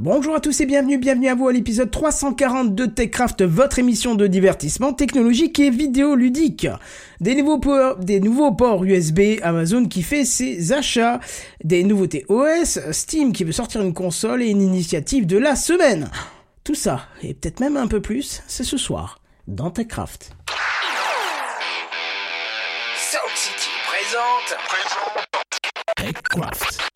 [0.00, 4.14] Bonjour à tous et bienvenue, bienvenue à vous à l'épisode 340 de TechCraft, votre émission
[4.14, 6.68] de divertissement technologique et vidéoludique.
[7.20, 11.18] Des nouveaux, ports, des nouveaux ports USB, Amazon qui fait ses achats,
[11.64, 16.08] des nouveautés OS, Steam qui veut sortir une console et une initiative de la semaine.
[16.62, 20.30] Tout ça, et peut-être même un peu plus, c'est ce soir, dans TechCraft.
[22.94, 24.56] Sound City présente.
[25.96, 26.87] TechCraft.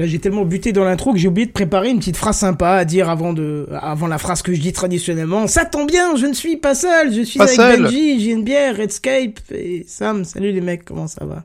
[0.00, 2.70] Là, j'ai tellement buté dans l'intro que j'ai oublié de préparer une petite phrase sympa
[2.70, 5.46] à dire avant de, avant la phrase que je dis traditionnellement.
[5.46, 7.82] Ça tombe bien, je ne suis pas seul, je suis Pas avec seul.
[7.82, 10.24] Benji, j'ai une bière, Redscape et Sam.
[10.24, 11.44] Salut les mecs, comment ça va?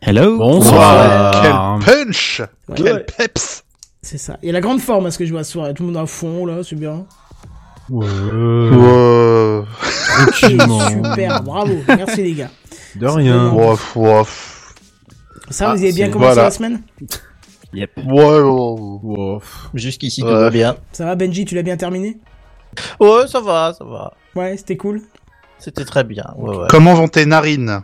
[0.00, 0.38] Hello.
[0.38, 1.42] Bonsoir.
[1.42, 2.74] Quel punch Ouais.
[2.76, 3.64] Quel peps
[4.02, 4.38] C'est ça.
[4.42, 5.72] Il y a la grande forme à ce que je vois ce soir.
[5.74, 7.04] Tout le monde à fond là, c'est bien.
[7.90, 9.64] Wow.
[10.32, 12.50] Super, bravo, merci les gars.
[12.96, 13.50] De rien.
[13.50, 14.74] Wouf, wouf.
[15.50, 16.44] Ça, Ah, vous avez bien c'est- commencé voilà.
[16.48, 16.80] la semaine?
[17.72, 17.90] Yep.
[17.98, 19.00] Ouais, wow.
[19.02, 19.42] Wow.
[19.74, 20.76] Jusqu'ici, tout va bien.
[20.92, 22.18] Ça va Benji, tu l'as bien terminé?
[22.98, 24.12] Ouais, ça va, ça va.
[24.34, 25.02] Ouais, c'était cool.
[25.58, 26.24] C'était très bien.
[26.36, 26.66] Ouais, ouais.
[26.68, 27.82] Comment vont tes narines?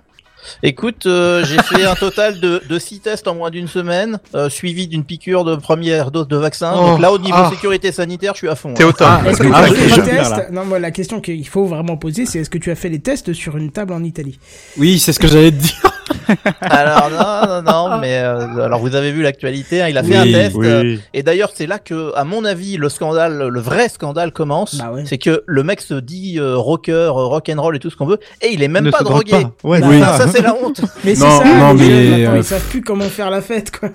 [0.63, 4.49] Écoute, euh, j'ai fait un total de, de 6 tests en moins d'une semaine, euh,
[4.49, 6.73] suivi d'une piqûre de première dose de vaccin.
[6.77, 7.51] Oh, Donc là, au niveau ah.
[7.51, 8.75] sécurité sanitaire, je suis à fond.
[8.75, 8.89] T'es hein.
[8.89, 9.09] au top.
[9.11, 10.47] Ah, Est-ce que tu Ah, as fait là.
[10.53, 13.01] Non, moi la question qu'il faut vraiment poser, c'est est-ce que tu as fait les
[13.01, 14.39] tests sur une table en Italie?
[14.79, 15.83] Oui, c'est ce que j'allais te dire.
[16.61, 20.17] Alors non, non, non, mais euh, alors vous avez vu l'actualité, hein, il a fait
[20.17, 20.57] un test.
[20.57, 20.67] oui.
[20.67, 24.77] euh, et d'ailleurs, c'est là que, à mon avis, le scandale, le vrai scandale commence.
[24.77, 25.05] Bah ouais.
[25.07, 28.07] C'est que le mec se dit euh, rocker, rock and roll et tout ce qu'on
[28.07, 29.31] veut, et il est même Ne pas drogué.
[29.33, 29.53] pas.
[29.65, 30.01] Ouais, Bah, Oui.
[30.01, 30.81] Ça, ça, c'est la honte.
[31.05, 33.91] Mais c'est Non, ça, non, mais, euh, ils savent plus comment faire la fête quoi.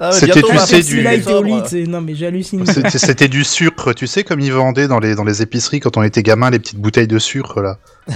[0.00, 2.64] Ah ouais, C'était, du- c'est- non mais j'hallucine.
[2.66, 5.96] C'était c'était du sucre, tu sais, comme ils vendaient dans les, dans les épiceries quand
[5.96, 7.78] on était gamin, les petites bouteilles de sucre, là.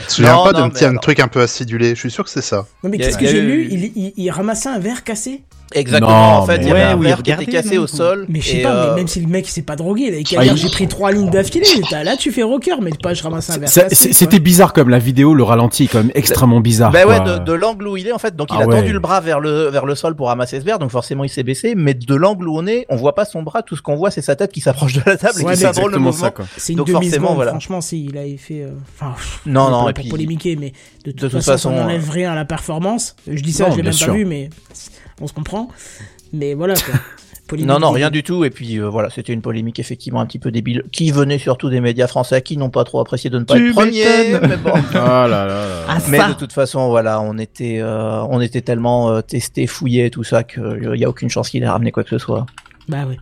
[0.00, 1.90] Tu te souviens Non, pas d'un petit alors- truc un peu acidulé?
[1.90, 2.66] Je suis sûr que c'est ça.
[2.82, 3.68] Non mais qu'est-ce que j'ai lu?
[3.70, 5.42] il, il, il ramassait un verre cassé?
[5.74, 6.10] Exactement.
[6.10, 7.86] Non, en fait, il y avait Ouais, un oui, verre qui était cassé non, au
[7.86, 8.24] sol.
[8.28, 10.14] Mais je sais pas, euh, mais même si le mec il s'est pas drogué, il
[10.14, 13.12] avait qu'à Ah, il- j'ai pris trois lignes d'affilée, là tu fais rocker, mais pas
[13.14, 13.68] je ramasse un verre.
[13.68, 16.90] C'était bizarre comme la vidéo, le ralenti est quand même extrêmement bizarre.
[16.92, 18.80] Bah ouais, de, de l'angle où il est en fait, donc il Ah a ouais.
[18.80, 21.28] tendu le bras vers le vers le sol pour ramasser ce verre, donc forcément il
[21.28, 23.82] s'est baissé, mais de l'angle où on est, on voit pas son bras, tout ce
[23.82, 25.98] qu'on voit c'est sa tête qui s'approche de la table Ouais, et qui s'abrole le
[25.98, 26.24] exactement mouvement.
[26.24, 26.44] ça, quoi.
[26.56, 27.50] C'est une donc demi forcément, seconde, voilà.
[27.50, 29.14] franchement si il avait fait euh, enfin
[29.46, 30.72] Non, on non, puis- polémiquer mais
[31.04, 33.16] de toute, façon, ça façon, n'enlève rien à la performance.
[33.26, 34.48] Je dis ça, je l'ai même pas vu mais
[35.20, 35.68] on se comprend.
[36.32, 36.94] Mais voilà quoi.
[37.56, 38.44] Non, non, rien du tout.
[38.44, 41.70] Et puis euh, voilà, c'était une polémique effectivement un petit peu débile, qui venait surtout
[41.70, 44.04] des médias français qui n'ont pas trop apprécié de ne pas Tu être premiers.
[44.04, 44.48] m'étonnes.
[44.50, 44.72] Mais bon.
[44.94, 45.84] Ah là là là.
[45.88, 50.10] Ah, Mais de toute façon, voilà, on était, euh, on était tellement euh, testé, fouillé,
[50.10, 52.44] tout ça qu'il y a aucune chance qu'il ait ramené quoi que ce soit.
[52.88, 53.16] Bah oui.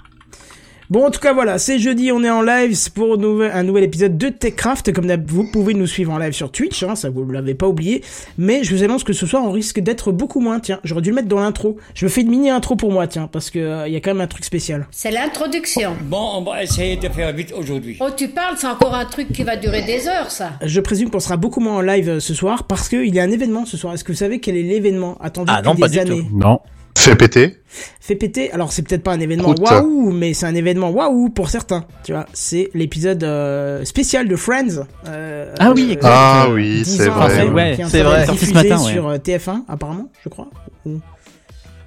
[0.88, 3.64] Bon, en tout cas, voilà, c'est jeudi, on est en live c'est pour nouvel- un
[3.64, 4.92] nouvel épisode de TechCraft.
[4.92, 7.66] Comme vous pouvez nous suivre en live sur Twitch, hein, ça vous ne l'avez pas
[7.66, 8.04] oublié.
[8.38, 10.60] Mais je vous annonce que ce soir, on risque d'être beaucoup moins.
[10.60, 11.76] Tiens, j'aurais dû le mettre dans l'intro.
[11.94, 14.00] Je me fais une mini intro pour moi, tiens, parce que euh, il y a
[14.00, 14.86] quand même un truc spécial.
[14.92, 15.97] C'est l'introduction.
[16.04, 17.97] Bon, on va essayer de faire vite aujourd'hui.
[18.00, 20.53] Oh, tu parles, c'est encore un truc qui va durer des heures, ça.
[20.62, 23.24] Je présume qu'on sera beaucoup moins en live euh, ce soir parce qu'il y a
[23.24, 23.92] un événement ce soir.
[23.94, 26.28] Est-ce que vous savez quel est l'événement attendu Ah depuis non, pas des du années?
[26.33, 26.60] Non.
[26.98, 27.57] Fais péter.
[28.01, 28.51] Fait péter.
[28.53, 31.84] Alors c'est peut-être pas un événement waouh, mais c'est un événement waouh pour certains.
[32.04, 34.84] Tu vois, c'est l'épisode euh, spécial de Friends.
[35.07, 36.01] euh, Ah oui, euh.
[36.03, 37.25] Ah oui, 10 c'est vrai.
[37.25, 37.77] après, ouais.
[37.89, 38.25] C'est vrai.
[38.27, 38.93] Sorti ce diffusé matin, ouais.
[38.93, 40.48] sur euh, TF1 apparemment, je crois.
[40.87, 41.01] Ou-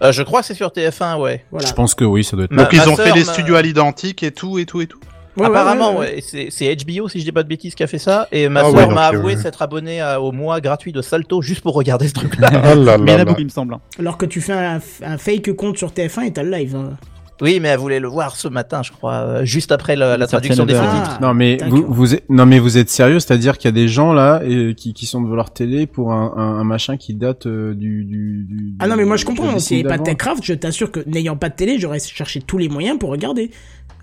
[0.02, 1.44] Euh, je crois que c'est sur TF1, ouais.
[1.52, 1.68] Voilà.
[1.68, 2.52] Je pense que oui, ça doit être.
[2.52, 4.88] Ma- Donc ils ont fait les m'a- studios à l'identique et tout, et tout, et
[4.88, 5.00] tout.
[5.38, 6.24] Ouais, Apparemment, ouais, ouais.
[6.34, 6.46] ouais.
[6.46, 8.28] Et C'est HBO, si je dis pas de bêtises, qui a fait ça.
[8.32, 9.42] Et ma Ah donc, m'a euh, avoué ouais.
[9.42, 12.50] s'être abonnée à- au mois gratuit de Salto juste pour regarder ce truc-là.
[12.64, 13.36] Ah là Mais il là là.
[13.40, 13.76] me semble.
[13.76, 13.82] hein.
[14.00, 16.76] Alors que tu fais un, un fake compte sur TF1 et t'as le live.
[16.76, 16.92] hein.
[17.42, 20.28] Oui, mais elle voulait le voir ce matin, je crois, euh, juste après la, la
[20.28, 21.16] traduction des sous-titres.
[21.16, 21.78] Ah, Non mais d'accord.
[21.80, 24.42] vous, vous êtes, non mais vous êtes sérieux, c'est-à-dire qu'il y a des gens là
[24.46, 27.74] et, qui, qui sont devant leur télé pour un, un, un machin qui date euh,
[27.74, 29.52] du, du, du Ah non, mais moi je comprends.
[29.54, 32.42] la S'il n'y avait pas Techcraft, je t'assure que n'ayant pas de télé, j'aurais cherché
[32.42, 33.52] tous les moyens pour regarder.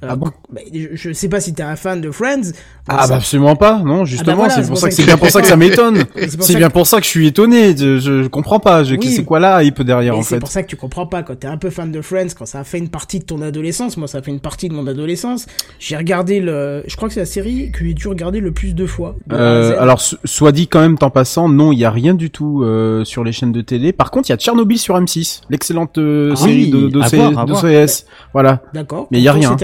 [0.04, 0.30] Euh, Ah bon?
[0.52, 2.52] bah, je, je sais pas si t'es un fan de Friends.
[2.86, 5.06] Ah ça- bah absolument pas, non, justement, voilà, c'est c'est pour ça que ça c'est
[5.06, 6.04] bien pour ça que ça m'étonne.
[6.14, 8.94] C'est C'est bien que- pour ça que je suis étonné, je, je, comprends pas, je,
[8.94, 9.10] Oui.
[9.10, 11.36] c'est quoi là hype derrière en c'est fait pour ça que tu comprends pas quand
[11.40, 13.96] t'es un peu fan de Friends, quand ça a fait une partie ton adolescence.
[13.96, 15.46] Moi, ça fait une partie de mon adolescence.
[15.78, 18.75] J'ai regardé le, je crois que c'est la série que j'ai dû regarder le plus
[18.75, 19.17] de fois.
[19.26, 22.14] de Euh, alors, so- soit dit quand même, en passant, non, il y a rien
[22.14, 23.93] du tout euh, sur les chaînes de télé.
[23.93, 27.00] Par contre, il y a Tchernobyl sur M6, l'excellente euh, Ah série oui, de, de,
[27.00, 27.62] à C- voir, à de voir.
[27.62, 28.06] CS.
[28.32, 29.08] Voilà, d'accord.
[29.11, 29.56] mais il y a rien.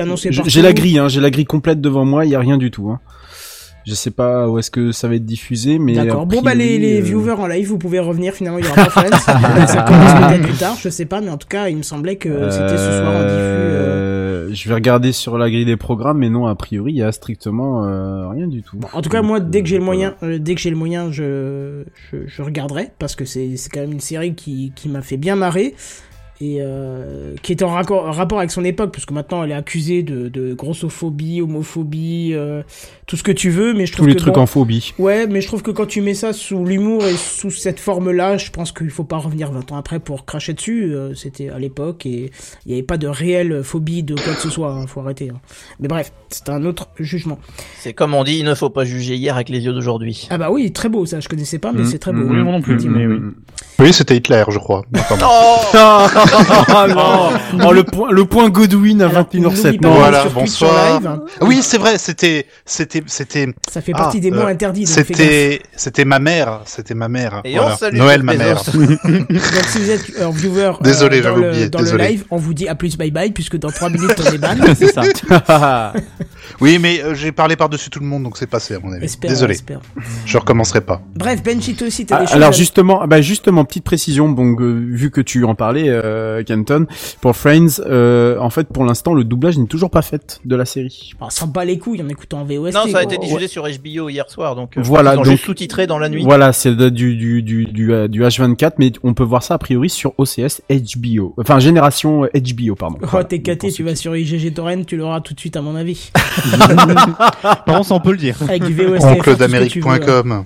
[0.46, 2.24] j'ai la grille, hein, j'ai la grille complète devant moi.
[2.24, 2.90] Il y a rien du tout.
[2.90, 3.00] Hein.
[3.86, 6.26] Je sais pas où est-ce que ça va être diffusé, mais D'accord.
[6.26, 8.32] Bon bah les, les euh, viewers en live, vous pouvez revenir.
[8.34, 9.18] Finalement, il y aura pas Friends.
[9.66, 12.16] ça commence peut-être plus tard, je sais pas, mais en tout cas, il me semblait
[12.16, 13.32] que c'était ce soir en diffus.
[13.34, 16.98] euh, euh, Je vais regarder sur la grille des programmes, mais non, a priori, il
[16.98, 18.76] y a strictement euh, rien du tout.
[18.78, 20.76] Bon, en tout cas, moi, dès que j'ai le moyen, euh, dès que j'ai le
[20.76, 21.82] moyen, je,
[22.12, 25.16] je, je regarderai parce que c'est c'est quand même une série qui, qui m'a fait
[25.16, 25.74] bien marrer
[26.44, 29.54] et euh, qui est en raccord- rapport avec son époque parce que maintenant elle est
[29.54, 32.62] accusée de, de grossophobie, homophobie, euh,
[33.06, 34.92] tout ce que tu veux, mais je trouve Tous les que trucs bon, en phobie.
[34.98, 38.38] Ouais, mais je trouve que quand tu mets ça sous l'humour et sous cette forme-là,
[38.38, 40.92] je pense qu'il faut pas revenir 20 ans après pour cracher dessus.
[40.92, 42.30] euh, C'était à l'époque et
[42.66, 44.72] il n'y avait pas de réelle phobie de quoi que ce soit.
[44.72, 45.30] Hein, faut arrêter.
[45.30, 45.38] hein.
[45.78, 47.38] Mais bref, c'est un autre jugement.
[47.78, 50.26] C'est comme on dit, il ne faut pas juger hier avec les yeux d'aujourd'hui.
[50.30, 51.20] Ah bah oui, très beau ça.
[51.20, 52.22] Je connaissais pas, mais Mm, c'est très beau.
[52.24, 53.18] mm, Oui, moi non plus, mais oui.
[53.78, 54.82] Oui, c'était Hitler, je crois.
[56.32, 56.64] Bon.
[56.74, 59.40] oh non Oh, le point, le point Godwin à Alors, 21h07.
[59.40, 60.98] n'oublie pas Non, d'aller Voilà, bonsoir.
[61.00, 61.22] live, hein.
[61.42, 64.86] Oui, c'est vrai, c'était, c'était, c'était, Ça fait Ah, partie des mots euh, interdits.
[64.86, 67.40] C'était, c'était ma mère, c'était ma mère.
[67.44, 67.74] Et Voilà.
[67.74, 68.62] on salue Noël, ma mère.
[68.74, 72.08] Donc si vous êtes euh, viewer euh, Désolé, dans, j'avais le, oublié, dans le désolé.
[72.08, 74.54] live, on vous dit à plus bye bye puisque dans 3 minutes on est ban.
[74.76, 75.92] c'est ça.
[76.60, 79.04] Oui, mais euh, j'ai parlé par-dessus tout le monde, donc c'est passé à mon avis.
[79.04, 79.80] Espère, Désolé, espère.
[80.26, 81.02] je recommencerai pas.
[81.14, 83.84] Bref, Benji, toi aussi, t'as Ah, des choses alors à- justement, ah bah justement, petite
[83.84, 86.86] précision, euh, vu que tu en parlais, euh, Kenton,
[87.20, 90.64] pour Friends, euh, en fait, pour l'instant, le doublage n'est toujours pas fait de la
[90.64, 91.12] série.
[91.20, 92.74] Oh, s'en bat les couilles en écoutant en VOST.
[92.74, 95.30] Non, ça a été diffusé sur HBO hier soir, donc euh, Voilà, ils ont donc-
[95.32, 96.22] juste sous-titré dans la nuit.
[96.24, 99.58] Voilà, c'est du du du du, euh, du H24, mais on peut voir ça a
[99.58, 102.98] priori sur OCS HBO, enfin génération HBO, pardon.
[103.02, 103.24] Oh, Voilà.
[103.24, 106.10] t'es caté, tu vas sur IGG Torrent, tu l'auras tout de suite à mon avis.
[107.42, 108.36] Par contre, on peut le dire.
[108.42, 109.04] Avec du VOST.
[109.04, 110.44] Oncle d'Amérique.com.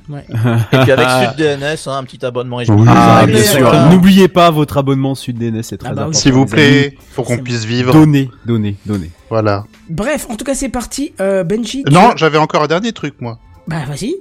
[0.73, 2.75] Et puis avec SudDNS, hein, un petit abonnement HBO.
[2.77, 2.87] Oui.
[2.89, 3.73] Ah, bien sûr.
[3.91, 6.19] N'oubliez pas votre abonnement SudDNS, c'est très Ah bah important.
[6.19, 6.63] S'il vous les amis.
[6.63, 7.93] plaît, faut qu'on puisse vivre.
[7.93, 9.11] Donnez, donnez, donnez.
[9.31, 9.65] Voilà.
[9.89, 11.13] Bref, en tout cas, c'est parti.
[11.21, 11.85] Euh, Benji.
[11.85, 13.39] tu Non, j'avais encore un dernier truc, moi.
[13.69, 14.15] Bah, vas-y.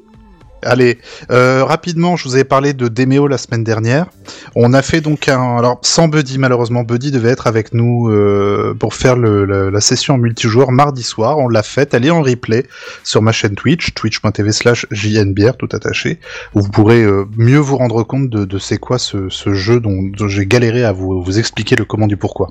[0.65, 0.97] Allez,
[1.31, 4.07] euh, rapidement, je vous avais parlé de Demeo la semaine dernière.
[4.56, 5.57] On a fait donc un...
[5.57, 9.79] Alors, sans Buddy, malheureusement, Buddy devait être avec nous euh, pour faire le, le- la
[9.81, 11.38] session en multijoueur mardi soir.
[11.38, 12.65] On l'a faite, elle est en replay
[13.03, 16.19] sur ma chaîne Twitch, twitch.tv slash jnbr, tout attaché,
[16.56, 19.79] où vous pourrez euh, mieux vous rendre compte de, de c'est quoi ce, ce jeu
[19.79, 22.50] dont, dont j'ai galéré à vous, vous expliquer le comment du pourquoi.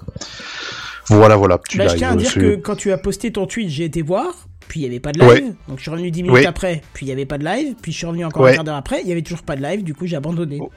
[1.08, 3.68] Voilà, voilà, petit Bah, je tiens à dire que quand tu as posté ton tweet,
[3.68, 5.28] j'ai été voir, puis il y avait pas de live.
[5.28, 5.44] Ouais.
[5.68, 6.46] Donc je suis revenu 10 minutes Ouais.
[6.46, 8.52] après, puis il y avait pas de live, puis je suis revenu encore Ouais.
[8.52, 10.58] un quart d'heure après, il y avait toujours pas de live, du coup j'ai abandonné.
[10.60, 10.70] Oh.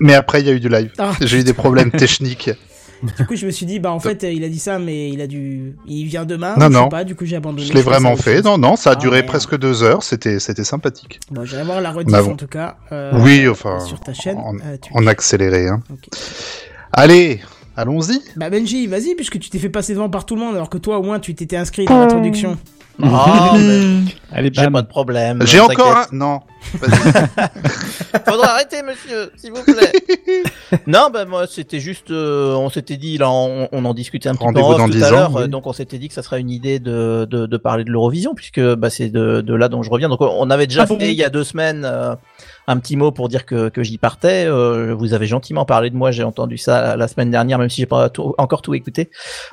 [0.00, 0.90] Mais après, il y a eu du live.
[0.98, 2.50] Ah, J'ai eu des problèmes techniques.
[3.18, 5.20] du coup je me suis dit, bah en fait il a dit ça, mais il
[5.20, 5.74] a dû.
[5.86, 6.88] Il vient demain, Non, je sais non.
[6.88, 7.66] pas, du coup j'ai abandonné.
[7.66, 8.40] Je l'ai vraiment fait.
[8.42, 10.02] Non, non, ça a Ah, duré presque deux heures.
[10.02, 11.20] C'était, c'était sympathique.
[11.30, 12.32] Bon, j'irai voir la rediff Bah bon.
[12.32, 12.76] en tout cas.
[12.92, 14.38] euh, Oui, enfin, Sur ta chaîne.
[14.38, 14.76] en- euh.
[14.92, 15.80] En accéléré, hein.
[16.92, 17.40] Allez,
[17.76, 18.20] allons-y.
[18.36, 20.78] Bah Benji, vas-y, puisque tu t'es fait passer devant par tout le monde, alors que
[20.78, 22.56] toi au moins tu t'étais inscrit dans l'introduction.
[23.02, 24.00] Ah, mais
[24.32, 25.42] Allez, j'ai pas de problème.
[25.46, 26.06] J'ai encore un.
[26.12, 26.40] Non.
[26.74, 27.38] Vas-y.
[28.30, 29.92] Faudra arrêter, monsieur, s'il vous plaît.
[30.86, 34.34] non, bah moi, c'était juste, euh, on s'était dit, là, on, on en discutait un
[34.34, 35.48] petit peu en off dans tout 10 à ans, l'heure, oui.
[35.48, 38.34] donc on s'était dit que ça serait une idée de, de, de parler de l'Eurovision,
[38.34, 40.08] puisque bah, c'est de, de là dont je reviens.
[40.08, 42.14] Donc on avait déjà Ah bon fait il y a deux semaines euh,
[42.66, 44.46] un petit mot pour dire que, que j'y partais.
[44.46, 47.80] Euh, vous avez gentiment parlé de moi, j'ai entendu ça la semaine dernière, même si
[47.82, 49.10] j'ai pas tout- encore tout écouté,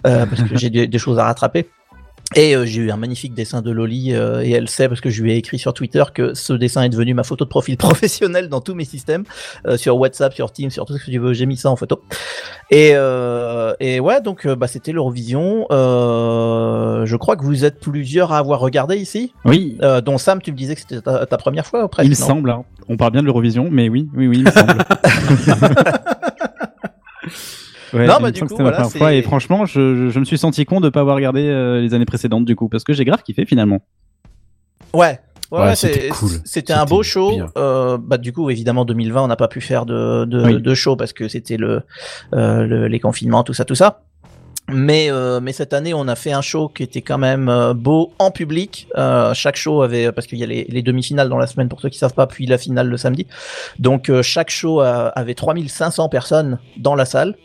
[0.07, 1.67] euh, parce que j'ai des, des choses à rattraper.
[2.35, 5.09] Et euh, j'ai eu un magnifique dessin de Loli euh, et elle sait parce que
[5.09, 7.75] je lui ai écrit sur Twitter que ce dessin est devenu ma photo de profil
[7.77, 9.25] professionnel dans tous mes systèmes,
[9.67, 11.75] euh, sur WhatsApp, sur Teams, sur tout ce que tu veux, j'ai mis ça en
[11.75, 12.01] photo.
[12.69, 15.65] Et, euh, et ouais, donc euh, bah, c'était l'Eurovision.
[15.71, 20.41] Euh, je crois que vous êtes plusieurs à avoir regardé ici, Oui, euh, dont Sam,
[20.41, 22.49] tu me disais que c'était ta, ta première fois presque, il me semble.
[22.51, 22.63] hein.
[22.87, 24.77] On parle bien de l'Eurovision, mais oui, oui, oui, il me semble.
[27.93, 30.19] Ouais, Non, bah, du coup, c'était ma voilà, première fois et franchement, je, je, je
[30.19, 32.83] me suis senti con de pas avoir regardé euh, les années précédentes du coup, parce
[32.83, 33.81] que j'ai grave kiffé finalement.
[34.93, 35.19] Ouais.
[35.51, 36.29] Ouais, c'était cool.
[36.45, 37.33] C'était un beau show.
[37.57, 40.61] Euh, bah du coup, évidemment, 2020, on n'a pas pu faire de de, Oui.
[40.61, 41.81] de show parce que c'était le,
[42.33, 44.03] euh, le les confinements, tout ça, tout ça.
[44.69, 47.73] Mais, euh, mais cette année, on a fait un show qui était quand même euh,
[47.73, 48.87] beau en public.
[48.97, 51.81] Euh, chaque show avait, parce qu'il y a les, les demi-finales dans la semaine pour
[51.81, 53.27] ceux qui savent pas, puis la finale le samedi.
[53.79, 57.35] Donc euh, chaque show a- avait 3500 personnes dans la salle.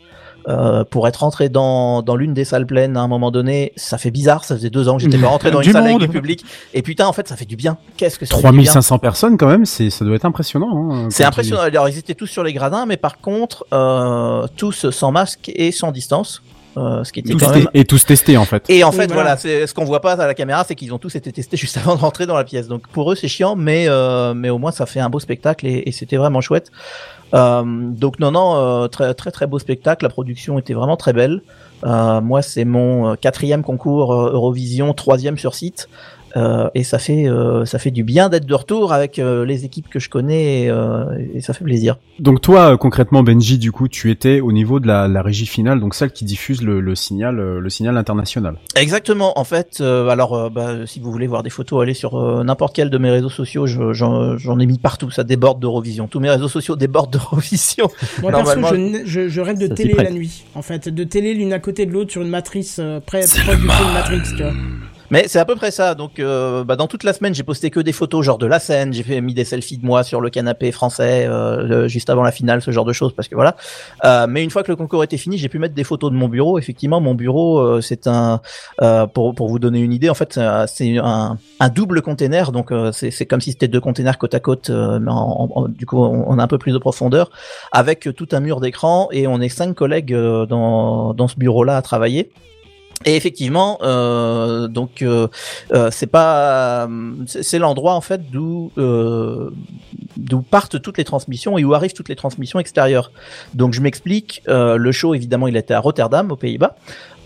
[0.47, 3.97] Euh, pour être rentré dans, dans l'une des salles pleines à un moment donné, ça
[3.97, 4.45] fait bizarre.
[4.45, 6.45] Ça faisait deux ans que j'étais pas rentré dans une salle avec du public.
[6.73, 7.77] Et putain, en fait, ça fait du bien.
[7.97, 10.69] Qu'est-ce que ça fait du bien 3500 personnes quand même, c'est ça doit être impressionnant.
[10.93, 11.61] hein, c'est impressionnant.
[11.63, 15.73] Alors, ils étaient tous sur les gradins, mais par contre, euh, tous sans masque et
[15.73, 16.41] sans distance.
[16.77, 18.63] Euh, ce qui était quand même Et tous testés en fait.
[18.69, 19.21] et en Oui, fait, voilà.
[19.23, 21.57] voilà, c'est ce qu'on voit pas à la caméra, c'est qu'ils ont tous été testés
[21.57, 22.67] juste avant de rentrer dans la pièce.
[22.67, 25.65] Donc pour eux, c'est chiant, mais euh, mais au moins ça fait un beau spectacle
[25.65, 26.69] et, et c'était vraiment chouette.
[27.33, 30.05] Euh, donc non, non, euh, très très très beau spectacle.
[30.05, 31.41] La production était vraiment très belle.
[31.83, 35.89] Euh, moi, c'est mon quatrième concours Eurovision, troisième sur site.
[36.35, 39.63] Euh, et ça fait euh, ça fait du bien d'être de retour avec euh, les
[39.65, 41.97] équipes que je connais et, euh, et ça fait plaisir.
[42.19, 45.45] Donc toi euh, concrètement Benji, du coup, tu étais au niveau de la, la régie
[45.45, 48.55] finale, donc celle qui diffuse le, le signal, le signal international.
[48.75, 49.39] Exactement.
[49.39, 52.43] En fait, euh, alors, euh, bah, si vous voulez voir des photos, allez sur euh,
[52.43, 53.65] n'importe quel de mes réseaux sociaux.
[53.67, 55.09] je- J'en ai mis partout.
[55.11, 56.07] Ça déborde d'Eurovision.
[56.07, 57.87] Tous mes réseaux sociaux débordent d'Eurovision.
[58.21, 60.43] Moi, perso, Normalement- je, je, je rêve de télé la nuit.
[60.55, 63.45] En fait, de télé l'une à côté de l'autre sur une matrice euh, près proche
[63.59, 64.53] du film Matrix, tu vois.
[65.09, 65.95] Mais c'est à peu près ça.
[65.95, 68.59] Donc, euh, bah, dans toute la semaine, j'ai posté que des photos, genre de la
[68.59, 68.91] scène.
[68.93, 72.61] J'ai mis des selfies de moi sur le canapé français euh, juste avant la finale,
[72.61, 73.55] ce genre de choses, parce que voilà.
[74.03, 76.15] Euh, mais une fois que le concours était fini, j'ai pu mettre des photos de
[76.17, 76.59] mon bureau.
[76.59, 78.41] Effectivement, mon bureau, euh, c'est un
[78.81, 82.01] euh, pour pour vous donner une idée, en fait, c'est un- c'est un, un double
[82.01, 82.51] container.
[82.51, 85.67] Donc, euh, c'est comme si c'était deux containers côte à côte, euh, mais en, en-
[85.69, 87.29] du coup, on, a un peu plus de profondeur,
[87.71, 91.77] avec tout un mur d'écran, et on est cinq collègues euh, dans dans ce bureau-là
[91.77, 92.29] à travailler.
[93.05, 95.27] Et effectivement, euh, donc euh,
[95.71, 96.89] euh, c'est pas,
[97.27, 99.51] c'est l'endroit en fait d'où euh,
[100.17, 103.11] d'où partent toutes les transmissions et où arrivent toutes les transmissions extérieures.
[103.53, 104.41] Donc je m'explique.
[104.49, 106.75] euh, le show évidemment, il était à Rotterdam, aux Pays-Bas.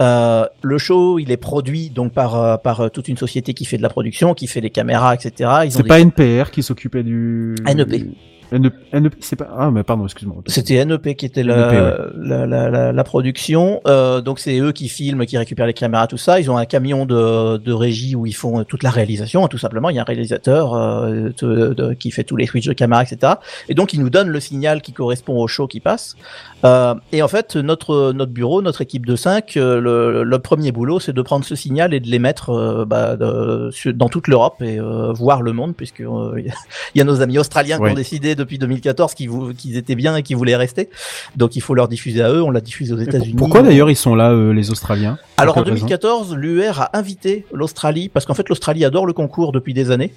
[0.01, 3.83] Euh, le show, il est produit donc par par toute une société qui fait de
[3.83, 5.49] la production, qui fait les caméras, etc.
[5.69, 8.07] C'est des- pas NPR qui s'occupait du NEP.
[8.51, 10.37] NEP, NEP, c'est pas ah mais pardon excuse-moi.
[10.47, 12.05] C'était NEP qui était la, NEP, ouais.
[12.27, 13.81] la, la, la, la production.
[13.87, 16.39] Euh, donc c'est eux qui filment, qui récupèrent les caméras, tout ça.
[16.39, 19.57] Ils ont un camion de, de régie où ils font toute la réalisation, hein, tout
[19.57, 19.89] simplement.
[19.89, 23.03] Il y a un réalisateur euh, de- de- qui fait tous les switches de caméra,
[23.03, 23.33] etc.
[23.69, 26.15] Et donc ils nous donnent le signal qui correspond au show qui passe.
[26.63, 30.99] Euh, et en fait, notre notre bureau, notre équipe de 5, le, le premier boulot,
[30.99, 34.79] c'est de prendre ce signal et de les mettre euh, bah, dans toute l'Europe et
[34.79, 36.33] euh, voir le monde, puisque euh,
[36.95, 40.23] il y a nos amis australiens qui ont décidé depuis 2014 qu'ils étaient bien et
[40.23, 40.89] qu'ils voulaient rester.
[41.35, 42.41] Donc il faut leur diffuser à eux.
[42.41, 43.35] On l'a diffusé aux États-Unis.
[43.35, 46.81] Pourquoi d'ailleurs ils sont là euh, les Australiens Alors en Pour quelle raison 2014, l'UR
[46.81, 50.13] a invité l'Australie parce qu'en fait l'Australie adore le concours depuis des années.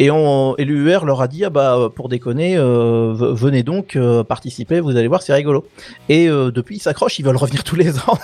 [0.00, 4.22] Et, on, et l'UR leur a dit ah bah pour déconner euh, venez donc euh,
[4.22, 5.66] participer vous allez voir c'est rigolo
[6.08, 8.16] et euh, depuis ils s'accrochent ils veulent revenir tous les ans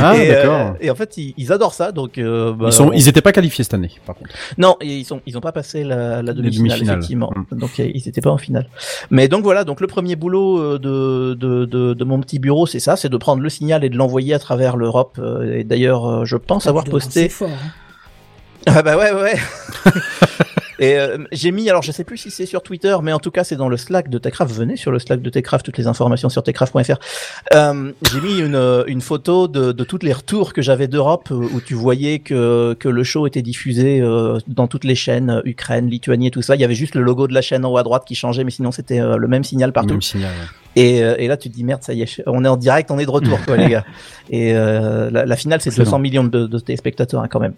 [0.00, 0.54] Ah et, d'accord.
[0.60, 3.08] euh, et en fait ils, ils adorent ça donc euh, bah, ils sont on- ils
[3.08, 4.30] étaient pas qualifiés cette année par contre.
[4.58, 7.32] non, et ils sont ils ont pas passé la, la demi-finale effectivement.
[7.52, 7.58] Mm.
[7.58, 8.68] Donc euh, ils étaient pas en finale.
[9.10, 12.66] Mais donc voilà, donc le premier boulot euh, de de, de, de mon petit bureau,
[12.66, 15.18] c'est ça, c'est de prendre le signal et de l'envoyer à travers l'Europe.
[15.20, 17.28] euh, Et d'ailleurs, je pense avoir Tu dois posté.
[17.28, 17.70] fort, hein.
[18.66, 19.34] Ah bah ouais ouais.
[20.78, 23.30] Et euh, j'ai mis, alors je sais plus si c'est sur Twitter, mais en tout
[23.30, 24.52] cas c'est dans le Slack de Techcraft.
[24.54, 26.96] Venez sur le Slack de Techcraft, toutes les informations sur techcraft.fr.
[27.54, 31.28] Euh, j'ai mis une, euh, une photo de, de toutes les retours que j'avais d'Europe
[31.30, 35.30] euh, où tu voyais que, que le show était diffusé euh, dans toutes les chaînes,
[35.30, 36.54] euh, Ukraine, Lituanie et tout ça.
[36.56, 38.44] Il y avait juste le logo de la chaîne en haut à droite qui changeait,
[38.44, 39.90] mais sinon c'était le même signal partout.
[39.94, 40.30] Même signal.
[40.30, 40.46] ouais.
[40.76, 42.90] Et, euh, et là, tu te dis merde, ça y est, on est en direct,
[42.90, 43.84] on est de retour, quoi, les gars.
[44.30, 45.84] Et euh, la, la finale, c'est Excellent.
[45.84, 47.54] 200 millions de, de téléspectateurs, hein, quand même.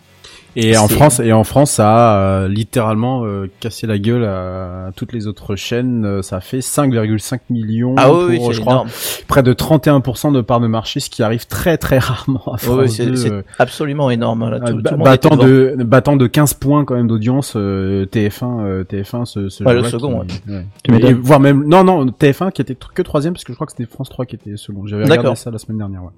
[0.56, 4.86] Et en France, et en France, ça a euh, littéralement euh, cassé la gueule à,
[4.86, 6.04] à toutes les autres chaînes.
[6.04, 8.88] Euh, Ça a fait 5,5 millions Ah pour, oui, oui, je c'est crois, énorme.
[9.28, 12.78] près de 31% de part de marché, ce qui arrive très très rarement à France
[12.80, 14.48] oui, c'est 2, c'est euh, absolument énorme.
[14.50, 18.60] Là, tout, euh, tout battant de battant de 15 points quand même d'audience euh, TF1
[18.64, 20.64] euh, TF1 ce, ce Ouais, le second, qui- ouais.
[21.08, 23.72] Et voire même non non TF1 qui était que troisième parce que je crois que
[23.76, 25.18] c'était France 3 qui était second j'avais D'accord.
[25.18, 26.10] regardé ça la semaine dernière ouais.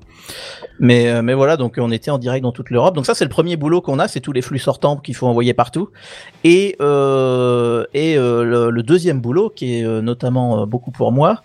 [0.80, 2.94] Mais, euh, mais voilà, donc on était en direct dans toute l'Europe.
[2.94, 5.26] Donc ça, c'est le premier boulot qu'on a, c'est tous les flux sortants qu'il faut
[5.26, 5.88] envoyer partout.
[6.44, 11.42] Et, euh, et euh, le, le deuxième boulot, qui est euh, notamment beaucoup pour moi,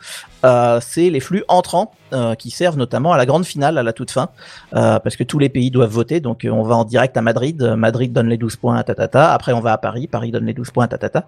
[0.82, 1.94] c'est les flux entrants
[2.38, 4.28] qui servent notamment à la grande finale, à la toute fin,
[4.72, 6.20] parce que tous les pays doivent voter.
[6.20, 9.32] Donc on va en direct à Madrid, Madrid donne les 12 points tatata.
[9.32, 11.26] Après on va à Paris, Paris donne les 12 points tatata.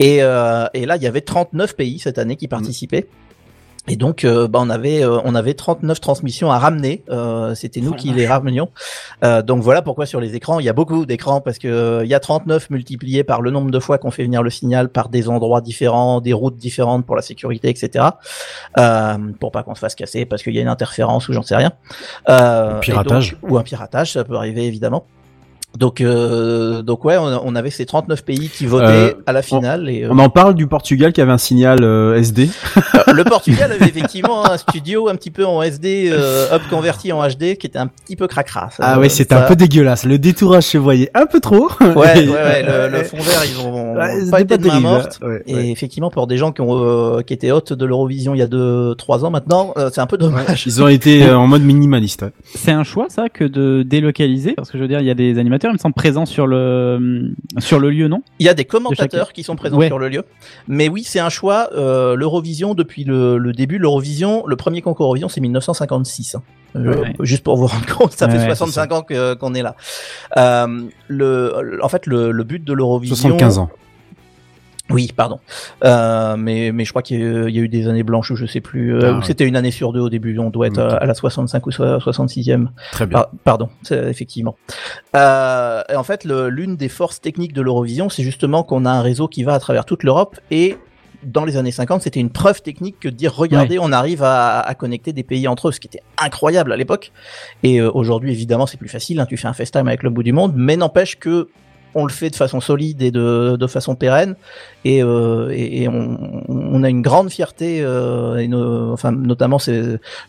[0.00, 3.06] Et, et là, il y avait 39 pays cette année qui participaient.
[3.86, 7.02] Et donc, euh, bah, on avait euh, on avait 39 transmissions à ramener.
[7.10, 8.70] Euh, C'était nous Oh qui les ramenions.
[9.22, 12.04] Euh, donc voilà pourquoi sur les écrans, il y a beaucoup d'écrans parce que euh,
[12.04, 14.88] il y a 39 multiplié par le nombre de fois qu'on fait venir le signal
[14.88, 18.06] par des endroits différents, des routes différentes pour la sécurité, etc.
[18.78, 21.42] Euh, pour pas qu'on se fasse casser parce qu'il y a une interférence ou j'en
[21.42, 21.72] sais rien.
[22.30, 23.32] Euh, Un piratage.
[23.32, 25.04] et donc- ou un piratage, ça peut arriver évidemment.
[25.78, 29.42] Donc, euh, donc ouais, on, on avait ces 39 pays qui votaient Euh, à la
[29.42, 29.88] finale.
[29.88, 32.48] et, euh, On en parle du Portugal qui avait un signal euh, SD.
[33.12, 37.26] le Portugal avait effectivement un studio un petit peu en SD, euh, up converti en
[37.26, 38.70] HD, qui était un petit peu cracra.
[38.70, 40.04] Ça, Ah ouais, c'était ça- un peu dégueulasse.
[40.04, 41.68] Le détourage se voyait un peu trop.
[41.80, 44.82] Ouais, ouais, ouais, le, le fond vert, ils ont Ouais, pas été de main terrible,
[44.88, 45.18] morte.
[45.22, 48.38] ouais, Et effectivement, pour des gens qui ont euh, qui étaient hôtes de l'Eurovision il
[48.38, 50.66] y a deux, trois ans maintenant, euh, c'est un peu dommage.
[50.66, 52.22] Ils ont été en mode minimaliste.
[52.22, 52.30] ouais.
[52.54, 55.14] C'est un choix ça que de délocaliser parce que je veux dire il y a
[55.14, 58.22] des animateurs il me semble présents sur le sur le lieu non?
[58.38, 59.86] Il y a des commentateurs qui sont présents Ouais.
[59.88, 60.24] sur le lieu.
[60.68, 61.70] Mais oui, c'est un choix.
[61.74, 66.34] Euh, L'Eurovision, depuis le, le début, l'Eurovision, le premier concours Eurovision, c'est 1956.
[66.36, 66.42] hein.
[66.74, 67.14] Ouais.
[67.20, 69.04] Juste pour vous rendre compte, ça Ouais, fait ouais, 65 ans
[69.38, 69.76] qu'on est là.
[70.36, 73.14] Euh, le, en fait, le, le but de l'Eurovision.
[73.16, 73.70] 75 ans.
[74.90, 75.40] Oui, pardon.
[75.84, 78.02] Euh, mais, mais je crois qu'il y, a eu- il y a eu des années
[78.02, 78.94] blanches où je sais plus.
[78.94, 79.24] euh, Ah, où ouais.
[79.24, 80.38] c'était une année sur deux au début.
[80.38, 82.68] On doit être à, la 65 ou so- 66e.
[82.92, 83.18] Très bien.
[83.20, 84.56] Par- pardon, effectivement.
[85.16, 89.00] Euh, et en fait, l'une des forces techniques de l'Eurovision, c'est justement qu'on a un
[89.02, 90.76] réseau qui va à travers toute l'Europe et
[91.22, 94.60] dans les années 50, c'était une preuve technique que de dire regardez, on arrive à,
[94.60, 97.12] à connecter des pays entre eux, ce qui était incroyable à l'époque.
[97.62, 99.18] Et euh, aujourd'hui, évidemment, c'est plus facile.
[99.20, 101.48] hein, tu fais un FaceTime avec le bout du monde, mais n'empêche que
[101.94, 104.34] on le fait de façon solide et de, de façon pérenne.
[104.86, 109.58] Et, euh, et, et on, on a une grande fierté euh, et no- enfin notamment
[109.58, 109.82] c'est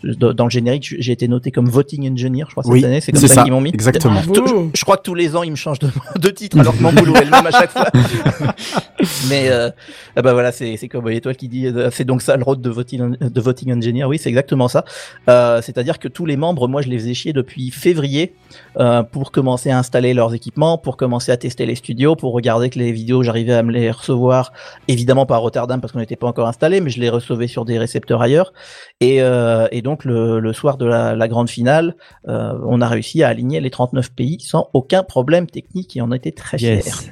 [0.04, 3.02] dans le générique j'ai été noté comme voting engineer je crois cette Oui, année.
[3.02, 3.72] C'est comme ça, ça, qu'ils m'ont mis.
[3.74, 4.22] exactement.
[4.22, 6.76] Tout- je, je crois que tous les ans ils me changent de, de titre alors
[6.78, 7.88] que mon boulot est le même à chaque fois.
[9.30, 9.70] Mais euh,
[10.16, 12.62] ah bah voilà c'est c'est Cowboy Étoile qui dit euh, c'est donc ça le rôle
[12.62, 14.06] de voting de voting engineer.
[14.06, 14.86] Oui c'est exactement ça.
[15.30, 18.34] Euh, c'est-à-dire que tous les membres moi je les faisais chier depuis février
[18.80, 22.70] euh, pour commencer à installer leurs équipements pour commencer à tester les studios pour regarder
[22.70, 24.52] que les vidéos j'arrivais à me les recevoir
[24.90, 27.64] évidemment pas à Rotterdam parce qu'on n'était pas encore installé mais je les recevais sur
[27.64, 28.52] des récepteurs ailleurs
[29.00, 31.96] et, euh, et donc le, le soir de la, la grande finale
[32.28, 36.12] euh, on a réussi à aligner les 39 pays sans aucun problème technique et on
[36.12, 37.12] était très fiers Yes.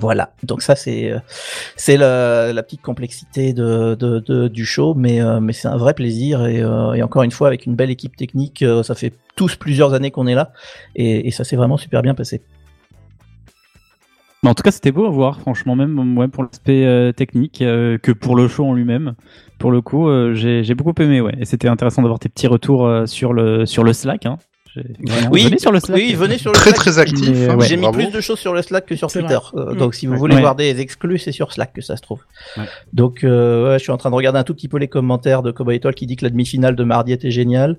[0.00, 1.18] voilà, donc ça c'est euh,
[1.76, 5.94] c'est la, la petite complexité de, de, de- du show, mais mais c'est un vrai
[5.94, 9.94] plaisir et, et encore une fois avec une belle équipe technique, ça fait tous plusieurs
[9.94, 10.52] années qu'on est là
[10.96, 12.42] et, et ça s'est vraiment super bien passé.
[14.46, 17.62] Mais en tout cas, c'était beau à voir, franchement, même ouais, pour l'aspect euh, technique,
[17.62, 19.14] euh, que pour le show en lui-même.
[19.58, 21.34] Pour le coup, euh, j'ai j'ai beaucoup aimé, ouais.
[21.40, 24.24] Et c'était intéressant d'avoir tes petits retours euh, sur le sur le Slack.
[24.24, 24.38] Hein.
[24.72, 25.96] J'ai- vraiment- Oui, venez sur le Slack.
[25.98, 26.76] oui, venez sur le Très Slack.
[26.80, 27.28] très actif.
[27.30, 27.66] Mais, hein, ouais.
[27.66, 27.98] J'ai mis bravo.
[27.98, 29.38] plus de choses sur le Slack que sur C'est Twitter.
[29.56, 29.76] Euh, Mm.
[29.78, 30.18] donc si vous Ouais.
[30.20, 30.40] voulez Ouais.
[30.42, 32.20] voir des exclus, c'est sur Slack que ça se trouve.
[32.56, 32.64] Ouais.
[32.92, 35.42] Donc euh, ouais, je suis en train de regarder un tout petit peu les commentaires
[35.42, 37.78] de Cowboy Étoile qui dit que la demi-finale de mardi était géniale.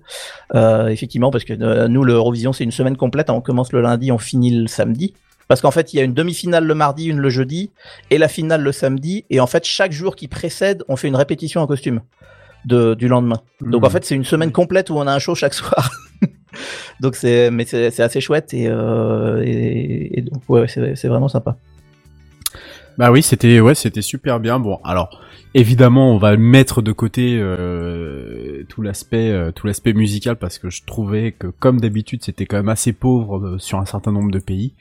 [0.55, 3.29] Euh, effectivement, parce que euh, nous, l'Eurovision, c'est une semaine complète.
[3.29, 3.35] hein.
[3.35, 5.13] On commence le lundi, on finit le samedi.
[5.47, 7.71] Parce qu'en fait, il y a une demi-finale le mardi, une le jeudi,
[8.09, 9.25] et la finale le samedi.
[9.29, 12.01] Et en fait, chaque jour qui précède, on fait une répétition en costume
[12.65, 13.41] de, du lendemain.
[13.61, 13.85] Donc Hmm.
[13.85, 15.91] en fait, c'est une semaine complète où on a un show chaque soir.
[16.99, 21.57] donc c'est, mais c'est, assez chouette et, euh, et, et donc ouais, c'est vraiment sympa.
[22.97, 24.59] Bah oui, c'était ouais, c'était super bien.
[24.59, 25.21] Bon, alors
[25.57, 30.69] évidemment, on va mettre de côté euh, tout l'aspect euh, tout l'aspect musical parce que
[30.69, 34.29] je trouvais que comme d'habitude, c'était quand même assez pauvre euh, sur un certain nombre
[34.29, 34.73] de pays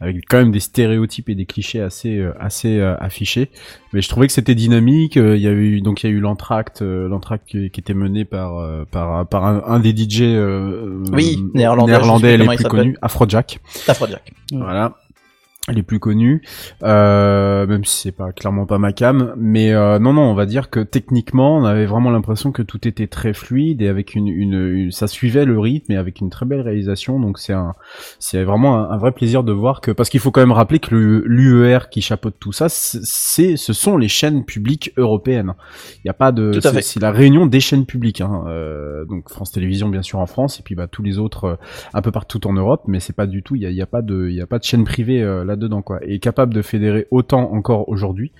[0.00, 3.50] avec quand même des stéréotypes et des clichés assez assez affichés.
[3.92, 6.20] Mais je trouvais que c'était dynamique, il y a eu donc il y a eu
[6.20, 10.22] l'entracte l'entracte qui, qui était mené par par par un, un des DJ
[11.12, 13.60] Oui, néerlandais, néerlandais les plus connus, Afrojack.
[13.86, 14.32] Afrojack.
[14.50, 14.96] Voilà.
[15.68, 16.42] Les plus connus,
[16.82, 20.44] euh, même si c'est pas clairement pas ma cam, mais euh, non non, on va
[20.44, 24.26] dire que techniquement, on avait vraiment l'impression que tout était très fluide et avec une,
[24.26, 27.20] une, une- ça suivait le rythme et avec une très belle réalisation.
[27.20, 27.74] Donc c'est un,
[28.18, 30.80] c'est vraiment un, un vrai plaisir de voir que parce qu'il faut quand même rappeler
[30.80, 35.54] que l'UER qui chapeaute tout ça, c'est, ce sont les chaînes publiques européennes.
[36.04, 36.50] Il y a pas de,
[36.82, 38.20] c'est, la réunion des chaînes publiques.
[38.20, 38.42] Hein.
[38.48, 41.54] Euh, donc France Télévisions bien sûr en France et puis bah tous les autres euh,
[41.94, 43.86] un peu partout en Europe, mais c'est pas du tout, il y a, y a
[43.86, 45.98] pas de, il y a pas de chaîne privée euh, là-dedans quoi.
[46.02, 48.32] Et capable de fédérer autant encore aujourd'hui.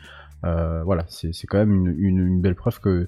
[0.44, 3.06] Euh, voilà, c'est quand même une, belle preuve que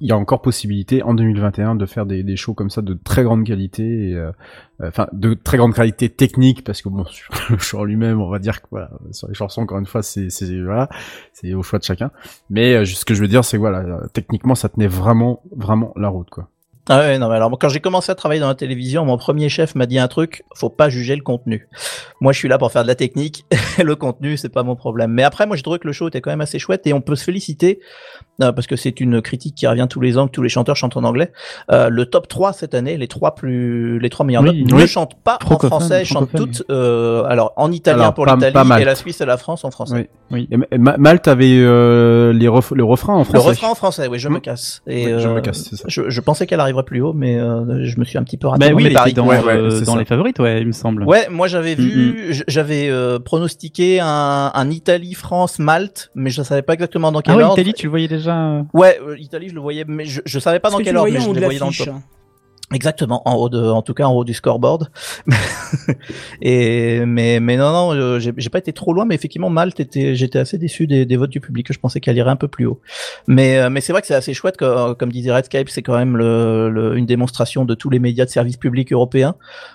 [0.00, 2.94] il y a encore possibilité en 2021 de faire des, des shows comme ça de
[2.94, 4.32] très grande qualité, euh,
[4.80, 7.04] euh, enfin de très grande qualité technique parce que bon
[7.60, 10.02] sur le en lui-même, on va dire que voilà, sur les chansons encore une fois
[10.02, 10.30] c'est
[10.62, 10.88] voilà,
[11.54, 12.10] au choix de chacun.
[12.48, 15.92] Mais euh, ce que je veux dire c'est que voilà, techniquement ça tenait vraiment vraiment
[15.96, 16.48] la route quoi.
[16.88, 19.48] Ah ouais, non, mais alors quand j'ai commencé à travailler dans la télévision, mon premier
[19.48, 21.68] chef m'a dit un truc, faut pas juger le contenu.
[22.20, 23.44] Moi, je suis là pour faire de la technique,
[23.82, 25.10] le contenu, c'est pas mon problème.
[25.12, 27.00] Mais après, moi, j'ai trouvé que le show était quand même assez chouette et on
[27.00, 27.80] peut se féliciter
[28.42, 30.76] euh, parce que c'est une critique qui revient tous les ans que tous les chanteurs
[30.76, 31.32] chantent en anglais.
[31.70, 34.82] Euh, le top 3 cette année, les trois plus, les trois meilleures Oui, notes, oui.
[34.82, 38.84] ne chantent pas en français, chantent toutes, euh, alors en italien Alors, pour l'Italie et
[38.84, 40.08] la Suisse et la France en français.
[40.30, 40.46] Oui.
[40.50, 40.58] Oui.
[40.72, 43.48] Et Ma- Malte avait euh, les ref- le refrain en Le français.
[43.48, 44.42] refrain en français, oui, je me Hmm.
[44.42, 44.82] casse.
[44.86, 45.84] Et je me euh, casse, c'est ça.
[45.88, 48.46] Je, je pensais qu'elle arriverait plus haut, mais euh, je me suis un petit peu
[48.48, 48.60] raté.
[48.60, 49.12] Bah dans oui, mes paris.
[49.12, 49.40] dans, Ouais,
[49.84, 51.04] dans les favorites, ouais, il me semble.
[51.04, 56.30] Ouais, moi j'avais Mm, vu, j- j'avais euh, pronostiqué un, un Italie, France, Malte, mais
[56.30, 57.58] je savais pas exactement dans quel Ah ouais, ordre.
[57.58, 58.36] Italie, tu le voyais déjà.
[58.36, 61.00] euh, Ouais, euh, Italie, je le voyais, mais je, je savais pas dans quel le
[61.00, 61.88] ordre, mais je les voyais dans le top.
[62.74, 64.90] Exactement, en haut de, en tout cas en haut du scoreboard.
[66.42, 70.14] et mais mais non non, euh, j'ai pas été trop loin, mais effectivement Malte était,
[70.14, 71.72] j'étais assez déçu des, des votes du public.
[71.72, 72.80] Je pensais qu'elle irait un peu plus haut.
[73.26, 75.96] Mais euh, mais c'est vrai que c'est assez chouette, que, comme disait Redscape, c'est quand
[75.96, 79.34] même le, le- une démonstration de tous les médias de services publics européens.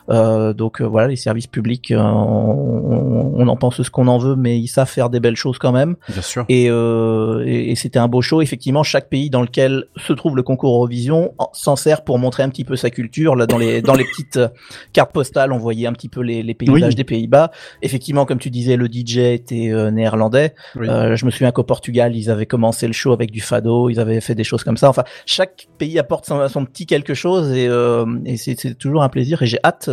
[0.09, 4.17] Euh, donc euh, voilà, les services publics, euh, on, on en pense ce qu'on en
[4.17, 5.95] veut, mais ils savent faire des belles choses quand même.
[6.09, 6.45] Bien sûr.
[6.49, 8.41] Et, euh, et, et c'était un beau show.
[8.41, 12.43] Effectivement, chaque pays dans lequel se trouve le concours Eurovision en- s'en sert pour montrer
[12.43, 13.35] un petit peu sa culture.
[13.35, 14.47] Là, dans les dans les petites euh,
[14.93, 16.95] cartes postales, on voyait un petit peu les, les paysages Oui.
[16.95, 17.51] des Pays-Bas.
[17.81, 20.53] Effectivement, comme tu disais, le DJ était euh, néerlandais.
[20.75, 20.87] Oui.
[20.87, 23.89] Euh, je me souviens qu'au Portugal, ils avaient commencé le show avec du fado.
[23.89, 24.89] Ils avaient fait des choses comme ça.
[24.89, 29.09] Enfin, chaque pays apporte son, son petit quelque chose et, euh, et c'est toujours un
[29.09, 29.41] plaisir.
[29.41, 29.89] Et j'ai hâte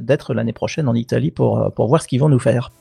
[0.00, 2.72] d'être l'année prochaine en Italie pour pour voir ce qu'ils vont nous faire.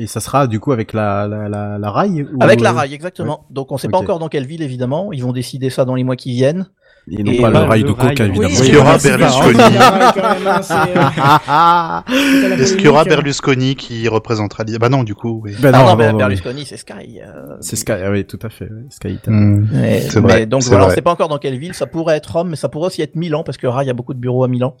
[0.00, 2.94] Et ça sera du coup avec la la la, la rail ou- Avec la rail,
[2.94, 3.44] exactement.
[3.50, 5.12] Donc on sait pas encore dans quelle ville, évidemment.
[5.12, 6.68] Ils vont décider ça dans les mois qui viennent.
[7.10, 8.08] Et non Et pas le rail le de rail.
[8.14, 8.48] coca évidemment.
[8.48, 9.58] Est-ce qu'il y aura Berlusconi
[12.60, 13.04] Est-ce qu'il y aura.
[13.04, 15.54] Berlusconi qui représentera l'Italie Bah non, du coup, oui.
[15.60, 17.20] Ben Ah non, Berlusconi, c'est Sky.
[17.22, 18.68] euh, C'est Sky, ah oui, tout à fait.
[18.90, 19.18] Sky.
[19.26, 19.66] Hmm.
[19.72, 20.94] Mais, C'est mais vrai, donc voilà, on vrai.
[20.96, 21.74] sait pas encore dans quelle ville.
[21.74, 23.90] Ça pourrait être Rome, mais ça pourrait aussi être Milan parce que Rai il y
[23.90, 24.74] a beaucoup de bureaux à Milan.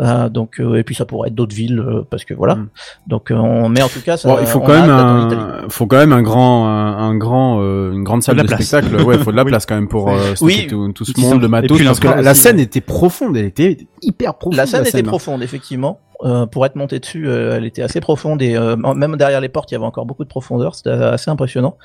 [0.00, 2.54] Euh, donc euh, et puis ça pourrait être d'autres villes euh, parce que voilà.
[2.56, 2.68] Mm.
[3.08, 4.28] Donc on met en tout cas ça.
[4.28, 7.92] Bon, il faut quand même un, faut quand même un grand, un, un grand, euh,
[7.92, 8.94] une grande salle de spectacle.
[9.02, 11.66] Ouais, il faut de la place quand même pour euh, tout, ce monde, le et
[11.84, 14.56] parce que la, scène était profonde, elle était hyper profonde.
[14.56, 15.04] La scène était hein.
[15.04, 16.00] profonde, effectivement.
[16.24, 19.48] Euh, pour être montée dessus, euh, elle était assez profonde et euh, même derrière les
[19.48, 20.76] portes, il y avait encore beaucoup de profondeur.
[20.76, 21.76] C'était assez impressionnant.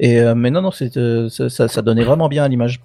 [0.00, 2.80] Et mais non, non, ça, ça donnait vraiment bien à l'image.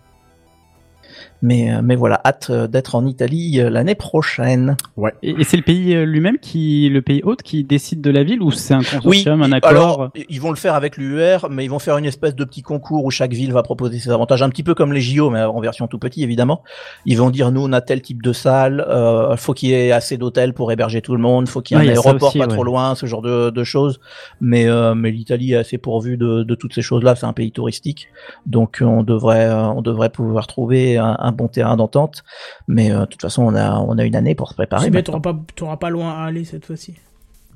[1.42, 4.76] Mais euh, mais voilà, hâte euh, d'être en Italie euh, l'année prochaine.
[5.22, 8.42] Et, et c'est le pays lui-même qui, le pays hôte, qui décide de la ville
[8.42, 11.70] ou c'est un consortium, un accord alors ils vont le faire avec l'UR, mais ils
[11.70, 14.50] vont faire une espèce de petit concours où chaque ville va proposer ses avantages, un
[14.50, 16.64] petit peu comme les JO, mais en version tout petit évidemment.
[17.06, 19.92] Ils vont dire nous on a tel type de salle, euh, faut qu'il y ait
[19.92, 22.40] assez d'hôtels pour héberger tout le monde, faut qu'il y ait Ouais, un aéroport aussi,
[22.40, 22.54] pas ouais.
[22.54, 24.00] trop loin, ce genre de, de choses.
[24.42, 27.52] Mais euh, mais l'Italie est assez pourvue de, de toutes ces choses-là, c'est un pays
[27.52, 28.08] touristique,
[28.48, 32.24] donc on devrait on devrait pouvoir trouver un, un bon terrain d'entente.
[32.68, 34.90] Mais euh, de toute façon on a on a une année pour se préparer.
[34.90, 35.20] Maintenant.
[35.20, 36.96] t'auras pas, t'auras pas loin à aller cette fois-ci.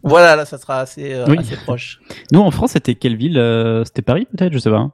[0.04, 1.38] Voilà, là ça sera assez euh, Oui.
[1.38, 2.02] assez proche.
[2.32, 4.90] Nous, en France, c'était quelle ville euh, C'était Paris, peut-être Je sais pas.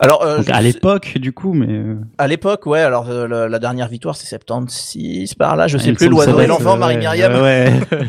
[0.00, 1.66] Alors euh, Donc, à l'époque, du coup, mais.
[1.72, 5.78] euh, À l'époque, ouais, alors euh, la, la dernière victoire c'est 76 par là, je
[5.78, 7.32] sais plus, l'oiseau et l'enfant, euh, Marie-Myriam.
[7.42, 7.72] Ouais.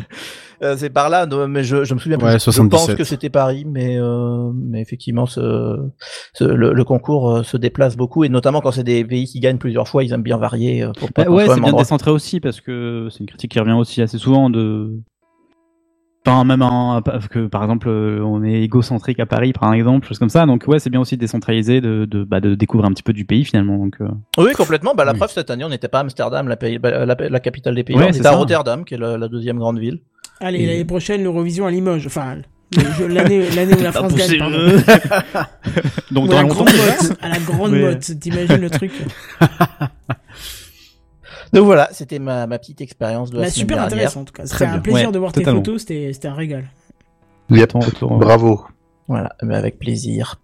[0.62, 2.26] Euh, c'est par là, mais je, je me souviens plus.
[2.26, 2.96] Ouais, Je pense 77.
[2.98, 5.78] que c'était Paris, mais, euh, mais effectivement, ce,
[6.34, 9.40] ce- le, le concours euh, se déplace beaucoup, et notamment quand c'est des pays qui
[9.40, 12.10] gagnent plusieurs fois, ils aiment bien varier euh, pour pas Bah, ouais, c'est bien décentrer
[12.10, 14.92] aussi parce que c'est une critique qui revient aussi assez souvent de.
[16.26, 20.18] Enfin, même en, que par exemple, euh, on est égocentrique à Paris, par exemple, choses
[20.18, 20.44] comme ça.
[20.44, 23.14] Donc, ouais, c'est bien aussi de décentraliser, de, de, bah, de découvrir un petit peu
[23.14, 23.78] du pays finalement.
[23.78, 24.94] Donc, euh, Oui, complètement.
[24.94, 25.18] Bah, la Oui.
[25.18, 27.96] preuve, cette année, on n'était pas à Amsterdam, la, pays- la, la capitale des pays.
[27.96, 28.32] Ouais, on c'est était à.
[28.32, 30.00] Rotterdam, qui est la, la deuxième grande ville.
[30.40, 32.06] Allez, Et- l'année prochaine, l'Eurovision à Limoges.
[32.06, 32.36] Enfin,
[33.08, 34.58] l'année l'année où la France gagne, pardon.
[36.10, 37.18] Donc, Ou à dans la grande motte.
[37.22, 38.20] À la grande motte.
[38.20, 38.92] T'imagines le truc
[41.52, 43.94] Donc voilà, c'était ma, ma petite expérience de la Bah, semaine Super dernière.
[43.96, 44.46] intéressant en tout cas.
[44.46, 44.80] C'était un bien.
[44.80, 45.60] plaisir Ouais, de voir totalement.
[45.60, 45.80] tes photos.
[45.82, 46.70] C'était c'était un régal.
[47.50, 48.18] Retour, ouais.
[48.18, 48.64] Bravo.
[49.08, 50.40] Voilà, mais avec plaisir.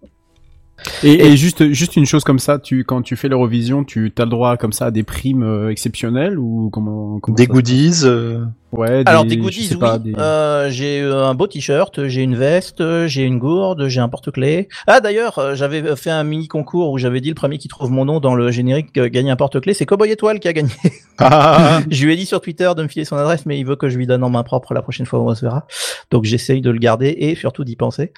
[1.03, 4.23] Et, et juste, juste une chose comme ça, tu, quand tu fais l'Eurovision, tu as
[4.25, 8.01] le droit comme ça à des primes euh, exceptionnelles ou comment, comment Des goodies.
[8.03, 9.99] euh, Ouais, Alors des goodies, oui.
[9.99, 14.09] des- Euh, j'ai euh, un beau t-shirt, j'ai une veste, j'ai une gourde, j'ai un
[14.09, 14.67] porte-clés.
[14.87, 17.91] Ah d'ailleurs, euh, j'avais fait un mini concours où j'avais dit le premier qui trouve
[17.91, 19.73] mon nom dans le générique gagne un porte-clés.
[19.73, 20.69] C'est Cowboy Étoile qui a gagné.
[21.17, 23.77] Ah, je lui ai dit sur Twitter de me filer son adresse, mais il veut
[23.77, 25.65] que je lui donne en main propre la prochaine fois où on se verra.
[26.11, 28.11] Donc j'essaye de le garder et surtout d'y penser.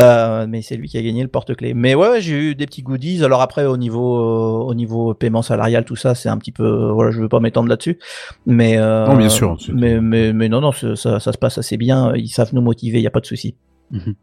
[0.00, 1.74] Euh, mais c'est lui qui a gagné le porte-clés.
[1.74, 3.24] Mais ouais, ouais, j'ai eu des petits goodies.
[3.24, 6.90] Alors après au niveau euh, au niveau paiement salarial, tout ça, c'est un petit peu
[6.92, 7.98] voilà, je veux pas m'étendre là-dessus.
[8.46, 9.56] Mais Non, bien sûr,
[9.96, 12.12] Mais mais mais non non, ça, ça, ça se passe assez bien.
[12.16, 13.54] Ils savent nous motiver, il y a pas de souci.
[13.90, 14.14] Mhm.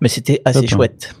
[0.00, 0.76] Mais c'était assez Top, hein.
[0.76, 1.14] chouette.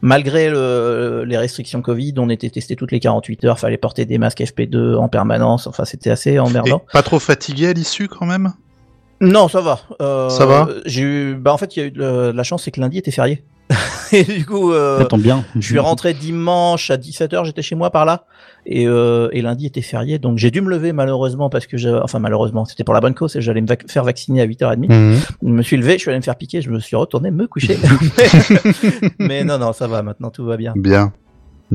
[0.00, 4.18] malgré le, les restrictions Covid, on était testé toutes les 48 heures, fallait porter des
[4.18, 5.66] masques FP2 en permanence.
[5.66, 6.82] Enfin, c'était assez Et emmerdant.
[6.92, 8.52] pas trop fatigué à l'issue quand même?
[9.20, 9.80] Non, ça va.
[10.02, 10.68] Euh, Ça va?
[10.86, 12.98] J'ai eu, bah en fait, il y a eu de la chance, c'est que lundi
[12.98, 13.44] était férié.
[14.12, 15.44] Et du coup, euh, Ça tombe bien.
[15.56, 18.26] je suis rentré dimanche à 17h, j'étais chez moi par là.
[18.66, 22.18] Et, euh, et lundi était férié, donc j'ai dû me lever malheureusement parce que, enfin
[22.18, 24.88] malheureusement, c'était pour la bonne cause, et j'allais me vac- faire vacciner à 8h30.
[24.88, 25.18] Mhm.
[25.42, 27.46] Je me suis levé, je suis allé me faire piquer, je me suis retourné me
[27.46, 27.76] coucher.
[29.18, 30.72] Mais non, non, ça va, maintenant tout va bien.
[30.76, 31.12] Bien.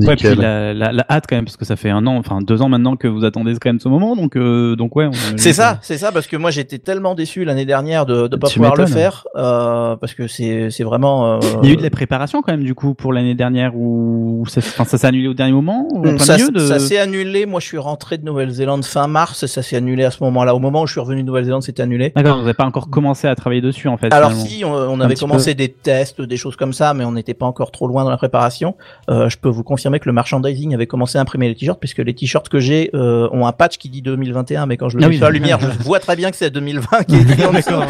[0.08, 2.40] Ouais, puis la, la, la hâte quand même, parce que ça fait un an, enfin
[2.42, 5.10] deux ans maintenant que vous attendez quand même ce moment, donc euh, donc ouais.
[5.38, 8.48] C'est ça, c'est ça, parce que moi j'étais tellement déçu l'année dernière de ne pas
[8.48, 8.98] Tu pouvoir le m'étonnes.
[8.98, 11.36] faire, euh, parce que c'est c'est vraiment.
[11.36, 13.76] euh, Il y a eu de la préparation quand même du coup pour l'année dernière
[13.76, 16.60] où ça, enfin, ça s'est annulé au dernier moment Mm, ça, milieu de...
[16.60, 17.46] ça s'est annulé.
[17.46, 19.46] Moi, je suis rentré de Nouvelle-Zélande fin mars.
[19.46, 20.56] Ça s'est annulé à ce moment-là.
[20.56, 22.12] Au moment où je suis revenu de Nouvelle-Zélande, c'était annulé.
[22.16, 24.14] D'accord, vous n'avez pas encore commencé à travailler dessus en fait.
[24.14, 24.50] Alors finalement.
[24.50, 27.72] si, on, avait commencé des tests, des choses comme ça, mais on n'était pas encore
[27.72, 28.76] trop loin dans la préparation.
[29.10, 31.98] Euh, je peux vous confirmer que le merchandising avait commencé à imprimer les t-shirts, puisque
[31.98, 35.04] les t-shirts que j'ai euh, ont un patch qui dit 2021, mais quand je le
[35.04, 35.18] Ah mets oui.
[35.18, 37.70] sur la lumière, je vois très bien que c'est 2020 qui est écrit en dessous.
[37.72, 37.88] D'accord.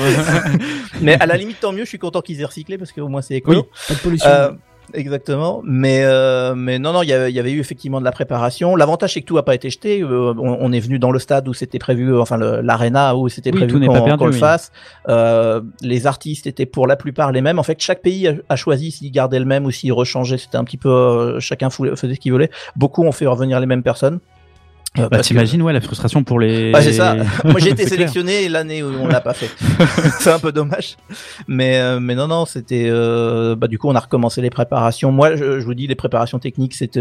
[1.01, 1.83] Mais à la limite, tant mieux.
[1.83, 3.62] Je suis content qu'ils aient recyclé parce qu'au moins c'est écolo.
[3.62, 3.77] Oui.
[3.89, 4.29] Pas de pollution.
[4.93, 5.62] Exactement.
[5.63, 8.12] Mais euh, mais non non, il y avait, il y avait eu effectivement de la
[8.12, 8.75] préparation.
[8.75, 10.02] L'avantage c'est que tout a pas été jeté.
[10.02, 13.30] Euh, on, on est venu dans le stade où c'était prévu, euh, enfin l'arena où
[13.30, 14.39] c'était Oui, prévu qu'on qu'on le oui.
[14.39, 14.71] fasse.
[15.08, 17.60] Euh, les artistes étaient pour la plupart les mêmes.
[17.60, 20.38] En fait, chaque pays a, a choisi s'il gardait le même ou s'il rechangeait.
[20.38, 22.49] C'était un petit peu euh, chacun faisait ce qu'il voulait.
[22.75, 24.19] Beaucoup ont fait revenir les mêmes personnes.
[24.97, 26.71] Euh, Bah que- t'imagines ouais la frustration pour les.
[26.73, 27.15] ah, c'est ça.
[27.45, 29.49] Moi, j'ai été sélectionné l'année où on l'a pas fait.
[30.19, 30.97] c'est un peu dommage.
[31.47, 32.88] Mais, euh, mais non, non, c'était.
[32.89, 35.12] Euh, bah, du coup, on a recommencé les préparations.
[35.12, 36.97] Moi, je, je vous dis, les préparations techniques, c'est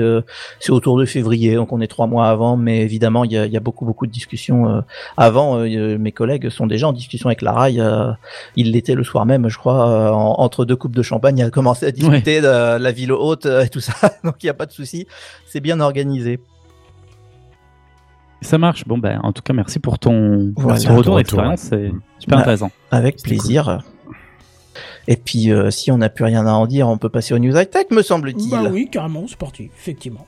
[0.69, 2.59] autour de février, donc on est trois mois avant.
[2.59, 4.85] Mais évidemment, il y a, il y a beaucoup, beaucoup de discussions
[5.17, 5.59] avant.
[5.59, 7.81] Mes collègues sont déjà en discussion avec la RAI.
[7.81, 8.11] Euh,
[8.55, 11.51] il l'était le soir même, je crois, en- entre deux coupes de champagne, il a
[11.51, 13.95] commencé à discuter de la ville haute et tout ça.
[14.25, 15.07] donc, il n'y a pas de souci.
[15.47, 16.39] C'est bien organisé.
[18.41, 18.87] Ça marche.
[18.87, 20.81] Bon ben en tout cas merci pour ton, Voilà.
[20.81, 22.71] ton retour d'expérience, c'est super Bah, intéressant.
[22.91, 23.83] Avec plaisir.
[25.11, 27.39] Et puis, euh, si on n'a plus rien à en dire, on peut passer aux
[27.39, 28.51] news high-tech, me semble-t-il.
[28.51, 30.27] Bah oui, carrément, c'est parti, effectivement.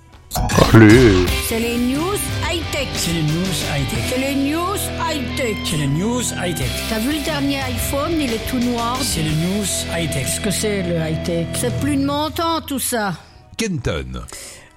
[0.73, 1.27] Allez.
[1.49, 2.17] C'est les news
[2.51, 2.89] high-tech.
[2.95, 4.05] C'est les news high-tech.
[4.09, 4.77] C'est les news
[5.11, 5.57] high-tech.
[5.65, 6.71] C'est les news high-tech.
[6.89, 8.97] T'as vu le dernier iPhone, il est tout noir.
[9.03, 10.25] C'est les news high-tech.
[10.25, 13.13] Qu'est-ce que c'est le high-tech C'est plus de mon temps tout ça.
[13.59, 14.23] Kenton.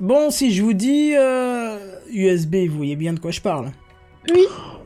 [0.04, 1.78] Bon, si je vous dis euh,
[2.14, 3.72] USB, vous voyez bien de quoi je parle.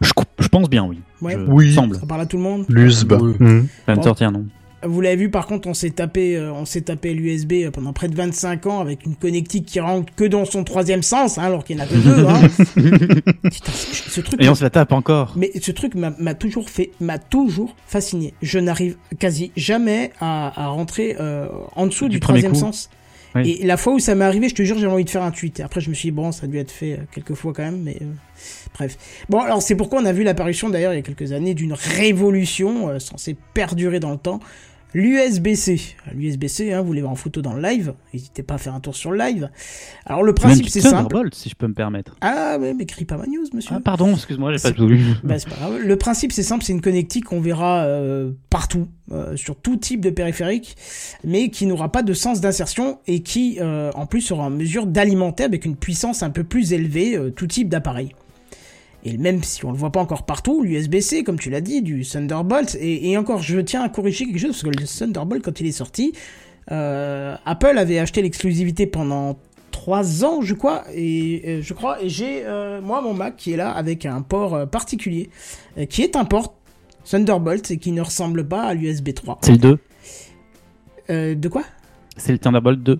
[0.01, 0.99] Je, cou- je pense bien oui.
[1.23, 1.33] Ouais.
[1.33, 1.73] Je- Oui.
[1.73, 1.95] Semble.
[1.95, 2.65] Ça parle à tout le monde.
[2.69, 3.13] L'USB.
[3.19, 3.33] Oui.
[3.39, 3.43] Ça
[3.87, 4.03] va me Bon.
[4.03, 4.45] sortir non.
[4.83, 7.93] Vous l'avez vu, par contre, on s'est tapé, euh, on s'est tapé l'USB euh, pendant
[7.93, 11.45] près de 25 ans avec une connectique qui rentre que dans son troisième sens, hein,
[11.45, 12.25] alors qu'il n'y en a que deux.
[12.27, 13.31] Hein.
[13.49, 14.39] Putain, ce, truc.
[14.39, 15.33] Et on se la tape encore.
[15.35, 18.35] Mais ce truc m'a toujours fait, m'a toujours fasciné.
[18.43, 22.59] Je n'arrive quasi jamais à, à rentrer euh, en dessous Du troisième coup.
[22.59, 22.91] sens.
[23.35, 25.31] Et la fois où ça m'est arrivé, je te jure, j'avais envie de faire un
[25.31, 25.59] tweet.
[25.59, 27.53] Et après, je me suis dit, bon, ça a dû être fait euh, quelques fois
[27.53, 28.05] quand même, mais euh,
[28.73, 28.97] bref.
[29.29, 31.73] Bon, alors c'est pourquoi on a vu l'apparition d'ailleurs il y a quelques années d'une
[31.73, 34.39] révolution euh, censée perdurer dans le temps.
[34.93, 35.95] L'USB-C.
[36.15, 37.93] L'USB-C, hein, vous l'avez en photo dans le live.
[38.13, 39.49] N'hésitez pas à faire un tour sur le live.
[40.05, 40.95] Alors le principe, c'est simple.
[40.95, 42.15] Thunderbolt, si je peux me permettre.
[42.21, 43.75] Ah ouais, mais crie pas ma news, monsieur.
[43.75, 44.99] Ah pardon, excuse-moi, j'ai pas C'est- tout lu.
[45.23, 45.77] Bah, c'est pas grave.
[45.79, 50.01] Le principe, c'est simple, c'est une connectique qu'on verra euh, partout, euh, sur tout type
[50.01, 50.75] de périphérique,
[51.23, 54.87] mais qui n'aura pas de sens d'insertion et qui, euh, en plus, sera en mesure
[54.87, 58.13] d'alimenter avec une puissance un peu plus élevée euh, tout type d'appareil.
[59.07, 62.03] Et même si on le voit pas encore partout, l'USB-C, comme tu l'as dit, du
[62.03, 65.59] Thunderbolt, et, et encore, je tiens à corriger quelque chose, parce que le Thunderbolt, quand
[65.61, 66.13] il est sorti,
[66.71, 69.39] euh, Apple avait acheté l'exclusivité pendant
[69.71, 73.57] 3 ans, je crois, et je crois, et j'ai euh, moi mon Mac qui est
[73.57, 75.29] là avec un port euh, particulier,
[75.89, 76.57] qui est un port
[77.09, 79.39] Thunderbolt et qui ne ressemble pas à l'USB 3.
[79.41, 79.79] C'est le 2.
[81.09, 81.63] Euh, de quoi?
[82.17, 82.99] C'est le Thunderbolt 2.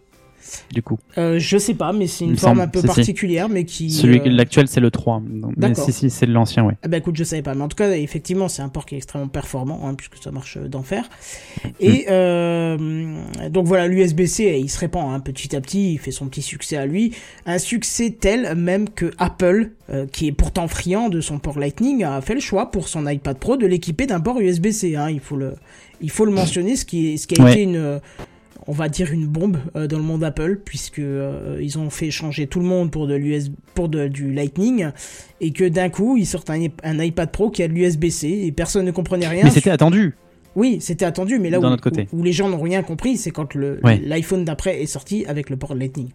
[0.72, 0.98] Du coup.
[1.18, 2.96] euh, Je sais pas, mais c'est une me forme semble, un peu si, si.
[2.96, 3.90] particulière, mais qui.
[3.92, 5.22] Celui euh, l'actuel c'est le 3.
[5.30, 6.74] Donc, Mais si si, c'est l'ancien ouais.
[6.84, 8.96] Ah bah écoute, je savais pas, mais en tout cas, effectivement, c'est un port qui
[8.96, 11.10] est extrêmement performant, hein, puisque ça marche euh, d'enfer.
[11.80, 12.78] Et euh,
[13.50, 16.78] donc voilà, l'USB-C, il se répand hein, petit à petit, il fait son petit succès
[16.78, 17.14] à lui,
[17.46, 19.72] un succès tel même que Apple,
[20.12, 23.38] qui est pourtant friand de son port Lightning, a fait le choix pour son iPad
[23.38, 24.96] Pro de l'équiper d'un port USB-C.
[24.98, 25.54] Hein, il faut le,
[26.02, 27.52] il faut le mentionner, ce qui, est, ce qui a Ouais.
[27.54, 28.00] été une
[28.68, 32.12] on va dire une bombe euh, dans le monde Apple puisque euh, ils ont fait
[32.12, 34.88] changer tout le monde pour de l'US pour de, du Lightning
[35.42, 38.52] et que d'un coup ils sortent un, un iPad Pro qui a de l'USB-C et
[38.52, 39.44] personne ne comprenait rien.
[39.46, 40.16] Mais c'était attendu.
[40.56, 44.02] Oui, c'était attendu, mais là où, les gens n'ont rien compris, c'est quand le Ouais.
[44.04, 46.10] l'iPhone d'après est sorti avec le port Lightning.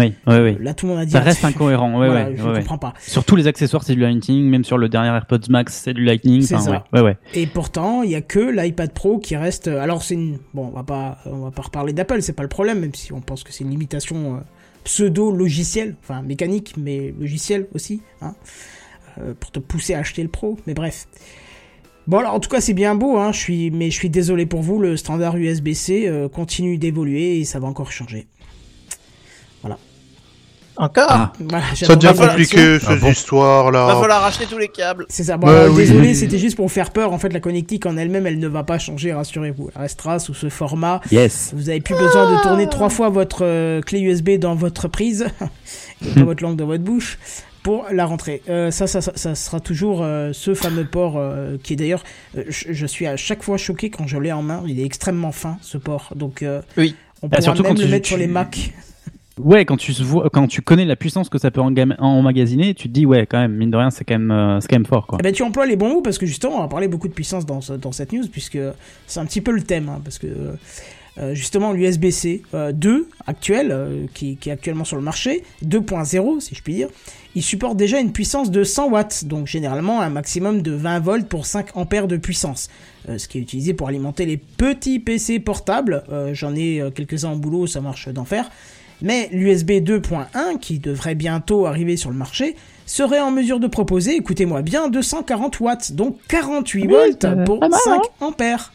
[0.00, 0.56] Oui, oui, oui.
[0.60, 1.12] Là, tout le monde a dit.
[1.12, 2.94] Ça ah, reste incohérent, ouais, voilà, ouais, Je ouais, comprends pas.
[3.00, 6.04] Sur tous les accessoires, c'est du Lightning, même sur le dernier AirPods Max, c'est du
[6.04, 6.42] Lightning.
[6.42, 6.84] C'est ça.
[6.92, 7.16] Ouais.
[7.34, 9.68] Et pourtant, il y a que l'iPad Pro qui reste.
[9.68, 10.38] Alors c'est une.
[10.54, 13.12] Bon, on va pas, on va pas reparler d'Apple, c'est pas le problème, même si
[13.12, 14.40] on pense que c'est une limitation euh,
[14.84, 18.34] pseudo logicielle, enfin mécanique, mais logicielle aussi, hein,
[19.18, 20.58] euh, pour te pousser à acheter le Pro.
[20.66, 21.06] Mais bref.
[22.06, 24.46] Bon alors en tout cas c'est bien beau, hein, je suis, mais je suis désolé
[24.46, 28.26] pour vous, le standard USB-C euh, continue d'évoluer et ça va encore changer.
[30.80, 31.32] Encore Ah.
[31.38, 35.06] Voilà, Ça devient compliqué, ces Ah bon histoires Va falloir racheter tous les câbles.
[35.08, 35.36] C'est ça.
[35.36, 35.82] Bon, Bah alors, oui.
[35.86, 37.12] désolé, c'était juste pour vous faire peur.
[37.12, 39.70] En fait, la connectique en elle-même, elle ne va pas changer, rassurez-vous.
[39.76, 41.00] Elle restera sous ce format.
[41.12, 41.52] Yes.
[41.54, 45.26] Vous avez plus besoin de tourner trois fois votre euh, clé USB dans votre prise
[46.06, 47.18] et pas votre langue dans votre bouche
[47.62, 48.40] pour la rentrée.
[48.48, 52.02] Euh, ça, ça, ça, ça sera toujours euh, ce fameux port euh, qui est d'ailleurs,
[52.38, 54.62] euh, je, je suis à chaque fois choqué quand je l'ai en main.
[54.66, 56.94] Il est extrêmement fin ce port, donc euh, Oui.
[57.20, 58.72] on Bah, pourra même quand le tu- mettre sur les Mac.
[59.44, 62.92] Ouais, quand tu, vois, quand tu connais la puissance que ça peut emmagasiner, tu te
[62.92, 65.18] dis, ouais, quand même, mine de rien, c'est quand même, euh, quand même fort, quoi.
[65.20, 67.12] Eh ben, tu emploies les bons mots parce que justement, on va parler beaucoup de
[67.12, 68.58] puissance dans, ce- dans cette news puisque
[69.06, 69.88] c'est un petit peu le thème.
[69.88, 70.26] hein, parce que
[71.18, 76.54] euh, justement, l'USB-C euh, 2 actuel, euh, qui, est actuellement sur le marché, 2.0 si
[76.54, 76.88] je puis dire,
[77.34, 81.28] il supporte déjà une puissance de 100 watts, donc généralement un maximum de 20 volts
[81.28, 82.68] pour 5 ampères de puissance.
[83.08, 86.04] Euh, ce qui est utilisé pour alimenter les petits PC portables.
[86.12, 88.48] Euh, J'en ai euh, quelques-uns en boulot, ça marche d'enfer.
[89.02, 94.16] Mais l'USB 2.1, qui devrait bientôt arriver sur le marché, serait en mesure de proposer,
[94.16, 98.72] écoutez-moi bien, 240 watts, donc 48 volts pour 5 ampères.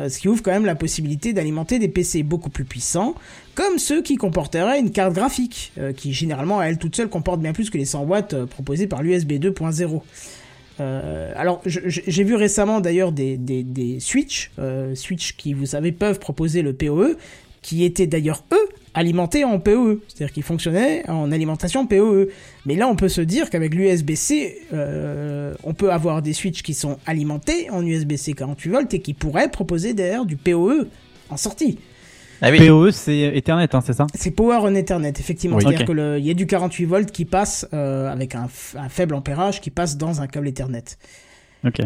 [0.00, 3.14] Euh, Ce qui ouvre quand même la possibilité d'alimenter des PC beaucoup plus puissants,
[3.54, 7.40] comme ceux qui comporteraient une carte graphique, euh, qui généralement à elle toute seule comporte
[7.40, 10.00] bien plus que les 100 watts euh, proposés par l'USB 2.0.
[10.80, 15.92] Euh, alors, j'ai vu récemment d'ailleurs des, des, des Switch, euh, Switch qui, vous savez,
[15.92, 17.16] peuvent proposer le PoE,
[17.64, 20.02] qui étaient d'ailleurs, eux, alimentés en PoE.
[20.06, 22.28] C'est-à-dire qu'ils fonctionnaient en alimentation PoE.
[22.66, 26.74] Mais là, on peut se dire qu'avec l'USB-C, euh, on peut avoir des Switch qui
[26.74, 30.88] sont alimentés en USB-C 48 volts et qui pourraient proposer d'ailleurs du PoE
[31.30, 31.78] en sortie.
[32.42, 32.58] Ah oui.
[32.68, 34.06] PoE, c'est Ethernet, hein, c'est ça?
[34.14, 35.56] C'est Power on Ethernet, effectivement.
[35.56, 35.62] Oui.
[35.62, 35.86] C'est-à-dire Ok.
[35.86, 38.48] que le- il y a du 48 volts qui passe euh, avec un
[38.90, 40.84] faible ampérage qui passe dans un câble Ethernet.
[41.66, 41.78] Ok.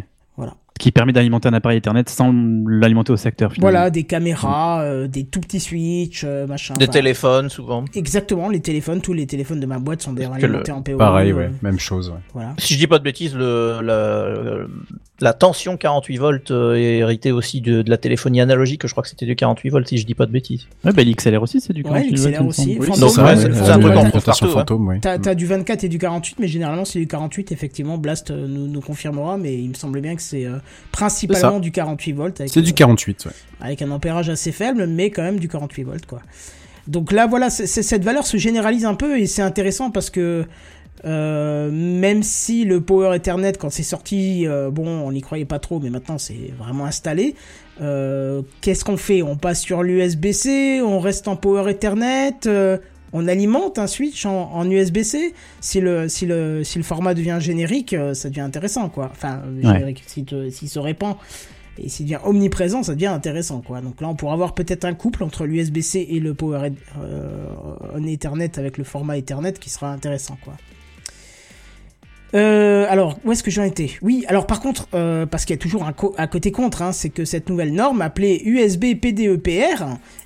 [0.79, 2.33] Qui permet d'alimenter un appareil Ethernet sans
[2.67, 3.71] l'alimenter au secteur, finalement.
[3.73, 6.75] Voilà, des caméras, euh, des tout petits switch, euh, machin.
[6.75, 7.85] Des enfin, téléphones, souvent.
[7.95, 10.97] Exactement, les téléphones, tous les téléphones de ma boîte sont d'ailleurs le- alimentés en PoE.
[10.97, 12.11] Pareil, euh, ouais, même chose.
[12.11, 12.21] Ouais.
[12.33, 12.55] Voilà.
[12.59, 14.69] Si je dis pas de bêtises, le,
[15.21, 18.87] la tension 48 volts euh, est héritée aussi de, de la téléphonie analogique.
[18.87, 20.67] Je crois que c'était du 48 volts, si je dis pas de bêtises.
[20.85, 22.61] Ouais, bah, l'XLR aussi, c'est du Ouais, 48 volts, l'XLR il me aussi.
[22.63, 22.71] semble.
[22.81, 24.99] Ouais, ouais, c'est c'est un truc en fantôme, ouais.
[25.01, 25.23] T'as Mm.
[25.23, 27.99] t'as du 24 et du 48, mais généralement c'est du 48, effectivement.
[27.99, 30.59] Blast euh, nous, nous confirmera, mais il me semblait bien que c'est euh,
[30.93, 32.41] principalement du 48 volts.
[32.41, 33.33] avec, C'est du euh, 48, ouais.
[33.61, 36.21] avec un ampérage assez faible, mais quand même du 48 volts, quoi.
[36.87, 40.09] Donc là, voilà, c'est- c'est- cette valeur se généralise un peu et c'est intéressant parce
[40.09, 40.47] que
[41.05, 45.59] euh, même si le Power Ethernet, quand c'est sorti, euh, bon, on n'y croyait pas
[45.59, 47.35] trop, mais maintenant c'est vraiment installé.
[47.81, 49.23] euh, Qu'est-ce qu'on fait?
[49.23, 52.79] On passe sur l'USB-C, on reste en Power Ethernet, euh,
[53.13, 55.33] on alimente un switch en, en USB-C.
[55.61, 59.09] Si le, si, le, si le format devient générique, ça devient intéressant, quoi.
[59.13, 61.15] Enfin, générique, s'il s'il se répand
[61.81, 63.81] et s'il devient omniprésent, ça devient intéressant, quoi.
[63.81, 66.71] Donc là, on pourra avoir peut-être un couple entre l'USB-C et le Power
[68.07, 70.55] Ethernet avec le format Ethernet qui sera intéressant, quoi.
[72.35, 73.93] Euh, alors, où est-ce que j'en étais?
[74.03, 76.83] Oui, alors par contre, euh, parce qu'il y a toujours un, co- un côté contre,
[76.83, 79.85] hein, c'est que cette nouvelle norme appelée USB PDEPR,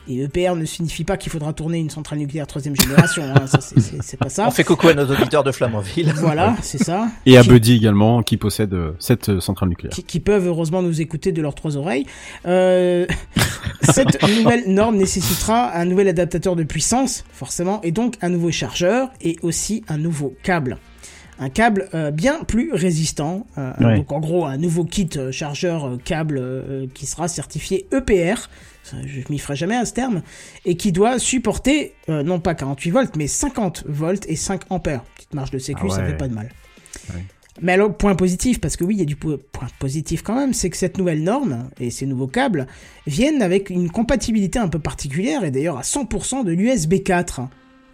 [0.08, 4.16] et EPR ne signifie pas qu'il faudra tourner une centrale nucléaire troisième génération, hein, c'est-
[4.16, 4.46] pas ça.
[4.48, 6.12] On fait coucou à nos auditeurs de Flamanville.
[6.16, 7.06] Voilà, c'est ça.
[7.24, 9.94] Et à Qui- Buddy également, qui possède euh, cette euh, centrale nucléaire.
[9.94, 12.06] qui, qui peuvent heureusement nous écouter de leurs trois oreilles.
[12.46, 13.06] Euh,
[13.82, 19.08] cette nouvelle norme nécessitera un nouvel adaptateur de puissance, forcément, et donc un nouveau chargeur
[19.20, 20.78] et aussi un nouveau câble.
[21.42, 23.96] Un câble euh, bien plus résistant, euh, Ouais.
[23.96, 28.48] donc en gros un nouveau kit euh, chargeur euh, câble euh, qui sera certifié EPR,
[29.04, 30.22] je m'y ferai jamais à ce terme,
[30.64, 35.02] et qui doit supporter euh, non pas 48 volts mais 50 volts et 5 ampères.
[35.16, 36.48] Petite marge de sécu, Ah ça fait pas de mal.
[37.12, 37.24] Ouais.
[37.60, 40.34] Mais alors, point positif, parce que oui, il y a du po- point positif quand
[40.36, 42.66] même, c'est que cette nouvelle norme et ces nouveaux câbles
[43.06, 47.42] viennent avec une compatibilité un peu particulière et d'ailleurs à 100% de l'USB 4.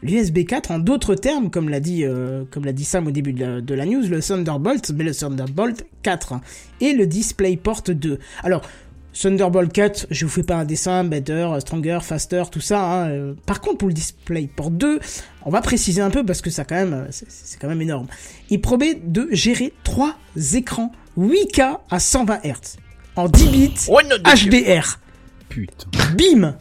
[0.03, 3.33] L'USB 4, en d'autres termes, comme l'a dit, euh, comme l'a dit Sam au début
[3.33, 6.35] de la, de la news, le Thunderbolt, mais le Thunderbolt 4
[6.81, 8.19] et le DisplayPort 2.
[8.45, 8.63] Alors,
[9.13, 12.81] Thunderbolt 4, je vous fais pas un dessin, better, stronger, faster, tout ça.
[12.81, 13.35] hein, euh.
[13.47, 15.01] Par contre, pour le DisplayPort 2,
[15.45, 18.07] on va préciser un peu parce que ça quand même, euh, c'est- quand même énorme.
[18.51, 20.17] Il promet de gérer trois
[20.55, 22.77] écrans 8K à 120 Hz
[23.17, 23.99] en 10 bits Oh.
[24.25, 25.01] HDR.
[25.49, 25.87] Putain.
[26.17, 26.55] Bim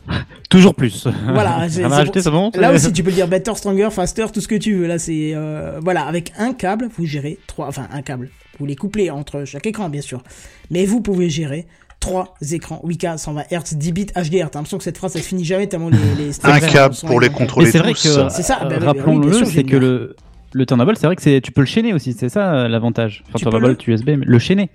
[0.49, 1.07] Toujours plus.
[1.33, 4.55] Voilà, c'est- bon Là aussi, tu peux le dire better, stronger, faster, tout ce que
[4.55, 4.87] tu veux.
[4.87, 8.29] Là, c'est euh, voilà, avec un câble, vous gérez trois, enfin un câble.
[8.59, 10.23] Vous les couplez entre chaque écran, bien sûr,
[10.71, 11.67] mais vous pouvez gérer
[11.99, 14.49] trois écrans 8K 120 Hz 10 bits HDR.
[14.49, 17.19] T'as l'impression que cette phrase, ça se finit jamais tellement les, les Un câble pour
[17.19, 18.15] les contrôler c'est vrai tous.
[18.17, 20.15] que, C'est ça, euh, rappelons-le, c'est que le,
[20.53, 23.23] le Thunderbolt, c'est vrai que tu peux le chaîner aussi, c'est ça euh, l'avantage.
[23.27, 24.69] Enfin, Tu Thunderbolt USB, mais le chaîner.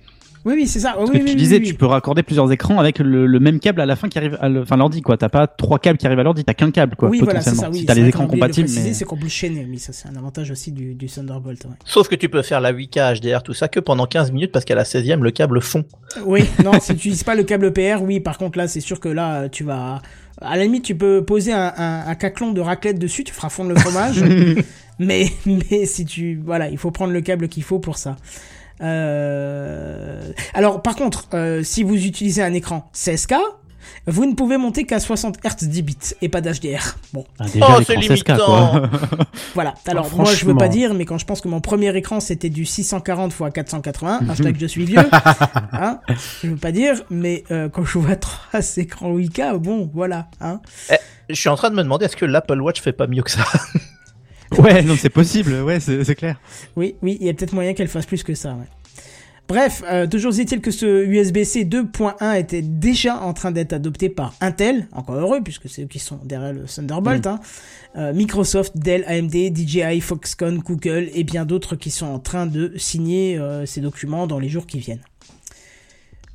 [0.45, 0.95] Oui, oui, c'est ça.
[0.99, 3.39] Oui, oui, que tu oui, disais, oui, tu peux raccorder plusieurs écrans avec le, le
[3.39, 5.15] même câble à la fin qui arrive à l'ordi, quoi.
[5.15, 7.51] T'as pas trois câbles qui arrivent à l'ordi, t'as qu'un câble, quoi, oui, voilà, c'est
[7.51, 7.71] potentiellement.
[7.71, 7.73] ça.
[7.73, 8.93] Oui, si t'as les écrans compatibles, préciser, mais...
[8.93, 9.65] c'est qu'on peut le chaîner.
[9.69, 11.63] Oui, ça, c'est un avantage aussi du, du Thunderbolt.
[11.65, 11.71] ouais.
[11.85, 14.65] Sauf que tu peux faire la 8K HDR, tout ça, que pendant 15 minutes parce
[14.65, 15.85] qu'à la 16e, le câble fond.
[16.25, 18.99] Oui, non, si tu utilises pas le câble PR, oui, par contre là, c'est sûr
[18.99, 20.01] que là, tu vas.
[20.41, 23.49] À la limite, tu peux poser un, un, un caclon de raclette dessus, tu feras
[23.49, 24.23] fondre le fromage.
[24.99, 26.41] mais, mais si tu.
[26.43, 28.17] Voilà, il faut prendre le câble qu'il faut pour ça.
[28.81, 30.31] Euh...
[30.53, 33.35] Alors, par contre, euh, si vous utilisez un écran 16K,
[34.07, 36.95] vous ne pouvez monter qu'à 60 Hz 10 bits et pas d'HDR.
[37.13, 38.89] Bon, Ah, déjà, Oh, c'est 16K, quoi.
[39.53, 39.75] voilà.
[39.87, 42.19] Alors, Oh, moi, je veux pas dire, mais quand je pense que mon premier écran
[42.19, 44.99] c'était du 640 x 480, hashtag je suis vieux,
[45.71, 45.99] hein,
[46.41, 50.59] je veux pas dire, mais euh, quand je vois trois écrans 8K, bon, voilà, hein.
[51.29, 53.31] Je suis en train de me demander est-ce que l'Apple Watch fait pas mieux que
[53.31, 53.45] ça?
[54.59, 56.39] Ouais, non, c'est possible, ouais, c'est, clair.
[56.75, 58.67] Oui, oui, il y a peut-être moyen qu'elle fasse plus que ça, ouais.
[59.49, 64.33] Bref, euh, toujours est-il que ce USB-C 2.1 était déjà en train d'être adopté par
[64.39, 67.39] Intel, encore heureux puisque c'est eux qui sont derrière le Thunderbolt, hein.
[67.97, 72.71] Euh, Microsoft, Dell, AMD, DJI, Foxconn, Google et bien d'autres qui sont en train de
[72.77, 75.03] signer euh, ces documents dans les jours qui viennent.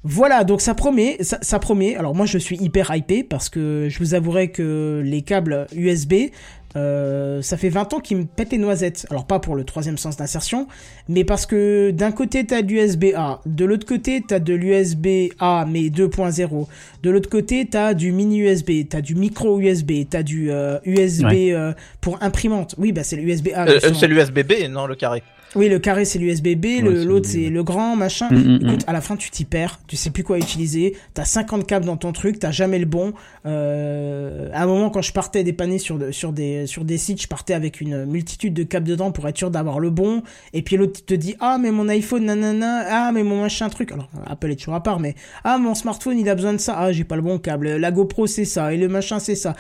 [0.05, 1.97] Voilà, donc ça promet, ça, ça promet.
[1.97, 6.31] Alors moi je suis hyper hypé parce que je vous avouerai que les câbles USB,
[6.79, 9.07] euh, ça fait 20 ans qu'ils me pètent les noisettes.
[9.11, 10.67] Alors pas pour le troisième sens d'insertion,
[11.09, 15.89] mais parce que d'un côté t'as de l'USB-A, de l'autre côté t'as de l'USB-A mais
[15.89, 16.67] 2.0,
[17.03, 21.25] de l'autre côté t'as du mini USB, t'as du micro USB, t'as du euh, USB
[21.25, 21.53] Ouais.
[21.53, 22.75] euh, pour imprimante.
[22.79, 23.67] Oui bah c'est l'USB-A.
[23.69, 23.81] Euh.
[23.95, 25.23] C'est l'USB-B, non le carré.
[25.55, 28.29] Oui, le carré c'est l'USB-B, Ouais, l'autre c'est le grand machin.
[28.31, 31.25] Mm, mm, Écoute, à la fin tu t'y perds, tu sais plus quoi utiliser, t'as
[31.25, 33.15] 50 câbles dans ton truc, t'as jamais le bon.
[33.47, 37.29] Euh, à un moment quand je partais dépanner sur, sur, des, sur des sites, je
[37.29, 40.23] partais avec une multitude de câbles dedans pour être sûr d'avoir le bon.
[40.53, 43.93] Et puis l'autre te dit ah mais mon iPhone nanana, ah mais mon machin truc.
[43.93, 46.77] Alors Apple est toujours à part, mais ah mon smartphone il a besoin de ça,
[46.79, 47.77] ah j'ai pas le bon câble.
[47.77, 49.55] La GoPro c'est ça et le machin c'est ça.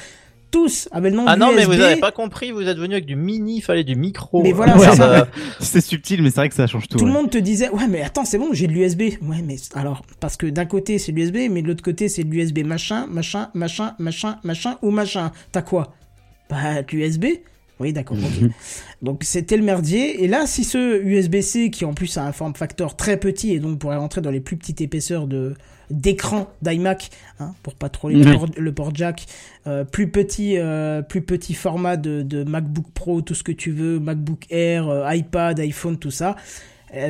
[0.50, 3.04] Tous avec le nom Ah non, mais vous avez pas compris, vous êtes venu avec
[3.06, 4.42] du mini, il fallait du micro.
[4.42, 5.10] Mais voilà, c'est ça.
[5.12, 5.24] euh,
[5.60, 6.96] C'est subtil, mais c'est vrai que ça change tout.
[6.98, 7.16] Tout le ouais.
[7.18, 10.36] monde te disait ouais mais attends c'est bon j'ai de l'USB ouais mais alors parce
[10.36, 13.50] que d'un côté c'est de l'USB mais de l'autre côté c'est de l'USB machin machin
[13.54, 15.92] machin machin machin ou machin t'as quoi?
[16.48, 17.24] Bah l'USB
[17.80, 18.50] oui d'accord ok
[19.02, 22.54] donc c'était le merdier et là si ce USB-C qui en plus a un form
[22.54, 25.54] factor très petit et donc pourrait rentrer dans les plus petites épaisseurs de
[25.90, 27.10] d'écran d'iMac
[27.40, 29.26] hein, pour pas trop le port, le port jack
[29.66, 33.70] euh, plus petit euh, plus petit format de, de MacBook Pro tout ce que tu
[33.70, 36.36] veux MacBook Air euh, iPad iPhone tout ça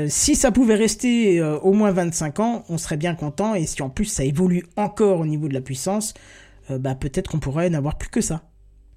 [0.09, 3.55] si ça pouvait rester au moins 25 ans, on serait bien content.
[3.55, 6.15] Et si en plus ça évolue encore au niveau de la puissance,
[6.69, 8.43] bah peut-être qu'on pourrait n'avoir plus que ça.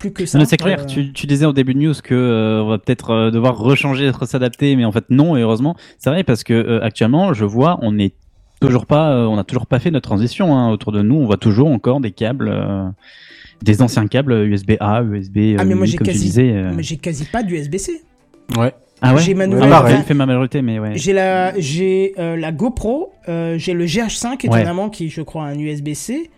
[0.02, 0.38] Plus que ça.
[0.39, 2.80] Non, c'est clair, Euh, tu, tu disais au début de news que euh, on va
[2.80, 5.76] peut-être euh, devoir rechanger, s'adapter, mais en fait non, et heureusement.
[5.99, 8.14] C'est vrai parce que euh, actuellement, je vois, on est
[8.60, 11.16] toujours pas, euh, on n'a toujours pas fait notre transition hein, autour de nous.
[11.16, 12.84] On voit toujours encore des câbles, euh,
[13.62, 15.56] des anciens câbles USB A, USB.
[15.60, 16.52] Ah, mais moi, mini, j'ai quasi- disais.
[16.52, 16.72] euh.
[16.76, 18.02] Mais j'ai quasi pas d'USB-C.
[18.58, 18.74] Ouais.
[19.04, 19.22] Ah ouais.
[19.22, 20.91] j'ai ma Ouais, nouvelle- enfin, fait ma majorité, mais ouais.
[20.95, 24.60] J'ai la, j'ai euh, la GoPro, euh, j'ai le GH5 Ouais.
[24.60, 26.30] étonnamment qui, je crois, a un USB-C.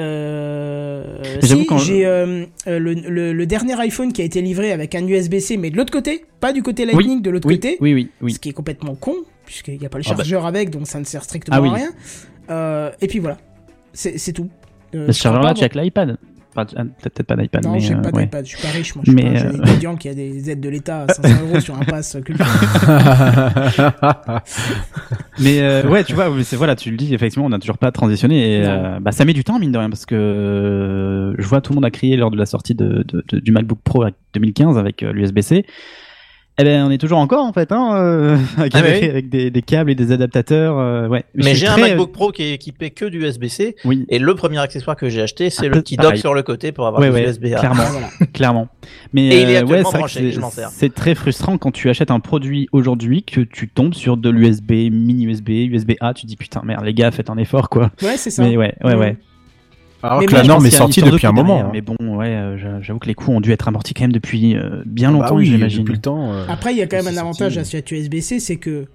[0.00, 4.94] Euh, si, j'ai euh, euh, le, le, le dernier iPhone qui a été livré avec
[4.94, 7.76] un USB-C, mais de l'autre côté, pas du côté Lightning, de l'autre Oui, côté.
[7.80, 8.32] oui, oui, oui.
[8.32, 10.16] ce qui est complètement con, puisqu'il n'y a pas le Ah bah.
[10.18, 12.92] chargeur avec, donc ça ne sert strictement Ah à rien.
[13.00, 13.36] Et puis voilà,
[13.92, 14.48] c'est tout.
[14.94, 16.18] Euh, je ce chargeur-là, tu as que l'iPad.
[16.56, 18.24] Ah, Peut-être pas d'iPad, Non, mais j'ai euh, pas ouais.
[18.24, 19.04] d'iPad, je suis pas riche, moi.
[19.06, 21.12] Je suis Mais, pas un jeune euh, étudiant qui a des aides de l'État à
[21.12, 22.50] 500 euros sur un pass culturel.
[25.38, 27.90] Mais euh, ouais, tu vois, c'est voilà, tu le dis effectivement, on n'a toujours pas
[27.92, 31.46] transitionné et euh, bah ça met du temps mine de rien parce que euh, je
[31.46, 33.78] vois tout le monde a crié lors de la sortie de, de- de- du MacBook
[33.82, 35.64] Pro 2015 avec euh, l'USB-C.
[36.60, 39.08] Eh ben, on est toujours encore en fait, hein, euh, avec, Ah, oui.
[39.08, 40.78] avec des, des câbles et des adaptateurs.
[40.78, 41.24] euh, ouais.
[41.34, 43.76] Mais j'ai un très, MacBook Pro qui est équipé que du USB-C.
[43.84, 46.42] Oui, Et le premier accessoire que j'ai acheté, c'est Un le petit dock sur le
[46.42, 47.58] côté pour avoir ouais, du ouais, USB-A.
[47.60, 48.08] clairement, voilà.
[48.34, 48.68] clairement.
[49.12, 50.68] Mais Et il est euh, ouais, c'est vrai que branché, c'est- je m'en sers.
[50.70, 54.70] C'est très frustrant quand tu achètes un produit aujourd'hui que tu tombes sur de l'USB,
[54.90, 57.90] mini USB, USB A, tu dis putain merde les gars, faites un effort quoi.
[58.02, 58.42] Ouais, c'est ça.
[58.42, 59.16] Mais ouais, ouais, ouais.
[60.02, 61.48] Alors Mais que bon, la norme est sortie depuis un moment.
[61.56, 61.70] derrière, hein.
[61.72, 64.12] Mais bon, ouais, euh, j'a- j'avoue que les coûts ont dû être amortis quand même
[64.12, 65.80] depuis euh, bien Bah longtemps, oui, j'imagine.
[65.80, 66.32] depuis le temps.
[66.32, 67.20] euh, Après, il y a quand même un sorti.
[67.20, 68.86] avantage à cette USB-C, c'est que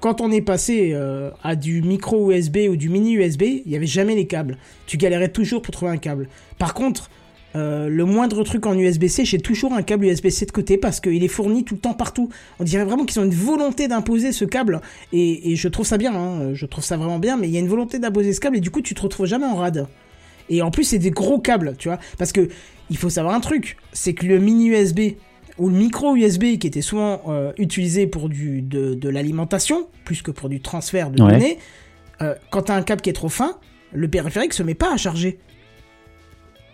[0.00, 3.76] quand on est passé euh, à du micro USB ou du mini USB, il y
[3.76, 4.56] avait jamais les câbles.
[4.86, 6.28] Tu galérais toujours pour trouver un câble.
[6.58, 7.10] Par contre,
[7.56, 11.22] euh, le moindre truc en USB-C, j'ai toujours un câble USB-C de côté parce qu'il
[11.22, 12.28] est fourni tout le temps partout.
[12.58, 14.80] On dirait vraiment qu'ils ont une volonté d'imposer ce câble
[15.12, 17.56] et, et je trouve ça bien, hein, je trouve ça vraiment bien, mais il y
[17.56, 19.86] a une volonté d'imposer ce câble et du coup tu te retrouves jamais en rade.
[20.48, 22.48] Et en plus c'est des gros câbles, tu vois, parce que
[22.90, 25.00] il faut savoir un truc, c'est que le mini USB
[25.56, 30.20] ou le micro USB qui était souvent euh, utilisé pour du, de, de l'alimentation, plus
[30.20, 31.32] que pour du transfert de Ouais.
[31.32, 31.58] données,
[32.22, 33.56] euh, quand t'as un câble qui est trop fin,
[33.92, 35.38] le périphérique se met pas à charger.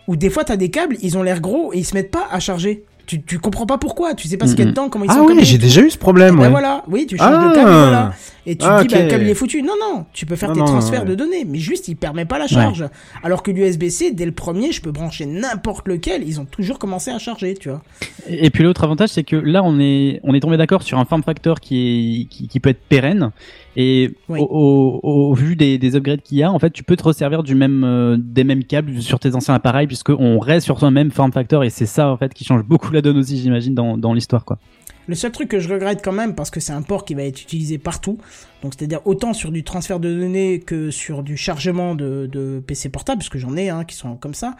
[0.08, 2.26] Ou des fois t'as des câbles, ils ont l'air gros et ils se mettent pas
[2.30, 2.84] à charger.
[3.10, 5.10] Tu, tu comprends pas pourquoi, tu sais pas ce qu'il y a dedans, comment ils
[5.10, 5.50] Ah sont oui, connectés.
[5.50, 6.48] j'ai déjà eu ce problème, Ben ouais.
[6.50, 7.52] voilà, oui, tu changes de Ah.
[7.52, 8.12] câble, et voilà.
[8.46, 9.04] Et tu Ah, te dis, bah, ok.
[9.06, 9.62] le câble il est foutu.
[9.62, 11.08] Non, non, tu peux faire Non, tes non, transferts ouais.
[11.08, 12.84] de données, mais juste il permet pas la charge.
[13.24, 17.10] Alors que l'USB-C, dès le premier, je peux brancher n'importe lequel, ils ont toujours commencé
[17.10, 17.82] à charger, tu vois.
[18.28, 20.98] Et et puis l'autre avantage, c'est que là, on est, on est tombé d'accord sur
[21.00, 23.32] un form factor qui, est, qui, qui peut être pérenne.
[23.76, 24.40] Et Oui.
[24.40, 27.04] au, au, au vu des, des upgrades qu'il y a, en fait, tu peux te
[27.04, 30.82] resservir du même, euh, des mêmes câbles sur tes anciens appareils, puisque on reste sur
[30.84, 31.62] un même form factor.
[31.64, 34.44] Et c'est ça, en fait, qui change beaucoup la donne aussi, j'imagine, dans, dans l'histoire,
[34.44, 34.58] quoi.
[35.06, 37.22] Le seul truc que je regrette quand même, parce que c'est un port qui va
[37.24, 38.18] être utilisé partout,
[38.62, 42.90] donc c'est-à-dire autant sur du transfert de données que sur du chargement de, de PC
[42.90, 44.54] portable, puisque j'en ai hein, qui sont comme ça,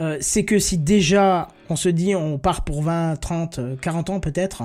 [0.00, 4.10] euh, c'est que si déjà on se dit on part pour 20, 30, euh, 40
[4.10, 4.64] ans peut-être,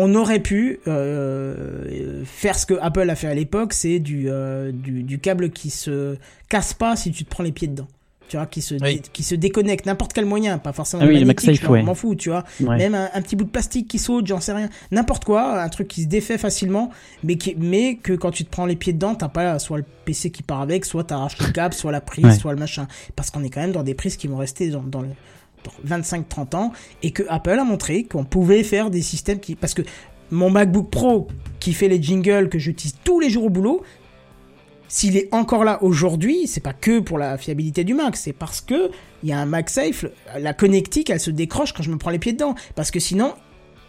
[0.00, 4.70] on aurait pu euh, faire ce que Apple a fait à l'époque, c'est du, euh,
[4.72, 6.16] du, du câble qui se
[6.48, 7.88] casse pas si tu te prends les pieds dedans.
[8.28, 9.00] Tu vois, qui se, Oui.
[9.14, 11.82] qui se déconnecte, n'importe quel moyen, pas forcément Ah oui, le ouais.
[11.82, 12.44] m'en fous, tu vois.
[12.60, 12.76] Ouais.
[12.76, 14.68] Même un, un petit bout de plastique qui saute, j'en sais rien.
[14.90, 16.90] N'importe quoi, un truc qui se défait facilement,
[17.24, 19.84] mais, qui, mais que quand tu te prends les pieds dedans, t'as pas soit le
[20.04, 22.34] PC qui part avec, soit t'arraches le câble, soit la prise, Ouais.
[22.34, 22.86] soit le machin.
[23.16, 25.14] Parce qu'on est quand même dans des prises qui vont rester dans, dans le dans
[25.86, 29.54] 25-30 ans, et que Apple a montré qu'on pouvait faire des systèmes qui...
[29.54, 29.82] Parce que
[30.30, 31.28] mon MacBook Pro,
[31.60, 33.82] qui fait les jingles que j'utilise tous les jours au boulot,
[34.88, 38.60] s'il est encore là aujourd'hui, c'est pas que pour la fiabilité du Mac, c'est parce
[38.60, 38.90] que
[39.22, 40.06] il y a un MagSafe,
[40.38, 42.54] la connectique, elle se décroche quand je me prends les pieds dedans.
[42.74, 43.34] Parce que sinon,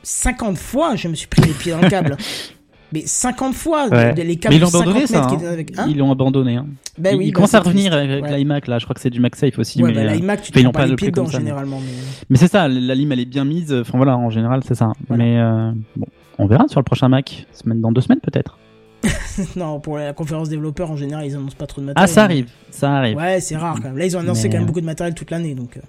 [0.03, 2.17] 50 fois, je me suis pris les pieds dans le câble.
[2.91, 4.13] Mais 50 fois, Ouais.
[4.15, 5.21] les Mais câbles ils l'ont 50 abandonné, ça.
[5.29, 5.49] qui hein.
[5.51, 5.77] avec...
[5.77, 6.55] Hein ils l'ont abandonné.
[6.55, 6.65] Hein.
[6.97, 8.37] Ben ils oui, ils bah, commencent à revenir avec Ouais.
[8.37, 8.79] l'iMac, là.
[8.79, 9.81] Je crois que c'est du MagSafe aussi.
[9.83, 11.37] Ouais, mais, bah, euh, l'iMac, tu te l'ont prends pas pas les pieds dedans, ça,
[11.37, 11.79] généralement.
[11.79, 11.91] mais-
[12.29, 13.71] Mais c'est ça, la lime elle est bien mise.
[13.73, 14.91] Enfin voilà, en général c'est ça.
[15.07, 15.23] Voilà.
[15.23, 16.07] Mais euh, bon,
[16.39, 18.57] on verra sur le prochain Mac, semaine dans deux semaines peut-être.
[19.55, 22.09] non, pour la conférence développeur, en général, ils annoncent pas trop de matériel.
[22.09, 23.15] Ah ça arrive, ça arrive.
[23.17, 23.97] Ouais, c'est rare quand même.
[23.97, 25.77] Là, ils ont annoncé Mais- quand même beaucoup de matériel toute l'année, donc...
[25.77, 25.81] euh.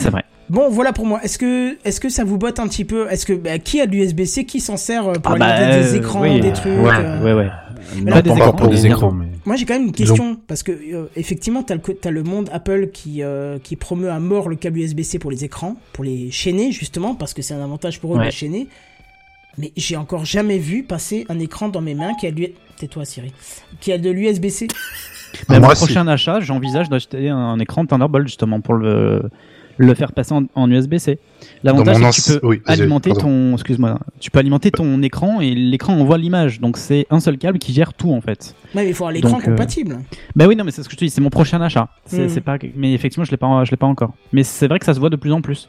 [0.00, 0.24] C'est vrai.
[0.50, 1.20] Bon, voilà pour moi.
[1.22, 3.06] Est-ce que, est-ce que ça vous botte un petit peu?
[3.10, 5.82] Est-ce que bah, qui a de l'USB-C Qui s'en sert euh, pour Ah bah, alimenter
[5.82, 7.50] des euh, écrans, oui, des trucs Ouais, euh, ouais, ouais.
[8.02, 9.26] Mais là, des pas écrans, encore des pour- écrans, mais...
[9.44, 12.88] Moi, j'ai quand même une question parce que euh, effectivement, t'as le le monde Apple
[12.92, 16.70] qui euh, qui promeut à mort le câble USB-C pour les écrans, pour les chaîner
[16.72, 18.68] justement parce que c'est un avantage pour eux de les chaîner.
[19.56, 22.52] Mais j'ai encore jamais vu passer un écran dans mes mains qui a de l'U-
[22.76, 23.32] tais-toi Siri,
[23.80, 24.68] qui a de l'USB-C.
[25.48, 25.76] Mon aussi.
[25.84, 29.22] prochain achat, j'envisage d'acheter un, un écran Thunderbolt justement pour le
[29.78, 31.18] le faire passer en, en USB-C.
[31.62, 35.54] L'avantage c'est que tu peux oui, alimenter ton excuse-moi, tu peux alimenter ton écran et
[35.54, 36.60] l'écran envoie l'image.
[36.60, 38.54] Donc c'est un seul câble qui gère tout en fait.
[38.74, 40.00] Ouais, mais il faut avoir l'écran Donc, euh, compatible.
[40.36, 41.88] Bah oui, non, mais c'est ce que je te dis, c'est mon prochain achat.
[42.06, 42.40] C'est Mhm.
[42.40, 44.12] pas, mais effectivement, je l'ai pas, je l'ai pas encore.
[44.32, 45.68] Mais c'est vrai que ça se voit de plus en plus.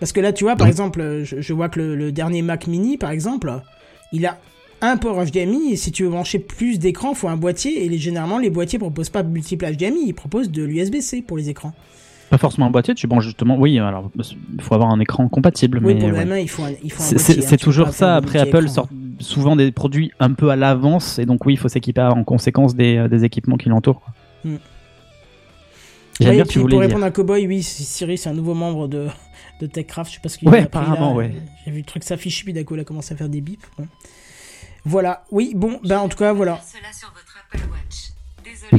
[0.00, 2.10] Parce que là, tu vois, par Donc- exemple, euh, je, je vois que le, le
[2.12, 3.52] dernier Mac Mini, par exemple,
[4.12, 4.38] il a
[4.80, 7.88] un port HDMI et si tu veux brancher plus d'écrans, il faut un boîtier et
[7.88, 11.72] les, généralement les boîtiers proposent pas multiple HDMI, ils proposent de l'USB-C pour les écrans.
[12.30, 13.56] Pas forcément un boîtier, tu branches justement.
[13.58, 15.78] Oui, alors il faut avoir un écran compatible.
[15.82, 16.24] Oui, mais pour le ouais.
[16.24, 17.42] M1, il faut un, il faut un C'est- boîtier.
[17.42, 18.16] C'est hein, toujours ça.
[18.16, 18.88] Après, Apple sort
[19.20, 22.74] souvent des produits un peu à l'avance et donc oui, il faut s'équiper en conséquence
[22.74, 24.02] des, euh, des équipements qui l'entourent.
[24.44, 24.56] Hmm.
[26.20, 26.78] J'aime Oui, bien tu pour dire.
[26.80, 29.08] répondre à Cowboy, oui, Siri, c'est un nouveau membre de,
[29.60, 30.10] de TechCraft.
[30.10, 31.16] Je sais pas ce qu'il Ouais, a apparemment, là.
[31.16, 31.34] ouais.
[31.64, 33.66] J'ai vu le truc s'afficher, puis d'un coup, il a commencé à faire des bips.
[33.78, 33.86] Bon.
[34.84, 36.60] Voilà, oui, bon, ben en tout cas, voilà.
[36.62, 37.33] Cela sur votre.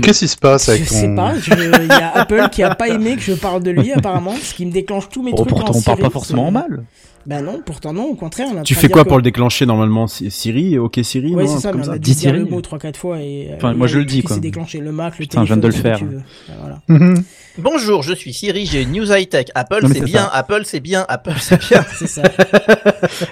[0.02, 0.96] Qu'est-ce qui se passe avec Je ton...
[0.96, 1.34] sais pas,
[1.82, 4.54] il y a Apple qui a pas aimé que je parle de lui, apparemment, ce
[4.54, 6.84] qui me déclenche tous mes Oh, trucs pourtant, en on parle Siri, pas forcément mal.
[7.26, 8.48] Ben non, pourtant non, au contraire.
[8.54, 10.06] on en Tu fais quoi pour le déclencher normalement?
[10.06, 12.14] Si- Siri, ok Siri, Ouais, non, c'est ça, truc mais comme on a ça dû
[12.14, 12.52] dire le Siri.
[12.52, 13.48] mot 3-4 fois et.
[13.52, 14.38] euh, Enfin, il moi, a je le dis, quoi.
[14.38, 16.60] déclenché le Mac, le Putain, je viens téléphone, de le faire.
[16.60, 16.82] voilà.
[16.88, 17.24] Mhm.
[17.58, 19.48] Bonjour, je suis Siri, j'ai une news high-tech.
[19.56, 20.30] Apple, Non, mais c'est bien.
[20.34, 21.84] Apple, c'est bien, Apple, c'est bien.
[21.96, 22.22] C'est ça.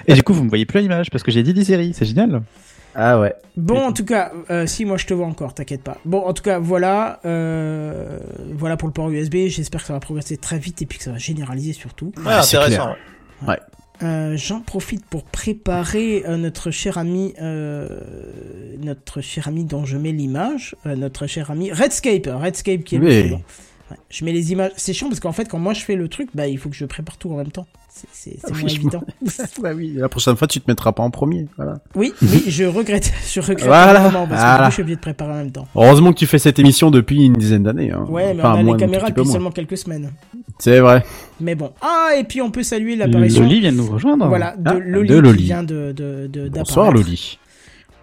[0.08, 1.92] Et du coup, vous me voyez plus à l'image parce que j'ai dit des séries.
[1.96, 2.42] C'est génial.
[2.94, 3.34] Ah ouais.
[3.56, 5.98] Bon, en tout cas, euh, si moi je te vois encore, t'inquiète pas.
[6.04, 8.18] Bon, en tout cas, voilà, euh,
[8.52, 9.46] voilà pour le port USB.
[9.48, 12.12] J'espère que ça va progresser très vite et puis que ça va généraliser surtout.
[12.26, 12.94] Ah, c'est intéressant.
[12.94, 13.48] clair.
[13.48, 13.58] ouais.
[14.02, 17.88] Euh, J'en profite pour préparer euh, notre cher ami, euh,
[18.82, 22.98] notre cher ami dont je mets l'image, euh, notre cher ami Redscape, Redscape qui est
[22.98, 23.20] le Oui.
[23.20, 23.42] prénom.
[23.90, 23.96] Ouais.
[24.08, 24.72] Je mets les images.
[24.76, 26.76] C'est chiant parce qu'en fait, quand moi je fais le truc, bah il faut que
[26.76, 27.66] je prépare tout en même temps.
[28.12, 29.04] C'est- Ah moins évident.
[29.62, 31.46] bah oui, la prochaine fois tu te mettras pas en premier.
[31.56, 31.78] Voilà.
[31.94, 33.12] Oui, oui, je regrette.
[33.32, 34.64] Je regrette Voilà, vraiment parce que du voilà.
[34.64, 35.68] coup, je suis obligé de préparer en même temps.
[35.76, 37.92] Heureusement que tu fais cette émission depuis une dizaine d'années.
[37.92, 38.04] Hein.
[38.08, 40.10] Ouais, mais Enfin, on a moins, les caméras depuis seulement quelques semaines.
[40.58, 41.04] C'est vrai.
[41.40, 41.72] Mais bon.
[41.82, 43.42] Ah, et puis on peut saluer l'apparition.
[43.42, 44.26] Loli vient de nous rejoindre.
[44.28, 45.38] Voilà, de Ah, Loli, de Loli.
[45.38, 46.90] qui vient de, de, de Bonsoir.
[46.90, 47.38] Loli.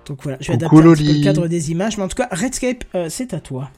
[0.07, 2.07] Donc voilà, je vais Coucou, adapter un petit peu le cadre des images, mais en
[2.07, 3.69] tout cas, Redscape, euh, c'est à toi.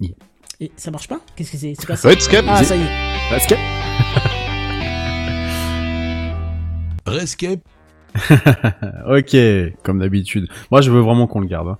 [0.00, 0.12] Yeah.
[0.60, 3.30] Et ça marche pas Qu'est-ce que c'est C'est quoi ça Redscape Ah, ça y est.
[3.30, 3.58] Basket.
[7.06, 7.60] Rescape.
[9.08, 9.36] Ok,
[9.82, 10.48] comme d'habitude.
[10.70, 11.68] Moi, je veux vraiment qu'on le garde.
[11.68, 11.78] hein.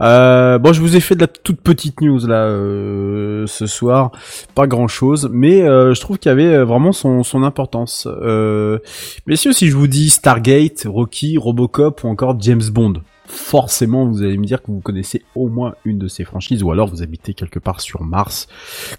[0.00, 4.12] Euh, bon, je vous ai fait de la toute petite news là euh, ce soir,
[4.54, 8.06] pas grand chose, mais euh, je trouve qu'il y avait euh, vraiment son, son importance.
[8.06, 8.78] Euh,
[9.26, 12.94] messieurs, si je vous dis Stargate, Rocky, Robocop ou encore James Bond,
[13.30, 16.70] forcément vous allez me dire que vous connaissez au moins une de ces franchises, ou
[16.72, 18.48] alors vous habitez quelque part sur Mars,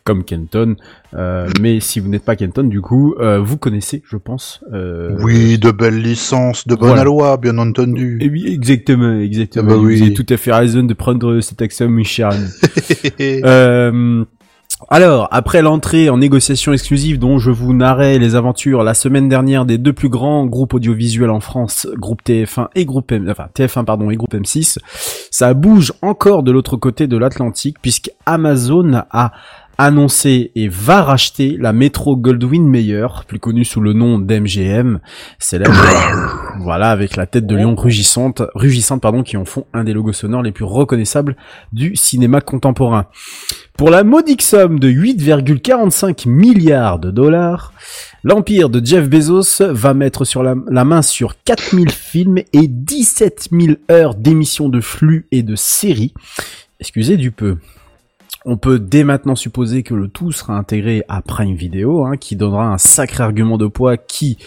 [0.03, 0.75] comme Kenton.
[1.13, 4.61] Euh, mais si vous n'êtes pas Kenton, du coup, euh, vous connaissez, je pense.
[4.73, 7.03] euh, Oui, de belles licences, de bonne Voilà.
[7.03, 8.17] loi, bien entendu.
[8.21, 9.71] eh oui, exactement, exactement.
[9.71, 9.97] Ah bah oui.
[9.97, 12.05] Vous avez tout à fait raison de prendre cet ami.
[13.21, 14.23] Euh,
[14.89, 19.65] alors, après l'entrée en négociation exclusive dont je vous narrais les aventures la semaine dernière
[19.65, 23.86] des deux plus grands groupes audiovisuels en France, groupe TF1 et groupe M, enfin TF1
[23.86, 24.77] pardon et groupe M6,
[25.29, 29.32] ça bouge encore de l'autre côté de l'Atlantique puisque Amazon a
[29.84, 34.99] annoncé et va racheter la Metro Goldwyn Mayer, plus connue sous le nom d'MGM,
[35.39, 35.73] célèbre,
[36.59, 40.13] voilà, avec la tête de lion rugissante, rugissante pardon, qui en font un des logos
[40.13, 41.36] sonores les plus reconnaissables
[41.73, 43.07] du cinéma contemporain.
[43.77, 47.73] Pour la modique somme de 8,45 milliards de dollars,
[48.23, 53.49] l'empire de Jeff Bezos va mettre sur la, la main sur 4000 films et 17
[53.51, 56.13] 000 heures d'émissions de flux et de séries.
[56.79, 57.57] Excusez du peu.
[58.43, 62.35] On peut dès maintenant supposer que le tout sera intégré à Prime Video, hein, qui
[62.35, 64.39] donnera un sacré argument de poids qui,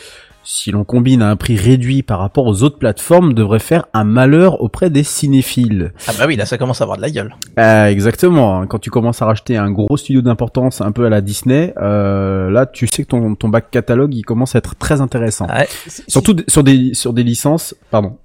[0.42, 4.02] si l'on combine à un prix réduit par rapport aux autres plateformes, devrait faire un
[4.02, 5.92] malheur auprès des cinéphiles.
[6.08, 7.36] Ah bah oui, là ça commence à avoir de la gueule.
[7.56, 8.66] Euh, exactement.
[8.66, 12.50] Quand tu commences à racheter un gros studio d'importance, un peu à la Disney, euh,
[12.50, 15.46] là, tu sais que ton, ton bac catalogue, il commence à être très intéressant.
[15.46, 15.68] Ouais.
[16.08, 17.76] Surtout sur des sur des licences.
[17.92, 18.18] Pardon.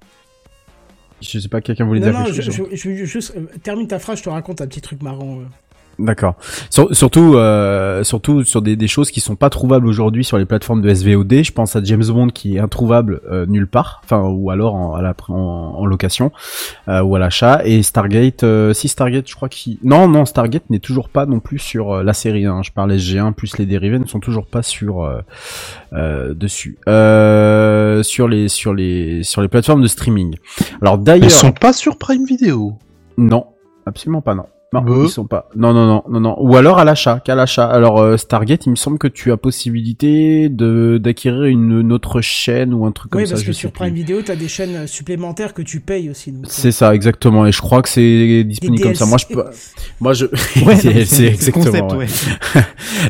[1.20, 2.68] Je sais pas, quelqu'un voulait Non, dire non, quelque je, chose.
[2.72, 5.40] je, je juste euh, termine ta phrase, je te raconte un petit truc marrant.
[6.02, 6.34] D'accord.
[6.70, 10.46] Sur- surtout, euh, surtout sur des, des choses qui sont pas trouvables aujourd'hui sur les
[10.46, 11.42] plateformes de SVOD.
[11.44, 14.94] Je pense à James Bond qui est introuvable euh, nulle part, enfin ou alors en,
[14.94, 15.34] à la, en,
[15.76, 16.32] en location
[16.88, 17.60] euh, ou à l'achat.
[17.66, 21.38] Et Stargate, euh, si Stargate, je crois qu'il non non Stargate n'est toujours pas non
[21.38, 22.46] plus sur euh, la série.
[22.46, 22.62] Hein.
[22.64, 25.20] Je parle SG1 plus les dérivés ne sont toujours pas sur euh,
[25.92, 30.36] euh, dessus euh, sur les sur les sur les plateformes de streaming.
[30.80, 32.78] Alors d'ailleurs, Ils sont pas sur Prime Video.
[33.18, 33.44] non,
[33.84, 34.46] absolument pas non.
[34.72, 35.48] Non, ils sont pas.
[35.56, 36.36] Non, non, non, non, non.
[36.38, 37.66] Ou alors à l'achat, qu'à l'achat.
[37.66, 42.20] Alors euh, Stargate, il me semble que tu as possibilité de d'acquérir une, une autre
[42.20, 43.32] chaîne ou un truc comme Oui, ça.
[43.32, 43.72] parce je que sur.
[43.72, 46.30] Prime Video, t'as des chaînes euh, supplémentaires que tu payes aussi.
[46.30, 47.46] euh, C'est ça, exactement.
[47.46, 49.06] Et je crois que c'est disponible comme ça.
[49.06, 49.44] Moi, je peux.
[50.00, 50.26] Moi, je.
[50.64, 51.64] Ouais, c'est exactement.
[51.64, 52.06] concept, ouais.
[52.56, 52.62] ouais.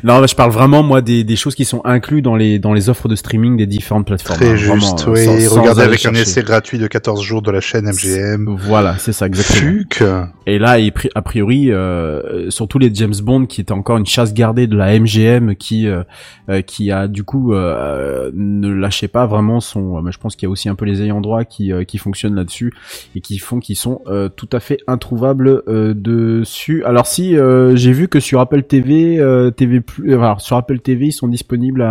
[0.04, 2.72] non, mais je parle vraiment moi des, des choses qui sont incluses dans les dans
[2.72, 4.38] les offres de streaming des différentes plateformes.
[4.38, 5.24] Très hein, vraiment, juste, euh, oui.
[5.24, 8.56] sans- sans Regardez avec un essai gratuit de 14 jours de la chaîne MGM.
[8.60, 10.26] Voilà, c'est ça, exactement.
[10.46, 14.32] Et là, il a priori, euh, surtout les James Bond, qui était encore une chasse
[14.34, 16.02] gardée de la MGM, qui euh,
[16.48, 19.98] euh, qui a du coup euh, ne lâchait pas vraiment son.
[19.98, 21.84] euh, mais je pense qu'il y a aussi un peu les ayants droit qui euh,
[21.84, 22.72] qui fonctionnent là-dessus
[23.14, 26.84] et qui font qu'ils sont euh, tout à fait introuvables euh, dessus.
[26.84, 30.78] Alors si euh, j'ai vu que sur Apple TV, euh, TV plus, euh, sur Apple
[30.80, 31.86] TV, ils sont disponibles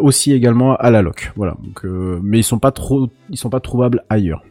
[0.00, 1.32] aussi également à la loc.
[1.36, 1.56] Voilà.
[1.84, 4.42] Euh, mais ils sont pas trop, ils sont pas trouvables ailleurs.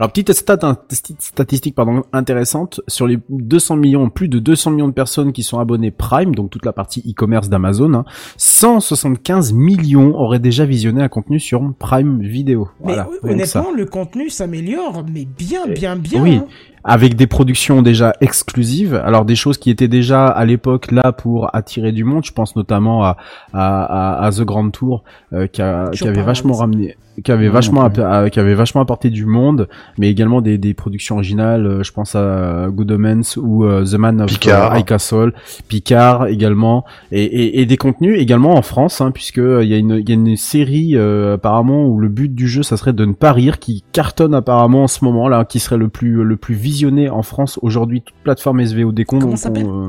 [0.00, 4.70] Alors petite stat, un- petite statistique pardon intéressante sur les 200 millions, plus de 200
[4.70, 8.04] millions de personnes qui sont abonnées Prime, donc toute la partie e-commerce d'Amazon, hein,
[8.38, 12.68] 175 millions auraient déjà visionné un contenu sur Prime Vidéo.
[12.80, 16.22] Mais Voilà, honnêtement, le contenu s'améliore, mais bien, bien, bien.
[16.22, 16.36] oui.
[16.36, 16.46] hein.
[16.82, 21.54] avec des productions déjà exclusives, alors des choses qui étaient déjà à l'époque là pour
[21.54, 22.24] attirer du monde.
[22.24, 23.18] Je pense notamment à
[23.52, 27.32] à, à, à The Grand Tour euh, qui, a, Toujours qui avait vachement ramené, qui
[27.32, 29.68] avait Non, vachement euh, qui avait vachement apporté du monde,
[29.98, 31.66] mais également des, des productions originales.
[31.66, 34.72] euh, je pense à Good Omens ou euh, The Man of Picard.
[34.72, 35.32] euh, High Castle,
[35.68, 39.74] Picard également, et, et, et des contenus également en France, hein, puisque euh, il y
[39.74, 42.76] a une il y a une série euh, apparemment où le but du jeu ça
[42.76, 45.88] serait de ne pas rire, qui cartonne apparemment en ce moment là, qui serait le
[45.88, 49.18] plus le plus visionné en France aujourd'hui, toute plateforme SVOD con.
[49.18, 49.88] Comment s'appelle euh,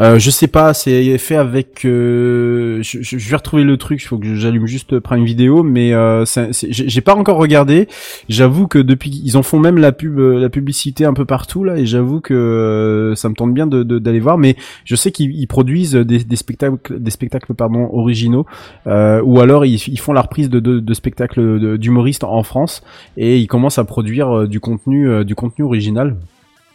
[0.00, 1.84] euh, Je sais pas, c'est fait avec.
[1.84, 4.02] euh, je, vais retrouver le truc.
[4.02, 7.88] Il faut que j'allume juste Prime Video, mais euh, c'est- j'ai pas encore regardé.
[8.28, 11.64] J'avoue que depuis ils en font même la pub, euh, la publicité un peu partout
[11.64, 14.38] là, et j'avoue que euh, ça me tente bien de- de- d'aller voir.
[14.38, 18.46] Mais je sais qu'ils ils produisent des, des spectacles, des spectacles pardon originaux,
[18.86, 22.82] euh, ou alors ils, ils font la reprise de, de, de spectacles d'humoristes en France
[23.16, 26.16] et ils commencent à produire euh, du contenu, euh, du contenu original.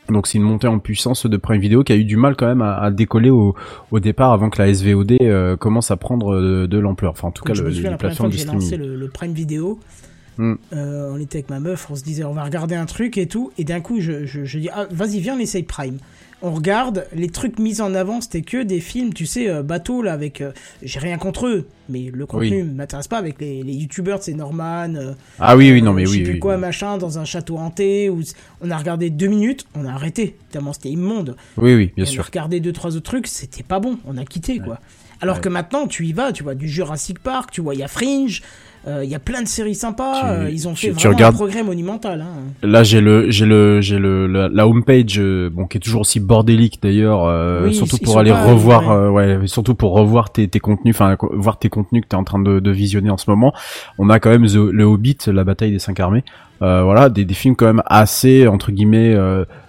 [0.10, 2.48] Donc c'est une montée en puissance de Prime Video qui a eu du mal quand
[2.48, 3.56] même à, à décoller au,
[3.92, 7.12] au départ avant que la SVOD euh, commence à prendre euh, de l'ampleur.
[7.12, 9.34] Enfin en tout cas je le, les la plateformes de j'ai lancé le, le Prime
[9.34, 9.80] Vidéo.
[10.38, 10.56] Hmm.
[10.72, 13.28] euh, on était avec ma meuf, on se disait on va regarder un truc et
[13.28, 15.98] tout, et d'un coup je, je, je dis ah, vas-y viens on essaye Prime.
[16.42, 20.02] On regarde les trucs mis en avant, c'était que des films, tu sais, euh, bateau
[20.02, 20.40] là avec.
[20.40, 22.64] euh, J'ai rien contre eux, mais le contenu Oui.
[22.64, 24.96] m'intéresse pas avec les, les youtubeurs, c'est Norman.
[24.96, 26.40] euh, Ah oui oui non euh, mais je sais oui plus oui.
[26.40, 28.10] quoi machin dans un château hanté.
[28.10, 28.22] Où
[28.62, 31.36] on a regardé deux minutes, on a arrêté tellement c'était immonde.
[31.58, 32.26] Oui oui bien on a sûr.
[32.26, 34.80] regardé deux trois autres trucs, c'était pas bon, on a quitté quoi.
[35.22, 35.42] Alors Ouais.
[35.42, 37.88] que maintenant tu y vas, tu vois du Jurassic Park, tu vois il y a
[37.88, 38.42] Fringe,
[38.88, 41.16] euh, il y a plein de séries sympas, Tu- euh, ils ont fait tu vraiment
[41.16, 42.22] regardes- un progrès monumental.
[42.22, 42.28] Hein.
[42.64, 46.02] Là j'ai le j'ai le j'ai le la, la homepage euh, bon qui est toujours
[46.02, 50.48] aussi bordélique d'ailleurs euh, Oui, surtout ils pour aller revoir ouais surtout pour revoir tes,
[50.48, 53.18] tes contenus enfin voir tes contenus que tu es en train de, de visionner en
[53.18, 53.54] ce moment.
[53.98, 56.24] On a quand même The- le Hobbit, la bataille des cinq armées.
[56.62, 59.16] Euh, voilà des, des films quand même assez entre guillemets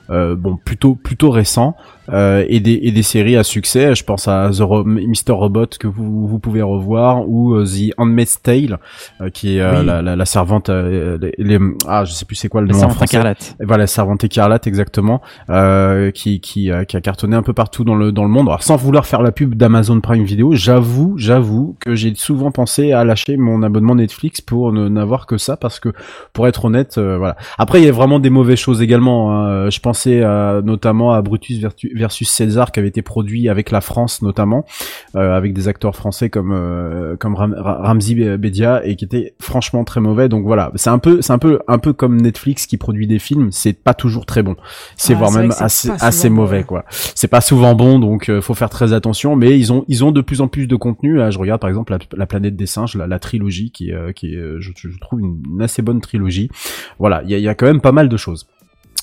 [0.09, 1.77] bon plutôt plutôt récents
[2.13, 3.95] euh, et des et des séries à succès.
[3.95, 7.93] Je pense à The Ro- Mr Robot que vous vous pouvez revoir ou euh, The
[7.99, 8.79] Handmaid's Tale
[9.21, 9.87] euh, qui est euh, Oui.
[9.87, 12.73] la, la, la servante euh, les, les- ah je sais plus c'est quoi le La
[12.73, 13.17] nom en Servante français.
[13.17, 13.57] écarlate.
[13.65, 18.13] Voilà, Servante écarlate exactement, euh, qui qui, qui a cartonné un peu partout dans le
[18.13, 18.49] dans le monde.
[18.49, 22.93] Alors sans vouloir faire la pub d'Amazon Prime Video, j'avoue, j'avoue que j'ai souvent pensé
[22.93, 25.91] à lâcher mon abonnement Netflix pour ne n'avoir que ça parce que
[26.33, 27.37] pour être honnête, euh, voilà.
[27.59, 29.33] Après il y a vraiment des mauvaises choses également.
[29.33, 29.71] hein.
[29.71, 33.81] Je pensais à- notamment à Brutus vertu- versus César qui avait été produit avec la
[33.81, 34.65] France notamment,
[35.15, 39.35] euh, avec des acteurs français comme euh, comme Ram- Ra- Ramzi Bedia et qui était
[39.41, 40.29] franchement très mauvais.
[40.29, 43.19] Donc voilà, c'est un peu c'est un peu un peu comme Netflix qui produit des
[43.21, 44.57] films, c'est pas toujours très bon.
[44.97, 46.65] C'est Ah, voire même assez assez mauvais ouais.
[46.65, 46.85] quoi.
[46.91, 50.11] C'est pas souvent bon donc euh, faut faire très attention mais ils ont ils ont
[50.13, 52.67] de plus en plus de contenu là, je regarde par exemple la, la planète des
[52.67, 55.83] singes, la, la trilogie qui euh, qui est euh, je, je trouve une, une assez
[55.83, 56.49] bonne trilogie.
[56.99, 58.47] Voilà, il y a, il y a quand même pas mal de choses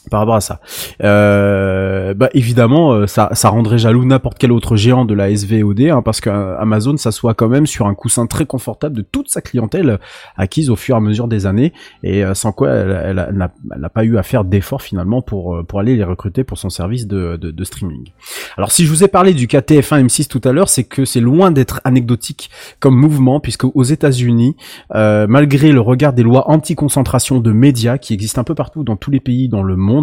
[0.09, 0.59] par rapport à ça.
[1.03, 5.81] Euh, bah évidemment, euh, ça, ça rendrait jaloux n'importe quel autre géant de la SVOD,
[5.81, 9.99] hein, parce qu'Amazon s'assoit quand même sur un coussin très confortable de toute sa clientèle
[10.35, 14.03] acquise au fur et à mesure des années, et euh, sans quoi elle, n'a pas
[14.03, 17.35] eu à faire d'efforts finalement pour euh, pour aller les recruter pour son service de,
[17.35, 18.09] de, streaming.
[18.57, 21.05] Alors si je vous ai parlé du cas TF1 M6 tout à l'heure, c'est que
[21.05, 22.49] c'est loin d'être anecdotique
[22.79, 24.55] comme mouvement, puisque aux États-Unis,
[24.95, 28.95] euh, malgré le regard des lois anti-concentration de médias qui existent un peu partout dans
[28.95, 29.96] tous les pays dans le monde,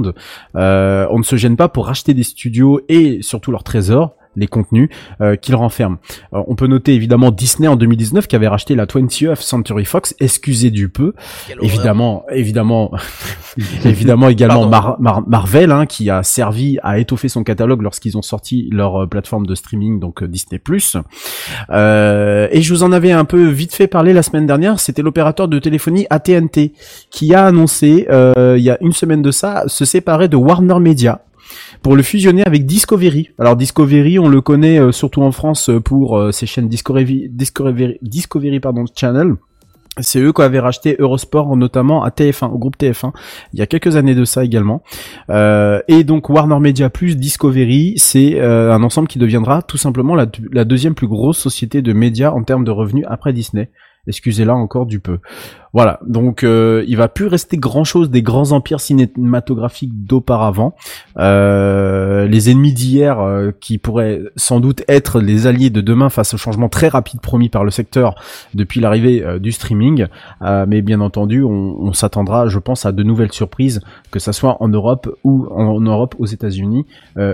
[0.56, 4.46] euh, on ne se gêne pas pour racheter des studios et surtout leurs trésors les
[4.46, 4.88] contenus
[5.20, 5.96] euh, qu'ils renferment.
[6.32, 10.14] Euh, on peut noter évidemment Disney en 2019 qui avait racheté la 20th Century Fox,
[10.20, 11.12] excusez du peu.
[11.62, 12.92] Évidemment, évidemment,
[13.84, 18.22] évidemment également Mar- Mar- Marvel hein, qui a servi à étoffer son catalogue lorsqu'ils ont
[18.22, 20.60] sorti leur euh, plateforme de streaming donc euh, Disney+.
[21.70, 25.02] Euh, et je vous en avais un peu vite fait parler la semaine dernière, c'était
[25.02, 26.72] l'opérateur de téléphonie AT&T
[27.10, 30.78] qui a annoncé euh, il y a une semaine de ça se séparer de Warner
[30.80, 31.20] Media
[31.84, 33.28] pour le fusionner avec Discovery.
[33.38, 37.28] Alors Discovery, on le connaît euh, surtout en France euh, pour euh, ses chaînes Discovery,
[37.30, 39.34] Discovery, Discovery pardon, Channel.
[40.00, 43.12] C'est eux qui avaient racheté Eurosport notamment à TF1, au groupe TF1,
[43.52, 44.82] il y a quelques années de ça également.
[45.28, 50.96] Et donc Warner Media plus Discovery, c'est un ensemble qui deviendra tout simplement la deuxième
[50.96, 53.70] plus grosse société de médias en termes de revenus après Disney.
[54.08, 55.20] Excusez-la encore du peu.
[55.74, 60.76] Voilà, donc euh, il va plus rester grand-chose des grands empires cinématographiques d'auparavant.
[61.18, 66.32] Euh, les ennemis d'hier, euh, qui pourraient sans doute être les alliés de demain face
[66.32, 68.14] au changement très rapide promis par le secteur
[68.54, 70.06] depuis l'arrivée euh, du streaming.
[70.40, 73.80] Mais bien entendu, on, s'attendra, je pense, à de nouvelles surprises,
[74.12, 76.86] que ça soit en Europe ou en, Europe, aux États-Unis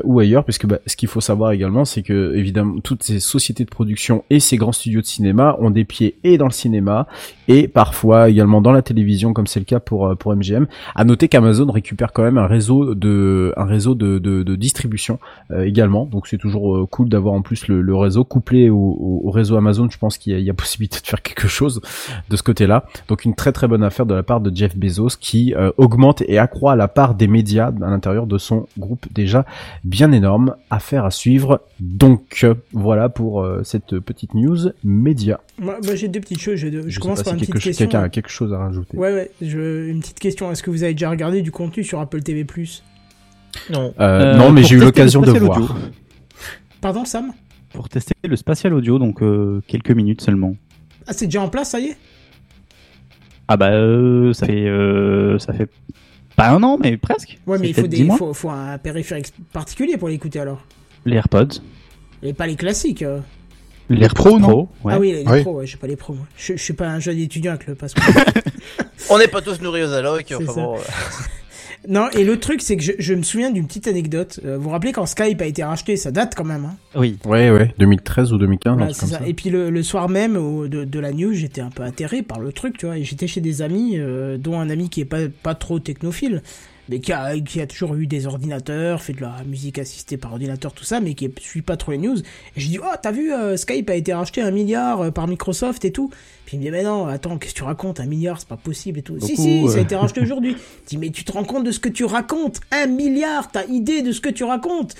[0.04, 3.64] ou ailleurs, puisque bah, ce qu'il faut savoir également, c'est que évidemment toutes ces sociétés
[3.64, 7.06] de production et ces grands studios de cinéma ont des pieds et dans le cinéma
[7.48, 10.66] et parfois également dans la télévision comme c'est le cas pour euh, pour MGM.
[10.94, 15.18] À noter qu'Amazon récupère quand même un réseau de un réseau de, de, distribution
[15.50, 19.22] euh, également, donc c'est toujours euh, cool d'avoir en plus le, réseau couplé au, au,
[19.24, 19.88] au réseau Amazon.
[19.90, 21.80] Je pense qu'il y, a- possibilité de faire quelque chose
[22.28, 22.84] de ce côté-là.
[23.08, 26.38] Donc une très très bonne affaire de la part de Jeff Bezos qui augmente et
[26.38, 29.46] accroît la part des médias à l'intérieur de son groupe déjà
[29.84, 30.54] bien énorme.
[30.70, 31.62] Affaire à suivre.
[31.80, 35.40] Donc voilà pour cette petite news média.
[35.60, 36.56] Moi, moi, j'ai deux petites choses.
[36.58, 37.86] Je, commence par si une petite question.
[37.86, 38.96] quelqu'un a quelque chose à rajouter.
[38.96, 39.30] Ouais, ouais.
[39.42, 40.50] Je, une petite question.
[40.50, 42.46] Est-ce que vous avez déjà regardé du contenu sur Apple TV
[43.68, 43.92] Non.
[44.00, 45.58] Euh, non, mais j'ai eu l'occasion de voir.
[45.58, 45.68] audio.
[46.80, 47.32] Pardon, Sam?
[47.74, 50.56] Pour tester le spatial audio, donc euh, quelques minutes seulement.
[51.06, 51.96] Ah, c'est déjà en place, ça y est?
[53.46, 55.68] Ah bah euh, ça fait euh, ça fait
[56.36, 57.38] pas un an mais presque.
[57.46, 60.64] Ouais, mais il faut, des, faut, faut un périphérique particulier pour l'écouter alors.
[61.04, 61.60] Les AirPods,
[62.22, 63.04] Et pas les classiques.
[63.96, 64.92] Les pros, non Pro, ouais.
[64.94, 65.42] Ah oui, les, les Oui.
[65.42, 66.14] pros, ouais, j'ai pas les pros.
[66.14, 66.26] moi.
[66.36, 68.04] Je, je suis pas un jeune étudiant avec le passeport.
[69.10, 70.32] On n'est pas tous nourris aux allocs.
[70.36, 70.78] Enfin bon, euh,
[71.88, 74.38] non, et le truc, c'est que je, je me souviens d'une petite anecdote.
[74.44, 76.64] Euh, vous vous rappelez quand Skype a été racheté, ça date quand même.
[76.66, 77.18] Hein Oui.
[77.24, 79.18] Ouais, ouais, 2013 ou 2015, Voilà, comme ça.
[79.18, 79.26] ça.
[79.26, 82.22] Et puis le, le soir même au- de, de la news, j'étais un peu atterré
[82.22, 82.98] par le truc, tu vois.
[82.98, 86.42] Et j'étais chez des amis, euh, dont un ami qui est pas, pas trop technophile,
[86.90, 90.32] mais qui a, qui a toujours eu des ordinateurs, fait de la musique assistée par
[90.32, 92.18] ordinateur, tout ça, mais qui suit pas trop les news.
[92.18, 95.28] Et je dis, oh, t'as vu, euh, Skype a été racheté un milliard euh, par
[95.28, 96.10] Microsoft et tout.
[96.44, 98.56] Puis il me dit, mais non, attends, qu'est-ce que tu racontes Un milliard, c'est pas
[98.56, 99.20] possible et tout.
[99.20, 100.56] si, si, ça a été racheté aujourd'hui.
[100.84, 102.60] Je dis, mais tu te rends compte de ce que tu racontes?
[102.72, 104.96] Un milliard, t'as idée de ce que tu racontes?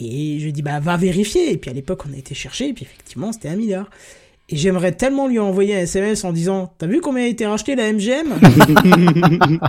[0.00, 1.52] Et je dit, bah, va vérifier.
[1.52, 3.90] Et puis à l'époque, on a été chercher, et puis effectivement, c'était un milliard.
[4.50, 7.76] Et j'aimerais tellement lui envoyer un SMS en disant, t'as vu combien a été racheté
[7.76, 8.28] la MGM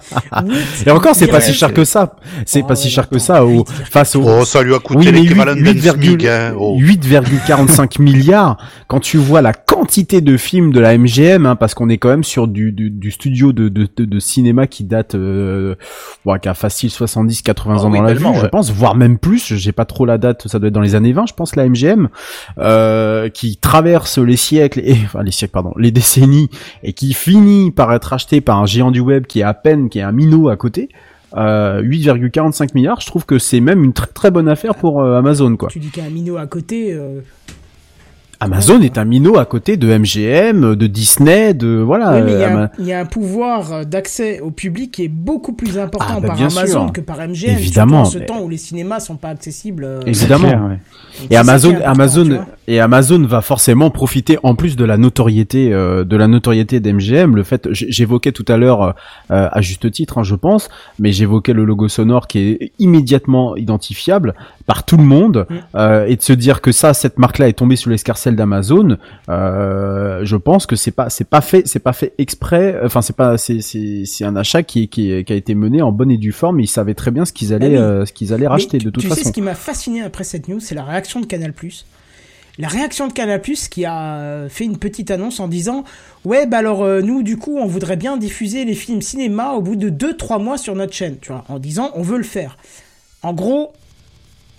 [0.86, 2.16] Et encore, c'est pas si cher que ça.
[2.46, 4.80] C'est Oh, pas si ouais, cher que ça au, face au, Oh, ça lui a
[4.80, 6.54] coûté Oui, l'équivalent de 8, Ben Smig, hein.
[6.58, 6.78] Oh.
[6.80, 8.58] 8,45 milliards.
[8.88, 12.10] Quand tu vois la quantité de films de la MGM, hein, parce qu'on est quand
[12.10, 15.76] même sur du, du, du studio de, de, de, de cinéma qui date, euh,
[16.26, 18.96] ouais, qui a facile 70, 80 Ah ans oui, dans la vie, je pense, voire
[18.96, 19.56] même plus.
[19.56, 21.68] J'ai pas trop la date, ça doit être dans les années 20, je pense, la
[21.68, 22.08] MGM,
[22.60, 26.50] euh, qui traverse les siècles et, enfin, les siècles, pardon, les décennies
[26.84, 29.90] et qui finit par être acheté par un géant du web qui est à peine,
[29.90, 30.90] qui est un minot à côté.
[31.38, 35.18] Euh, 8,45 milliards, je trouve que c'est même une très très bonne affaire pour euh,
[35.20, 35.70] Amazon quoi.
[35.70, 36.92] Tu dis qu'il y a un minot à côté.
[36.92, 37.20] euh,
[38.42, 42.20] Amazon est un minot à côté de MGM, de Disney, de voilà.
[42.20, 44.92] il y, euh, a un- Ama- il y a un pouvoir euh, d'accès au public
[44.94, 46.94] qui est beaucoup plus important Ah, bah, par Amazon sûr.
[46.94, 47.50] que par MGM.
[47.58, 49.84] Évidemment, en ce mais- temps où les cinémas sont pas accessibles.
[49.84, 50.48] euh, Évidemment.
[50.48, 50.80] Clair, ouais.
[51.30, 52.46] Et Amazon, Amazon.
[52.70, 57.36] Et Amazon va forcément profiter en plus de la notoriété, euh, de la notoriété d'MGM.
[57.36, 58.92] Le fait, j'évoquais tout à l'heure euh,
[59.30, 64.36] à juste titre, hein, je pense, mais j'évoquais le logo sonore qui est immédiatement identifiable
[64.66, 65.56] par tout le monde, Mm.
[65.76, 68.98] euh, et de se dire que ça, cette marque-là est tombée sous l'escarcelle d'Amazon.
[69.30, 72.78] Euh, je pense que c'est pas, c'est pas fait, c'est pas fait exprès.
[72.84, 76.12] Enfin, c'est pas, c'est, c'est, un achat qui, qui, qui a été mené en bonne
[76.12, 76.60] et due forme.
[76.60, 77.78] Ils savaient très bien ce qu'ils allaient, oui.
[77.78, 79.22] euh, ce qu'ils allaient Mais racheter tu- de toute tu façon.
[79.24, 81.54] sais ce qui m'a fasciné après cette news, c'est la réaction de Canal+.
[82.60, 85.86] La réaction de Canal+, qui a euh, fait une petite annonce en disant
[86.26, 89.62] «Ouais, bah alors euh, nous, du coup, on voudrait bien diffuser les films cinéma au
[89.62, 92.58] bout de 2-3 mois sur notre chaîne.» Tu vois, en disant «On veut le faire.»
[93.24, 93.72] En gros,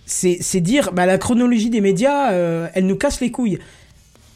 [0.06, 3.58] c'est dire bah, la chronologie des médias, euh, elle nous casse les couilles.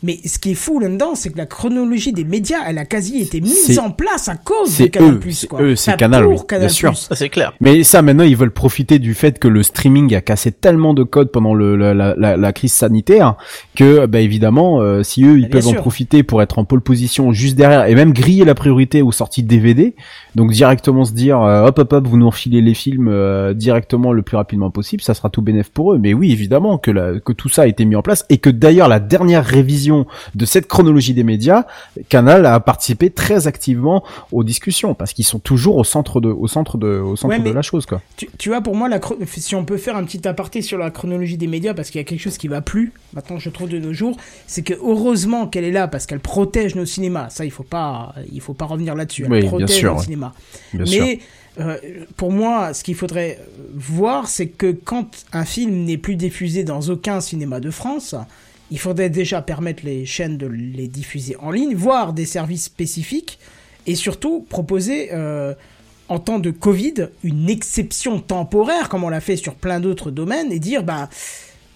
[0.04, 3.20] Mais ce qui est fou là-dedans, c'est que la chronologie des médias, elle a quasi
[3.22, 5.14] été mise en place à cause de Canal+.
[5.14, 6.70] eux, c'est eux, c'est Canal, oui, bien Canal+.
[6.70, 6.94] sûr.
[6.96, 7.54] ça c'est clair.
[7.60, 11.04] Mais ça, maintenant, ils veulent profiter du fait que le streaming a cassé tellement de
[11.04, 13.36] codes pendant le, la, la, la- la crise sanitaire
[13.74, 15.80] que, bah, évidemment, euh, si eux, ils Bah, bien peuvent en sûr.
[15.80, 19.42] profiter pour être en pole position juste derrière et même griller la priorité aux sorties
[19.42, 19.94] de DVD,
[20.34, 24.12] donc directement se dire, euh, hop, hop, hop, vous nous refilez les films euh, directement
[24.12, 25.98] le plus rapidement possible, ça sera tout bénéf pour eux.
[25.98, 28.50] Mais oui, évidemment que, la, que tout ça a été mis en place et que
[28.50, 29.93] d'ailleurs la dernière révision
[30.34, 31.64] de cette chronologie des médias,
[32.08, 36.48] Canal a participé très activement aux discussions parce qu'ils sont toujours au centre de, au
[36.48, 38.00] centre de, au centre Ouais, de la chose, quoi.
[38.16, 40.90] Tu, tu vois, pour moi, la si on peut faire un petit aparté sur la
[40.90, 43.68] chronologie des médias, parce qu'il y a quelque chose qui va plus, maintenant je trouve
[43.68, 44.16] de nos jours,
[44.46, 47.30] c'est que heureusement qu'elle est là, parce qu'elle protège nos cinémas.
[47.30, 49.24] Ça, il faut pas, il faut pas revenir là-dessus.
[49.24, 50.04] Elle Oui, bien protège sûr, nos ouais.
[50.04, 50.32] cinémas.
[50.72, 51.04] Bien sûr.
[51.04, 51.20] Mais
[51.60, 51.76] euh,
[52.16, 53.38] pour moi, ce qu'il faudrait
[53.74, 58.14] voir, c'est que quand un film n'est plus diffusé dans aucun cinéma de France,
[58.70, 63.38] il faudrait déjà permettre les chaînes de les diffuser en ligne, voire des services spécifiques,
[63.86, 65.54] et surtout proposer, euh,
[66.08, 70.52] en temps de Covid, une exception temporaire, comme on l'a fait sur plein d'autres domaines,
[70.52, 71.08] et dire, bah,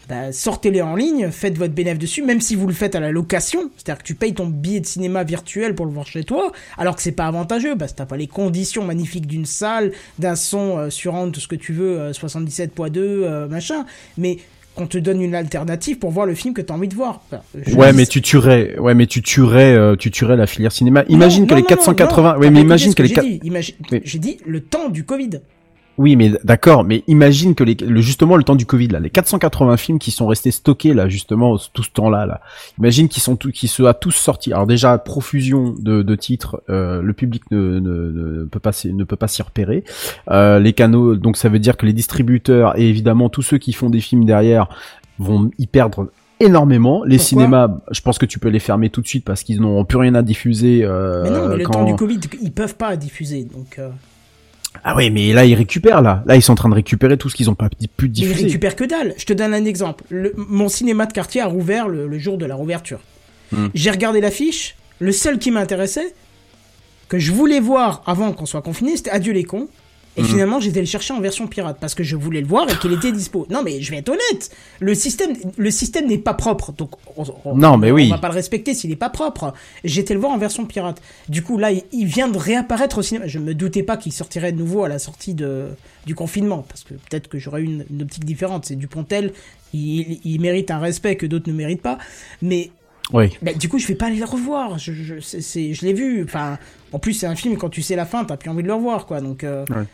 [0.09, 3.11] bah, sortez-les en ligne, faites votre bénéfice dessus, même si vous le faites à la
[3.11, 6.51] location, c'est-à-dire que tu payes ton billet de cinéma virtuel pour le voir chez toi,
[6.79, 10.35] alors que c'est pas avantageux, parce que t'as pas les conditions magnifiques d'une salle, d'un
[10.35, 13.85] son euh, sur tout ce que tu veux, euh, 77.2, euh, machin,
[14.17, 14.39] mais
[14.79, 17.21] qu'on te donne une alternative pour voir le film que t'as envie de voir.
[17.33, 17.43] Enfin,
[17.77, 21.05] Ouais, mais tu tuerais, ouais, mais tu tuerais, euh, tu tuerais la filière cinéma.
[21.09, 23.09] Imagine Non, que les non, non, 480, non, ouais, t'as mais imagine que ce les
[23.09, 23.25] j'ai 4...
[23.27, 23.41] dit.
[23.43, 24.01] Imagine- Oui.
[24.05, 25.31] J'ai dit le temps du Covid.
[25.99, 29.11] Oui, mais d'accord, mais imagine que les, le, justement le temps du Covid là, les
[29.11, 32.41] 480 films qui sont restés stockés là, justement tout ce temps-là, là,
[32.79, 34.53] imagine qu'ils sont tous, qu'ils soient tous sortis.
[34.53, 37.91] Alors déjà profusion de, de titres, euh, le public ne, ne,
[38.41, 39.83] ne peut pas s'y- ne peut pas s'y repérer.
[40.31, 43.73] Euh, les canaux, donc ça veut dire que les distributeurs et évidemment tous ceux qui
[43.73, 44.69] font des films derrière
[45.19, 47.03] vont y perdre énormément.
[47.03, 47.29] Les Pourquoi?
[47.29, 49.99] cinémas, je pense que tu peux les fermer tout de suite parce qu'ils n'ont plus
[49.99, 50.85] rien à diffuser.
[50.85, 53.81] Euh, Mais non, mais le quand- temps du Covid, ils peuvent pas diffuser, donc.
[54.85, 56.23] Ah oui, mais là ils récupèrent là.
[56.27, 58.11] Là ils sont en train de récupérer tout ce qu'ils ont pas pu Mais ils
[58.11, 58.45] diffuser.
[58.45, 59.15] récupèrent que dalle.
[59.17, 60.05] Je te donne un exemple.
[60.11, 63.01] Le- mon cinéma de quartier a rouvert le, le jour de la rouverture.
[63.53, 63.69] Hmm.
[63.75, 64.77] J'ai regardé l'affiche.
[65.01, 66.13] Le seul qui m'intéressait,
[67.09, 69.69] que je voulais voir avant qu'on soit confiné, c'était Adieu les cons.
[70.19, 70.27] Et Mhm.
[70.29, 72.93] finalement, j'étais le chercher en version pirate parce que je voulais le voir et qu'il
[72.93, 73.47] était dispo.
[73.51, 74.51] Non, mais je vais être honnête,
[74.81, 78.11] le système, le système n'est pas propre, donc on, on- Non, mais on oui.
[78.11, 79.55] va pas le respecter s'il est pas propre.
[79.85, 81.01] J'étais le voir en version pirate.
[81.29, 83.27] Du coup, là, il, il vient de réapparaître au cinéma.
[83.29, 85.69] Je me doutais pas qu'il sortirait de nouveau à la sortie de,
[86.05, 88.65] du confinement, parce que peut-être que j'aurais eu une, une optique différente.
[88.67, 89.33] C'est Dupontel,
[89.73, 91.99] il, il, mérite un respect que d'autres ne méritent pas,
[92.43, 92.71] mais
[93.13, 93.31] Oui.
[93.43, 94.79] bah, du coup, je vais pas aller le revoir.
[94.79, 96.25] Je, je, je l'ai vu.
[96.25, 96.59] Enfin,
[96.93, 98.75] en plus, c'est un film, quand tu sais la fin, t'as plus envie de le
[98.75, 99.21] revoir, quoi.
[99.21, 99.85] Donc, euh, Ouais.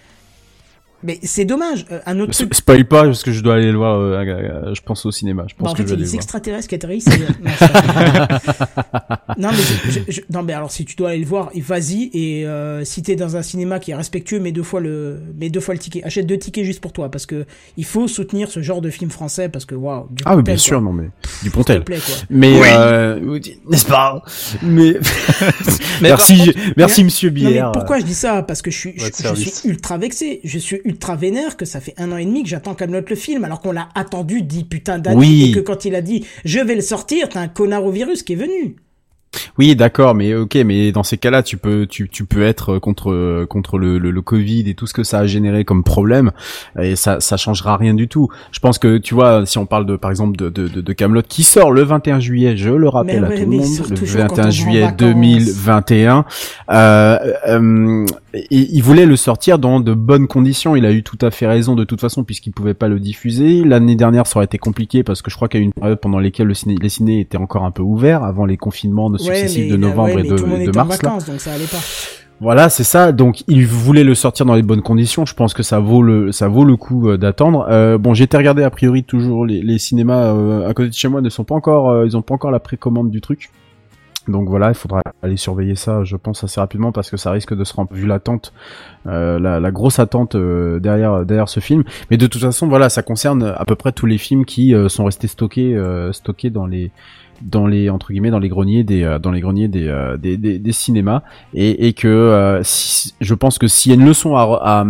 [1.07, 1.84] Mais c'est dommage.
[1.92, 2.55] Euh, un autre truc.
[2.55, 4.00] Spoil pas parce que je dois aller le voir.
[4.00, 5.44] euh, je pense au cinéma.
[5.48, 6.14] Je pense Bah, en que fait, je les le voir.
[6.16, 7.05] extraterrestres qui atterrissent.
[7.05, 7.18] c'est-
[9.38, 12.11] non, mais je- je- je- non, mais alors si tu dois aller le voir, vas-y.
[12.14, 15.50] Et euh, si t'es dans un cinéma qui est respectueux, mets deux fois le, mets
[15.50, 16.02] deux fois le ticket.
[16.05, 17.44] Achète deux tickets juste pour toi, parce que
[17.76, 20.09] il faut soutenir ce genre de film français, parce que waouh.
[20.24, 21.11] Ah oui, bien sûr, non mais
[21.42, 21.84] du Pontel.
[21.84, 22.14] plaît, quoi.
[22.30, 22.66] Mais Oui.
[22.72, 23.38] euh,
[23.68, 24.22] n'est-ce pas?
[24.62, 24.94] Mais
[26.00, 27.72] Mais merci, contre- merci Monsieur Non, mais Bière.
[27.72, 28.42] pourquoi je dis ça?
[28.42, 31.80] Parce que je suis, je, je suis ultra vexé, je suis ultra vénère que ça
[31.80, 34.64] fait un an et demi que j'attends Camelot le film, alors qu'on l'a attendu dix
[34.64, 35.51] putains d'années Oui.
[35.51, 38.22] et que quand il a dit je vais le sortir, t'as un connard au virus
[38.22, 38.76] qui est venu.
[39.59, 43.45] Oui, d'accord, mais ok, mais dans ces cas-là, tu peux, tu, tu peux être contre
[43.47, 46.32] contre le, le, le Covid et tout ce que ça a généré comme problème,
[46.80, 48.28] et ça, ça changera rien du tout.
[48.53, 51.22] Je pense que tu vois, si on parle de, par exemple, de de, de, Camelot
[51.22, 53.91] qui sort le 21 juillet, je le rappelle Mais à ouais, tout le il monde,
[53.91, 54.97] le toujours quand on va 21 en juillet vacances.
[54.97, 56.24] 2021.
[56.70, 57.18] Euh,
[57.49, 60.76] euh, et il voulait le sortir dans de bonnes conditions.
[60.76, 63.64] Il a eu tout à fait raison de toute façon puisqu'il pouvait pas le diffuser.
[63.64, 65.72] L'année dernière, ça aurait été compliqué parce que je crois qu'il y a eu une
[65.72, 69.11] période pendant laquelle le ciné, les ciné étaient encore un peu ouverts avant les confinements
[69.11, 71.03] de de novembre ouais, et de, tout le monde de était en mars.
[71.03, 71.09] là.
[71.09, 71.79] vacances, donc ça allait pas.
[72.41, 73.12] Voilà, c'est ça.
[73.12, 75.25] Donc, il voulait le sortir dans les bonnes conditions.
[75.25, 77.66] Je pense que ça vaut le, ça vaut le coup euh, d'attendre.
[77.70, 80.95] Euh, bon, j'ai été regarder a priori toujours les, les cinémas euh, à côté de
[80.95, 83.51] chez moi ne sont pas encore, euh, ils ont pas encore la précommande du truc.
[84.27, 87.55] Donc voilà, il faudra aller surveiller ça, je pense assez rapidement parce que ça risque
[87.55, 88.55] de se remplir vu l'attente,
[89.07, 91.85] euh, la, la grosse attente euh, derrière derrière ce film.
[92.11, 94.89] Mais de toute façon, voilà, ça concerne à peu près tous les films qui euh,
[94.89, 95.79] sont restés stockés
[96.12, 96.91] stockés dans les
[97.43, 100.37] dans les entre guillemets dans les greniers des euh, dans les greniers des euh, des,
[100.37, 101.22] des, des cinémas.
[101.55, 104.85] Et, et que euh, si- je pense que s'il y a une leçon à,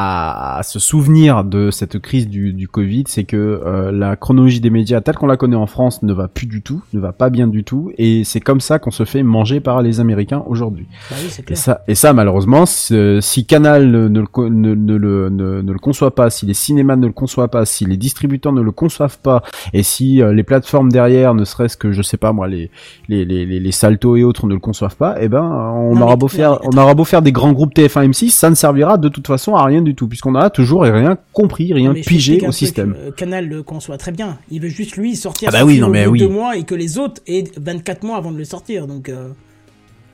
[0.00, 4.70] à, se souvenir de cette crise du, du Covid, c'est que euh, la chronologie des
[4.70, 7.30] médias telle qu'on la connaît en France ne va plus du tout, ne va pas
[7.30, 10.86] bien du tout, et c'est comme ça qu'on se fait manger par les Américains aujourd'hui.
[11.10, 15.72] Bah oui, Et ça, et ça malheureusement, si Canal ne, ne ne, ne le, ne,
[15.72, 18.72] le conçoit pas, si les cinémas ne le conçoivent pas, si les distributeurs ne le
[18.72, 19.42] conçoivent pas,
[19.72, 22.70] et si euh, les plateformes derrière, ne serait-ce que je sais pas moi, les
[23.08, 26.02] les les les, les Salto et autres ne le conçoivent pas, eh ben on Non,
[26.02, 28.96] aura beau faire, on aura beau faire des grands groupes TF1 M6, ça ne servira
[28.96, 32.36] de toute façon à rien du tout, puisqu'on a toujours rien compris, rien Mais pigé
[32.36, 32.94] au truc, système.
[32.98, 34.38] euh, Canal le conçoit très bien.
[34.50, 36.18] Il veut juste lui sortir Ah bah oui, non, mais oui.
[36.18, 38.86] deux mois et que les autres aient 24 mois avant de le sortir.
[38.86, 39.28] Donc, euh,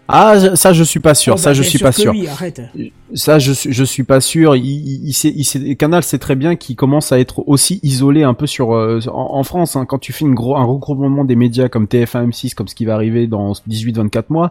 [0.09, 2.13] Ah, je- ça je suis pas sûr, oh, ça bah, je bien suis pas sûr.
[2.13, 2.61] oui, arrête.
[3.15, 4.57] Ça, je, suis- je suis pas sûr.
[4.57, 7.79] Il, il, il sait, il sait- Canal sait très bien qu'il commence à être aussi
[7.85, 9.77] isolé un peu sur euh, en, en France.
[9.77, 9.85] hein.
[9.85, 12.85] Quand tu fais une gros, un regroupement des médias comme TF1, M6, comme ce qui
[12.85, 14.51] va arriver dans 18-24 mois,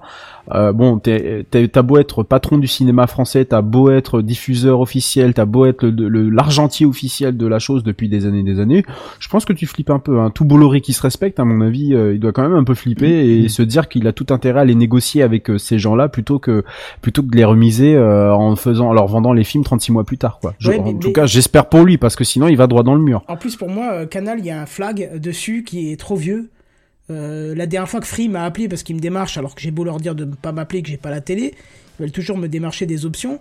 [0.54, 5.46] euh, bon, t'as beau être patron du cinéma français, t'as beau être diffuseur officiel, t'as
[5.46, 8.86] beau être le- le- l'argentier officiel de la chose depuis des années et des années,
[9.20, 10.20] je pense que tu flippes un peu.
[10.22, 10.32] Hein.
[10.34, 12.74] Tout Bolloré qui se respecte, à mon avis, euh, il doit quand même un peu
[12.74, 16.10] flipper et se dire qu'il a tout intérêt à les négocier avec euh, ces gens-là
[16.10, 16.64] plutôt que
[17.02, 20.04] plutôt que de les remiser euh, en faisant, en leur vendant les films 36 mois
[20.04, 20.54] plus tard, quoi.
[20.60, 22.84] Je- Ouais, en tout mais- cas, j'espère pour lui parce que sinon il va droit
[22.84, 23.24] dans le mur.
[23.28, 26.16] En plus, pour moi, euh, Canal, il y a un flag dessus qui est trop
[26.16, 26.50] vieux.
[27.12, 29.72] Euh, la dernière fois que Free m'a appelé parce qu'il me démarche, alors que j'ai
[29.72, 31.54] beau leur dire de ne pas m'appeler, que j'ai pas la télé,
[32.00, 33.40] ils veulent toujours me démarcher des options.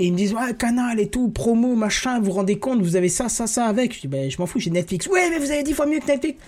[0.00, 2.94] Et ils me disent, ouais, Canal et tout, promo, machin, vous vous rendez compte, vous
[2.96, 3.94] avez ça, ça, ça avec.
[3.94, 5.06] Je dis, ben, je m'en fous, j'ai Netflix.
[5.08, 6.38] Ouais, mais vous avez dix fois mieux que Netflix.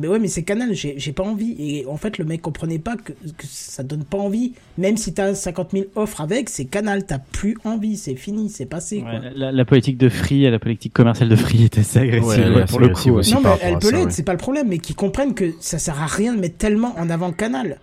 [0.00, 1.54] Mais ouais, mais c'est Canal, j'ai pas envie.
[1.58, 4.52] Et en fait, le mec comprenait pas que, que ça donne pas envie.
[4.78, 8.66] Même si t'as 50 000 offres avec, c'est Canal, t'as plus envie, c'est fini, c'est
[8.66, 9.00] passé.
[9.00, 9.12] quoi.
[9.12, 12.24] Ouais, la, la politique de Free et la politique commerciale de Free était assez agressive
[12.26, 13.10] Ouais, ouais, pour le coup.
[13.10, 13.34] aussi.
[13.34, 14.10] Non, mais elle peut l'être, ouais.
[14.10, 16.94] c'est pas le problème, mais qu'ils comprennent que ça sert à rien de mettre tellement
[16.98, 17.78] en avant Canal.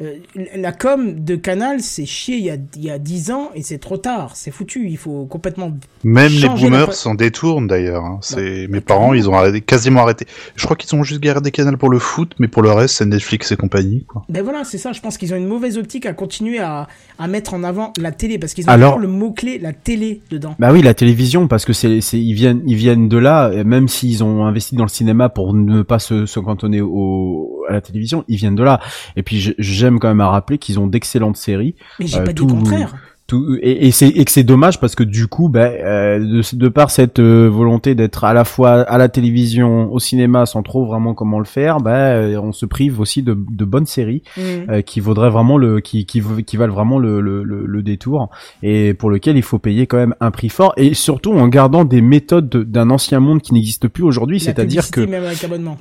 [0.00, 0.14] Euh,
[0.56, 3.62] la com de Canal, c'est chier il y a, il y a 10 ans et
[3.62, 5.70] c'est trop tard, c'est foutu, il faut complètement.
[6.02, 8.02] Même les boomers s'en détournent d'ailleurs.
[8.04, 8.18] hein.
[8.22, 10.26] C'est bah, mes parents, ils ont arrêté, quasiment arrêté.
[10.56, 13.04] Je crois qu'ils ont juste gardé Canal pour le foot, mais pour le reste, c'est
[13.06, 14.04] Netflix et compagnie.
[14.06, 14.24] Quoi.
[14.30, 16.88] Ben voilà, c'est ça, je pense qu'ils ont une mauvaise optique à continuer à,
[17.18, 20.22] à mettre en avant la télé, parce qu'ils ont Alors- toujours le mot-clé, la télé,
[20.30, 20.56] dedans.
[20.58, 23.62] Bah oui, la télévision, parce que c'est, c'est, ils viennent, ils viennent de là, et
[23.62, 27.74] même s'ils ont investi dans le cinéma pour ne pas se, se cantonner au, à
[27.74, 28.80] la télévision, ils viennent de là.
[29.16, 29.52] Et puis je-
[29.82, 31.74] j'aime quand même à rappeler qu'ils ont d'excellentes séries.
[32.00, 32.94] Mais j'ai Euh, pas tout- dit contraire.
[33.28, 36.56] Tout, et, et c'est et que c'est dommage parce que du coup, ben, euh, de,
[36.56, 40.62] de par cette euh, volonté d'être à la fois à la télévision, au cinéma, sans
[40.64, 44.22] trop vraiment comment le faire, ben, euh, on se prive aussi de, de bonnes séries
[44.36, 44.40] Mm.
[44.70, 48.28] euh, qui vaudraient vraiment le, qui, qui, qui valent vraiment le, le, le, le détour
[48.62, 51.84] et pour lequel il faut payer quand même un prix fort et surtout en gardant
[51.84, 55.24] des méthodes de- d'un ancien monde qui n'existe plus aujourd'hui, La c'est-à-dire que publicité, même
[55.24, 55.78] avec abonnement.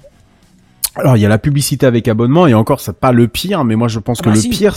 [0.96, 3.76] Alors il y a la publicité avec abonnement et encore c'est pas le pire, mais
[3.76, 4.50] moi je pense Ah que bah le si.
[4.50, 4.76] pire,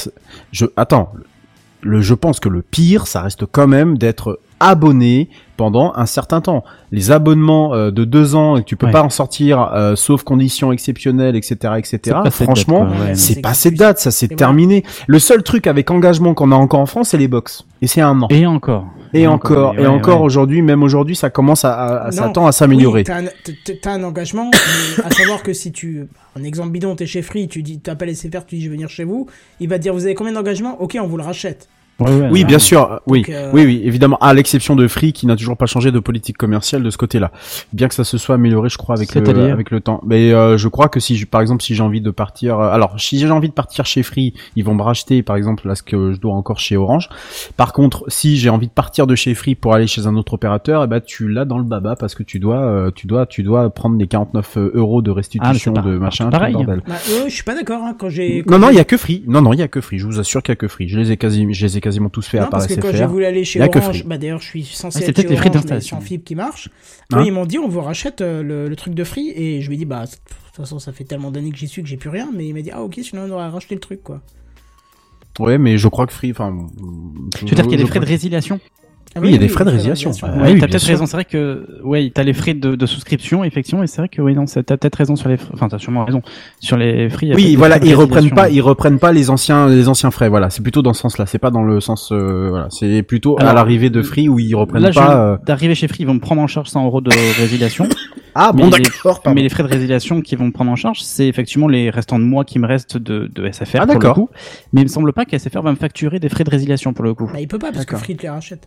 [0.52, 1.12] je attends,
[1.82, 6.40] le je pense que le pire ça reste quand même d'être abonné pendant un certain
[6.40, 6.64] temps.
[6.90, 8.92] Les abonnements euh, de deux ans et que tu peux Ouais.
[8.92, 12.16] pas en sortir euh, sauf conditions exceptionnelles, etc., etc.
[12.30, 14.84] Franchement, c'est passé de date, ça c'est terminé.
[15.06, 18.00] Le seul truc avec engagement qu'on a encore en France, c'est les box et c'est
[18.00, 18.26] un an.
[18.30, 18.86] Et encore.
[19.12, 20.26] Et, encore, et ouais, encore ouais.
[20.26, 22.10] aujourd'hui, même aujourd'hui, ça commence à, à, à Non.
[22.10, 23.04] s'attend à s'améliorer.
[23.06, 23.30] Oui,
[23.80, 24.50] t'as un, un engagement,
[25.04, 26.08] à savoir que si tu.
[26.36, 28.88] Un exemple bidon, t'es chez Free, tu dis, t'appelles SFR, tu dis je vais venir
[28.88, 29.28] chez vous,
[29.60, 31.68] il va te dire vous avez combien d'engagement Ok, on vous le rachète.
[32.00, 34.88] Ouais, ouais, Oui, bien sûr, euh, oui, Donc, euh, oui, oui, évidemment, à l'exception de
[34.88, 37.30] Free qui n'a toujours pas changé de politique commerciale de ce côté-là.
[37.72, 40.00] Bien que ça se soit amélioré, je crois, avec le, C'est-à-dire avec le temps.
[40.04, 42.70] Mais euh, je crois que si, je- par exemple, si j'ai envie de partir, euh,
[42.70, 45.74] alors si j'ai envie de partir chez Free, ils vont me racheter, par exemple, là
[45.76, 47.08] ce que je dois encore chez Orange.
[47.56, 50.34] Par contre, si j'ai envie de partir de chez Free pour aller chez un autre
[50.34, 53.26] opérateur, eh ben tu l'as dans le baba parce que tu dois, euh, tu dois,
[53.26, 56.54] tu dois prendre les 49 euros de restitution Ah, c'est de machin, pareil.
[56.54, 56.82] tout le bordel.
[56.88, 58.42] Bah, euh, je suis pas d'accord, hein, quand j'ai.
[58.48, 59.22] Non, non, il y a que Free.
[59.28, 59.98] Non, non, il y a que Free.
[60.00, 60.88] Je vous assure qu'il y a que Free.
[60.88, 62.80] Je les ai quasi, je les ai quasiment tous fait à Non, part parce que
[62.80, 62.96] quand SFR.
[62.96, 64.08] j'ai voulu aller chez y a que Orange, Free.
[64.08, 65.96] bah d'ailleurs je suis censé Ah, c'est être peut-être chez les frais Orange, mais d'installation.
[66.00, 66.68] sans fibre qui marche.
[67.12, 69.60] Hein Eux, ils m'ont dit on vous rachète euh, le, le truc de Free et
[69.60, 71.82] je lui ai dit bah de toute façon ça fait tellement d'années que j'y suis
[71.82, 73.80] que j'ai plus rien mais il m'a dit ah ok sinon on aurait racheté le
[73.80, 74.20] truc quoi.
[75.40, 76.56] Ouais, mais je crois que Free, enfin.
[77.36, 78.60] Tu veux dire qu'il y a des frais de résiliation?
[79.16, 80.10] Ah Oui, il y a des frais de résiliation.
[80.10, 80.38] résiliation.
[80.40, 81.06] Ah Ouais, oui, t'as peut-être raison.
[81.06, 84.20] C'est vrai que, ouais, t'as les frais de, de souscription, effectivement, et c'est vrai que,
[84.20, 85.50] oui, non, c'est- t'as peut-être raison sur les frais.
[85.54, 86.20] Enfin, t'as sûrement raison.
[86.60, 89.12] Sur les frais, il y a peut-être Oui, voilà, ils reprennent pas, ils reprennent pas
[89.12, 90.28] les anciens, les anciens frais.
[90.28, 91.26] Voilà, c'est plutôt dans ce sens-là.
[91.26, 94.54] C'est pas dans le sens, euh, voilà, c'est plutôt à l'arrivée de Free où ils
[94.54, 95.16] reprennent Là, pas.
[95.16, 97.10] euh, d'arriver chez Free, ils vont me prendre en charge 100 euros de
[97.40, 97.88] résiliation.
[98.36, 99.22] Ah Mais bon, les- d'accord.
[99.22, 99.36] pardon.
[99.36, 102.18] Mais les frais de résiliation qu'ils vont me prendre en charge, c'est effectivement les restants
[102.18, 104.14] de mois qui me restent de, de SFR Ah, pour le d'accord.
[104.16, 104.28] coup.
[104.72, 107.04] Mais il me semble pas que SFR va me facturer des frais de résiliation pour
[107.04, 107.30] le coup.
[107.32, 107.94] Bah il peut pas parce que.
[107.94, 108.66] Free te les rachète.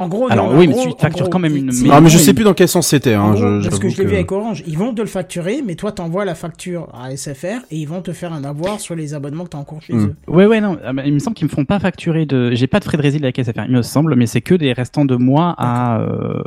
[0.00, 2.00] En gros, Alors, non, oui, mais gros- tu factures gros, quand même une- mais- Ah,
[2.00, 3.14] mais je sais plus dans quel sens c'était.
[3.14, 5.92] Hein, parce que je l'ai vu avec Orange, ils vont te le facturer, mais toi
[5.92, 9.44] t'envoies la facture à SFR et ils vont te faire un avoir sur les abonnements
[9.44, 10.06] que t'as en cours chez Hmm.
[10.06, 10.14] eux.
[10.26, 10.78] Ouais, ouais, non.
[10.84, 12.50] ah, Il me semble qu'ils me font pas facturer de.
[12.54, 14.72] J'ai pas de frais de résiliation avec SFR, il me semble, mais c'est que des
[14.72, 16.42] restants de mois à euh,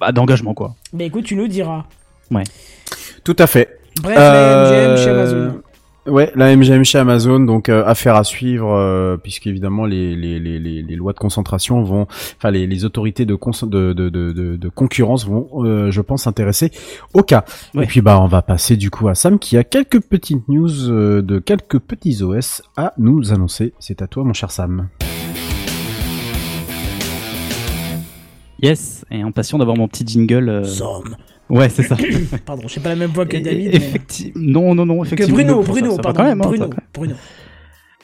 [0.00, 0.74] bah, d'engagement, quoi.
[0.94, 1.84] Bah écoute, tu nous diras.
[3.24, 3.78] Tout à fait.
[4.02, 5.60] Bref, Euh, la MGM chez Amazon.
[6.06, 10.60] Ouais, la MGM chez Amazon, donc euh, affaire à suivre, euh, puisqu'évidemment les, les, les,
[10.60, 14.30] les, les lois de concentration vont, enfin les, les autorités de, cons- de, de, de,
[14.32, 16.70] de, de concurrence vont, euh, je pense, s'intéresser
[17.12, 17.44] au cas.
[17.74, 17.84] Ouais.
[17.84, 20.88] Et puis bah on va passer du coup à Sam qui a quelques petites news
[20.90, 23.72] euh, de quelques petits OS à nous annoncer.
[23.80, 24.88] C'est à toi mon cher Sam.
[28.62, 30.48] Yes, et impatient d'avoir mon petit jingle.
[30.48, 31.16] euh, Somme.
[31.48, 31.96] Ouais, c'est ça.
[32.46, 33.68] Pardon, j'ai pas la même voix que David.
[33.72, 35.36] mais- effecti- Non, non, non, Que effectivement.
[35.36, 36.70] Bruno, ça- Bruno, ça va pardon, même, hein, Bruno.
[36.92, 37.14] Bruno.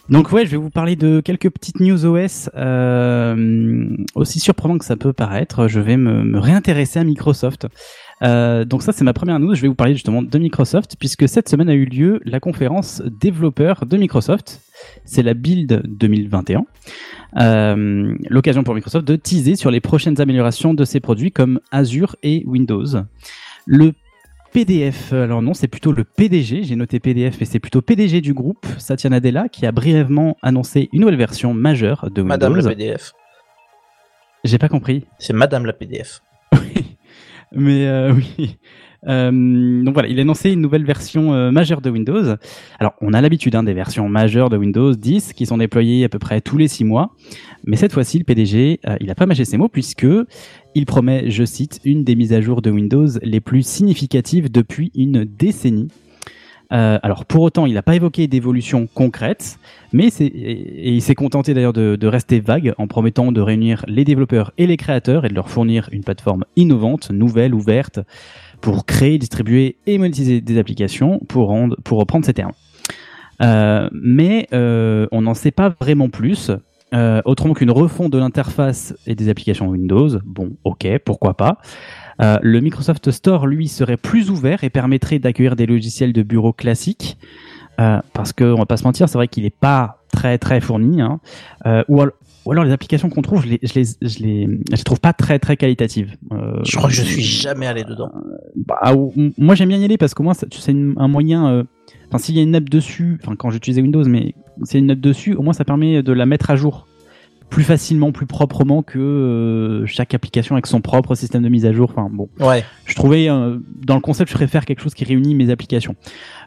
[0.08, 2.50] Donc ouais, je vais vous parler de quelques petites news OS.
[2.56, 7.68] Euh, aussi surprenant que ça peut paraître, je vais me, réintéresser à Microsoft.
[8.22, 9.54] Euh, donc ça, c'est ma première news.
[9.54, 13.02] Je vais vous parler justement de Microsoft, puisque cette semaine a eu lieu la conférence
[13.06, 14.60] développeur de Microsoft.
[15.04, 16.64] C'est la Build 2021.
[17.38, 22.16] Euh, L'occasion pour Microsoft de teaser sur les prochaines améliorations de ses produits comme Azure
[22.22, 22.86] et Windows.
[24.52, 28.34] PDF, alors non, c'est plutôt le PDG, j'ai noté PDF, mais c'est plutôt PDG du
[28.34, 32.28] groupe, Satya Nadella, qui a brièvement annoncé une nouvelle version majeure de Windows.
[32.28, 33.12] Madame la PDF.
[34.44, 35.06] J'ai pas compris.
[35.18, 36.20] C'est Madame la PDF.
[37.52, 38.58] Mais euh, oui.
[39.08, 42.36] Euh, donc voilà, il a annoncé une nouvelle version euh, majeure de Windows.
[42.78, 46.08] Alors, on a l'habitude hein, des versions majeures de Windows 10 qui sont déployées à
[46.08, 47.14] peu près tous les six mois.
[47.64, 50.06] Mais cette fois-ci, le PDG, euh, il a pas mâché ses mots puisque
[50.74, 54.90] il promet, je cite, une des mises à jour de Windows les plus significatives depuis
[54.94, 55.88] une décennie.
[56.74, 59.58] Alors pour autant, il n'a pas évoqué d'évolution concrète,
[59.92, 64.06] mais et il s'est contenté d'ailleurs de, de rester vague en promettant de réunir les
[64.06, 68.00] développeurs et les créateurs et de leur fournir une plateforme innovante, nouvelle, ouverte,
[68.62, 72.52] pour créer, distribuer et monétiser des applications, pour, rendre, pour reprendre ces termes.
[73.42, 76.50] Euh, mais euh, on n'en sait pas vraiment plus.
[76.94, 81.58] Euh, autrement qu'une refonte de l'interface et des applications Windows, bon, ok, pourquoi pas.
[82.20, 87.18] Le Microsoft Store, lui, serait plus ouvert et permettrait d'accueillir des logiciels de bureau classiques.
[87.76, 91.02] Parce qu'on va pas se mentir, c'est vrai qu'il n'est pas très très fourni.
[91.02, 91.18] Hein.
[91.88, 92.12] Ou, al-
[92.44, 95.00] ou alors les applications qu'on trouve, je les, je les, je les, je les trouve
[95.00, 96.16] pas très très qualitatives.
[96.32, 98.10] Euh, Je crois que je suis jamais allé dedans.
[98.56, 101.48] bah, ou- m- moi j'aime bien y aller parce qu'au moins c'est un moyen.
[101.48, 101.64] euh,
[102.08, 104.84] Enfin, s'il y a une app dessus, enfin quand j'utilisais Windows, mais s'il y a
[104.84, 106.86] une app dessus, au moins ça permet de la mettre à jour.
[107.52, 111.72] Plus facilement, plus proprement que euh, chaque application avec son propre système de mise à
[111.72, 111.92] jour.
[111.94, 112.64] Enfin bon, Ouais.
[112.86, 115.94] je trouvais euh, dans le concept, je préfère quelque chose qui réunit mes applications.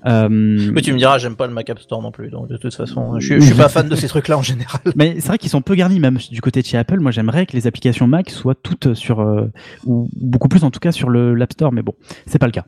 [0.08, 2.30] Euh, Mais tu me diras, j'aime pas le Mac App Store non plus.
[2.32, 4.82] Donc de toute façon, je, suis- je suis pas fan de ces trucs-là en général.
[4.96, 7.00] Mais c'est vrai qu'ils sont peu garnis même du côté de chez Apple.
[7.00, 9.52] Moi, j'aimerais que les applications Mac soient toutes sur euh,
[9.86, 11.94] ou beaucoup plus en tout cas sur le l'App Store, mais bon,
[12.26, 12.66] c'est pas le cas.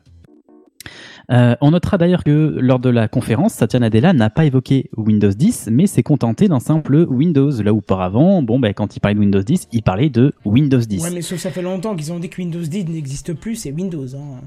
[1.30, 5.30] Euh, on notera d'ailleurs que lors de la conférence, Satya Nadella n'a pas évoqué Windows
[5.30, 7.50] 10, mais s'est contenté d'un simple Windows.
[7.62, 10.78] Là où auparavant, bon, ben, quand il parlait de Windows 10, il parlait de Windows
[10.78, 11.02] 10.
[11.02, 13.72] Ouais, mais sauf ça fait longtemps qu'ils ont dit que Windows 10 n'existe plus, c'est
[13.72, 14.14] Windows.
[14.14, 14.40] Hein.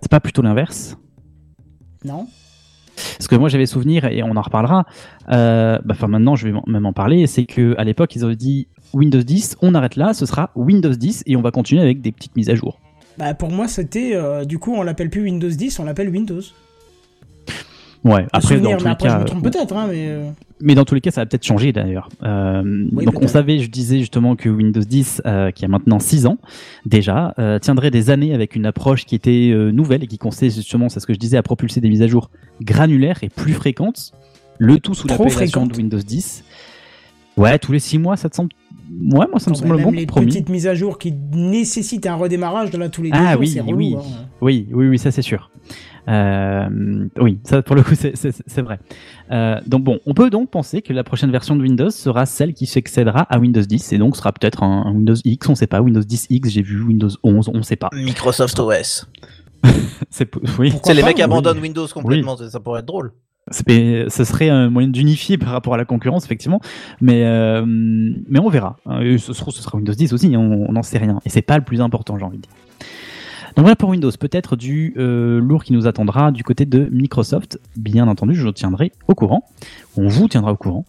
[0.00, 0.96] C'est pas plutôt l'inverse?
[2.04, 2.26] Non
[2.94, 4.84] Parce que moi j'avais souvenir, et on en reparlera,
[5.30, 8.36] euh, bah, enfin maintenant je vais même en parler, c'est que à l'époque ils avaient
[8.36, 12.00] dit Windows 10, on arrête là, ce sera Windows 10 et on va continuer avec
[12.02, 12.78] des petites mises à jour.
[13.18, 16.40] Bah pour moi c'était, euh, du coup on l'appelle plus Windows 10, on l'appelle Windows.
[18.04, 20.08] Ouais, après souvenir, dans tous les après je cas, me trompe peut-être, hein, mais...
[20.08, 20.28] euh,
[20.60, 22.10] mais dans tous les cas ça va peut-être changer d'ailleurs.
[22.22, 25.98] Euh, Oui, donc on savait, je disais justement que Windows 10, euh, qui a maintenant
[25.98, 26.36] 6 ans
[26.84, 30.90] déjà, euh, tiendrait des années avec une approche qui était nouvelle et qui consistait justement,
[30.90, 32.30] c'est ce que je disais, à propulser des mises à jour
[32.60, 34.12] granulaires et plus fréquentes,
[34.58, 35.74] le tout sous Trop l'appellation de.
[35.74, 36.44] Windows 10.
[37.36, 38.50] Ouais, tous les 6 mois, ça te semble...
[39.12, 40.26] Ouais, moi ça me semble mais bon les compromis.
[40.26, 43.40] petites mises à jour qui nécessitent un redémarrage de là tous les deux Ah jours,
[43.40, 43.96] oui, c'est relou, oui.
[43.98, 44.02] hein.
[44.40, 45.50] Oui, oui, oui, ça c'est sûr.
[46.06, 48.78] Euh, oui, ça pour le coup c'est- vrai.
[49.30, 52.52] Euh, donc bon, on peut donc penser que la prochaine version de Windows sera celle
[52.52, 55.66] qui succédera à Windows 10 et donc sera peut-être un, un Windows X, on sait
[55.66, 57.88] pas, Windows 10X, j'ai vu Windows 11, on sait pas.
[57.94, 59.08] Microsoft OS.
[60.10, 60.28] C'est
[60.58, 60.70] oui.
[60.72, 61.22] Pourquoi les pas, mecs oui.
[61.22, 63.12] abandonnent Windows complètement, ça pourrait être drôle.
[63.50, 66.60] Ce serait un moyen d'unifier par rapport à la concurrence, effectivement.
[67.00, 68.76] Mais, euh, mais on verra.
[68.86, 71.20] Euh, Ce, sera- ce sera Windows 10 aussi, on on n'en sait rien.
[71.26, 72.52] Et c'est pas le plus important, j'ai envie de dire.
[73.56, 74.10] Donc voilà pour Windows.
[74.18, 77.60] Peut-être du euh, lourd qui nous attendra du côté de Microsoft.
[77.76, 79.44] Bien entendu, je vous tiendrai au courant.
[79.96, 80.84] On vous tiendra au courant.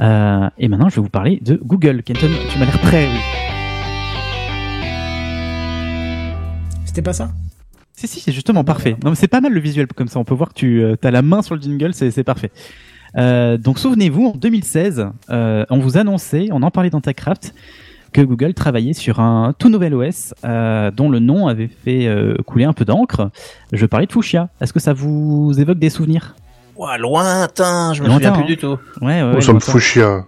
[0.00, 2.02] Euh, et maintenant, je vais vous parler de Google.
[2.02, 3.20] Kenton, tu m'as l'air prêt, oui.
[6.86, 7.32] C'était pas ça?
[7.96, 8.96] Si, si, c'est justement parfait.
[9.04, 10.18] Non, mais c'est pas mal le visuel comme ça.
[10.18, 12.50] On peut voir que tu as la main sur le jingle, c'est c'est parfait.
[13.16, 17.54] Euh, donc souvenez-vous, en 2016, euh, on vous annonçait, on en parlait dans TechCraft,
[18.12, 22.34] que Google travaillait sur un tout nouvel OS euh, dont le nom avait fait euh,
[22.44, 23.30] couler un peu d'encre.
[23.72, 24.48] Je parlais de Fuchsia.
[24.60, 26.34] Est-ce que ça vous évoque des souvenirs?
[26.76, 28.44] Ouah, lointain, je me Lointain, souviens hein.
[28.44, 28.76] plus du tout.
[29.00, 29.22] Ouais, ouais.
[29.22, 29.72] Nous ouais, sommes lointain.
[29.72, 30.24] Fuchsia.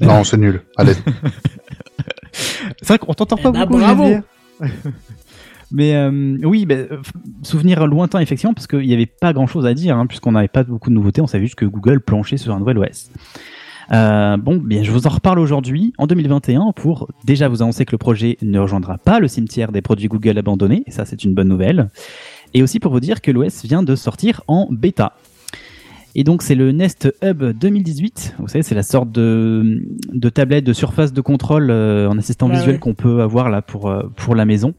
[0.00, 0.62] Non, c'est nul.
[0.76, 0.94] Allez.
[2.32, 3.78] C'est vrai qu'on t'entend pas Eh bah, beaucoup.
[3.80, 4.16] bravo.
[5.72, 6.98] Mais euh, oui, ben, euh,
[7.42, 10.64] souvenir lointain effectivement, parce qu'il n'y avait pas grand-chose à dire, hein, puisqu'on n'avait pas
[10.64, 13.10] beaucoup de nouveautés, on savait juste que Google planchait sur un nouvel OS.
[13.92, 17.92] Euh, bon, bien, je vous en reparle aujourd'hui, en 2021, pour déjà vous annoncer que
[17.92, 21.34] le projet ne rejoindra pas le cimetière des produits Google abandonnés, et ça c'est une
[21.34, 21.90] bonne nouvelle,
[22.54, 25.14] et aussi pour vous dire que l'OS vient de sortir en bêta.
[26.14, 28.36] Et donc c'est le Nest Hub 2018.
[28.38, 29.82] Vous savez, c'est la sorte de,
[30.12, 32.78] de tablette de surface de contrôle euh, en assistant visuel ouais.
[32.78, 34.74] qu'on peut avoir là pour, euh, pour la maison.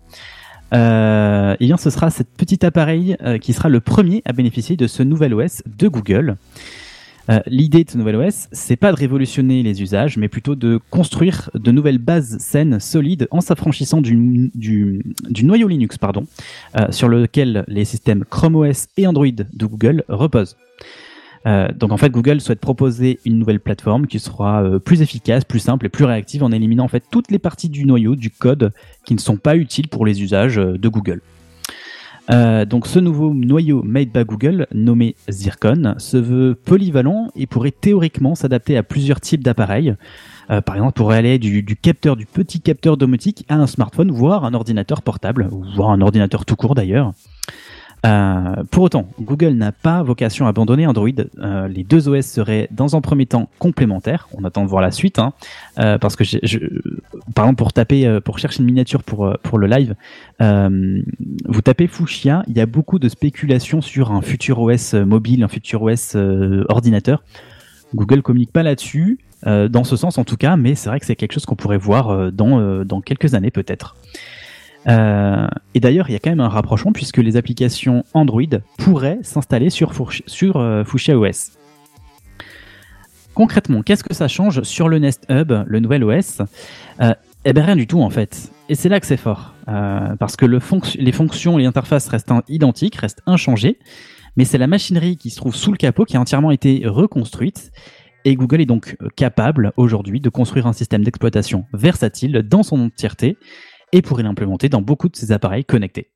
[0.73, 4.75] Euh, et bien ce sera cet petit appareil euh, qui sera le premier à bénéficier
[4.75, 6.37] de ce nouvel OS de Google.
[7.29, 10.79] Euh, L'idée de ce nouvel OS, c'est pas de révolutionner les usages, mais plutôt de
[10.89, 16.25] construire de nouvelles bases saines, solides, en s'affranchissant du, du, du noyau Linux, pardon,
[16.77, 20.57] euh, sur lequel les systèmes Chrome OS et Android de Google reposent.
[21.45, 25.43] Euh, donc en fait, Google souhaite proposer une nouvelle plateforme qui sera euh, plus efficace,
[25.43, 28.29] plus simple et plus réactive en éliminant en fait toutes les parties du noyau, du
[28.29, 28.71] code
[29.05, 31.21] qui ne sont pas utiles pour les usages euh, de Google.
[32.29, 38.33] Donc ce nouveau noyau made by Google, nommé Zircon, se veut polyvalent et pourrait théoriquement
[38.33, 39.93] s'adapter à plusieurs types d'appareils.
[40.47, 44.45] Par exemple, pourrait aller du, du capteur, du petit capteur domotique à un smartphone, voire
[44.45, 47.11] un ordinateur portable, voire un ordinateur tout court d'ailleurs.
[48.05, 51.07] Euh, pour autant, Google n'a pas vocation à abandonner Android.
[51.39, 54.27] Euh, les deux OS seraient dans un premier temps complémentaires.
[54.33, 55.33] On attend de voir la suite, hein,
[55.79, 56.59] euh, parce que je,
[57.33, 59.95] par exemple pour taper, euh, pour chercher une miniature pour euh, pour le live,
[60.39, 65.47] vous tapez Fuchsia, il y a beaucoup de spéculations sur un futur OS mobile, un
[65.47, 66.15] futur OS
[66.67, 67.23] ordinateur.
[67.95, 71.15] Google communique pas là-dessus, dans ce sens en tout cas, mais c'est vrai que c'est
[71.15, 73.95] quelque chose qu'on pourrait voir dans dans quelques années peut-être.
[74.87, 78.41] Euh, et d'ailleurs, il y a quand même un rapprochement puisque les applications Android
[78.77, 79.93] pourraient s'installer sur,
[80.55, 81.57] euh, Fuchsia OS.
[83.33, 86.41] Concrètement, qu'est-ce que ça change sur le Nest Hub, le nouvel OS
[87.01, 87.13] euh,
[87.45, 88.51] Eh bien rien du tout en fait.
[88.69, 89.53] Et c'est là que c'est fort.
[89.67, 93.79] Euh, parce que les fonctions et l'interface restent identiques, restent inchangées,
[94.37, 97.71] mais c'est la machinerie qui se trouve sous le capot qui a entièrement été reconstruite.
[98.25, 102.79] Et Google est donc euh, capable aujourd'hui de construire un système d'exploitation versatile dans son
[102.79, 103.37] entièreté
[103.93, 106.09] et pourrait l'implémenter dans beaucoup de ses appareils connectés.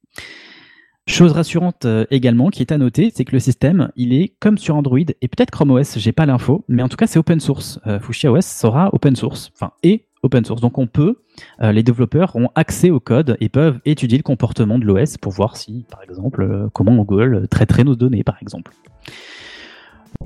[1.08, 4.58] Chose rassurante euh, également qui est à noter, c'est que le système, il est comme
[4.58, 7.40] sur Android et peut-être Chrome OS, j'ai pas l'info, mais en tout cas c'est open
[7.40, 7.80] source.
[7.88, 10.62] Euh, Fuchsia OS sera open source, enfin et open source.
[10.62, 11.22] Donc on peut,
[11.62, 15.32] euh, les développeurs ont accès au code et peuvent étudier le comportement de l'OS pour
[15.32, 18.74] voir si, par exemple, euh, comment Google traiterait nos données, par exemple.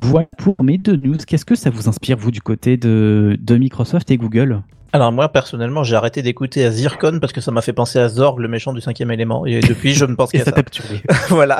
[0.02, 1.18] Voilà pour mes deux news.
[1.28, 4.62] Qu'est-ce que ça vous inspire, vous, du côté de, de Microsoft et Google?
[4.94, 8.10] Alors moi personnellement j'ai arrêté d'écouter à Zircon parce que ça m'a fait penser à
[8.10, 10.52] Zorg, le méchant du cinquième élément, et depuis je ne pense qu'à ça
[11.30, 11.60] voilà.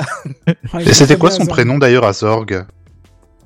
[0.72, 2.66] Ah, Et c'était quoi son prénom d'ailleurs à Zorg?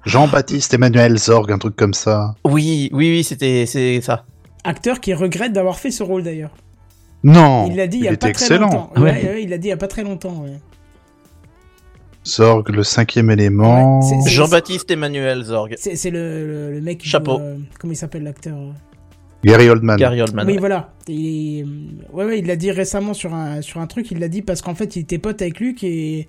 [0.05, 2.35] Jean-Baptiste Emmanuel Zorg, un truc comme ça.
[2.45, 4.25] Oui, oui, oui, c'était c'est ça.
[4.65, 6.51] Acteur qui regrette d'avoir fait ce rôle d'ailleurs.
[7.25, 8.67] Non, Il l'a dit il y a était pas très excellent.
[8.71, 8.93] longtemps.
[8.97, 9.03] Ouais.
[9.03, 10.43] Ouais, ouais, il l'a dit il y a pas très longtemps.
[10.45, 10.59] ouais.
[12.27, 14.01] Zorg, le cinquième élément.
[14.27, 15.75] Jean-Baptiste Emmanuel Zorg.
[15.79, 16.99] C'est le, le, le mec.
[16.99, 17.39] qui Chapeau.
[17.39, 18.73] joue, euh, comment il s'appelle l'acteur euh
[19.45, 19.97] Gary Oldman.
[19.97, 20.47] Gary Oldman.
[20.47, 20.59] Oui, ouais.
[20.59, 20.93] voilà.
[21.09, 21.65] Et,
[22.13, 24.11] ouais, ouais, il l'a dit récemment sur un, sur un truc.
[24.11, 26.27] Il l'a dit parce qu'en fait, il était pote avec Luc et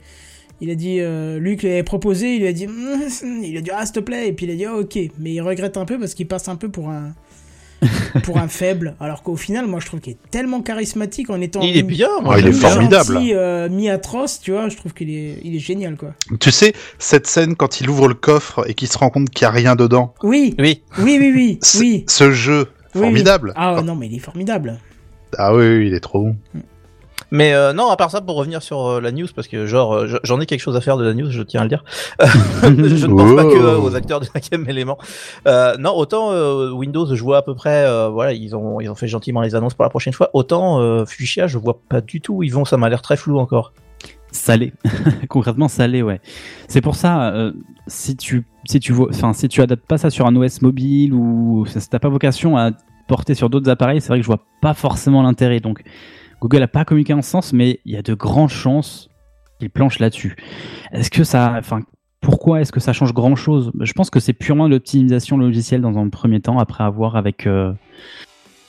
[0.61, 2.35] il a dit, euh, Luc lui avait proposé.
[2.35, 2.67] Il lui a dit,
[3.43, 4.27] il a dit, ah, s'il te plaît.
[4.27, 4.97] Et puis il a dit, ah, ok.
[5.19, 7.13] Mais il regrette un peu parce qu'il passe un peu pour un,
[8.23, 8.95] pour un faible.
[8.99, 11.61] Alors qu'au final, moi, je trouve qu'il est tellement charismatique en étant.
[11.61, 13.17] Il est bien, moi Ah, il est formidable.
[13.19, 14.69] Euh, mi-atroce, tu vois.
[14.69, 16.13] Je trouve qu'il est, il est génial, quoi.
[16.39, 19.45] Tu sais, cette scène quand il ouvre le coffre et qu'il se rend compte qu'il
[19.45, 20.13] n'y a rien dedans.
[20.23, 20.81] Oui, Oui.
[20.99, 22.03] oui, oui, oui, oui.
[22.07, 22.67] Ce jeu,
[22.97, 23.49] Oui, formidable.
[23.49, 23.53] oui.
[23.55, 24.77] Ah non, mais il est formidable.
[25.37, 26.35] Ah oui, oui, il est trop bon.
[27.29, 29.93] Mais euh, non, à part ça, pour revenir sur euh, la news, parce que genre
[29.93, 31.69] euh, je- j'en ai quelque chose à faire de la news, je tiens à le
[31.69, 31.83] dire.
[32.63, 32.67] je
[33.05, 34.97] ne pense pas que euh, aux acteurs du cinquième élément.
[35.45, 38.89] Euh, non, autant euh, Windows, je vois à peu près, euh, voilà, ils ont ils
[38.89, 40.29] ont fait gentiment les annonces pour la prochaine fois.
[40.33, 42.63] Autant euh, Fuchsia, je vois pas du tout où ils vont.
[42.63, 43.73] Ça m'a l'air très flou encore.
[44.31, 44.71] Salé,
[45.29, 46.21] concrètement salé, ouais.
[46.69, 47.51] C'est pour ça, euh,
[47.87, 51.13] si tu si tu vois, enfin si tu adaptes pas ça sur un OS mobile
[51.13, 52.71] ou si t'as pas vocation à
[53.07, 55.59] porter sur d'autres appareils, c'est vrai que je vois pas forcément l'intérêt.
[55.59, 55.81] Donc
[56.41, 59.09] Google a pas communiqué en ce sens, mais il y a de grandes chances
[59.59, 60.35] qu'il planche là-dessus.
[60.91, 61.81] Est-ce que ça, enfin
[62.21, 65.97] pourquoi est-ce que ça change grand chose Je pense que c'est purement l'optimisation logicielle dans
[65.97, 67.71] un premier temps, après avoir avec euh,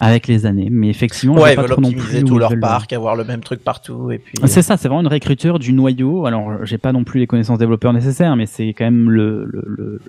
[0.00, 0.68] avec les années.
[0.70, 3.24] Mais effectivement, Ouais, ils pas veulent trop non optimiser plus tout leur parc, avoir le
[3.24, 4.38] même truc partout, et puis.
[4.44, 6.24] c'est ça, c'est vraiment une réécriture du noyau.
[6.26, 10.00] Alors, j'ai pas non plus les connaissances développeurs nécessaires, mais c'est quand même le- le-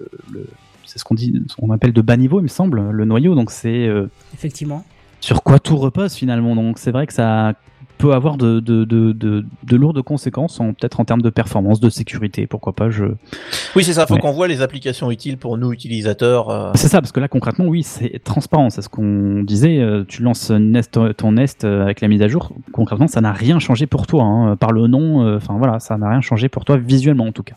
[0.89, 3.35] c'est ce qu'on dit, ce qu'on appelle de bas niveau, il me semble, le noyau.
[3.35, 4.83] Donc, c'est euh, Effectivement.
[5.19, 6.55] sur quoi tout repose finalement.
[6.55, 7.53] Donc, c'est vrai que ça
[7.97, 11.81] peut avoir de, de, de, de, de lourdes conséquences, en- peut-être en termes de performance,
[11.81, 12.89] de sécurité, pourquoi pas.
[12.89, 13.03] Je...
[13.75, 14.07] Oui, c'est ça.
[14.07, 14.21] Faut Ouais.
[14.21, 16.49] qu'on voit les applications utiles pour nous utilisateurs.
[16.49, 16.71] euh.
[16.75, 18.69] C'est ça, parce que là, concrètement, oui, c'est transparent.
[18.69, 19.79] C'est ce qu'on disait.
[19.79, 22.53] euh, Tu lances Nest, ton Nest avec la mise à jour.
[22.71, 24.23] Concrètement, ça n'a rien changé pour toi.
[24.23, 27.31] hein, par le nom, euh, enfin voilà, ça n'a rien changé pour toi visuellement en
[27.33, 27.55] tout cas.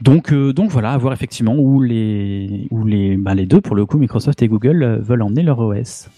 [0.00, 3.76] Donc, euh, donc voilà, à voir effectivement où les, où les, bah, les deux, pour
[3.76, 6.08] le coup, Microsoft et Google, euh, veulent emmener leur OS.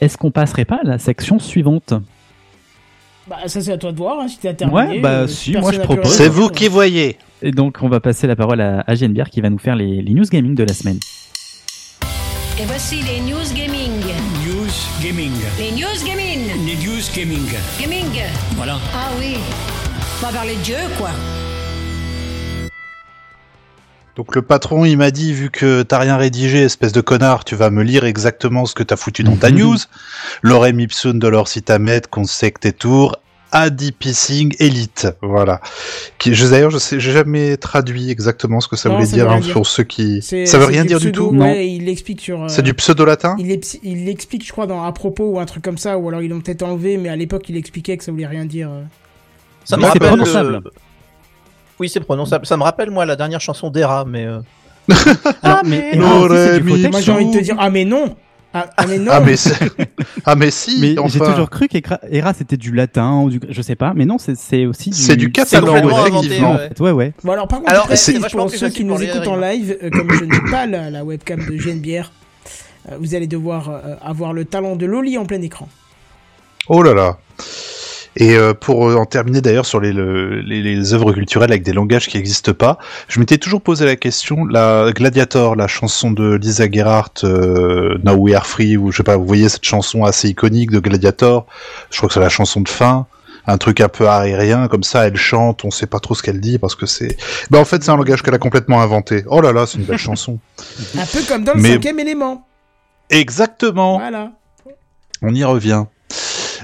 [0.00, 1.94] Est-ce qu'on passerait pas à la section suivante?
[3.26, 4.78] Bah, ça, c'est à toi de voir, hein, si t'as terminé.
[4.78, 6.12] Ouais, bah, euh, si, moi, je propose.
[6.12, 7.16] C'est vous qui voyez.
[7.40, 10.02] Et donc, on va passer la parole à, à Geneviève qui va nous faire les,
[10.02, 10.98] les news gaming de la semaine.
[12.60, 13.90] Et voici les news gaming.
[14.46, 14.70] News
[15.02, 15.32] Gaming.
[15.58, 16.66] Les news gaming.
[16.66, 17.48] Les News Gaming.
[17.80, 18.22] Gaming.
[18.56, 18.78] Voilà.
[18.94, 19.36] Ah oui.
[20.22, 21.10] On va parler de Dieu, quoi.
[24.16, 27.56] Donc le patron, il m'a dit, vu que t'as rien rédigé, espèce de connard, tu
[27.56, 29.58] vas me lire exactement ce que t'as foutu dans ta Mhm.
[29.58, 29.76] news.
[30.42, 33.16] Lorem ipsum de leur site à mettre, consecte et tour,
[33.50, 35.60] Adi Pissing Elite, voilà.
[36.18, 39.14] Qui, je, d'ailleurs, je sais, j'ai jamais traduit exactement ce que ça Non, voulait ça
[39.16, 39.52] dire, hein, dire.
[39.52, 40.22] pour ceux qui.
[40.22, 41.30] C'est- Ça veut rien dire du tout.
[41.32, 41.44] Non.
[41.44, 42.42] Ouais, il l'explique sur.
[42.44, 43.36] euh, C'est du pseudo-latin?
[43.38, 46.08] Il, ex- il l'explique, je crois, dans à propos ou un truc comme ça, ou
[46.08, 48.70] alors ils l'ont peut-être enlevé, mais à l'époque il expliquait que ça voulait rien dire.
[48.70, 48.82] euh.
[49.64, 50.60] Ça me rappelle.
[51.80, 52.46] Oui, c'est prononçable.
[52.46, 54.24] Ça me rappelle moi la dernière chanson d'Era, mais.
[54.26, 54.38] euh,
[55.42, 58.14] Alors, mais, non, c'est du Moi j'ai envie de te dire, ah mais non
[58.52, 59.34] Ah, ah, mais non Ah mais
[60.26, 63.74] ah mais si, Mais j'ai toujours cru qu'Era c'était du latin ou du je sais
[63.76, 66.54] pas, mais non c'est aussi du C'est du catalan, ouais, inventé, effectivement.
[66.56, 66.70] ouais.
[66.80, 67.12] Ouais ouais.
[67.24, 69.64] Bon alors par contre, Alors, c'est pour ceux qui nous écoutent en règles.
[69.66, 72.12] live, euh, comme je n'ai pas la, la webcam de Genebière,
[72.92, 75.68] euh, vous allez devoir euh, avoir le talent de Loli en plein écran.
[76.68, 77.16] Oh là là.
[78.16, 81.62] Et euh, pour euh, en terminer d'ailleurs sur les, le- les, les œuvres culturelles avec
[81.64, 82.78] des langages qui n'existent pas,
[83.08, 88.14] je m'étais toujours posé la question, la Gladiator, la chanson de Lisa Gerhardt, euh, Now
[88.14, 91.46] We Are Free, ou je sais pas, vous voyez cette chanson assez iconique de Gladiator,
[91.90, 93.06] je crois que c'est la chanson de fin,
[93.46, 96.40] un truc un peu aérien, comme ça, elle chante, on sait pas trop ce qu'elle
[96.40, 97.16] dit, parce que c'est...
[97.50, 99.24] Bah en fait c'est un langage qu'elle a complètement inventé.
[99.26, 100.38] Oh là là, c'est une belle chanson.
[100.96, 102.46] Un peu comme dans le Mais- cinquième élément.
[103.10, 104.30] Exactement Voilà.
[105.22, 105.84] On y revient.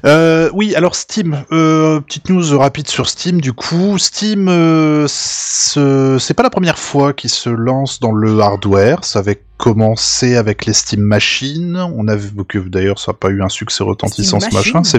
[0.05, 3.41] Euh, oui, alors Steam, euh, petite news rapide sur Steam.
[3.41, 8.39] Du coup, Steam, euh, ce- c'est pas la première fois qu'il se lance dans le
[8.41, 9.05] hardware.
[9.05, 11.77] Ça avait commencé avec les Steam Machines.
[11.97, 14.85] On a vu que d'ailleurs ça n'a pas eu un succès retentissant ce machin.
[14.85, 14.99] C'est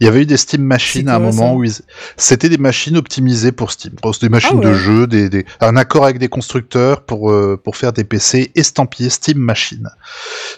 [0.00, 1.72] Il y avait eu des Steam Machines à un moment ça où ils...
[2.16, 3.92] c'était des machines optimisées pour Steam.
[4.12, 4.64] C'était des machines Ah ouais.
[4.70, 8.50] de jeu, des, des- un accord avec des constructeurs pour, euh, pour faire des PC
[8.54, 9.90] estampillés Steam Machine.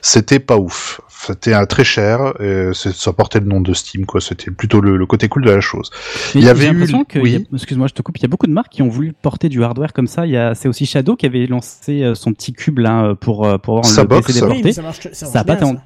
[0.00, 1.00] C'était pas ouf.
[1.26, 4.20] C'était euh, très cher, et ça portait le nom de Steam, quoi.
[4.20, 5.90] C'était plutôt le, le côté cool de la chose.
[6.34, 6.84] Mais Il y avait eu-
[7.16, 7.36] oui.
[7.52, 9.48] a- excuse-moi, je te coupe, il y a beaucoup de marques qui ont voulu porter
[9.48, 10.26] du hardware comme ça.
[10.26, 13.46] Il y a, c'est aussi Shadow qui avait lancé euh, son petit cube là pour
[13.46, 14.46] euh, pour avoir Sa le box, PC ça.
[14.46, 14.64] déporté.
[14.68, 15.82] Oui, ça marche, ça Ça marche a pas bien, tant- ça.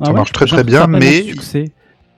[0.00, 1.34] Ah Ça ouais, marche très, très bien, ça a pas mais-.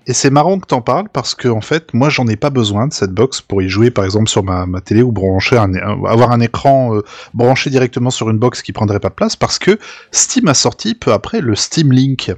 [0.07, 2.89] Et c'est marrant que t'en parles parce que en fait, moi, j'en ai pas besoin
[2.89, 5.75] de cette box pour y jouer, par exemple, sur ma, ma télé ou brancher un,
[5.75, 7.03] avoir un écran euh,
[7.35, 9.79] branché directement sur une box qui prendrait pas de place parce que
[10.11, 12.33] Steam a sorti peu après le Steam Link.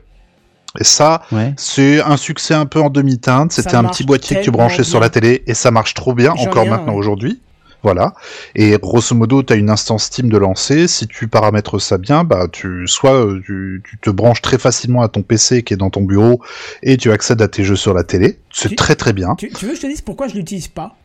[0.79, 1.55] Et ça, Ouais.
[1.57, 3.53] c'est un succès un peu en demi-teinte.
[3.53, 6.33] C'était un petit boîtier que tu branchais sur la télé et ça marche trop bien,
[6.33, 6.99] encore maintenant ouais.
[6.99, 7.41] aujourd'hui.
[7.85, 8.15] Voilà.
[8.57, 10.89] Et grosso modo, tu as une instance Steam de lancer.
[10.89, 15.03] Si tu paramètres ça bien, bah tu soit euh, tu, tu te branches très facilement
[15.03, 16.41] à ton PC qui est dans ton bureau
[16.83, 18.39] et tu accèdes à tes jeux sur la télé.
[18.51, 19.35] C'est très très bien.
[19.37, 20.97] Tu, tu veux que je te dise pourquoi je l'utilise pas?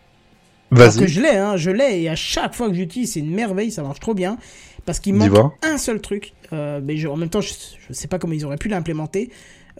[0.72, 3.34] Alors que je l'ai, hein, je l'ai, et à chaque fois que j'utilise, c'est une
[3.34, 4.38] merveille, ça marche trop bien.
[4.86, 5.30] Parce qu'il manque
[5.64, 7.54] un seul truc, euh, mais je- en même temps, je,
[7.90, 9.30] je sais pas comment ils auraient pu l'implémenter.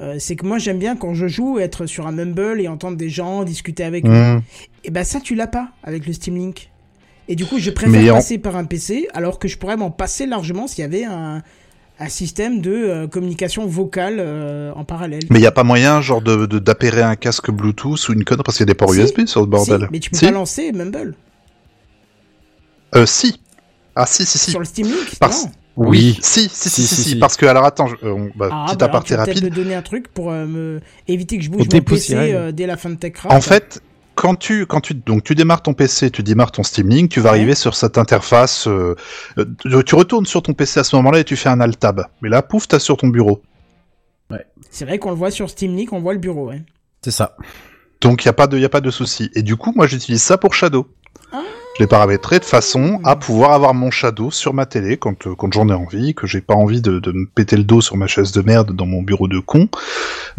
[0.02, 2.96] euh, c'est que moi j'aime bien quand je joue être sur un Mumble et entendre
[2.98, 4.10] des gens discuter avec eux.
[4.10, 4.42] Mmh.
[4.86, 6.70] Et ben ça tu l'as pas avec le Steam Link.
[7.30, 9.78] Et du coup je Mais préfère en- passer par un PC alors que je pourrais
[9.78, 11.42] m'en passer largement s'il y avait un,
[12.00, 15.22] un système de euh, communication vocale euh, en parallèle.
[15.30, 18.24] Mais il y a pas moyen, genre, de de- d'appairer un casque Bluetooth ou une
[18.26, 19.00] conne parce qu'il y a des ports Si.
[19.00, 19.82] USB sur le bordel.
[19.82, 21.14] Si, mais tu peux Si pas lancer Mumble
[22.96, 23.40] Euh, si.
[23.96, 24.52] Ah si si si.
[24.52, 25.16] sur le Steam Link.
[25.20, 25.52] Parce- non.
[25.76, 26.18] Oui.
[26.22, 28.78] Si si si si, si, parce que alors attends, je- euh, on- bah, Ah, petit
[28.78, 29.52] bah alors, aparté tu vas peut-être rapide.
[29.52, 32.66] me donner un truc pour euh, me éviter que je bouge mon PC euh, dès
[32.66, 33.34] la fin de TechCraft.
[33.34, 33.82] En fait,
[34.22, 37.22] quand tu, quand tu, donc tu démarres ton PC, tu démarres ton Steam Link, tu
[37.22, 37.38] vas Ouais.
[37.38, 38.68] arriver sur cette interface.
[38.68, 38.96] euh,
[39.38, 41.80] euh, tu- tu retournes sur ton PC à ce moment-là et tu fais un Alt
[41.80, 42.06] Tab.
[42.22, 43.42] Mais là, pouf, t'as sur ton bureau.
[44.72, 46.50] c'est vrai qu'on le voit sur Steam Link, on voit le bureau.
[46.50, 46.62] Ouais.
[47.02, 47.36] C'est ça.
[48.02, 49.32] Donc il y a pas de, y a pas de souci.
[49.36, 50.88] Et du coup, moi, j'utilise ça pour Shadow.
[51.32, 51.42] Ah.
[51.80, 55.34] Je l'ai paramétré de façon à pouvoir avoir mon Shadow sur ma télé quand, euh,
[55.34, 57.96] quand j'en ai envie, que j'ai pas envie de, de me péter le dos sur
[57.96, 59.70] ma chaise de merde dans mon bureau de con.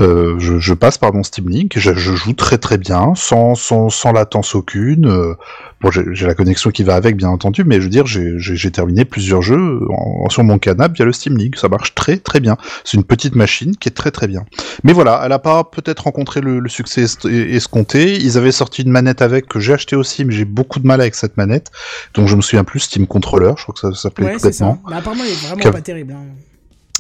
[0.00, 3.54] Euh, je, je passe par mon Steam Link, je, je joue très très bien, sans,
[3.54, 5.34] sans, sans latence aucune.
[5.82, 9.05] Bon, j'ai la connexion qui va avec, bien entendu, mais je veux dire, j'ai- terminé
[9.07, 11.57] plusieurs jeux en- sur mon canapé via le Steam Link.
[11.57, 12.57] Ça marche très très bien.
[12.85, 14.44] C'est une petite machine qui est très très bien.
[14.85, 18.16] Mais voilà, elle a pas peut-être rencontré le, le succès escompté.
[18.16, 21.01] Ils avaient sorti une manette avec que j'ai acheté aussi, mais j'ai beaucoup de mal
[21.01, 21.70] avec cette manette.
[22.15, 24.66] Donc je me souviens plus Steam Controller, je crois que ça s'appelait Ouais, c'est ça.
[24.66, 24.90] complètement.
[24.90, 26.12] Mais apparemment, il est vraiment Que- pas terrible.
[26.12, 26.24] hein.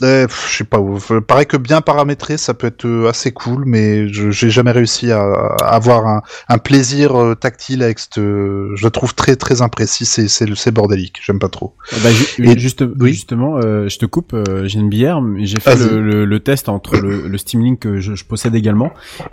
[0.00, 3.64] Pff, je sais pas, euh, paraît que bien paramétré, ça peut être euh, assez cool,
[3.66, 8.16] mais je j'ai jamais réussi à, à avoir un, un plaisir euh, tactile avec cette.
[8.18, 11.74] euh, je la trouve très très imprécis, c'est bordélique, j'aime pas trop.
[11.92, 13.12] Ju- Et- juste, oui.
[13.12, 16.40] justement, euh, je te coupe, euh, j'ai une bière, mais j'ai fait le, le- le
[16.40, 18.90] test entre le, le Steam Link que je, je possède également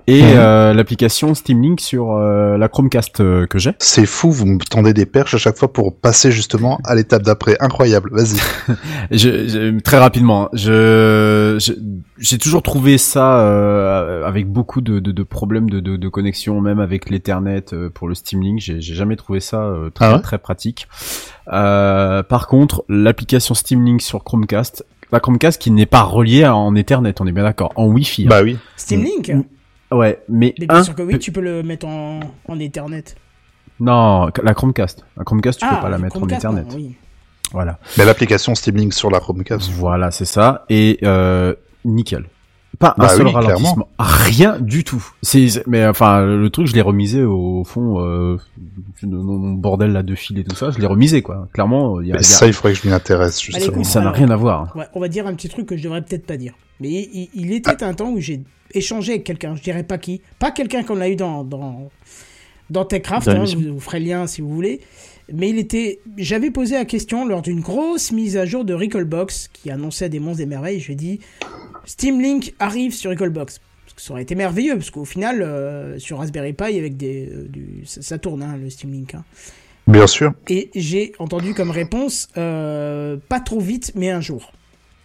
[0.07, 3.71] et euh, l'application Steam Link sur euh, la Chromecast euh, que j'ai.
[3.79, 7.23] C'est fou, vous me tendez des perches à chaque fois pour passer justement à l'étape
[7.23, 7.55] d'après.
[7.61, 8.38] Incroyable, vas-y.
[9.11, 10.57] Je, je- très rapidement, hein.
[10.57, 11.57] je
[12.18, 16.60] j'ai toujours trouvé ça euh, avec beaucoup de, de, de problèmes de, de, de connexion,
[16.61, 18.60] même avec l'Ethernet euh, pour le Steam Link.
[18.60, 20.88] J'ai jamais trouvé ça euh, très Ah ouais très pratique.
[21.52, 26.76] Euh, par contre, l'application Steam Link sur Chromecast, la Chromecast qui n'est pas reliée en
[26.76, 28.24] Ethernet, on est bien d'accord, en Wi-Fi.
[28.26, 28.30] hein.
[28.30, 28.57] Bah oui.
[28.76, 29.32] Steam Link
[29.91, 32.19] Ouais, mais, Mais bien un sûr que oui, tu peux le mettre en,
[32.49, 33.06] en Ethernet.
[33.80, 36.76] non, la Chromecast, la Chromecast, tu ah, peux pas la mettre Chromecast, en non, Ethernet.
[36.76, 36.95] oui.
[37.53, 37.80] Voilà.
[37.98, 39.69] Mais l'application Steam Link sur la Chromecast.
[39.72, 40.65] Voilà, c'est ça.
[40.69, 41.53] Et euh,
[41.86, 42.26] nickel.
[42.80, 43.88] Pas un Bah seul oui, ralentissement.
[43.98, 45.03] Rien du tout.
[45.24, 48.38] C'est, mais enfin, le truc, je l'ai remisé au fond, euh,
[49.02, 51.48] mon bordel là de fil et tout ça, je l'ai remisé quoi.
[51.53, 53.84] Clairement, il y a, Mais ça, il faudrait que je m'y intéresse justement.
[53.84, 54.76] ça n'a rien à voir.
[54.76, 56.53] Ouais, on va dire un petit truc que je devrais peut-être pas dire.
[56.80, 58.44] Mais il, il était un temps où j'ai
[58.74, 61.90] échangé avec quelqu'un, je dirais pas qui, pas quelqu'un qu'on a eu dans dans
[62.69, 64.82] dans Techcraft, Dans hein, vous, vous ferez le lien si vous voulez.
[65.33, 69.49] Mais il était, j'avais posé la question lors d'une grosse mise à jour de Recallbox
[69.51, 70.79] qui annonçait des monstres et merveilles.
[70.79, 71.19] Je lui ai dit,
[71.85, 73.59] Steam Link arrive sur Recallbox.
[73.85, 77.27] Parce que ça aurait été merveilleux, parce qu'au final, euh, sur Raspberry Pi, avec des,
[77.29, 79.15] euh, du, ça, ça tourne, hein, le Steam Link.
[79.15, 79.23] hein.
[79.87, 80.33] Bien sûr.
[80.49, 84.51] Et j'ai entendu comme réponse euh, pas trop vite, mais un jour.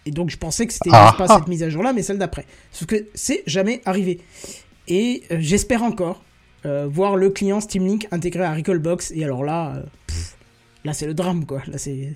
[0.05, 1.15] Et donc je pensais que c'était Ah.
[1.17, 2.45] pas cette mise à jour-là, mais celle d'après.
[2.73, 4.19] Sauf que c'est jamais arrivé.
[4.89, 6.21] Et j'espère encore
[6.65, 9.11] euh, voir le client Steam Link intégré à Recallbox.
[9.11, 9.83] Et alors là, euh,
[10.83, 11.61] là c'est le drame quoi.
[11.67, 12.15] Là c'est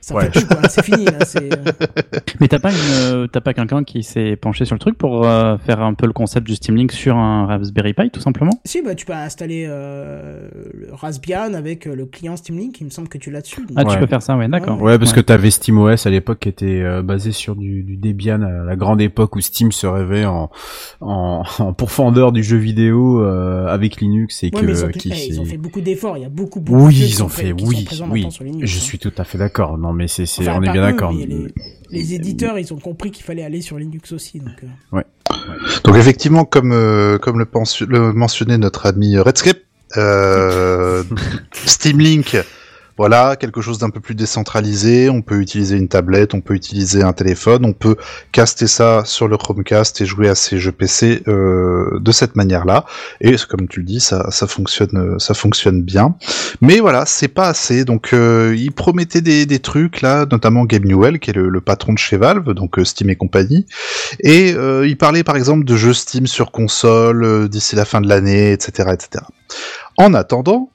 [0.00, 0.24] Ça Ouais.
[0.30, 0.68] fait plus, quoi.
[0.68, 1.12] C'est fini, là.
[1.36, 1.48] Euh,
[2.40, 5.26] Mais t'as pas une, euh, t'as pas quelqu'un qui s'est penché sur le truc pour
[5.26, 8.52] euh, faire un peu le concept du Steam Link sur un Raspberry Pi, tout simplement?
[8.64, 12.80] Si, bah, tu peux installer euh, le Raspbian avec euh, le client Steam Link.
[12.80, 13.60] Il me semble que tu l'as dessus.
[13.60, 13.72] donc.
[13.76, 13.98] Ah, tu Ouais.
[13.98, 14.80] peux faire ça, ouais, d'accord.
[14.80, 18.42] Ouais, parce que t'avais SteamOS à l'époque qui était euh, basé sur du, du Debian
[18.42, 20.50] à la grande époque où Steam se rêvait en,
[21.00, 24.88] en, en pourfendeur du jeu vidéo euh, avec Linux et Ouais, que mais ils ont,
[24.88, 26.16] qui eh, ils s'est- ont fait beaucoup d'efforts.
[26.16, 28.10] Il y a beaucoup, beaucoup de Oui, ils ont fait, qui oui, oui.
[28.14, 28.80] maintenant sur Linux, Je hein.
[28.80, 29.76] suis tout à fait d'accord.
[29.88, 31.12] Non, mais c'est, c'est, Enfin, on est bien d'accord.
[31.12, 31.48] Les,
[31.90, 34.38] les éditeurs, ils ont compris qu'il fallait aller sur Linux aussi.
[34.38, 34.62] Donc,
[34.92, 35.02] euh.
[35.84, 39.58] Donc effectivement, comme euh, comme le, pensu- le mentionnait notre ami Redscape,
[39.96, 41.02] euh,
[41.52, 42.36] Steam Link,
[42.98, 45.08] voilà, quelque chose d'un peu plus décentralisé.
[45.08, 47.96] On peut utiliser une tablette, on peut utiliser un téléphone, on peut
[48.32, 52.84] caster ça sur le Chromecast et jouer à ces jeux PC euh, de cette manière-là.
[53.20, 56.16] Et comme tu le dis, ça, fonctionne, ça fonctionne bien.
[56.60, 57.84] Mais voilà, c'est pas assez.
[57.84, 61.98] Donc euh, il promettait des, trucs là, notamment Gabe Newell, qui est le, patron de
[61.98, 63.66] chez Valve, donc euh, Steam et compagnie.
[64.20, 68.08] Et euh, il parlait par exemple de jeux Steam sur console d'ici la fin de
[68.08, 69.24] l'année, etc., etc.
[69.96, 70.70] En attendant,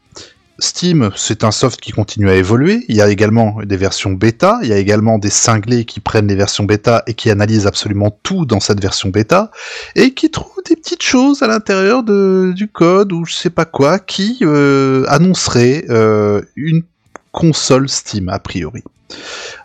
[0.64, 2.86] Steam, c'est un soft qui continue à évoluer.
[2.88, 4.60] Il y a également des versions bêta.
[4.64, 8.18] Il y a également des cinglés qui prennent les versions bêta et qui analysent absolument
[8.24, 9.52] tout dans cette version bêta
[9.96, 14.00] et qui trouvent des petites choses à l'intérieur du code ou je sais pas quoi
[14.00, 16.84] qui euh, annoncerait euh, une
[17.34, 18.84] console Steam a priori.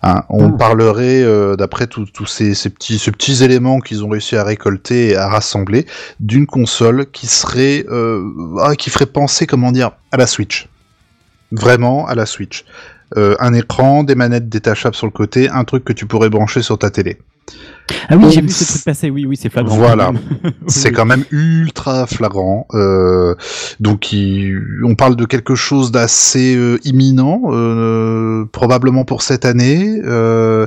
[0.02, 4.08] Hein, on parlerait, euh, d'après tous tous ces, ces petits, ces petits éléments qu'ils ont
[4.08, 5.86] réussi à récolter et à rassembler,
[6.20, 8.22] d'une console qui serait, euh,
[8.62, 10.68] ah, qui ferait penser, comment dire, à la Switch.
[11.52, 12.64] Vraiment à la Switch.
[13.16, 16.60] Euh, un écran, des manettes détachables sur le côté, un truc que tu pourrais brancher
[16.62, 17.16] sur ta télé.
[18.10, 19.74] Ah oui, j'ai vu ce truc passer, oui, oui, c'est flagrant.
[19.74, 20.12] Voilà.
[20.66, 22.66] C'est quand même ultra flagrant.
[22.74, 23.34] Euh,
[23.80, 30.02] donc, il- on parle de quelque chose d'assez euh, imminent, euh, probablement pour cette année.
[30.04, 30.66] Euh,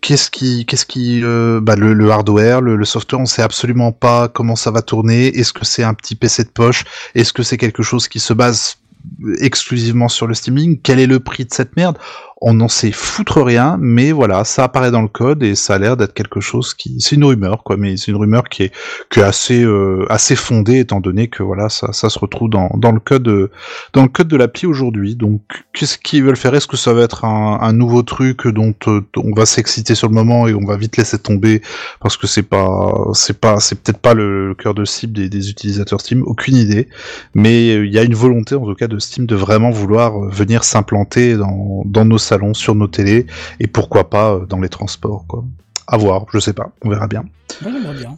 [0.00, 3.92] qu'est-ce qui, qu'est-ce qui, euh, bah, le, le hardware, le, le software, on sait absolument
[3.92, 5.26] pas comment ça va tourner.
[5.38, 6.84] Est-ce que c'est un petit PC de poche?
[7.14, 8.76] Est-ce que c'est quelque chose qui se base
[9.40, 10.80] exclusivement sur le streaming.
[10.82, 11.98] Quel est le prix de cette merde?
[12.42, 15.78] On n'en sait foutre rien, mais voilà, ça apparaît dans le code et ça a
[15.78, 18.72] l'air d'être quelque chose qui, c'est une rumeur quoi, mais c'est une rumeur qui est,
[19.10, 22.70] qui est assez, euh, assez fondée étant donné que voilà, ça, ça se retrouve dans,
[22.74, 23.50] dans le code, euh,
[23.92, 25.14] dans le code de l'appli aujourd'hui.
[25.14, 25.40] Donc,
[25.72, 26.54] qu'est-ce qu'ils veulent faire?
[26.54, 30.08] Est-ce que ça va être un, un nouveau truc dont euh, on va s'exciter sur
[30.08, 31.62] le moment et on va vite laisser tomber
[32.00, 35.48] parce que c'est pas, c'est pas, c'est peut-être pas le, cœur de cible des, des
[35.50, 36.88] utilisateurs Steam, aucune idée.
[37.34, 40.18] Mais euh, il y a une volonté en tout cas de Steam de vraiment vouloir
[40.28, 42.18] venir s'implanter dans, dans nos
[42.54, 43.26] sur nos télés
[43.60, 45.44] et pourquoi pas euh, dans les transports quoi.
[45.86, 47.24] À voir, je sais pas, on verra bien.
[47.64, 48.16] Ouais, bien.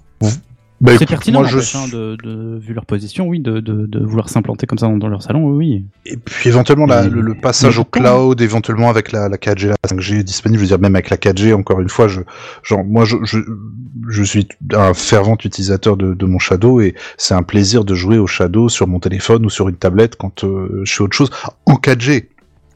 [0.80, 4.04] Bah, c'est pertinent, moi, je hein, de, de, vu leur position, oui, de, de, de
[4.04, 5.84] vouloir s'implanter comme ça dans, dans leur salon, oui.
[6.04, 9.76] Et puis éventuellement la- le, le passage au cloud, éventuellement avec la, la 4G, la
[9.88, 12.20] 5G disponible, je veux dire même avec la 4G, encore une fois, je,
[12.62, 13.38] genre moi je, je,
[14.10, 18.18] je suis un fervent utilisateur de, de mon Shadow et c'est un plaisir de jouer
[18.18, 21.30] au Shadow sur mon téléphone ou sur une tablette quand euh, je fais autre chose
[21.64, 22.26] en 4G.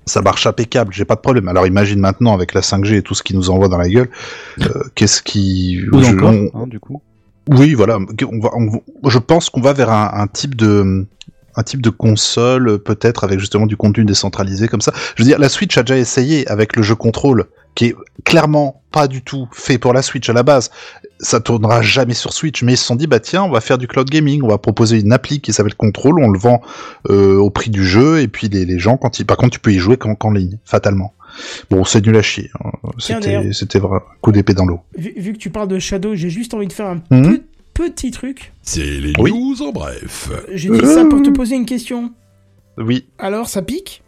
[0.09, 1.47] Ça marche impeccable, j'ai pas de problème.
[1.49, 4.09] Alors imagine maintenant avec la 5G et tout ce qui nous envoie dans la gueule,
[4.63, 4.67] euh,
[4.97, 5.81] qu'est-ce qui...
[5.93, 7.01] Ou je- encore, on- hein, du coup?
[7.51, 7.99] oui, voilà.
[7.99, 11.07] On va, on- je pense qu'on va vers un, un type de
[11.57, 14.93] un type de console peut-être avec justement du contenu décentralisé comme ça.
[15.17, 17.47] Je veux dire, la Switch a déjà essayé avec le jeu contrôle,
[17.79, 20.73] qui est clairement pas du tout fait pour la Switch à la base.
[21.21, 23.79] Ça tournera jamais sur Switch, mais ils se sont dit bah tiens, on va faire
[23.79, 26.61] du cloud gaming, on va proposer une appli qui s'appelle Control, on le vend
[27.09, 29.61] euh, au prix du jeu et puis les, les gens quand ils, par contre tu
[29.61, 31.15] peux y jouer qu'en qu'en ligne, fatalement.
[31.71, 32.51] Bon, c'est nul à chier.
[32.65, 32.71] hein.
[32.99, 34.81] C'était vrai, coup d'épée dans l'eau.
[34.97, 37.43] Vu, vu que tu parles de Shadow, j'ai juste envie de faire un pe-
[37.75, 38.53] petit truc.
[38.63, 39.31] C'est les Oui.
[39.31, 40.31] news en bref.
[40.53, 42.13] J'ai dit ça pour te poser une question.
[42.77, 44.03] Oui, Alors, ça pique?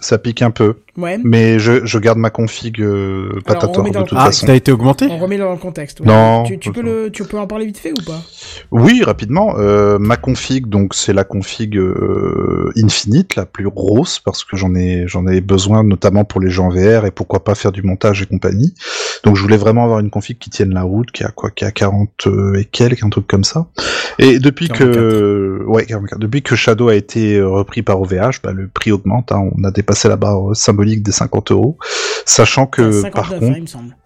[0.00, 0.74] Ça pique un peu.
[0.96, 1.18] Ouais.
[1.22, 4.46] Mais je, je garde ma config euh, Patator de toute Ah, façon.
[4.46, 6.00] t'as été augmenté On remet dans le contexte.
[6.00, 6.06] ouais.
[6.06, 6.42] Non.
[6.44, 8.20] Tu, tu peux le, tu peux en parler vite fait ou pas?
[8.70, 9.54] Oui, rapidement.
[9.58, 14.74] Euh, ma config, donc c'est la config euh, Infinite, la plus grosse, parce que j'en
[14.74, 18.22] ai j'en ai besoin notamment pour les en VR et pourquoi pas faire du montage
[18.22, 18.74] et compagnie.
[19.24, 21.64] Donc je voulais vraiment avoir une config qui tienne la route, qui a quoi, qui
[21.64, 23.68] a 40 euh, et quelques, un truc comme ça.
[24.18, 26.18] Et depuis que ouais, 44.
[26.18, 29.32] depuis que Shadow a été euh, repris par OVH, bah, le prix augmente.
[29.32, 29.50] hein.
[29.56, 31.78] on a dépassé la barre euh, symbolique des 50 euros,
[32.24, 33.96] sachant que 59, par hein, contre, il me semble.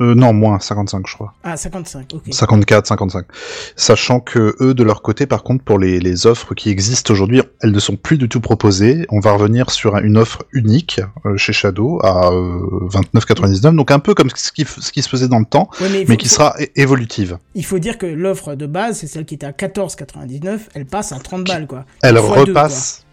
[0.00, 1.34] Euh, non moins 55 je crois.
[1.44, 2.22] Ah, 55, ok.
[2.32, 3.24] 54, 55.
[3.76, 7.42] Sachant que eux, de leur côté, par contre, pour les, les offres qui existent aujourd'hui,
[7.60, 9.06] elles ne sont plus du tout proposées.
[9.10, 13.74] On va revenir sur un- une offre unique euh, chez Shadow à euh, 29,99.
[13.76, 16.04] Donc un peu comme ce qui, f- ce qui se faisait dans le temps, Ouais,
[16.08, 17.38] mais qui sera évolutive.
[17.54, 21.12] Il faut dire que l'offre de base, c'est celle qui était à 14,99, elle passe
[21.12, 21.84] à 30 balles, quoi.
[22.02, 23.03] Elle deux, repasse.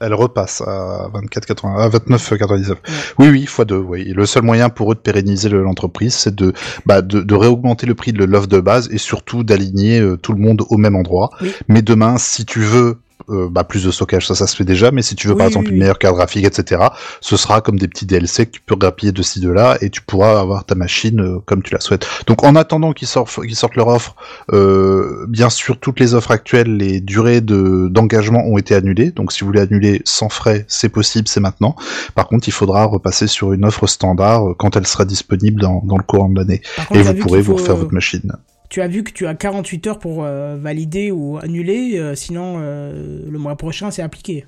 [0.00, 2.74] Elle repasse à 24,80, à 29,99.
[3.18, 3.76] Oui, oui, fois deux.
[3.78, 4.02] Oui.
[4.08, 6.52] Et le seul moyen pour eux de pérenniser le- l'entreprise, c'est de,
[6.86, 10.32] bah, de, de réaugmenter le prix de l'offre de base et surtout d'aligner euh, tout
[10.32, 11.30] le monde au même endroit.
[11.40, 11.52] Oui.
[11.68, 12.98] Mais demain, si tu veux
[13.28, 14.90] euh, bah, plus de stockage, ça, ça se fait déjà.
[14.90, 16.82] Mais si tu veux, par exemple, oui, une meilleure carte graphique, etc.,
[17.20, 19.90] ce sera comme des petits DLC que tu peux grappiller de ci de là et
[19.90, 22.06] tu pourras avoir ta machine euh, comme tu la souhaites.
[22.26, 24.16] Donc, en attendant qu'ils sortent, qu'ils sortent leur offre,
[24.52, 29.10] euh, bien sûr, toutes les offres actuelles, les durées de d'engagement ont été annulées.
[29.10, 31.76] Donc, si vous voulez annuler sans frais, c'est possible, c'est maintenant.
[32.14, 35.96] Par contre, il faudra repasser sur une offre standard quand elle sera disponible dans, dans
[35.96, 36.62] le courant de l'année.
[36.92, 38.32] Et vous pourrez vous refaire votre machine.
[38.70, 42.58] Tu as vu que tu as 48 heures pour euh, valider ou annuler, euh, sinon
[42.60, 44.46] euh, le mois prochain c'est appliqué.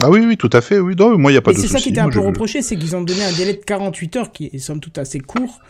[0.00, 0.78] Ah oui, oui, tout à fait.
[0.78, 2.20] Oui, non, moi, il n'y a pas Et de c'est ça qui était un peu
[2.20, 5.18] reproché, c'est qu'ils ont donné un délai de 48 heures qui est somme toute assez
[5.18, 5.60] court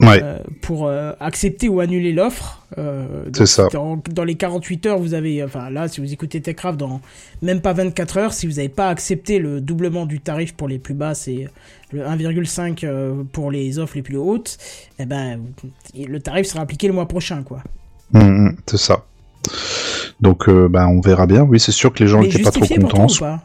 [0.00, 0.20] Ouais.
[0.22, 2.62] euh, pour euh, accepter ou annuler l'offre.
[2.76, 3.68] Euh, C'est ça.
[3.72, 7.00] Dans, dans les 48 heures, vous avez, enfin là, si vous écoutez Techcraft, dans
[7.42, 10.78] même pas 24 heures, si vous n'avez pas accepté le doublement du tarif pour les
[10.78, 11.48] plus bas, c'est
[11.92, 14.58] le 1,5 euh, pour les offres les plus hautes,
[14.98, 15.40] eh ben,
[15.96, 17.62] le tarif sera appliqué le mois prochain, quoi.
[18.12, 19.04] Mm, mm, c'est ça.
[20.20, 21.42] Donc, bah, on verra bien.
[21.42, 23.06] Oui, c'est sûr que les gens n'étaient pas trop contents.
[23.06, 23.42] ou pas?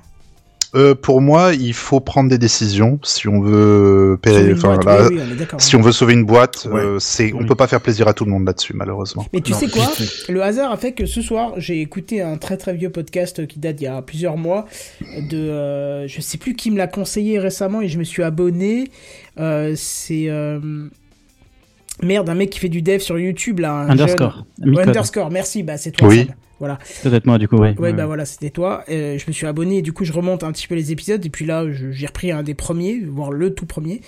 [0.74, 4.68] Euh, pour moi, il faut prendre des décisions si on veut pérer- Sauver une enfin,
[4.76, 5.62] boîte, là, oui, oui, on est d'accord.
[5.62, 6.80] si on veut sauver une boîte, Ouais.
[6.80, 9.26] euh, c'est on peut pas faire plaisir à tout le monde là-dessus malheureusement.
[9.34, 9.92] Mais tu Non, sais quoi
[10.30, 13.60] Le hasard a fait que ce soir, j'ai écouté un très très vieux podcast qui
[13.60, 14.66] date d'il y a plusieurs mois
[15.30, 18.90] de euh, je sais plus qui me l'a conseillé récemment et je me suis abonné.
[19.40, 20.60] Euh, c'est euh,
[22.04, 23.74] merde un mec qui fait du dev sur YouTube là.
[23.74, 24.46] un Underscore.
[24.64, 24.80] jeune-.
[24.80, 25.32] Underscore.
[25.32, 25.64] Merci.
[25.64, 26.08] Bah c'est toi.
[26.08, 26.26] Oui.
[26.26, 26.36] Sam.
[26.60, 26.78] Voilà.
[27.02, 27.74] Peut-être moi, du coup, ouais.
[27.80, 28.84] Ouais, bah voilà, c'était toi.
[28.88, 31.26] Euh, je me suis abonné et du coup, je remonte un petit peu les épisodes.
[31.26, 34.02] Et puis là, je- j'ai repris un des premiers, voire le tout premier.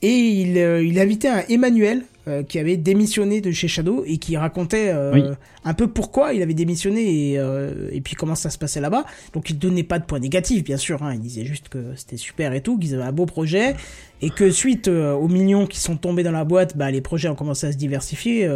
[0.00, 4.18] Et il, euh, il invitait un Emmanuel euh, qui avait démissionné de chez Shadow et
[4.18, 5.22] qui racontait euh, Oui.
[5.64, 9.04] un peu pourquoi il avait démissionné et, euh, et puis comment ça se passait là-bas.
[9.32, 11.02] Donc il donnait pas de points négatifs, bien sûr.
[11.02, 11.14] Hein.
[11.14, 13.74] Il disait juste que c'était super et tout, qu'ils avaient un beau projet
[14.20, 17.34] et que suite aux millions qui sont tombés dans la boîte, bah, les projets ont
[17.34, 18.46] commencé à se diversifier.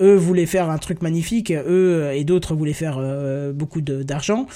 [0.00, 3.00] eux voulaient faire un truc magnifique, eux et d'autres voulaient faire
[3.52, 4.46] beaucoup d'argent.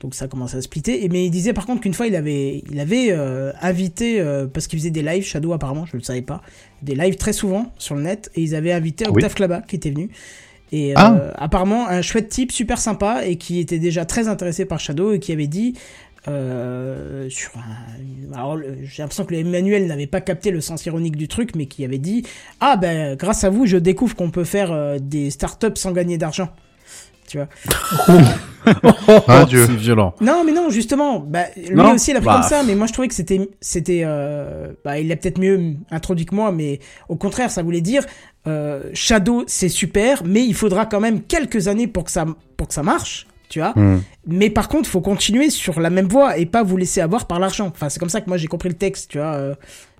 [0.00, 1.04] Donc ça commence à splitter.
[1.04, 4.46] Et, mais il disait par contre qu'une fois il avait, il avait euh, invité, euh,
[4.46, 6.42] parce qu'il faisait des lives, Shadow apparemment, je ne le savais pas,
[6.82, 9.12] des lives très souvent sur le net, et ils avaient invité Oui.
[9.14, 10.10] Octave Klaba qui était venu.
[10.72, 11.32] Et euh, Ah.
[11.36, 15.18] apparemment un chouette type super sympa et qui était déjà très intéressé par Shadow et
[15.20, 15.74] qui avait dit
[17.28, 21.28] sur un, alors le- j'ai l'impression que Emmanuel n'avait pas capté le sens ironique du
[21.28, 22.24] truc mais qui avait dit
[22.60, 26.48] ah ben grâce à vous je découvre qu'on peut faire des startups sans gagner d'argent
[27.26, 27.48] tu vois
[29.28, 29.64] Ah, Dieu.
[29.66, 30.12] C'est violent.
[30.20, 32.40] non, mais non, justement, bah, lui Non aussi il a pris Bah.
[32.40, 35.74] comme ça, mais moi je trouvais que c'était, c'était, euh, bah, il l'a peut-être mieux
[35.92, 38.04] introduit que moi, mais au contraire, ça voulait dire,
[38.48, 42.26] euh, Shadow c'est super, mais il faudra quand même quelques années pour que ça,
[42.56, 43.72] pour que ça marche, tu vois.
[43.76, 44.00] Hmm.
[44.26, 47.38] Mais par contre, faut continuer sur la même voie et pas vous laisser avoir par
[47.38, 47.68] l'argent.
[47.68, 49.34] Enfin, c'est comme ça que moi j'ai compris le texte, tu vois.
[49.34, 49.54] euh,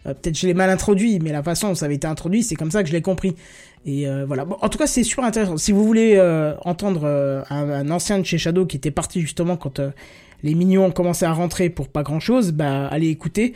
[0.09, 2.57] euh, peut-être je l'ai mal introduit, mais la façon dont ça avait été introduit, c'est
[2.57, 3.36] comme ça que je l'ai compris.
[3.86, 4.44] Et euh, voilà.
[4.44, 5.56] Bon, en tout cas, c'est super intéressant.
[5.56, 9.20] Si vous voulez euh, entendre euh, un, un ancien de chez Shadow qui était parti
[9.20, 9.80] justement quand
[10.42, 13.54] les mignons ont commencé à rentrer pour pas grand chose, bah allez écouter.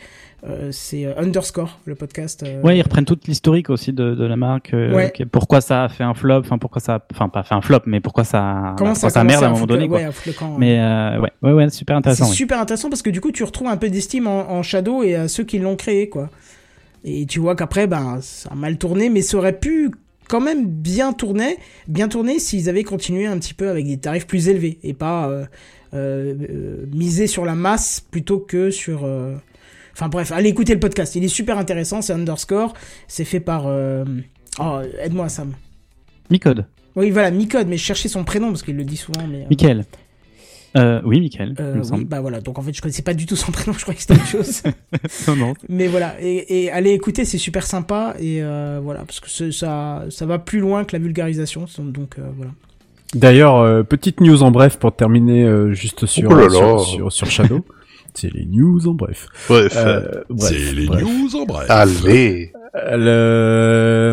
[0.71, 2.43] C'est Underscore, le podcast.
[2.63, 4.71] Ouais, ils reprennent toute l'historique aussi de, de la marque.
[4.73, 5.13] Ouais.
[5.31, 7.99] pourquoi ça a fait un flop, enfin pourquoi ça, enfin pas fait un flop, mais
[7.99, 9.87] pourquoi ça, Comment bah, ça, pourquoi ça a merde à un moment donné.
[9.87, 9.99] Quoi.
[9.99, 10.79] ouais, camp, Mais
[11.19, 12.29] ouais, ouais, ouais, super C'est intéressant.
[12.29, 12.35] oui.
[12.35, 15.13] super intéressant parce que du coup, tu retrouves un peu d'estime en, en Shadow et
[15.13, 16.31] à ceux qui l'ont créé, quoi.
[17.03, 19.91] Et tu vois qu'après, ben, ça a mal tourné, mais ça aurait pu
[20.31, 21.57] quand même bien tourner,
[21.89, 25.29] bien tourner s'ils avaient continué un petit peu avec des tarifs plus élevés et pas
[25.29, 25.45] euh,
[25.93, 29.03] euh, euh, miser sur la masse plutôt que sur.
[29.03, 29.35] euh,
[29.93, 32.73] Enfin bref, allez écouter le podcast, il est super intéressant, c'est Underscore,
[33.09, 33.65] c'est fait par.
[33.67, 34.05] euh,
[34.57, 35.53] Oh, aide-moi Sam.
[36.29, 39.45] Micode, Oui, voilà, Micode, mais je cherchais son prénom parce qu'il le dit souvent, mais.
[39.49, 39.83] Michael.
[40.77, 41.55] Euh, oui, Michael.
[41.59, 42.05] euh, oui, semble.
[42.05, 44.01] bah voilà, donc en fait je connaissais pas du tout son prénom, je croyais que
[44.01, 44.63] c'était autre chose.
[45.27, 45.53] non, non.
[45.67, 50.05] Mais voilà, et, et allez écouter, c'est super sympa, et euh, voilà, parce que ça,
[50.09, 52.51] ça va plus loin que la vulgarisation, donc euh, voilà.
[53.13, 56.49] D'ailleurs, euh, petite news en bref pour terminer euh, juste sur, Oh là là.
[56.49, 57.65] sur, sur, sur Shadow.
[58.13, 59.27] C'est les news en bref.
[59.49, 59.73] Bref.
[59.77, 61.01] Euh, bref, C'est les bref.
[61.03, 61.65] news en bref.
[61.69, 62.51] Allez.
[62.73, 62.95] Euh,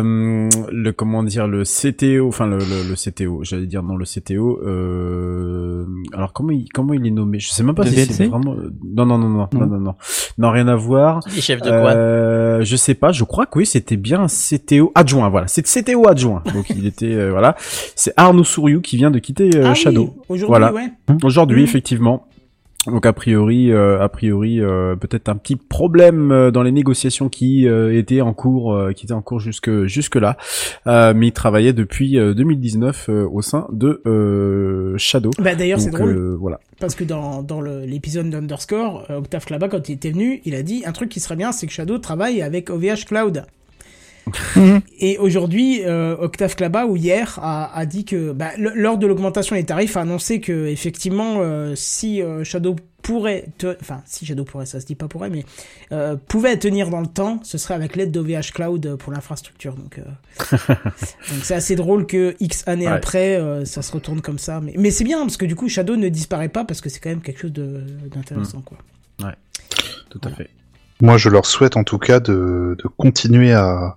[0.03, 4.03] Le, le comment dire le CTO, enfin le, le, le CTO, j'allais dire non le
[4.05, 4.59] CTO.
[4.65, 7.39] Euh, alors comment il comment il est nommé?
[7.39, 8.55] Je sais même pas De si c'est vraiment.
[8.83, 9.65] Non non non non non Non.
[9.67, 9.95] non non
[10.37, 11.21] non rien à voir.
[11.21, 11.91] Qui est chef de quoi?
[11.91, 15.47] Euh, je sais pas, je crois que oui, c'était bien un CTO adjoint, voilà.
[15.47, 16.43] C'est CTO adjoint.
[16.53, 17.55] Donc il était euh, voilà.
[17.95, 20.15] C'est Arnaud Souriou qui vient de quitter euh, ah Shadow.
[20.29, 20.73] oui, aujourd'hui, Voilà.
[20.73, 20.91] ouais.
[21.23, 21.63] Aujourd'hui, Mhm.
[21.67, 22.25] effectivement.
[22.85, 27.27] Donc a priori, euh, a priori, euh, peut-être un petit problème euh, dans les négociations
[27.27, 30.37] qui euh, étaient en cours, euh, qui étaient en cours jusque jusque là,
[30.85, 35.31] mais il travaillait depuis euh, 2019 euh, au sein de euh, Shadow.
[35.39, 36.35] Bah, d'ailleurs, c'est drôle.
[36.39, 36.59] voilà.
[36.79, 40.83] Parce que dans, dans l'épisode d'Underscore, Octave Klaba, quand il était venu, il a dit
[40.85, 43.43] un truc qui serait bien, c'est que Shadow travaille avec OVH Cloud.
[44.99, 49.55] Et aujourd'hui, euh, Octave Klaba, ou hier, a, a dit que bah, lors de l'augmentation
[49.55, 54.43] des tarifs, a annoncé que effectivement, euh, si euh, Shadow pourrait, te- enfin si Shadow
[54.43, 55.45] pourrait, ça se dit pas pourrait, mais
[55.93, 59.73] euh, pouvait tenir dans le temps, ce serait avec l'aide d'OVH Cloud pour l'infrastructure.
[59.75, 59.99] Donc
[61.43, 62.91] c'est assez drôle que X années Ouais.
[62.93, 64.59] après, ça se retourne comme ça.
[64.61, 66.99] Mais, mais c'est bien parce que du coup, Shadow ne disparaît pas parce que c'est
[66.99, 68.77] quand même quelque chose d'intéressant, quoi.
[70.09, 70.49] Tout à fait.
[71.01, 73.95] Moi, je leur souhaite en tout cas de, de continuer à,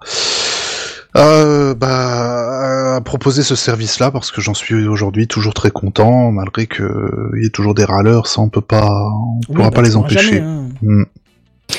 [1.15, 6.67] à, bah, à proposer ce service-là parce que j'en suis aujourd'hui toujours très content, malgré
[6.67, 9.77] que il y ait toujours des râleurs, ça on peut pas, on Oui, pourra bah,
[9.77, 10.37] pas les empêcher.
[10.37, 11.05] jamais, hein.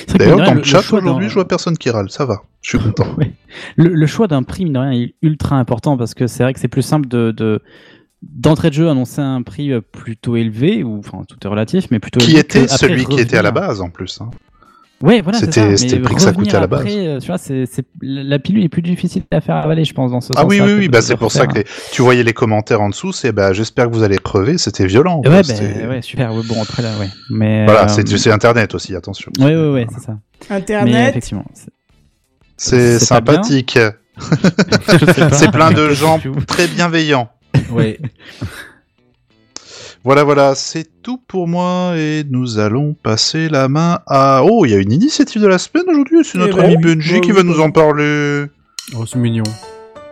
[0.08, 2.70] Que, D'ailleurs, dans rien, le chat aujourd'hui, je vois personne qui râle, ça va, je
[2.70, 3.06] suis content.
[3.18, 3.32] Ouais.
[3.76, 6.54] Le, le choix d'un prix, mine de rien, est ultra important parce que c'est vrai
[6.54, 7.62] que c'est plus simple de, de
[8.24, 12.20] d'entrée de jeu annoncer un prix plutôt élevé ou enfin tout est relatif mais plutôt
[12.22, 14.20] Qui élevé était celui qui était à la base en plus.
[14.22, 14.30] hein.
[15.04, 16.80] Ouais, voilà, C'était- c'était le prix que ça coûtait à la base.
[16.80, 19.94] après, euh, tu vois, c'est, c'est, la pilule est plus difficile à faire avaler, je
[19.94, 22.24] pense, dans ce Ah oui, oui, oui, bah c'est pour ça que les- tu voyais
[22.24, 25.22] les commentaires en dessous, c'est bah j'espère que vous allez crever, c'était violent.
[25.22, 26.34] quoi, Ouais, bah, ouais, super.
[26.34, 27.10] Ouais, bon, après là, ouais.
[27.30, 29.30] Mais Voilà, euh, c'est c'est internet aussi, attention.
[29.40, 30.18] Ouais, ouais, ouais, c'est ça.
[30.50, 31.46] Mais Internet, effectivement.
[32.58, 33.78] c'est- sympathique.
[35.34, 37.30] C'est plein de gens très bienveillants.
[37.72, 38.00] Ouais.
[40.06, 44.44] Voilà, voilà, c'est tout pour moi et nous allons passer la main à...
[44.44, 46.76] Oh, il y a une initiative de la semaine aujourd'hui, c'est Eh notre ben ami
[46.76, 48.46] oui, Bungie bah qui oui, va bah nous en parler.
[48.98, 49.44] Oh, c'est mignon.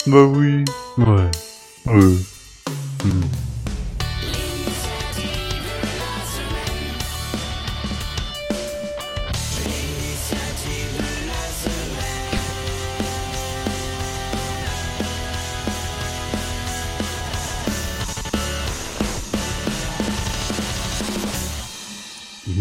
[0.08, 0.64] Bah oui.
[0.98, 1.30] Ouais.
[1.90, 2.16] Euh.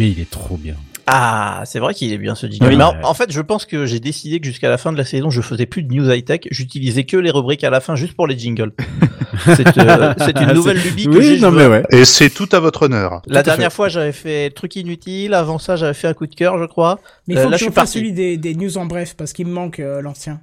[0.00, 0.74] Mais il est trop bien.
[1.12, 2.68] Ah, c'est vrai qu'il est bien ce jingle.
[2.68, 2.76] Oui.
[2.76, 5.04] Mais en, en fait, je pense que j'ai décidé que jusqu'à la fin de la
[5.04, 6.40] saison, je faisais plus de news high tech.
[6.52, 8.72] J'utilisais que les rubriques à la fin juste pour les jingles.
[9.56, 11.34] c'est euh, c'est une nouvelle lubie que j'ai.
[11.34, 11.82] Oui, non je mais veux- ouais.
[11.90, 13.22] Et c'est tout à votre honneur.
[13.26, 15.34] La dernière fois, j'avais fait truc inutile.
[15.34, 16.98] Avant ça, j'avais fait un coup de cœur, je crois.
[17.26, 17.92] mais il Euh, faut là, que je parti.
[17.98, 20.40] celui des, des news en bref parce qu'il me manque euh, l'ancien.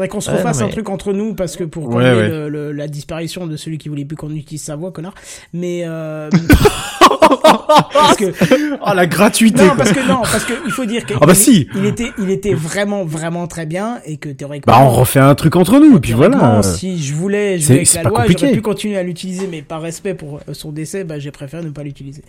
[0.00, 2.28] Faudrait qu'on se Ouais, refasse un truc entre nous parce que pour Ouais, combler ouais.
[2.28, 5.12] le- le- la disparition de celui qui voulait plus qu'on utilise sa voix, connard.
[5.52, 6.30] Mais euh...
[7.92, 8.32] parce que
[8.80, 9.60] Oh la gratuité.
[9.62, 9.76] non, quoi.
[9.76, 11.68] parce que non, parce que il faut dire que Ah bah il- si.
[11.76, 14.72] il était, il était vraiment, vraiment très bien et que théoriquement.
[14.72, 16.62] Bah on refait un truc entre nous et puis voilà.
[16.62, 19.82] Si je voulais jouer avec c'est la loi, j'aurais pu continuer à l'utiliser, mais par
[19.82, 22.22] respect pour euh, son décès, bah j'ai préféré ne pas l'utiliser.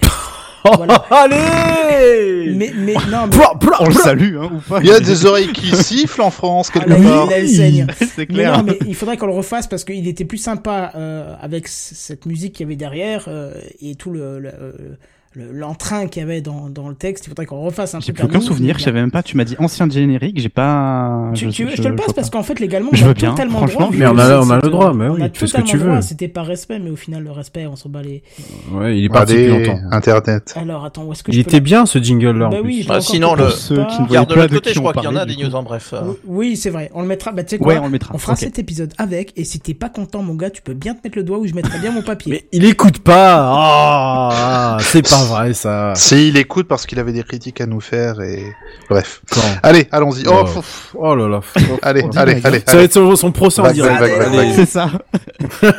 [0.65, 1.03] Oh, Voilà.
[1.09, 2.53] Allez.
[2.55, 3.37] mais, mais non, mais
[3.79, 6.69] On le salue, hein, ou pas Il y a des oreilles qui sifflent en France,
[6.75, 7.27] Ah, quelque la part.
[7.61, 7.87] Saigne.
[8.15, 11.35] C'est Mais non, mais il faudrait qu'on le refasse parce qu'il était plus sympa euh,
[11.41, 14.97] avec cette musique qu'il y avait derrière euh, et tout le le-
[15.33, 17.25] le- l'entrain qu'il y avait dans, dans le texte.
[17.25, 19.23] Il faudrait qu'on refasse un J'ai plus à aucun nous, souvenir, je savais même pas,
[19.23, 21.31] tu m'as dit ancien générique, j'ai pas.
[21.33, 23.13] Tu, tu veux, je te le passe parce qu'en fait légalement Je on a veux
[23.13, 24.13] bien, totalement franchement, le droit.
[24.13, 26.01] mais on a- on le droit, mais on oui, fais ce que tu veux.
[26.01, 28.23] C'était par respect, mais au final le respect, on s'en bat les.
[28.71, 29.79] Ouais, il est parti depuis longtemps.
[29.91, 30.53] Internet.
[30.59, 32.49] Alors attends, où est-ce que Il je était bien ce jingle là.
[32.49, 34.93] Bah je Ah, encore sinon, ceux qui ne de pas l'autre de côté, je crois
[34.93, 35.91] qu'il y en a des news en bref.
[35.93, 36.13] euh.
[36.25, 36.89] Oui, c'est vrai.
[36.93, 37.31] On le mettra.
[37.31, 38.13] Bah tu sais quoi on le mettra.
[38.13, 39.33] On fera cet épisode avec.
[39.37, 41.47] Et si t'es pas content, mon gars, tu peux bien te mettre le doigt où
[41.47, 42.31] je mettrai bien mon papier.
[42.33, 44.77] Mais il écoute pas.
[44.81, 45.93] C'est pas vrai ça.
[45.95, 48.43] Si, il écoute parce qu'il avait des critiques à nous faire et...
[48.89, 49.21] Bref.
[49.31, 50.23] Quand Allez, allons-y.
[50.27, 50.61] Oh, Oh.
[50.95, 51.39] Oh là là.
[51.81, 52.83] allez, allez, allez, Ça va allez.
[52.85, 54.01] être son, son procès en direct.
[54.01, 54.53] Allez.
[54.55, 54.89] C'est ça.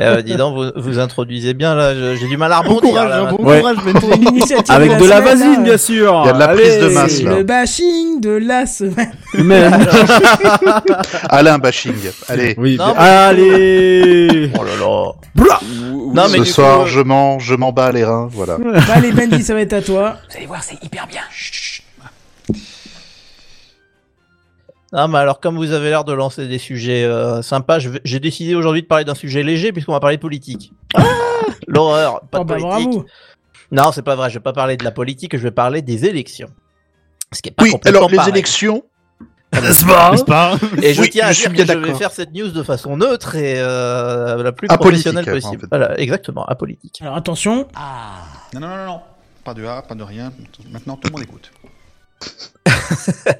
[0.00, 1.94] Euh, dis donc, vous, vous introduisez bien là.
[2.16, 3.06] J'ai du mal à rebondir.
[3.06, 3.60] là, bon Ouais.
[3.60, 6.22] courage, mais Pour une initiative Avec de la semaine, là, vasine bien sûr.
[6.24, 6.94] Il y a de la prise de Allez.
[6.94, 7.34] masse, là.
[7.36, 9.12] le bashing de la semaine.
[9.34, 9.86] Même.
[11.28, 11.92] Alain bashing.
[12.28, 12.54] Allez.
[12.58, 12.76] Oui.
[12.78, 14.50] Non, mais- Allez.
[14.58, 15.12] Oh là là.
[15.34, 15.60] Blah.
[16.14, 18.56] Non, mais Ce soir, coup, euh, je mens, je m'en bats les reins, voilà.
[18.86, 20.18] Bah, allez, Bendy, ça va être à toi.
[20.30, 21.22] Vous allez voir, c'est hyper bien.
[21.30, 21.82] Chut.
[24.94, 28.54] Ah, mais alors, comme vous avez l'air de lancer des sujets euh, sympas, j'ai décidé
[28.54, 30.72] aujourd'hui de parler d'un sujet léger puisqu'on va parler de politique.
[31.66, 32.90] L'horreur, pas Oh, de bah, politique.
[32.90, 33.06] bravo.
[33.70, 36.04] Non, c'est pas vrai, je vais pas parler de la politique, je vais parler des
[36.04, 36.50] élections.
[37.32, 38.32] Ce qui est pas Oui, complètement alors les pareil.
[38.32, 38.82] élections.
[39.52, 42.10] N'est-ce pas N'est-ce pas Et je Oui, tiens à dire bien que je vais faire
[42.10, 45.60] cette news de façon neutre et euh, la plus Apolitique, professionnelle en possible.
[45.62, 45.66] fait.
[45.70, 47.00] Voilà, exactement, apolitique.
[47.02, 47.66] Alors attention.
[48.54, 49.00] Non, non, non, non.
[49.44, 50.32] Pas de A, pas de rien.
[50.70, 51.50] Maintenant, tout le monde écoute.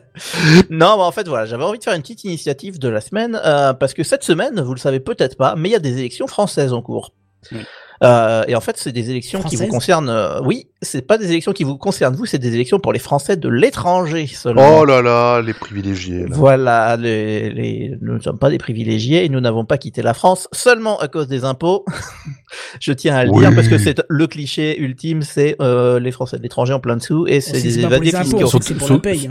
[0.70, 3.40] Non, mais en fait, voilà, j'avais envie de faire une petite initiative de la semaine,
[3.44, 5.98] euh, parce que cette semaine, vous le savez peut-être pas, mais il y a des
[5.98, 7.12] élections françaises en cours.
[7.50, 7.60] Oui.
[8.02, 10.08] Euh, et en fait, c'est des élections qui vous concernent.
[10.08, 12.98] euh, oui, c'est pas des élections qui vous concernent vous, c'est des élections pour les
[12.98, 14.80] Français de l'étranger seulement.
[14.80, 16.22] Oh là là, les privilégiés.
[16.22, 16.26] là.
[16.30, 20.14] Voilà, les, les- nous ne sommes pas des privilégiés et nous n'avons pas quitté la
[20.14, 21.84] France seulement à cause des impôts.
[22.80, 23.40] Je tiens à le Oui.
[23.40, 26.96] dire parce que c'est le cliché ultime, c'est euh, les Français de l'étranger en plein
[26.96, 28.46] dessous et c'est des évadés fiscaux.
[28.60, 29.30] c'est pour la paye.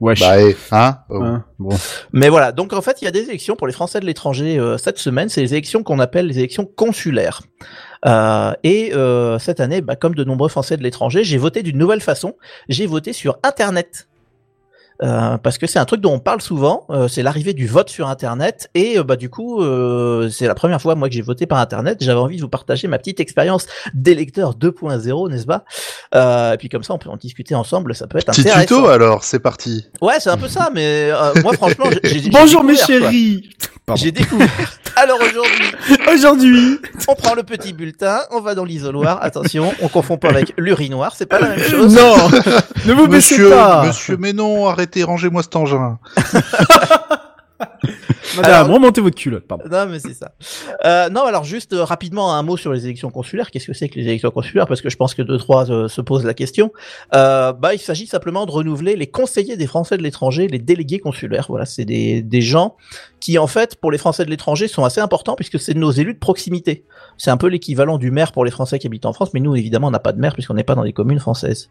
[0.00, 0.20] Wesh.
[0.20, 0.98] Bah, eh, hein?
[1.10, 1.22] Oh.
[1.22, 1.68] Hein, bon.
[2.12, 4.58] Mais voilà, donc en fait, il y a des élections pour les Français de l'étranger
[4.58, 5.28] euh, cette semaine.
[5.28, 7.42] C'est les élections qu'on appelle les élections consulaires.
[8.04, 11.78] Euh, et euh, cette année, bah, comme de nombreux Français de l'étranger, j'ai voté d'une
[11.78, 12.34] nouvelle façon.
[12.68, 14.08] J'ai voté sur Internet.
[15.02, 17.90] Euh, parce que c'est un truc dont on parle souvent, euh, c'est l'arrivée du vote
[17.90, 21.20] sur Internet et euh, bah du coup euh, c'est la première fois moi que j'ai
[21.20, 21.98] voté par Internet.
[22.00, 25.66] J'avais envie de vous partager ma petite expérience d'électeur 2.0, n'est-ce pas?
[26.14, 28.86] Euh, Et puis comme ça on peut en discuter ensemble, ça peut être Petit tuto
[28.86, 29.86] alors, c'est parti.
[30.00, 32.86] Ouais, c'est un peu ça, mais euh, moi franchement, j'ai- j'ai Bonjour mes quoi.
[33.94, 34.48] J'ai découvert.
[34.96, 35.72] Alors aujourd'hui,
[36.12, 36.80] Aujourd'hui.
[37.06, 39.22] on prend le petit bulletin, on va dans l'isoloir.
[39.22, 41.94] Attention, on confond pas avec l'urinoir, c'est pas la même chose.
[41.94, 42.16] Non,
[42.86, 43.84] ne vous baissez Monsieur, pas.
[43.86, 45.98] monsieur, mais non, arrêtez, rangez-moi cet engin.
[48.36, 49.46] Madame, Alors- remontez votre culotte.
[49.46, 49.64] Pardon.
[49.70, 50.32] Non, mais c'est ça.
[50.84, 53.50] Euh, non, alors juste euh, rapidement un mot sur les élections consulaires.
[53.50, 54.66] Qu'est-ce que c'est que les élections consulaires?
[54.66, 56.72] Parce que je pense que deux trois euh, se posent la question.
[57.14, 60.98] Euh, bah, il s'agit simplement de renouveler les conseillers des Français de l'étranger, les délégués
[60.98, 61.46] consulaires.
[61.48, 62.76] Voilà, c'est des des gens
[63.20, 66.14] qui en fait pour les Français de l'étranger sont assez importants puisque c'est nos élus
[66.14, 66.84] de proximité.
[67.16, 69.56] C'est un peu l'équivalent du maire pour les Français qui habitent en France, mais nous
[69.56, 71.70] évidemment on n'a pas de maire puisqu'on n'est pas dans les communes françaises.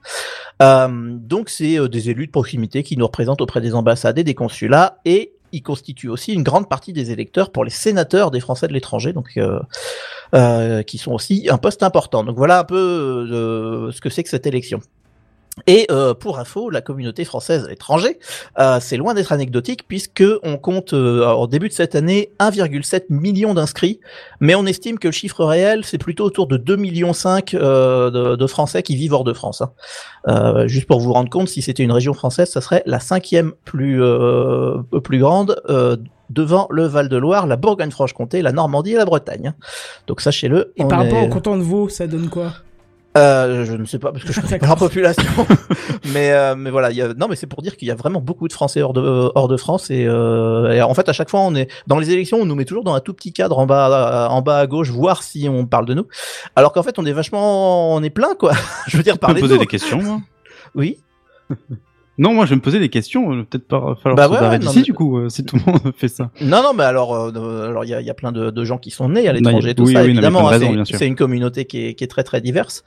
[0.61, 4.33] Euh, donc c'est des élus de proximité qui nous représentent auprès des ambassades et des
[4.33, 8.67] consulats et ils constituent aussi une grande partie des électeurs pour les sénateurs des Français
[8.67, 9.59] de l'étranger, donc euh,
[10.33, 12.23] euh, qui sont aussi un poste important.
[12.23, 14.81] Donc voilà un peu euh, ce que c'est que cette élection.
[15.67, 18.19] Et euh, pour info, la communauté française à l'étranger,
[18.59, 23.05] euh, c'est loin d'être anecdotique puisque on compte euh, en début de cette année 1,7
[23.09, 24.01] million d'inscrits,
[24.41, 28.11] mais on estime que le chiffre réel c'est plutôt autour de 2 millions 5 euh,
[28.11, 29.61] de, de Français qui vivent hors de France.
[29.61, 29.71] hein.
[30.27, 33.53] Euh, juste pour vous rendre compte, si c'était une région française, ça serait la cinquième
[33.63, 35.95] plus euh, plus grande euh,
[36.29, 39.47] devant le Val-de-Loire, la Bourgogne-Franche-Comté, la Normandie et la Bretagne.
[39.49, 39.55] hein.
[40.07, 40.73] Donc sachez-le.
[40.75, 42.51] Et par rapport est- au canton de Vaud, ça donne quoi?
[43.17, 45.23] Euh, je ne sais pas parce que je connais pas la population,
[46.13, 47.95] mais euh, mais voilà, il y a, non mais c'est pour dire qu'il y a
[47.95, 51.13] vraiment beaucoup de Français hors de hors de France et, euh, et en fait à
[51.13, 53.31] chaque fois on est dans les élections on nous met toujours dans un tout petit
[53.31, 56.07] cadre en bas en bas à gauche voir si on parle de nous,
[56.57, 58.51] alors qu'en fait on est vachement on est plein quoi.
[58.87, 59.59] je veux dire Je peux parler me de poser nous.
[59.61, 60.19] des questions, moi?
[60.75, 60.97] Oui.
[62.17, 63.33] Non, moi je vais me poser des questions.
[63.33, 65.57] euh, Peut-être pas falloir Bah se ouais, non, d'ici mais- du coup, euh, si tout
[65.57, 66.31] le monde fait ça.
[66.41, 68.49] Non, non, mais alors, euh, euh, alors il y a, il y a plein de,
[68.51, 70.47] de gens qui sont nés à l'étranger, tout oui, ça, oui, évidemment.
[70.47, 72.83] hein, raison, c'est- une communauté qui est, qui est très très diverse.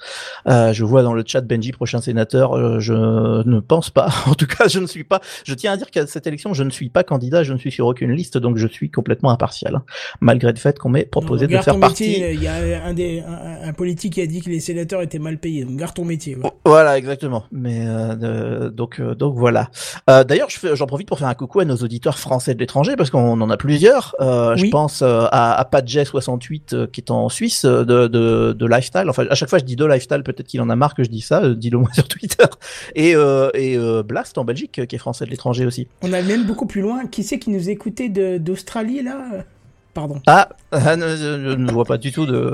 [0.49, 2.55] Euh, je vois dans le chat Benji prochain sénateur.
[2.57, 4.09] euh, je ne pense pas.
[4.29, 5.21] En tout cas, je ne suis pas.
[5.45, 7.71] Je tiens à dire qu'à cette élection, je ne suis pas candidat, je ne suis
[7.71, 9.83] sur aucune liste, donc je suis complètement impartial, hein,
[10.21, 12.21] malgré le fait qu'on m'ait proposé de faire partie.
[12.33, 15.19] Il y a un, des, un, un politique qui a dit que les sénateurs étaient
[15.19, 15.65] mal payés.
[15.65, 16.37] Donc garde ton métier.
[16.37, 16.51] ouais.
[16.65, 17.45] Voilà, exactement.
[17.53, 19.69] Mais euh, donc euh, donc voilà.
[20.09, 23.11] Euh, D'ailleurs, j'en profite pour faire un coucou à nos auditeurs français de l'étranger parce
[23.11, 24.15] qu'on en a plusieurs.
[24.21, 28.67] Euh, Je pense euh, à, à Padjet68 euh, qui est en Suisse de, de, de
[28.67, 29.05] lifestyle.
[29.09, 31.11] Enfin, à chaque fois je dis de lifestyle, peut-être qu'il en a marre que je
[31.11, 31.49] dis ça.
[31.49, 32.45] Dis-le moi sur Twitter.
[32.95, 33.13] Et
[33.55, 35.89] et Blast en Belgique qui est français de l'étranger aussi.
[36.03, 37.07] On a même beaucoup plus loin.
[37.07, 38.09] Qui c'est qui nous écoutait
[38.39, 39.17] d'Australie là?
[39.95, 40.21] Pardon.
[40.27, 42.53] Ah, ah, ne- je ne vois pas du tout de,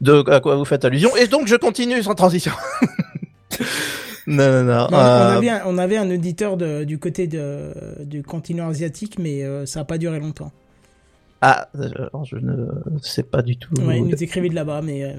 [0.00, 1.14] de à quoi vous faites allusion.
[1.16, 2.52] Et donc je continue sans transition.
[4.26, 4.64] non, non, non.
[4.64, 7.72] Non, on, euh, avait un, on avait un auditeur de- du côté de,
[8.04, 10.52] du continent asiatique, mais euh, ça n'a pas duré longtemps.
[11.40, 12.66] Ah, alors, je ne
[13.02, 13.74] sais pas du tout.
[13.82, 15.04] Ouais, il nous écrivait de là-bas, mais.
[15.04, 15.12] euh,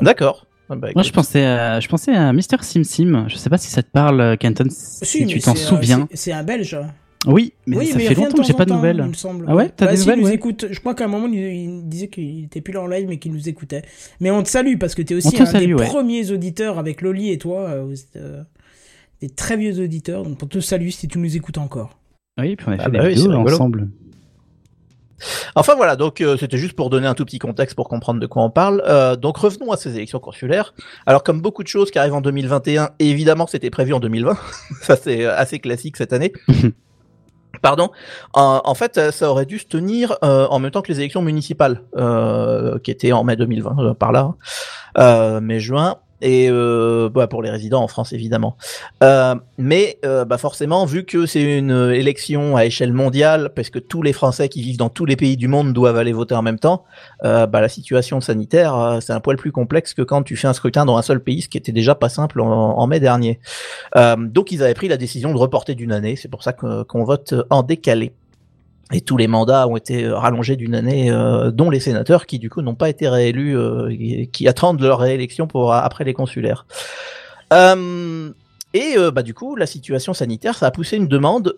[0.00, 0.46] D'accord.
[0.68, 3.26] Ah bah, Moi, je pensais, à, je pensais à Mister Sim Sim.
[3.28, 6.08] Je sais pas si ça te parle, Kenton, si, tu t'en souviens.
[6.14, 6.78] C'est un Belge.
[7.26, 9.00] Oui, mais oui, ça mais fait longtemps que j'ai pas de temps, nouvelles.
[9.04, 9.44] Il me semble.
[9.48, 10.34] Ah ouais, t'as Bah, des si, nouvelles, il nous ouais.
[10.34, 10.66] écoute.
[10.70, 13.18] Je crois qu'à un moment, il, il disait qu'il était plus là en live, mais
[13.18, 13.82] qu'il nous écoutait.
[14.20, 15.86] Mais on te salue parce que t'es aussi un salue, des ouais.
[15.86, 17.60] premiers auditeurs avec Loli et toi.
[17.70, 18.42] euh, euh,
[19.20, 20.24] des très vieux auditeurs.
[20.24, 21.96] Donc, on te salue si tu nous écoutes encore.
[22.40, 23.88] Oui, puis on a fait Ah des bah oui, vidéos ensemble.
[25.54, 28.26] Enfin voilà, donc euh, c'était juste pour donner un tout petit contexte pour comprendre de
[28.26, 28.82] quoi on parle.
[28.88, 30.74] Euh, donc revenons à ces élections consulaires.
[31.06, 34.36] Alors comme beaucoup de choses qui arrivent en 2021, évidemment c'était prévu en 2020.
[34.82, 36.32] ça c'est assez classique cette année.
[37.62, 37.90] Pardon.
[38.34, 40.98] En, en fait, euh, ça aurait dû se tenir euh, en même temps que les
[40.98, 44.34] élections municipales, euh, qui étaient en mai 2020, euh, par là,
[44.98, 48.56] euh, mai-juin, et euh, bah, pour les résidents en France évidemment.
[49.02, 53.78] Euh, mais euh, bah forcément, vu que c'est une élection à échelle mondiale, parce que
[53.78, 56.42] tous les Français qui vivent dans tous les pays du monde doivent aller voter en
[56.42, 56.84] même temps,
[57.22, 60.84] bah, la situation sanitaire, c'est un poil plus complexe que quand tu fais un scrutin
[60.84, 63.40] dans un seul pays, ce qui était déjà pas simple en, mai dernier.
[63.96, 67.34] Donc ils avaient pris la décision de reporter d'une année, c'est pour ça qu'on vote
[67.50, 68.12] en décalé.
[68.92, 72.38] Et tous les mandats ont été euh, rallongés d'une année, euh, dont les sénateurs qui
[72.38, 76.66] du coup n'ont pas été réélus, euh, qui attendent leur réélection après les consulaires.
[78.74, 81.54] Et bah du coup, la situation sanitaire, ça a poussé une demande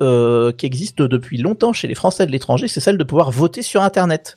[0.59, 3.83] qui existe depuis longtemps chez les Français de l'étranger, c'est celle de pouvoir voter sur
[3.83, 4.37] Internet.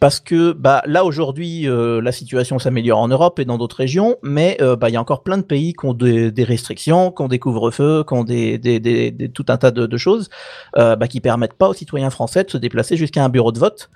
[0.00, 4.16] Parce que bah là aujourd'hui, euh, la situation s'améliore en Europe et dans d'autres régions,
[4.22, 7.20] mais euh, bah il y a encore plein de pays qui ont des, restrictions, qui
[7.20, 10.30] ont des couvre-feux, qui ont des, tout un tas de, de choses
[10.78, 13.58] euh, bah, qui permettent pas aux citoyens français de se déplacer jusqu'à un bureau de
[13.58, 13.90] vote.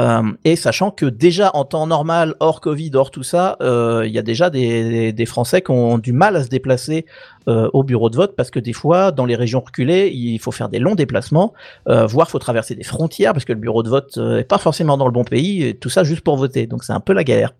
[0.00, 4.12] Euh, et sachant que déjà en temps normal, hors Covid, hors tout ça, euh, il
[4.12, 7.04] y a déjà des, Français qui ont du mal à se déplacer
[7.46, 10.52] euh, au bureau de vote parce que des fois, dans les régions reculées, il faut
[10.52, 11.52] faire des longs déplacements,
[11.86, 14.96] voire faut traverser des frontières parce que le bureau de vote euh, est pas forcément
[14.96, 16.66] dans le bon pays, et tout ça juste pour voter.
[16.66, 17.52] Donc c'est un peu la galère.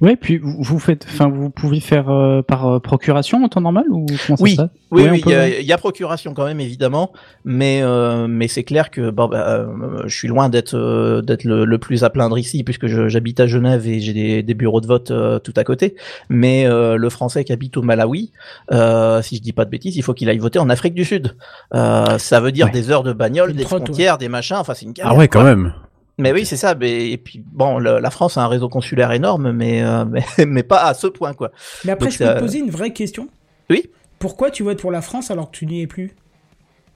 [0.00, 3.60] Ouais, puis vous vous faites, enfin, vous pouvez faire euh, par euh, procuration en temps
[3.60, 4.70] normal ou comment ça Oui, se passe?
[4.90, 5.56] Oui, oui, il y, a- ouais.
[5.60, 7.12] il y a procuration quand même évidemment,
[7.44, 11.44] mais euh, mais c'est clair que bon, bah, euh, je suis loin d'être euh, d'être
[11.44, 14.54] le, le plus à plaindre ici puisque je- j'habite à Genève et j'ai des, des
[14.54, 15.94] bureaux de vote euh, tout à côté.
[16.28, 18.32] Mais euh, le Français qui habite au Malawi,
[18.72, 21.04] euh, si je dis pas de bêtises, il faut qu'il aille voter en Afrique du
[21.04, 21.36] Sud.
[21.74, 22.72] Euh, ça veut dire Ouais.
[22.72, 23.68] des heures de bagnole, Une des ouais.
[23.68, 24.56] frontières, des machins.
[24.56, 25.12] Enfin, c'est une galère.
[25.12, 25.48] Ah ouais, quand quoi.
[25.54, 25.72] même.
[26.18, 26.74] Mais oui, c'est ça.
[26.74, 30.04] Mais, et puis bon, le- la France a un réseau consulaire énorme, mais euh,
[30.38, 31.52] mais, mais pas à ce point quoi.
[31.84, 33.28] Mais après, Donc, je peux te poser une vraie question.
[33.70, 33.88] Oui.
[34.18, 36.14] Pourquoi tu votes pour la France alors que tu n'y es plus?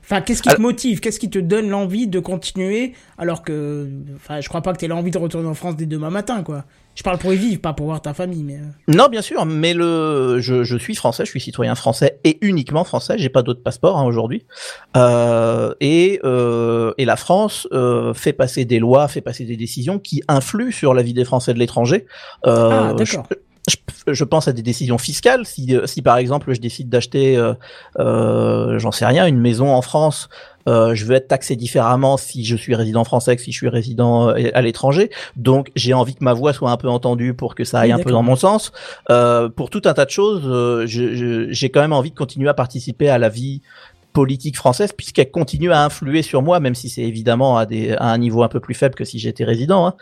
[0.03, 1.01] Enfin, qu'est-ce qui te motive?
[1.01, 4.85] Qu'est-ce qui te donne l'envie de continuer alors que, enfin, je crois pas que tu
[4.85, 6.65] aies l'envie de retourner en France dès demain matin, quoi.
[6.95, 8.57] Je parle pour y vivre, pas pour voir ta famille, mais.
[8.57, 12.37] euh, Non, bien sûr, mais le, je, je suis français, je suis citoyen français et
[12.43, 13.15] uniquement français.
[13.17, 14.45] J'ai pas d'autre passeport hein, aujourd'hui.
[14.97, 19.99] Euh, et euh, et la France euh, fait passer des lois, fait passer des décisions
[19.99, 22.07] qui influent sur la vie des Français de l'étranger.
[22.45, 23.27] Ah, d'accord.
[23.31, 23.37] je,
[24.09, 25.47] je pense à des décisions fiscales.
[25.47, 27.55] Si, euh, si par exemple je décide d'acheter, euh,
[27.99, 30.29] euh, j'en sais rien, une maison en France,
[30.69, 33.69] euh, je vais être taxé différemment si je suis résident français que si je suis
[33.69, 35.11] résident euh, à l'étranger.
[35.37, 38.01] Donc j'ai envie que ma voix soit un peu entendue pour que ça aille Oui,
[38.01, 38.73] un peu dans mon sens.
[39.11, 42.17] Euh, pour tout un tas de choses, euh, je- je- j'ai quand même envie de
[42.17, 43.61] continuer à participer à la vie
[44.13, 48.07] politique française puisqu'elle continue à influer sur moi même si c'est évidemment à, des, à
[48.11, 49.95] un niveau un peu plus faible que si j'étais résident hein.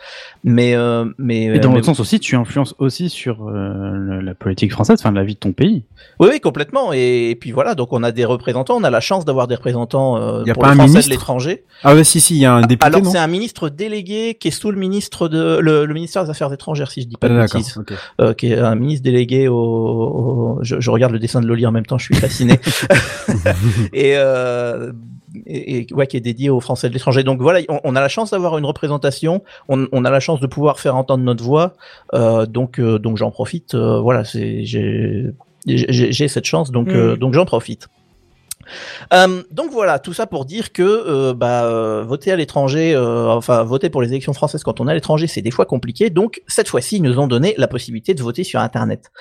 [0.43, 4.21] mais euh, mais Et dans mais- l'autre sens aussi, tu influences aussi sur euh, le-
[4.21, 5.83] la politique française, enfin la vie de ton pays.
[6.19, 6.93] Oui, oui, complètement.
[6.93, 10.17] Et, puis voilà, donc on a des représentants, on a la chance d'avoir des représentants
[10.17, 11.63] euh, Y a pour pas les un Français de l'étranger.
[11.83, 14.49] Ah ouais, si, si, il y a un député, Alors c'est un ministre délégué qui
[14.49, 17.27] est sous le ministre de le, le ministère des Affaires étrangères, si je dis pas
[17.27, 17.59] Ah, de D'accord.
[17.61, 17.79] bêtises.
[18.19, 19.55] Euh, qui est un ministre délégué au.
[19.55, 22.59] au- je, je regarde le dessin de Loli en même temps, je suis fasciné.
[23.93, 24.91] et, euh,
[25.45, 27.23] et, et- ouais, qui est dédié aux Français de l'étranger.
[27.23, 30.39] Donc voilà, on, on a la chance d'avoir une représentation, on, on a la chance
[30.39, 31.73] de pouvoir faire entendre notre voix.
[32.13, 33.75] Euh, donc euh, donc j'en profite.
[33.75, 37.17] euh, voilà, c'est j'ai cette chance, donc euh, Mhm.
[37.17, 37.87] donc j'en profite.
[39.13, 43.27] Euh, donc voilà, tout ça pour dire que euh, bah, euh, voter à l'étranger, euh,
[43.27, 46.09] enfin voter pour les élections françaises quand on est à l'étranger, c'est des fois compliqué.
[46.09, 49.11] Donc cette fois-ci, ils nous ont donné la possibilité de voter sur Internet.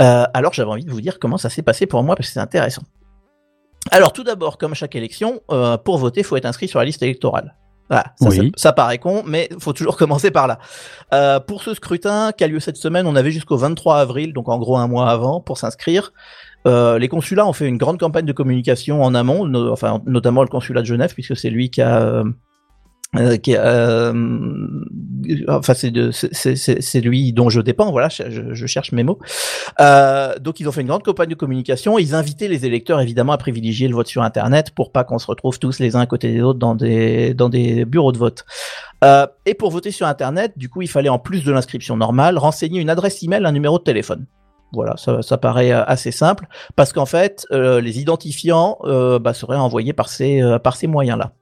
[0.00, 2.34] Euh, alors j'avais envie de vous dire comment ça s'est passé pour moi parce que
[2.34, 2.82] c'est intéressant.
[3.90, 7.02] Alors tout d'abord, comme chaque élection, euh, pour voter, faut être inscrit sur la liste
[7.02, 7.56] électorale.
[7.88, 8.36] Voilà, ça, Oui.
[8.36, 10.58] ça, ça paraît con, mais faut toujours commencer par là.
[11.12, 14.48] Euh, pour ce scrutin qui a lieu cette semaine, on avait jusqu'au 23 avril, donc
[14.48, 16.12] en gros un mois avant, pour s'inscrire.
[16.68, 20.42] Euh, les consulats ont fait une grande campagne de communication en amont, no- enfin notamment
[20.42, 22.22] le consulat de Genève, puisque c'est lui qui a,
[23.16, 24.12] euh, qui euh,
[25.48, 27.90] enfin c'est- c'est lui dont je dépends.
[27.90, 29.18] Voilà, je, je cherche mes mots.
[29.80, 31.98] Euh, donc ils ont fait une grande campagne de communication.
[31.98, 35.26] Ils invitaient les électeurs évidemment à privilégier le vote sur Internet pour pas qu'on se
[35.26, 38.44] retrouve tous les uns à côté des autres dans des dans des bureaux de vote.
[39.04, 42.38] Euh, et pour voter sur Internet, du coup, il fallait en plus de l'inscription normale
[42.38, 44.26] renseigner une adresse email, un numéro de téléphone.
[44.72, 49.56] Voilà, ça, paraît euh, assez simple parce qu'en fait, euh, les identifiants euh, bah, seraient
[49.56, 50.40] envoyés par ces
[50.74, 51.32] ces moyens-là.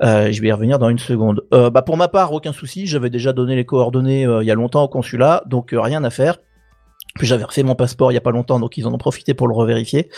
[0.00, 1.42] Je vais y revenir dans une seconde.
[1.50, 2.86] Bah, pour ma part, aucun souci.
[2.86, 6.38] J'avais déjà donné les coordonnées il y a longtemps au consulat, donc rien à faire.
[7.14, 9.34] Puis j'avais refait mon passeport il y a pas longtemps, donc ils en ont profité
[9.34, 10.10] pour le revérifier.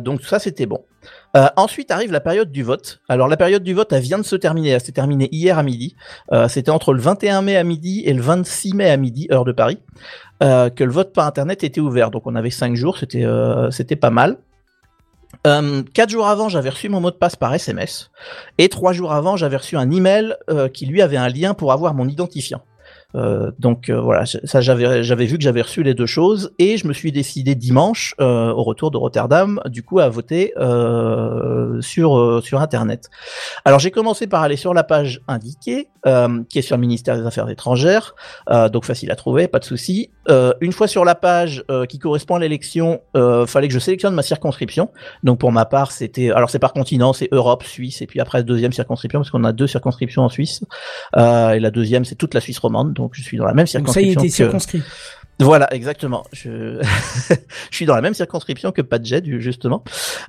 [0.00, 0.84] Donc ça c'était bon.
[1.36, 3.00] Euh, ensuite arrive la période du vote.
[3.08, 4.70] Alors la période du vote, elle vient de se terminer.
[4.70, 5.94] Elle s'est terminée hier à midi.
[6.32, 9.44] Euh, c'était entre le 21 mai à midi et le 26 mai à midi, heure
[9.44, 9.78] de Paris,
[10.42, 12.10] euh, que le vote par internet était ouvert.
[12.10, 13.26] Donc on avait cinq jours, c'était
[13.70, 14.38] c'était pas mal.
[15.46, 18.10] Euh, quatre jours avant, j'avais reçu mon mot de passe par SMS,
[18.56, 21.72] et trois jours avant, j'avais reçu un email euh, qui lui avait un lien pour
[21.72, 22.62] avoir mon identifiant.
[23.14, 26.76] Euh, donc euh, voilà, ça j'avais j'avais vu que j'avais reçu les deux choses et
[26.76, 31.80] je me suis décidé dimanche euh, au retour de Rotterdam, du coup à voter euh,
[31.80, 33.08] sur euh, sur internet.
[33.64, 35.88] Alors j'ai commencé par aller sur la page indiquée,
[36.48, 38.14] qui est sur le ministère des Affaires étrangères,
[38.72, 40.10] donc facile à trouver, pas de souci.
[40.60, 43.02] Une fois sur la page qui correspond à l'élection,
[43.46, 44.90] fallait que je sélectionne ma circonscription.
[45.22, 48.42] Donc pour ma part, c'était alors c'est par continent, c'est Europe, Suisse, et puis après
[48.42, 50.62] deuxième circonscription parce qu'on a deux circonscriptions en Suisse.
[51.14, 53.88] Et la deuxième, c'est toute la Suisse romande, donc je suis dans la même Donc
[53.88, 54.20] ça y circonscription.
[54.22, 54.82] que- circonscrit.
[55.40, 56.24] Voilà, exactement.
[56.32, 56.82] Je...
[57.70, 59.84] je suis dans la même circonscription que Padjet, du- justement.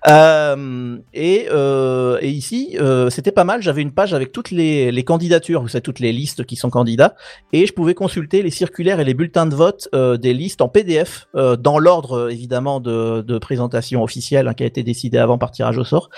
[0.08, 3.62] Euh, et, euh, et ici, euh, c'était pas mal.
[3.64, 6.70] J'avais une page avec toutes les, les candidatures, vous savez, toutes les listes qui sont
[6.70, 7.16] candidats,
[7.54, 10.68] et je pouvais consulter les circulaires et les bulletins de vote euh, des listes en
[10.70, 15.40] PDF, euh, dans l'ordre évidemment de, de présentation officielle hein, qui a été décidé avant
[15.40, 16.10] par tirage au sort.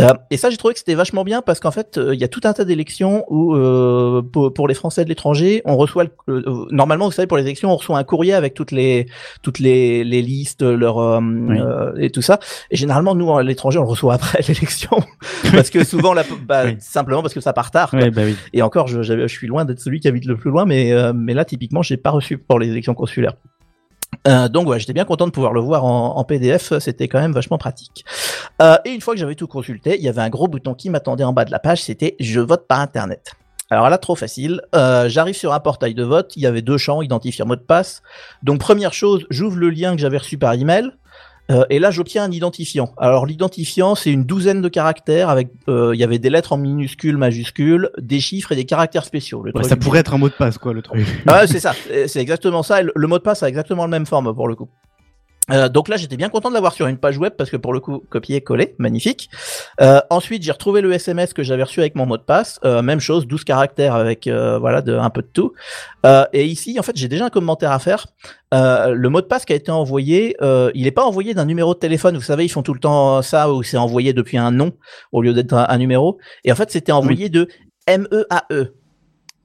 [0.00, 2.28] Euh, et ça, j'ai trouvé que c'était vachement bien parce qu'en fait, il y a
[2.28, 3.54] tout un tas d'élections où,
[4.32, 7.70] pour, pour les Français de l'étranger, on reçoit, le- normalement, vous savez, pour les élections,
[7.72, 9.06] on reçoit un courrier avec toutes les
[9.42, 12.38] toutes les, les listes, leur euh, euh, et tout ça.
[12.70, 14.98] Et généralement, nous, à l'étranger, on le reçoit après l'élection
[15.52, 17.90] parce que souvent, la, bah, simplement parce que ça part tard.
[17.92, 18.22] bah.
[18.52, 21.34] Et encore, je, suis loin d'être celui qui habite le plus loin, mais euh, mais
[21.34, 23.34] là, typiquement, j'ai pas reçu pour les élections consulaires.
[24.28, 27.20] Euh, donc ouais, j'étais bien content de pouvoir le voir en, en PDF, c'était quand
[27.20, 28.04] même vachement pratique.
[28.62, 30.88] Euh, et une fois que j'avais tout consulté, il y avait un gros bouton qui
[30.88, 33.32] m'attendait en bas de la page, c'était je vote par internet.
[33.74, 34.60] Alors là, trop facile.
[34.74, 37.60] Euh, J'arrive sur un portail de vote, il y avait deux champs, identifier mot de
[37.60, 38.02] passe.
[38.42, 40.90] Donc première chose, j'ouvre le lien que j'avais reçu par email.
[41.50, 42.94] Euh, et là, j'obtiens un identifiant.
[42.96, 46.56] Alors, l'identifiant, c'est une douzaine de caractères avec, euh, il y avait des lettres en
[46.56, 49.42] minuscules, majuscules, des chiffres et des caractères spéciaux.
[49.42, 51.04] Le Ouais, truc ça du- pourrait être un mot de passe, quoi, le truc.
[51.28, 52.80] ah c'est ça, Euh, c'est exactement ça.
[52.80, 54.70] et Le, le mot de passe a exactement le même forme pour le coup.
[55.50, 57.72] Euh, donc là, j'étais bien content de l'avoir sur une page web parce que pour
[57.74, 59.28] le coup, copier-coller, magnifique.
[59.80, 62.58] Euh, ensuite, j'ai retrouvé le SMS que j'avais reçu avec mon mot de passe.
[62.64, 65.52] Euh, même chose, 12 caractères avec voilà de, un peu de tout.
[66.32, 68.06] Et ici, en fait, j'ai déjà un commentaire à faire.
[68.52, 70.36] Le mot de passe qui a été envoyé,
[70.74, 72.14] il n'est pas envoyé d'un numéro de téléphone.
[72.16, 74.72] Vous savez, ils font tout le temps ça où c'est envoyé depuis un nom
[75.12, 76.18] au lieu d'être un, un numéro.
[76.44, 77.48] Et en fait, c'était envoyé de
[77.86, 78.72] M-E-A-E.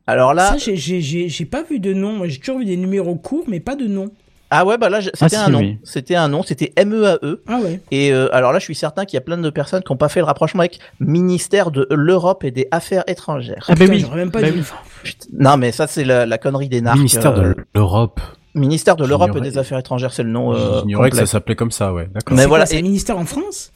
[0.07, 2.25] Alors là, j'ai- pas vu de nom.
[2.25, 4.11] J'ai toujours vu des numéros courts, mais pas de nom.
[4.51, 5.59] Ah ouais, bah là, je- c'était Ah, un nom.
[5.59, 5.77] oui.
[5.83, 7.17] C'était un nom, c'était MEAE.
[7.47, 7.81] Ah ouais.
[7.91, 9.97] Et euh, alors là, je suis certain qu'il y a plein de personnes qui n'ont
[9.97, 13.65] pas fait le rapprochement avec ministère de l'Europe et des Affaires étrangères.
[13.69, 14.63] Ah, putain, j'aurais même pas Bah dit.
[15.05, 15.11] oui.
[15.37, 16.97] Non, mais ça, c'est la, la connerie des narcs.
[16.97, 18.19] Ministère euh, de l'Europe.
[18.55, 20.53] Ministère de l'Europe et des Affaires étrangères, c'est le nom.
[20.53, 22.09] Euh, J'ignorais que ça s'appelait comme ça, ouais.
[22.13, 22.35] D'accord.
[22.35, 22.65] Mais C'est voilà.
[22.65, 23.71] C'est et- ministère en France?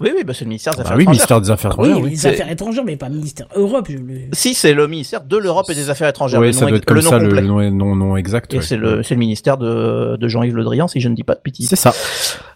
[0.00, 1.10] Oui, oui, bah, c'est le ministère des Bah Affaires oui, étrangères.
[1.18, 2.10] ministère des Affaires Oui, étrangères, oui.
[2.10, 3.86] les C'est- affaires étrangères, mais pas ministère Europe.
[3.90, 3.96] Je.
[4.32, 6.38] Si, c'est le ministère de l'Europe et des Affaires étrangères.
[6.40, 7.40] Oui, ça nom, doit être comme le nom ça complet.
[7.40, 8.54] le nom, nom, nom exact.
[8.54, 8.62] Et ouais.
[8.62, 11.34] c'est le, c'est le ministère de, de Jean-Yves Le Drian, si je ne dis pas
[11.34, 11.68] de bêtises.
[11.68, 11.92] C'est ça.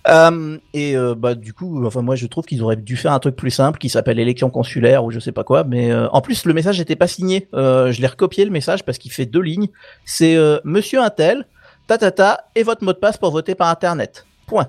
[0.08, 3.18] Euh, et euh, bah du coup, enfin moi je trouve qu'ils auraient dû faire un
[3.18, 5.64] truc plus simple qui s'appelle élection consulaire ou je sais pas quoi.
[5.64, 7.48] Mais euh, en plus le message n'était pas signé.
[7.54, 9.68] Euh, je l'ai recopié le message parce qu'il fait deux lignes.
[10.04, 11.46] C'est euh, Monsieur Intel,
[11.88, 14.26] ta ta ta et votre mot de passe pour voter par internet.
[14.46, 14.68] Point.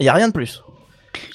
[0.00, 0.62] Il y a rien de plus.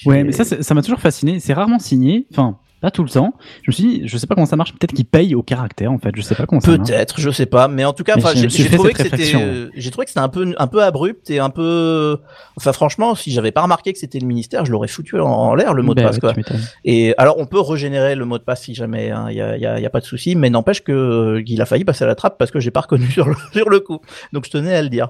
[0.06, 1.40] Ouais, mais ça, ça m'a toujours fasciné.
[1.40, 2.28] C'est rarement signé.
[2.32, 3.34] Enfin, pas tout le temps.
[3.62, 4.74] Je me suis dit, je sais pas comment ça marche.
[4.74, 6.12] Peut-être qu'ils payent au caractère, en fait.
[6.18, 6.90] Je sais pas comment ça marche.
[6.90, 8.92] Peut-être, je sais pas, mais en tout cas, j'ai trouvé
[9.36, 12.18] euh, j'ai trouvé que c'était un peu, un peu abrupt et un peu,
[12.58, 15.56] enfin, franchement, si j'avais pas remarqué que c'était le ministère, je l'aurais foutu en, en
[15.56, 16.58] l'air le mot de Bah passe, ouais, quoi.
[16.84, 19.56] Et alors, on peut régénérer le mot de passe si jamais, hein, il y, a,
[19.56, 22.04] y, a, y a pas de souci, mais n'empêche que euh, qu'il a failli passer
[22.04, 24.02] à la trappe parce que j'ai pas reconnu sur le, sur le coup.
[24.34, 25.10] Donc, je tenais à le dire.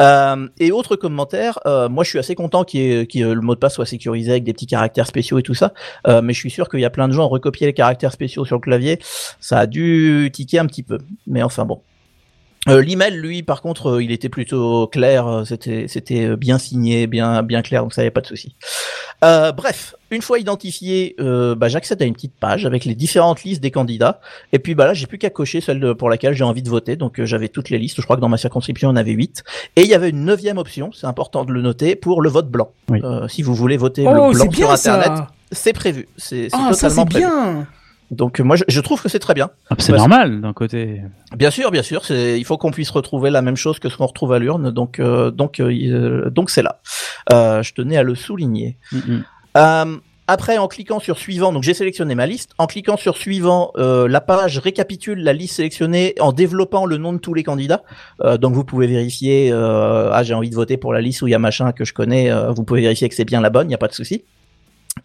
[0.00, 3.74] Euh, et autre commentaire, euh, moi, je suis assez content que le mot de passe
[3.74, 5.72] soit sécurisé avec des petits caractères spéciaux et tout ça,
[6.06, 8.12] euh, mais je suis sûr qu'il y a plein de gens ont recopié les caractères
[8.12, 8.98] spéciaux sur le clavier.
[9.40, 11.80] Ça a dû tiquer un petit peu, mais enfin bon.
[12.68, 16.58] Euh, L'email, lui, par contre, euh, il était plutôt clair, euh, c'était c'était euh, bien
[16.58, 18.54] signé, bien bien clair, donc ça y avait pas de souci.
[19.20, 23.70] Bref, une fois identifié, bah, j'accède à une petite page avec les différentes listes des
[23.70, 24.20] candidats,
[24.52, 26.96] et puis bah là, j'ai plus qu'à cocher celle pour laquelle j'ai envie de voter.
[26.96, 29.44] Donc j'avais toutes les listes, je crois que dans ma circonscription, on avait huit,
[29.76, 32.48] et il y avait une neuvième option, c'est important de le noter, pour le vote
[32.48, 32.72] blanc.
[33.28, 35.28] Si vous voulez voter Oh, le blanc sur ça.
[35.52, 37.24] C'est prévu, c'est Ah, ça totalement prévu.
[37.26, 37.66] bien.
[38.10, 39.48] Donc euh, moi, je, je trouve que c'est très bien.
[39.70, 41.00] Ah, c'est normal, d'un côté.
[41.36, 43.96] Bien sûr, bien sûr, c'est il faut qu'on puisse retrouver la même chose que ce
[43.96, 46.80] qu'on retrouve à l'urne, donc euh, donc euh, donc c'est là.
[47.32, 48.76] Euh, je tenais à le souligner.
[49.56, 49.96] Euh,
[50.28, 52.52] après, en cliquant sur suivant, donc j'ai sélectionné ma liste.
[52.58, 57.12] En cliquant sur suivant, euh, la page récapitule la liste sélectionnée en développant le nom
[57.12, 57.82] de tous les candidats.
[58.24, 59.50] Euh, donc vous pouvez vérifier.
[59.52, 61.84] euh, ah, j'ai envie de voter pour la liste où il y a machin que
[61.84, 62.30] je connais.
[62.30, 64.24] euh, vous pouvez vérifier que c'est bien la bonne, il n'y a pas de souci.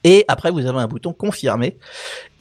[0.03, 1.77] Et après, vous avez un bouton confirmer.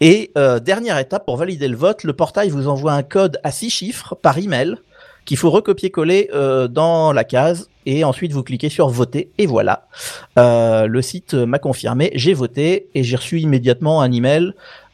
[0.00, 3.50] Et euh, dernière étape pour valider le vote, le portail vous envoie un code à
[3.50, 4.76] six chiffres par email
[5.26, 9.88] qu'il faut recopier-coller euh, dans la case et ensuite vous cliquez sur voter et voilà.
[10.38, 14.52] Euh, le site m'a confirmé, j'ai voté et j'ai reçu immédiatement un email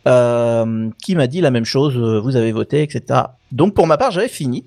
[0.08, 3.20] euh, qui m'a dit la même chose, euh, vous avez voté, etc.
[3.52, 4.64] Donc pour ma part j'avais fini.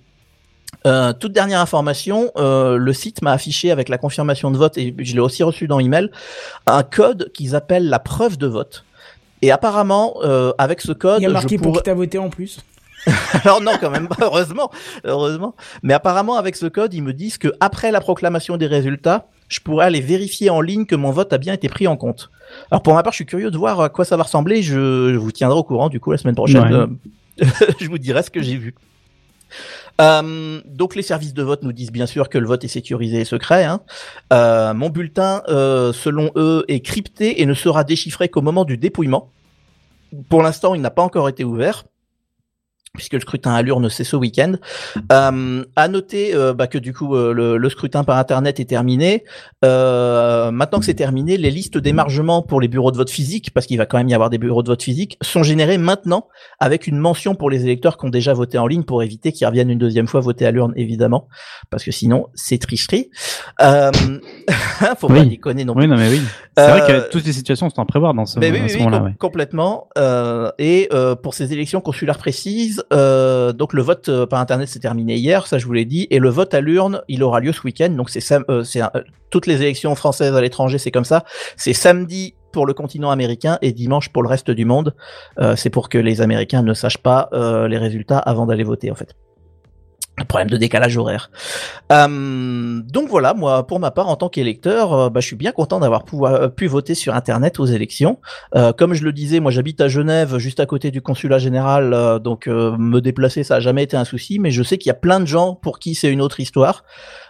[0.85, 4.93] Euh, toute dernière information, euh, le site m'a affiché avec la confirmation de vote et
[4.99, 6.11] je l'ai aussi reçu dans email
[6.67, 8.85] un code qu'ils appellent la preuve de vote.
[9.41, 11.93] Et apparemment, euh, avec ce code, Il y a marqué je pour pourrais- qui t'as
[11.93, 12.59] voté en plus.
[13.43, 14.71] Alors non, quand même pas, heureusement,
[15.03, 15.55] heureusement.
[15.83, 19.59] Mais apparemment, avec ce code, ils me disent que après la proclamation des résultats, je
[19.59, 22.31] pourrais aller vérifier en ligne que mon vote a bien été pris en compte.
[22.71, 24.63] Alors pour ma part, je suis curieux de voir à quoi ça va ressembler.
[24.63, 26.63] Je, je vous tiendrai au courant du coup la semaine prochaine.
[26.63, 27.43] Ouais.
[27.43, 27.45] Euh,
[27.79, 28.73] je vous dirai ce que j'ai vu.
[30.01, 33.21] Euh, donc les services de vote nous disent bien sûr que le vote est sécurisé
[33.21, 33.63] et secret.
[33.63, 33.81] Hein.
[34.33, 38.77] Euh, mon bulletin, euh, selon eux, est crypté et ne sera déchiffré qu'au moment du
[38.77, 39.31] dépouillement.
[40.29, 41.85] Pour l'instant, il n'a pas encore été ouvert
[42.95, 44.53] puisque le scrutin à l'urne c'est ce week-end.
[45.11, 48.65] Euh, à noter euh, bah, que du coup euh, le, le scrutin par internet est
[48.65, 49.23] terminé.
[49.63, 53.65] Euh, maintenant que c'est terminé, les listes d'émargement pour les bureaux de vote physiques, parce
[53.65, 56.27] qu'il va quand même y avoir des bureaux de vote physiques, sont générées maintenant
[56.59, 59.47] avec une mention pour les électeurs qui ont déjà voté en ligne pour éviter qu'ils
[59.47, 61.27] reviennent une deuxième fois voter à l'urne, évidemment,
[61.69, 63.09] parce que sinon c'est tricherie.
[63.61, 63.91] Euh,
[64.97, 65.27] faut pas Oui.
[65.29, 65.87] déconner non Oui, plus.
[65.87, 66.21] non, mais oui.
[66.57, 68.69] C'est vrai que toutes les situations sont à prévoir dans ce, mais oui, à oui,
[68.69, 68.97] ce oui, moment-là.
[68.99, 69.13] com- ouais.
[69.19, 69.87] complètement.
[69.97, 74.67] Euh, et euh, pour ces élections consulaires précises, euh, donc le vote euh, par internet
[74.67, 77.39] s'est terminé hier, ça je vous l'ai dit, et le vote à l'urne, il aura
[77.39, 77.89] lieu ce week-end.
[77.89, 78.63] Donc c'est euh,
[79.29, 81.23] toutes les élections françaises à l'étranger, c'est comme ça.
[81.57, 84.95] C'est samedi pour le continent américain et dimanche pour le reste du monde.
[85.57, 89.13] C'est pour que les Américains ne sachent pas les résultats avant d'aller voter en fait.
[90.29, 91.29] Problème de décalage horaire.
[91.91, 95.51] Euh, donc voilà, moi, pour ma part, en tant qu'électeur, euh, bah, je suis bien
[95.51, 98.19] content d'avoir pouvoir- euh, pu voter sur Internet aux élections.
[98.77, 102.47] Comme je le disais, moi, j'habite à Genève, juste à côté du consulat général, donc
[102.47, 104.39] me déplacer, ça a jamais été un souci.
[104.39, 106.83] Mais je sais qu'il y a plein de gens pour qui c'est une autre histoire.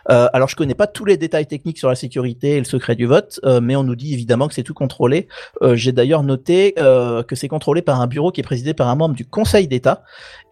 [0.10, 2.96] Euh, alors, je connais pas tous les détails techniques sur la sécurité et le secret
[2.96, 5.28] du vote, euh, mais on nous dit évidemment que c'est tout contrôlé.
[5.62, 8.96] Euh, J'ai d'ailleurs noté que c'est contrôlé par un bureau qui est présidé par un
[8.96, 10.04] membre du Conseil d'État.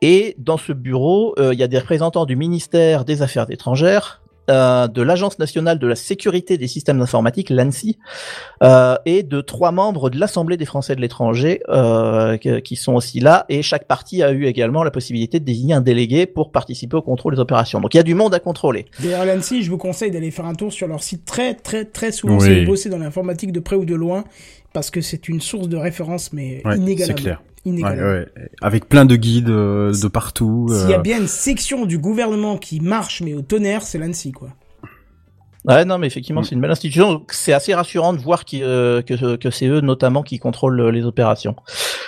[0.02, 4.88] Et dans ce bureau, il y a des représentants du ministère des Affaires étrangères, euh,
[4.88, 7.98] de l'Agence nationale de la sécurité des systèmes informatiques, l'ANSI,
[8.62, 13.20] euh, et de trois membres de l'Assemblée des Français de l'étranger euh, qui sont aussi
[13.20, 13.46] là.
[13.50, 17.02] Et chaque parti a eu également la possibilité de désigner un délégué pour participer au
[17.02, 17.80] contrôle des opérations.
[17.80, 18.86] Donc il y a du monde à contrôler.
[19.00, 22.12] D'ailleurs, l'ANSI, je vous conseille d'aller faire un tour sur leur site très, très, très
[22.12, 22.48] souvent Oui.
[22.48, 24.24] si vous bossez dans l'informatique de près ou de loin,
[24.74, 27.18] parce que c'est une source de référence, mais Ouais, inégalable.
[27.20, 27.42] c'est clair.
[27.66, 28.02] Inégalable.
[28.02, 28.50] Ouais, ouais.
[28.62, 30.68] Avec plein de guides euh, de partout.
[30.70, 33.98] S'il y a euh, bien une section du gouvernement qui marche, mais au tonnerre, c'est
[33.98, 34.50] l'ANSI, quoi.
[35.66, 37.24] Ouais, non, mais effectivement, c'est une belle institution.
[37.30, 41.56] C'est assez rassurant de voir euh, que, que c'est eux notamment qui contrôlent les opérations.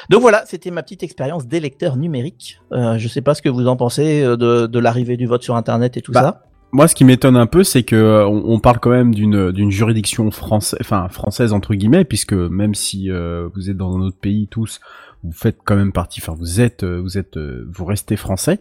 [0.10, 2.60] Donc voilà, c'était ma petite expérience d'électeur numérique.
[2.74, 5.56] Euh, je sais pas ce que vous en pensez de, de l'arrivée du vote sur
[5.56, 6.44] Internet et tout Bah, ça.
[6.74, 9.54] Moi, ce qui m'étonne un peu, c'est que euh, on, on parle quand même d'une
[9.54, 14.02] d'une juridiction française, enfin française entre guillemets, puisque même si euh, vous êtes dans un
[14.02, 14.82] autre pays tous,
[15.26, 18.60] vous faites quand même partie, enfin vous êtes, euh, vous êtes, euh, vous restez français.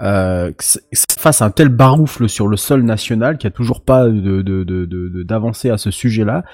[0.00, 0.80] Euh, ça
[1.20, 4.42] fasse un tel baroufle sur le sol national qu'il n'y a toujours pas de de-
[4.42, 6.44] de- de- de- d'avancée à ce sujet-là,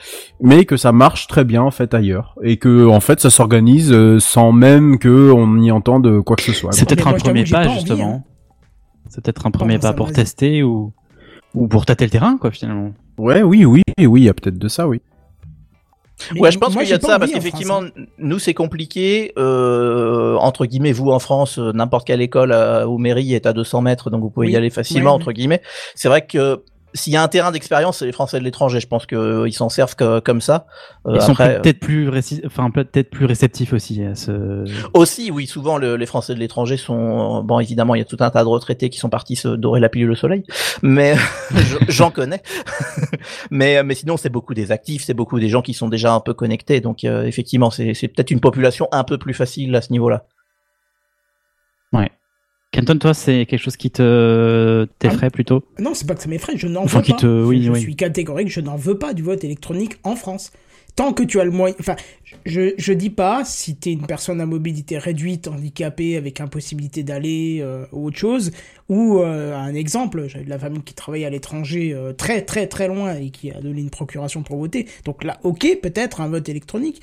[0.42, 3.92] mais que ça marche très bien en fait ailleurs et que en fait ça s'organise
[3.92, 6.72] euh, sans même que on y entende quoi que ce soit.
[6.72, 8.14] C'est peut-être un premier pas, justement.
[8.16, 8.22] hein.
[9.08, 10.92] C'est peut-être un premier pas pour tester ou,
[11.54, 12.92] ou pour tâter le terrain, quoi, finalement.
[13.18, 15.00] Ouais, oui, oui, oui, il y a peut-être de ça, oui.
[16.34, 17.90] Mais ouais, je pense qu'il y a de ça parce en qu'effectivement, hein.
[18.18, 19.32] nous c'est compliqué.
[19.38, 23.52] Euh, entre guillemets, vous en France, euh, n'importe quelle école euh, ou mairie est à
[23.52, 25.10] 200 mètres, donc vous pouvez Oui, y aller facilement.
[25.10, 25.62] ouais, entre guillemets,
[25.94, 26.62] c'est vrai que
[26.94, 28.80] s'il y a un terrain d'expérience, c'est les Français de l'étranger.
[28.80, 30.66] Je pense qu'ils s'en servent que- comme ça.
[31.06, 34.64] Euh, Ils sont après, peut-être plus, réci- enfin, peut-être plus réceptifs aussi à ce.
[34.94, 37.60] Aussi, oui, souvent le- les Français de l'étranger sont bon.
[37.60, 39.88] Évidemment, il y a tout un tas de retraités qui sont partis se dorer la
[39.88, 40.44] pilule au soleil,
[40.82, 41.14] mais
[41.54, 42.42] je- j'en connais.
[43.50, 46.20] mais mais sinon, c'est beaucoup des actifs, c'est beaucoup des gens qui sont déjà un
[46.20, 46.80] peu connectés.
[46.80, 50.24] Donc euh, effectivement, c'est c'est peut-être une population un peu plus facile à ce niveau-là.
[51.92, 52.10] Ouais.
[52.72, 56.56] Kenton, toi, c'est quelque chose qui te t'effraie plutôt Non, c'est pas que ça m'effraie,
[56.56, 57.16] je n'en Enfin, veux pas.
[57.18, 60.52] te- oui, je suis catégorique, je n'en veux pas du vote électronique en France.
[60.96, 61.74] Tant que tu as le moyen...
[61.80, 61.96] Enfin,
[62.44, 67.02] je, je dis pas, si tu es une personne à mobilité réduite, handicapée, avec impossibilité
[67.02, 68.50] d'aller euh, ou autre chose,
[68.88, 72.66] ou euh, un exemple, j'avais de la famille qui travaillait à l'étranger euh, très très
[72.66, 74.86] très loin et qui a donné une procuration pour voter.
[75.04, 77.00] Donc là, ok, peut-être un vote électronique.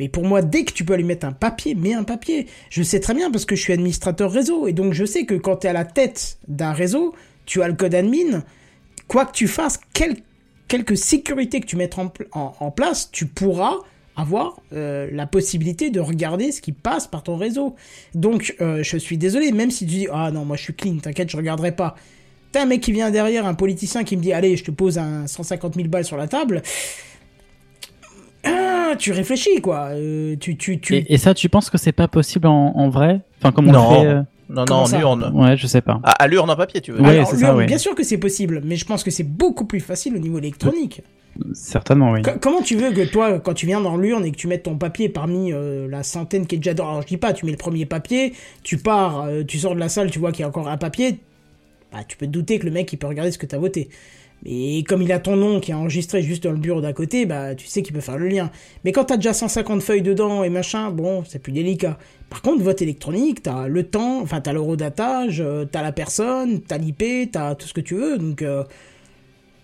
[0.00, 2.46] Mais pour moi, dès que tu peux aller mettre un papier, mets un papier.
[2.70, 4.66] Je sais très bien parce que je suis administrateur réseau.
[4.66, 7.14] Et donc je sais que quand tu es à la tête d'un réseau,
[7.44, 8.42] tu as le code admin.
[9.08, 10.16] Quoi que tu fasses, quel,
[10.68, 13.74] quelque sécurité que tu mettes en- en place, tu pourras
[14.16, 17.76] avoir euh, la possibilité de regarder ce qui passe par ton réseau.
[18.14, 20.96] Donc euh, je suis désolé, même si tu dis ah non moi je suis clean,
[20.96, 21.94] t'inquiète je regarderai pas.
[22.52, 24.96] T'as un mec qui vient derrière, un politicien qui me dit allez je te pose
[24.98, 26.62] un 150 000 balles sur la table.
[28.44, 29.88] Ah, tu réfléchis quoi.
[29.92, 30.96] Euh, tu tu tu.
[30.96, 33.72] et, et ça, tu penses que c'est pas possible en, en vrai Enfin, comme on
[33.72, 33.90] Non.
[34.00, 35.32] fait euh, Non, Comment non, en urne.
[35.34, 36.00] Ouais, je sais pas.
[36.02, 37.00] À, à l'urne en papier, tu veux.
[37.00, 37.66] Ouais, Alors, c'est ça, l'urne, ouais.
[37.66, 40.38] Bien sûr que c'est possible, mais je pense que c'est beaucoup plus facile au niveau
[40.38, 41.02] électronique.
[41.54, 42.22] Certainement, oui.
[42.22, 44.64] Co- comment tu veux que toi, quand tu viens dans l'urne et que tu mettes
[44.64, 46.88] ton papier parmi euh, la centaine qui est déjà dans...
[46.88, 48.34] Alors je dis pas, tu mets le premier papier,
[48.64, 50.76] tu pars, euh, tu sors de la salle, tu vois qu'il y a encore un
[50.76, 51.20] papier,
[51.92, 53.58] bah, tu peux te douter que le mec il peut regarder ce que tu as
[53.58, 53.88] voté.
[54.44, 57.26] Mais comme il a ton nom qui est enregistré juste dans le bureau d'à côté,
[57.26, 58.50] bah tu sais qu'il peut faire le lien.
[58.84, 61.98] Mais quand t'as déjà 150 feuilles dedans et machin, bon, c'est plus délicat.
[62.30, 66.78] Par contre, vote électronique, t'as le temps, enfin t'as l'eurodatage, euh, t'as la personne, t'as
[66.78, 68.42] l'IP, t'as tout ce que tu veux, donc...
[68.42, 68.64] euh,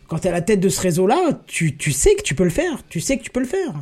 [0.09, 2.51] quand t'es à la tête de ce réseau-là, tu, tu sais que tu peux le
[2.51, 2.83] faire.
[2.89, 3.73] Tu sais que tu peux le faire.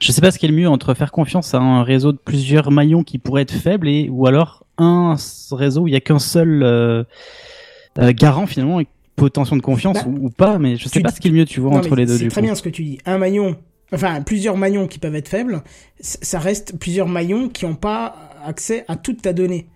[0.00, 2.18] Je sais pas ce qui est le mieux entre faire confiance à un réseau de
[2.18, 5.16] plusieurs maillons qui pourrait être faible et ou alors un
[5.52, 7.04] réseau où il y a qu'un seul euh,
[7.96, 11.20] garant finalement et potentiel de confiance Bah, ou, ou pas, mais je sais pas ce
[11.20, 12.46] qui est le mieux, tu vois, Non, entre les deux C'est très coup.
[12.46, 12.98] bien ce que tu dis.
[13.06, 13.56] Un maillon,
[13.92, 15.62] enfin plusieurs maillons qui peuvent être faibles,
[16.00, 18.14] ça reste plusieurs maillons qui n'ont pas
[18.46, 19.66] accès à toute ta donnée.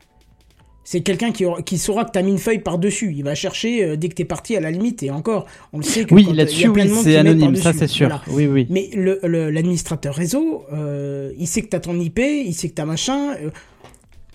[0.88, 3.12] C'est quelqu'un qui, qui saura que t'as mis une feuille par-dessus.
[3.16, 5.02] Il va chercher euh, dès que t'es parti à la limite.
[5.02, 8.06] Et encore, on le sait que Oui, euh, là-dessus, oui, c'est anonyme, ça c'est sûr.
[8.06, 8.22] Voilà.
[8.28, 8.68] Oui, oui.
[8.70, 12.74] Mais le- le- l'administrateur réseau, euh, il sait que t'as ton IP, il sait que
[12.74, 13.34] t'as machin.
[13.34, 13.50] euh,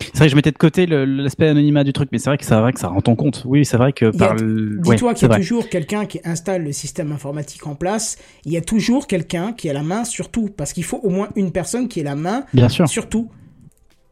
[0.02, 2.46] C'est vrai que je mettais de côté l'aspect anonymat du truc, mais c'est vrai que
[2.46, 3.44] c'est vrai que ça rend en compte.
[3.46, 4.80] Oui, c'est vrai que par le...
[4.82, 8.18] Dis-toi ouais, qu'il y a toujours quelqu'un qui installe le système informatique en place.
[8.46, 10.50] Il y a toujours quelqu'un qui a la main sur tout.
[10.56, 12.88] Parce qu'il faut au moins une personne qui ait la main Bien sûr.
[12.88, 13.30] sur tout.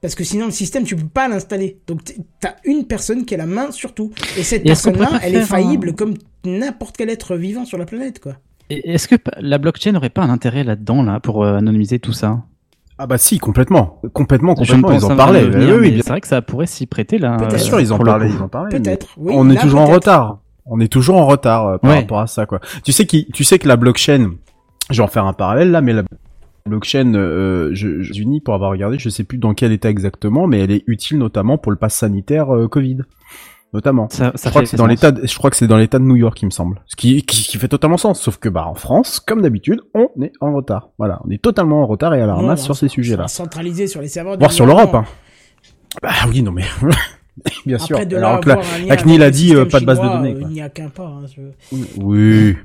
[0.01, 1.79] Parce que sinon, le système, tu peux pas l'installer.
[1.85, 2.01] Donc,
[2.39, 4.11] t'as une personne qui a la main sur tout.
[4.37, 6.13] Et cette personne-là, elle est un- faillible comme
[6.45, 8.37] n'importe quel être vivant sur la planète, quoi.
[8.69, 12.43] Est-ce que la blockchain n'aurait pas un intérêt là-dedans, là, pour euh, anonymiser tout ça?
[13.01, 14.01] Ah bah si, complètement.
[14.13, 14.91] Complètement, complètement.
[14.91, 15.45] Ils en parlaient.
[15.47, 17.37] venir, Oui, oui, C'est vrai que ça pourrait s'y prêter, là.
[17.37, 17.53] Peut-être.
[17.53, 18.35] euh, Bien sûr, ils en parlaient, coup.
[18.37, 18.69] ils en parlaient.
[18.73, 19.07] mais Peut-être.
[19.17, 20.39] Oui, on est toujours en retard.
[20.65, 21.99] On est toujours en retard euh, par Ouais.
[22.01, 22.59] rapport à ça, quoi.
[22.83, 24.31] Tu sais qui, tu sais que la blockchain,
[24.91, 26.03] je vais en faire un parallèle là, mais la
[26.65, 30.45] blockchain, euh, je, je unis pour avoir regardé, je sais plus dans quel état exactement,
[30.45, 32.97] mais elle est utile notamment pour le pass sanitaire euh, Covid,
[33.73, 34.07] notamment.
[34.09, 35.77] Ça, ça je crois fait que c'est dans l'état, de- je crois que c'est dans
[35.77, 36.81] l'état de New York, il me semble.
[36.87, 38.19] Ce qui, qui, qui fait totalement sens.
[38.21, 40.89] Sauf que bah en France, comme d'habitude, on est en retard.
[40.97, 43.23] Voilà, on est totalement en retard et à la Non, ramasse sur ces sujets-là.
[43.23, 44.37] va Centraliser sur les serveurs.
[44.37, 44.93] du Voir sur l'Europe.
[44.95, 45.05] Hein.
[46.01, 46.65] Bah oui, non mais
[47.65, 47.95] bien sûr.
[47.97, 49.85] Après, de Alors que la, avoir un lien la CNIL a dit euh, pas de
[49.85, 50.33] base de données.
[50.35, 50.47] euh, quoi.
[50.49, 51.05] Il n'y a qu'un pas.
[51.07, 52.55] hein, je- Oui.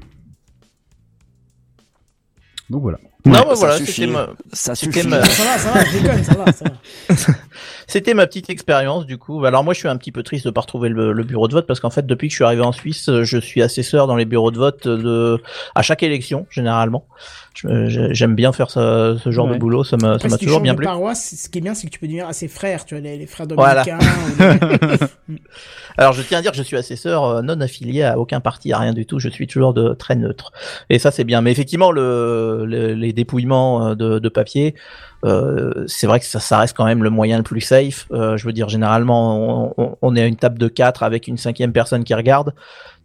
[2.71, 2.99] Donc voilà.
[3.27, 3.93] Non, Ouais, bah ça voilà, suffit.
[3.93, 5.09] c'était ma, Ça c'était suffit.
[5.09, 7.15] ma- Ça va, ça va, je déconne, ça va, ça va.
[7.87, 9.45] c'était ma petite expérience du coup.
[9.47, 11.55] Alors moi, je suis un petit peu triste de pas retrouver le, le bureau de
[11.55, 14.17] vote parce qu'en fait, depuis que je suis arrivé en Suisse, je suis assesseur dans
[14.17, 15.41] les bureaux de vote de
[15.75, 17.07] à chaque élection généralement.
[17.55, 19.55] J'aime bien faire ce, ce genre Ouais.
[19.55, 20.85] de boulot, ça m'a toujours bien plu.
[20.85, 23.17] paroisse, ce qui est bien, c'est que tu peux devenir assez frère, tu vois, les,
[23.17, 23.85] les frères Voilà.
[23.85, 24.99] dominicains.
[25.29, 25.39] les-
[25.97, 28.73] Alors je tiens à dire que je suis assesseur euh, non affilié à aucun parti,
[28.73, 29.21] à rien du tout.
[29.21, 30.51] Je suis toujours de très neutre.
[30.91, 31.41] Et ça c'est bien.
[31.41, 34.75] Mais effectivement, le, le- les dépouillements euh, de, de papier,
[35.25, 38.07] euh, c'est vrai que ça, ça reste quand même le moyen le plus safe.
[38.13, 41.29] Euh, je veux dire, généralement, on, on- on est à une table de quatre avec
[41.29, 42.55] une cinquième personne qui regarde.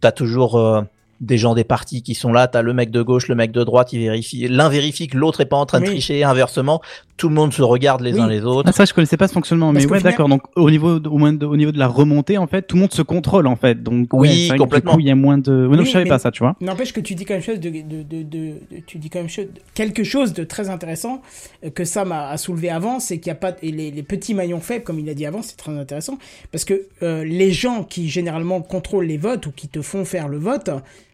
[0.00, 0.82] T'as toujours euh,
[1.20, 2.48] des gens des partis qui sont là.
[2.48, 3.92] T'as le mec de gauche, le mec de droite.
[3.92, 4.48] Il vérifie.
[4.48, 6.24] L'un vérifie que l'autre est pas en train de tricher.
[6.24, 6.80] Inversement,
[7.18, 8.20] tout le monde se regarde les Oui.
[8.20, 8.68] uns les autres.
[8.68, 10.28] Ah, ça, je connaissais pas ce fonctionnement, Parce mais ouais, final- d'accord.
[10.28, 12.76] Donc, au niveau, de, au, moins de, au niveau de la remontée, en fait, tout
[12.76, 13.82] le monde se contrôle, en fait.
[13.82, 14.92] Donc, Oui, ouais, complètement.
[14.92, 15.66] Du coup, il y a moins de.
[15.66, 16.56] Ouais, non, Oui, je savais mais- pas ça, tu vois.
[16.62, 18.54] N'empêche que tu dis quand même chose de, de, de, de- de-
[18.86, 21.20] tu dis quand même chose- quelque chose de très intéressant
[21.64, 24.02] euh, que Sam a, a soulevé avant, c'est qu'il n'y a pas et les, les
[24.02, 26.16] petits maillons faibles comme il a dit avant, c'est très intéressant
[26.52, 30.28] parce que euh, les gens qui généralement contrôlent les votes ou qui te font faire
[30.28, 30.70] le vote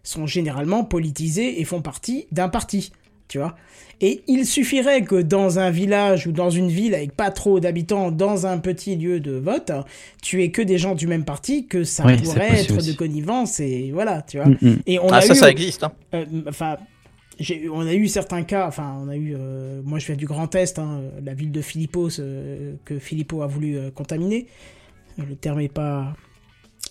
[0.06, 2.92] sont généralement politisés et font partie d'un parti,
[3.28, 3.56] tu vois.
[4.00, 8.10] Et il suffirait que dans un village ou dans une ville avec pas trop d'habitants,
[8.10, 9.72] dans un petit lieu de vote,
[10.22, 12.92] tu aies que des gens du même parti, que ça Oui, pourrait être aussi.
[12.92, 14.46] de connivence et voilà, tu vois.
[14.46, 14.76] Mm, mm.
[14.86, 15.82] Et on ah a ça, eu, ça existe.
[15.82, 15.92] Hein.
[16.14, 16.76] euh, enfin,
[17.72, 20.54] on a eu certains cas, enfin, on a eu, euh, moi je viens du Grand
[20.54, 24.46] Est, hein, la ville de Philippos, euh, que Philippot a voulu euh, contaminer.
[25.18, 26.14] Le terme est pas,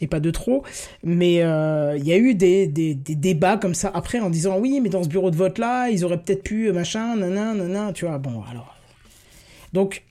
[0.01, 0.63] est pas de trop,
[1.03, 4.57] mais euh, il y a eu des, des, des débats comme ça après en disant
[4.59, 7.55] oui, mais dans ce bureau de vote là, ils auraient peut-être pu euh, machin, nanan,
[7.55, 8.17] nanan, tu vois.
[8.17, 8.75] Bon, alors,
[9.73, 10.03] donc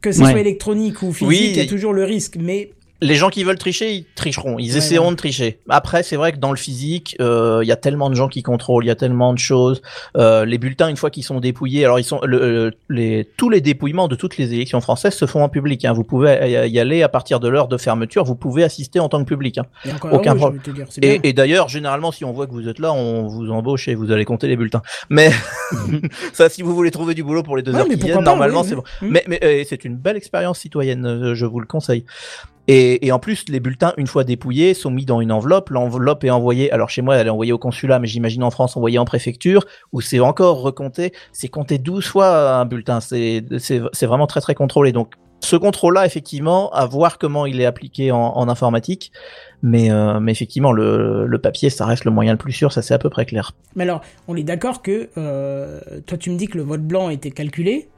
[0.00, 0.30] que ce Ouais.
[0.30, 1.50] soit électronique ou physique, Oui.
[1.52, 2.70] il y a toujours le risque, mais
[3.02, 5.10] les gens qui veulent tricher, ils tricheront, ils Ouais, essaieront ouais.
[5.12, 5.58] de tricher.
[5.68, 8.42] Après, c'est vrai que dans le physique, euh, il y a tellement de gens qui
[8.42, 9.82] contrôlent, il y a tellement de choses.
[10.16, 13.60] Euh, les bulletins, une fois qu'ils sont dépouillés, alors ils sont le, les tous les
[13.60, 15.84] dépouillements de toutes les élections françaises se font en public.
[15.84, 15.92] Hein.
[15.92, 18.24] Vous pouvez y- aller à partir de l'heure de fermeture.
[18.24, 19.58] Vous pouvez assister en tant que public.
[19.58, 19.66] Hein.
[20.10, 20.62] Aucun problème.
[20.74, 20.86] dire.
[21.02, 23.94] Et, et d'ailleurs, généralement, si on voit que vous êtes là, on vous embauche et
[23.94, 24.82] vous allez compter les bulletins.
[25.10, 25.30] Mais
[26.32, 28.22] ça, si vous voulez trouver du boulot pour les deux Ouais, heures qui viennent, pas,
[28.22, 28.82] normalement, oui, c'est oui.
[29.00, 29.06] bon.
[29.06, 29.10] Mm.
[29.10, 32.04] Mais, mais euh, c'est une belle expérience citoyenne, euh, je vous le conseille.
[32.68, 35.70] Et, et en plus, les bulletins, une fois dépouillés, sont mis dans une enveloppe.
[35.70, 36.70] L'enveloppe est envoyée.
[36.72, 39.64] Alors chez moi, elle est envoyée au consulat, mais j'imagine en France, envoyée en préfecture,
[39.92, 41.12] où c'est encore recompté.
[41.32, 43.00] C'est compté 12 fois un bulletin.
[43.00, 43.42] C'est
[44.02, 44.92] vraiment très très contrôlé.
[44.92, 49.12] Donc ce contrôle-là, effectivement, à voir comment il est appliqué en, informatique.
[49.62, 52.94] Mais, euh, effectivement, le, le papier, ça reste le moyen le plus sûr, ça c'est
[52.94, 53.52] à peu près clair.
[53.74, 57.10] Mais alors, on est d'accord que euh, toi, tu me dis que le vote blanc
[57.10, 57.88] était calculé.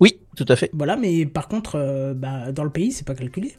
[0.00, 0.70] Oui, tout à fait.
[0.72, 3.54] Voilà, mais par contre, euh, bah, dans le pays, c'est pas calculé.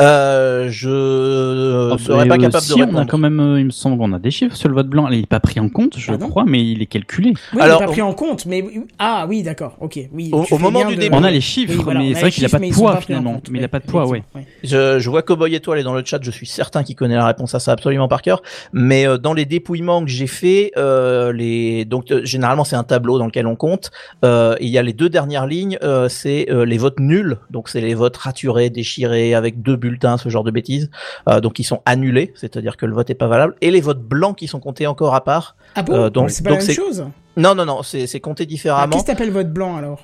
[0.00, 3.60] Euh, je Ah, serais mais, pas euh, capable si, de on a quand même, euh,
[3.60, 5.08] il me semble qu'on a des chiffres sur le vote blanc.
[5.08, 7.32] Il n'est pas pris en compte, je Ah crois, mais il est calculé.
[7.54, 8.64] Oui, Alors, il est pas on- pris en compte, mais
[8.98, 10.30] ah oui, d'accord, ok, oui.
[10.32, 12.20] Au- moment du de- débat- On a les chiffres, Oui, voilà, mais on c'est a
[12.20, 13.34] vrai qu'il n'a pas de poids finalement.
[13.34, 14.22] compte, Mais il n'a pas de poids, ouais.
[14.62, 17.26] Je, je vois Cowboy Étoile est dans le chat, je suis certain qu'il connaît la
[17.26, 18.42] réponse à ça absolument par cœur.
[18.72, 22.84] Mais euh, dans les dépouillements que j'ai fait, euh, les donc euh, généralement c'est un
[22.84, 23.90] tableau dans lequel on compte.
[24.24, 27.80] Euh, il y a les deux dernières lignes, euh, c'est les votes nuls, donc c'est
[27.80, 30.90] les votes raturés, déchirés avec deux bulletins, ce genre de bêtises,
[31.28, 34.02] euh, donc qui sont annulés, c'est-à-dire que le vote est pas valable, et les votes
[34.02, 35.56] blancs qui sont comptés encore à part.
[35.74, 37.06] Ah bon Euh, donc- C'est pas donc la même chose
[37.36, 38.92] Non non non, c'est c'est compté ah, différemment.
[38.92, 40.00] Qu'est-ce que t'appelles vote blanc alors?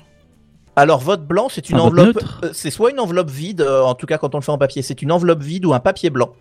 [0.75, 2.23] Alors vote blanc, c'est une Un vote enveloppe.
[2.43, 4.57] euh, C'est soit une enveloppe vide, euh, en tout cas quand on le fait en
[4.57, 6.31] papier, c'est une enveloppe vide ou un papier blanc.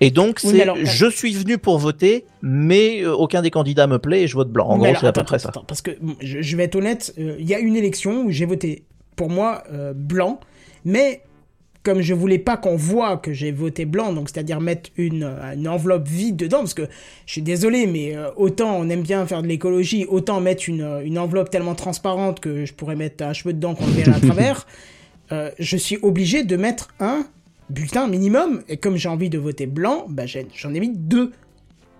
[0.00, 3.86] Et donc Oui, c'est alors, je suis venu pour voter, mais euh, aucun des candidats
[3.86, 4.66] me plaît et je vote blanc.
[4.66, 5.48] En Mais gros, alors, c'est à attends, peu près attends, ça.
[5.50, 5.90] attends, parce que
[6.20, 8.84] je, je vais être honnête, euh, il y a une élection où j'ai voté
[9.14, 10.40] pour moi euh, blanc,
[10.84, 11.22] mais
[11.88, 15.54] comme je voulais pas qu'on voit que j'ai voté blanc, donc c'est-à-dire mettre une, euh,
[15.54, 16.86] une enveloppe vide dedans, parce que
[17.24, 20.82] je suis désolé, mais euh, autant on aime bien faire de l'écologie, autant mettre une,
[20.82, 24.16] euh, une enveloppe tellement transparente que je pourrais mettre un cheveu dedans qu'on le verrait
[24.16, 24.66] à travers,
[25.32, 27.24] euh, je suis obligé de mettre un
[27.70, 31.32] bulletin minimum, et comme j'ai envie de voter blanc, bah, j'en ai mis deux.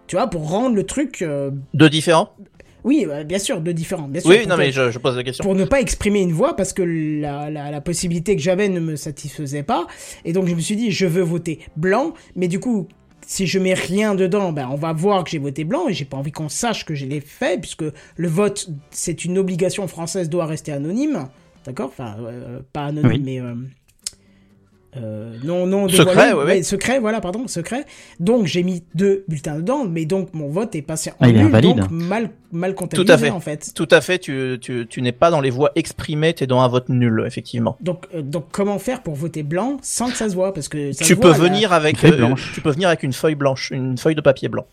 [0.07, 2.35] Tu vois, pour rendre le truc euh, Deux différents
[2.85, 4.09] oui, bah, bien sûr, deux différents.
[4.09, 5.43] Bien sûr, Oui, non mais je, je pose la question.
[5.45, 8.81] Pour ne pas exprimer une voix parce que la, la, la possibilité que j'avais ne
[8.81, 9.87] me satisfaisait pas.
[10.25, 12.15] Et donc je me suis dit, je veux voter blanc.
[12.37, 12.89] Mais du coup,
[13.27, 15.89] si je mets rien dedans, ben, on va voir que j'ai voté blanc.
[15.89, 17.85] Et j'ai pas envie qu'on sache que je l'ai fait puisque
[18.17, 21.29] le vote, c'est une obligation française, doit rester anonyme.
[21.67, 21.89] D'accord?
[21.89, 23.23] Enfin, euh, pas anonyme, Oui.
[23.25, 23.41] mais...
[23.41, 23.55] euh,
[24.97, 27.85] euh, non, non, Secret, ouais, secret, voilà, pardon, secret.
[28.21, 31.35] Donc j'ai mis deux bulletins dedans, mais donc mon vote est passé en Ah, il
[31.37, 31.77] est nul, invalide.
[31.77, 33.31] donc mal, mal comptabilisé Tout à fait.
[33.31, 33.73] en fait.
[33.75, 36.61] Tout à fait, tu, tu, tu n'es pas dans les voix exprimées, tu es dans
[36.61, 37.77] un vote nul, effectivement.
[37.81, 40.55] Donc, euh, donc comment faire pour voter blanc sans que ça se voit?
[40.55, 43.03] Parce que ça Tu se peux voit, venir avec feuille euh, tu peux venir avec
[43.03, 44.65] une feuille blanche, une feuille de papier blanc.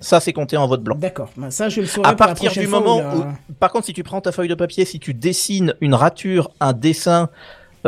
[0.00, 0.96] Ça c'est compté en vote blanc.
[0.96, 3.24] D'accord, ben, ça je le saurai À pour la partir du moment où,
[3.58, 6.72] par contre, si tu prends ta feuille de papier, si tu dessines une rature, un
[6.72, 7.30] dessin,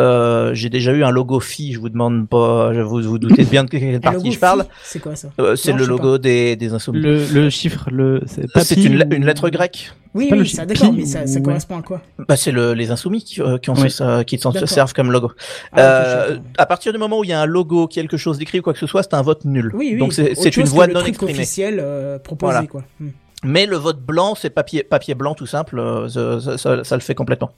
[0.00, 3.44] euh, j'ai déjà eu un logo phi, je vous demande pas, je vous vous doutez
[3.44, 4.64] bien de quelle partie logo je parle.
[4.82, 7.00] C'est quoi ça Euh, c'est le logo des, des insoumis.
[7.00, 8.42] Le, le chiffre, le, c'est
[8.78, 9.92] Euh, une, ou- une lettre grecque.
[10.12, 12.90] Oui, oui, ça, d'accord, mais ça, ça ou- correspond à quoi Bah, c'est le, les
[12.90, 13.88] insoumis qui, euh, qui, ont Ouais.
[13.90, 15.30] ça, qui s'en servent comme logo.
[15.72, 18.58] Ah, Euh, à partir du moment où il y a un logo, quelque chose d'écrit
[18.58, 19.70] ou quoi que ce soit, c'est un vote nul.
[19.74, 19.98] Oui, oui.
[19.98, 21.32] Donc c'est une voix non exprimée.
[21.32, 22.66] officiel euh, proposé Voilà.
[22.66, 22.82] quoi.
[22.98, 23.10] Hmm.
[23.44, 26.94] Mais le vote blanc, c'est papier, papier blanc tout simple, euh, ça, ça- ça- ça
[26.96, 27.52] le fait complètement.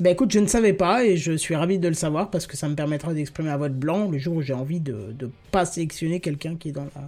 [0.00, 2.56] Ben écoute, je ne savais pas et je suis ravi de le savoir parce que
[2.56, 5.64] ça me permettra d'exprimer un vote blanc le jour où j'ai envie de de pas
[5.64, 7.02] sélectionner quelqu'un qui est dans la.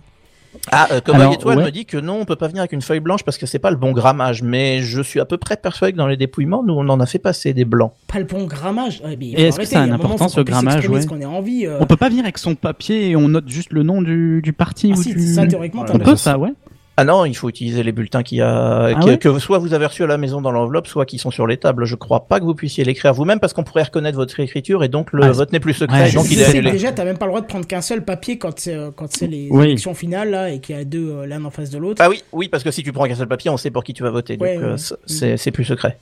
[0.71, 1.65] Ah, euh, comme Alors, Étoile ouais.
[1.65, 3.59] me dit que non, on peut pas venir avec une feuille blanche parce que c'est
[3.59, 4.43] pas le bon grammage.
[4.43, 7.07] Mais je suis à peu près persuadé que dans les dépouillements, nous on en a
[7.07, 7.93] fait passer des blancs.
[8.07, 9.01] Pas le bon grammage.
[9.03, 11.25] Ouais, mais faut Et est-ce que ça a une importance, le grammage, ouais.
[11.25, 11.67] a envie.
[11.67, 11.79] euh.
[11.81, 14.53] On peut pas venir avec son papier et on note juste le nom du, du
[14.53, 15.27] parti Ah ou si, du...
[15.35, 16.53] ça théoriquement On peut ça, ouais.
[16.99, 19.87] Ah non, il faut utiliser les bulletins qu'il y a, Ah que, soit vous avez
[19.87, 21.87] reçus à la maison dans l'enveloppe, soit qui sont sur les tables.
[21.87, 24.89] Je crois pas que vous puissiez l'écrire vous-même parce qu'on pourrait reconnaître votre écriture et
[24.89, 26.71] donc le Ah, vote n'est plus secret, ouais, donc je il est annulé.
[26.73, 29.11] Déjà, t'as même pas le droit de prendre qu'un seul papier quand c'est euh, quand
[29.11, 29.65] c'est les Oui.
[29.69, 32.03] élections finales là et qu'il y a deux euh, l'un en face de l'autre.
[32.05, 33.95] Ah oui, oui, parce que si tu prends qu'un seul papier, on sait pour qui
[33.95, 35.37] tu vas voter, donc Ouais, euh, ouais.
[35.39, 35.97] c'est- plus secret.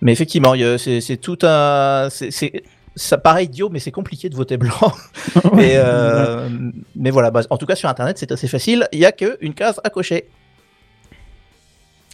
[0.00, 2.62] Mais effectivement, c'est c'est tout un, c'est- c'est
[2.96, 4.92] ça paraît idiot, mais c'est compliqué de voter blanc.
[5.58, 6.48] Et euh,
[6.96, 8.88] mais voilà, bah, en tout cas sur internet c'est assez facile.
[8.92, 10.28] Il y a que une case à cocher.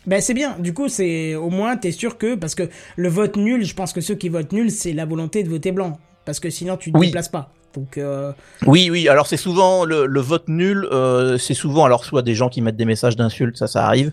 [0.06, 0.56] Ben c'est bien.
[0.58, 3.92] Du coup, c'est au moins t'es sûr que parce que le vote nul, je pense
[3.92, 6.92] que ceux qui votent nul, c'est la volonté de voter blanc parce que sinon tu
[6.92, 7.06] te Oui.
[7.08, 7.52] déplaces pas.
[7.74, 8.32] Donc euh,
[8.66, 9.08] Oui, oui.
[9.08, 10.88] Alors c'est souvent le, le vote nul.
[10.90, 14.12] euh, c'est souvent alors soit des gens qui mettent des messages d'insultes, ça, ça arrive.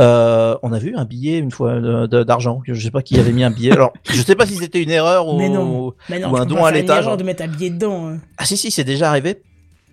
[0.00, 2.62] Euh, on a vu un billet une fois d'argent.
[2.66, 3.72] Je sais pas qui avait mis un billet.
[3.72, 6.46] Alors je sais pas si c'était une erreur ou, mais non, mais non, ou un
[6.46, 7.04] don à l'étage.
[7.16, 8.08] de mettre un billet dedans.
[8.08, 8.18] hein.
[8.38, 9.42] Ah si si, c'est déjà arrivé.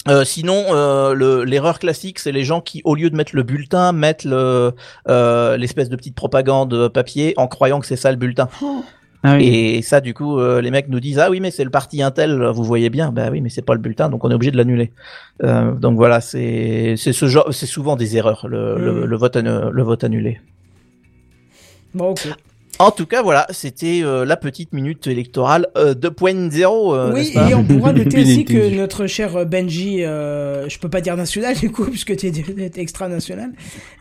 [0.07, 3.43] Euh, sinon, euh, le- l'erreur classique, c'est les gens qui, au lieu de mettre le
[3.43, 4.71] bulletin, mettent le
[5.09, 8.47] euh, l'espèce de petite propagande papier en croyant que c'est ça le bulletin.
[9.23, 9.47] Ah oui.
[9.47, 12.01] Et ça, du coup, euh, les mecs nous disent ah oui, mais c'est le parti
[12.01, 13.11] Intel, vous voyez bien.
[13.11, 14.93] Bah oui, mais c'est pas le bulletin, donc on est obligé de l'annuler.
[15.43, 19.05] Euh, donc voilà, c'est c'est ce genre, c'est souvent des erreurs le, le, Mm.
[19.05, 20.39] le vote le vote annulé.
[21.93, 22.27] Bon ok.
[22.81, 26.95] En tout cas, voilà, c'était euh, la petite minute électorale euh, 2.0.
[26.95, 31.01] euh, oui, et on pourra noter aussi que notre cher Benji, euh, je peux pas
[31.01, 33.51] dire national du coup, puisque tu es extra-national,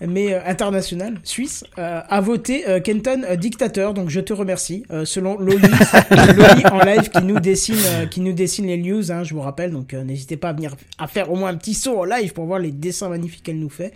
[0.00, 4.84] mais euh, international, suisse, euh, a voté euh, Kenton euh, dictateur, donc je te remercie.
[4.92, 5.58] Euh, selon Loli,
[6.10, 9.40] Loli en live qui nous dessine, euh, qui nous dessine les news, hein, je vous
[9.40, 12.04] rappelle, donc euh, n'hésitez pas à venir à faire au moins un petit saut en
[12.04, 13.92] live pour voir les dessins magnifiques qu'elle nous fait.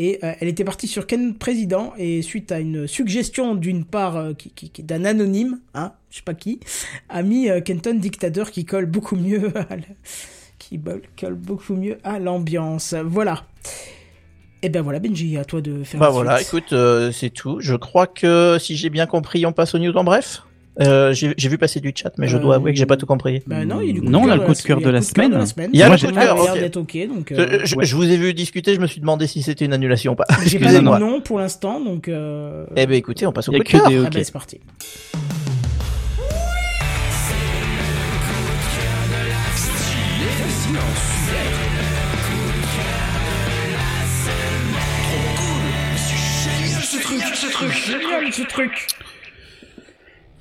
[0.00, 4.16] Et euh, elle était partie sur Ken président, et suite à une suggestion d'une part
[4.16, 6.60] euh, qui, qui- qui- d'un anonyme, hein, je sais pas qui,
[7.08, 9.82] a mis euh, Kenton dictateur qui colle beaucoup mieux à la-
[10.60, 10.80] qui
[11.20, 12.94] colle beaucoup mieux à l'ambiance.
[13.04, 13.44] Voilà.
[14.62, 16.48] Et ben voilà Benji, à toi de faire Bah la voilà, suite.
[16.48, 16.74] écoute,
[17.12, 17.58] c'est tout.
[17.60, 20.42] Je crois que si j'ai bien compris, on passe aux news en bref?
[20.80, 22.96] Euh, j'ai j'ai vu passer du chat, mais je Euh, dois avouer que j'ai pas
[22.96, 23.42] tout compris.
[23.46, 24.88] Bah non, il y a du coup Non, on a le coup de cœur de
[24.88, 25.32] a la semaine.
[25.72, 27.84] Il y a le coup de cœur, donc Je, euh, je- ouais.
[27.84, 30.24] je vous ai vu discuter, je me suis demandé si c'était une annulation ou pas.
[30.46, 32.64] j'ai pas de nom pour l'instant, donc euh...
[32.76, 34.04] Eh ben écoutez, on passe au Il y a coup de cœur.
[34.06, 34.60] ah ben, c'est parti.
[47.86, 48.86] Génial ce truc.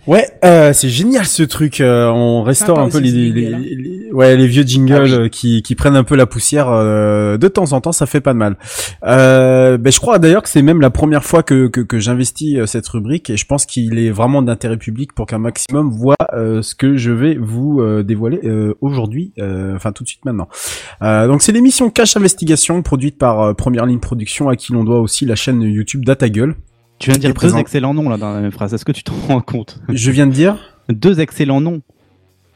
[0.08, 1.82] Ouais, euh, c'est génial ce truc.
[1.82, 3.60] euh, on restaure un peu les, ce les, hein.
[3.62, 5.14] les- ouais, les vieux jingles Ah oui.
[5.14, 7.92] euh, qui, qui prennent un peu la poussière euh, de temps en temps.
[7.92, 8.56] Ça fait pas de mal.
[9.04, 12.56] Euh, ben, je crois d'ailleurs que c'est même la première fois que, que, que j'investis
[12.58, 16.16] euh, cette rubrique et je pense qu'il est vraiment d'intérêt public pour qu'un maximum voit
[16.34, 20.24] euh, ce que je vais vous euh, dévoiler euh, aujourd'hui, euh, enfin tout de suite
[20.24, 20.48] maintenant.
[21.02, 25.02] Euh, donc c'est l'émission Cache Investigation produite par Première Ligne Production à qui l'on doit
[25.02, 26.56] aussi la chaîne YouTube Datagueule.
[27.00, 28.74] Tu viens de dire deux excellents noms là dans la même phrase.
[28.74, 29.80] Est-ce que tu t'en rends compte?
[29.90, 30.58] Je viens de dire
[30.90, 31.82] Deux excellents noms.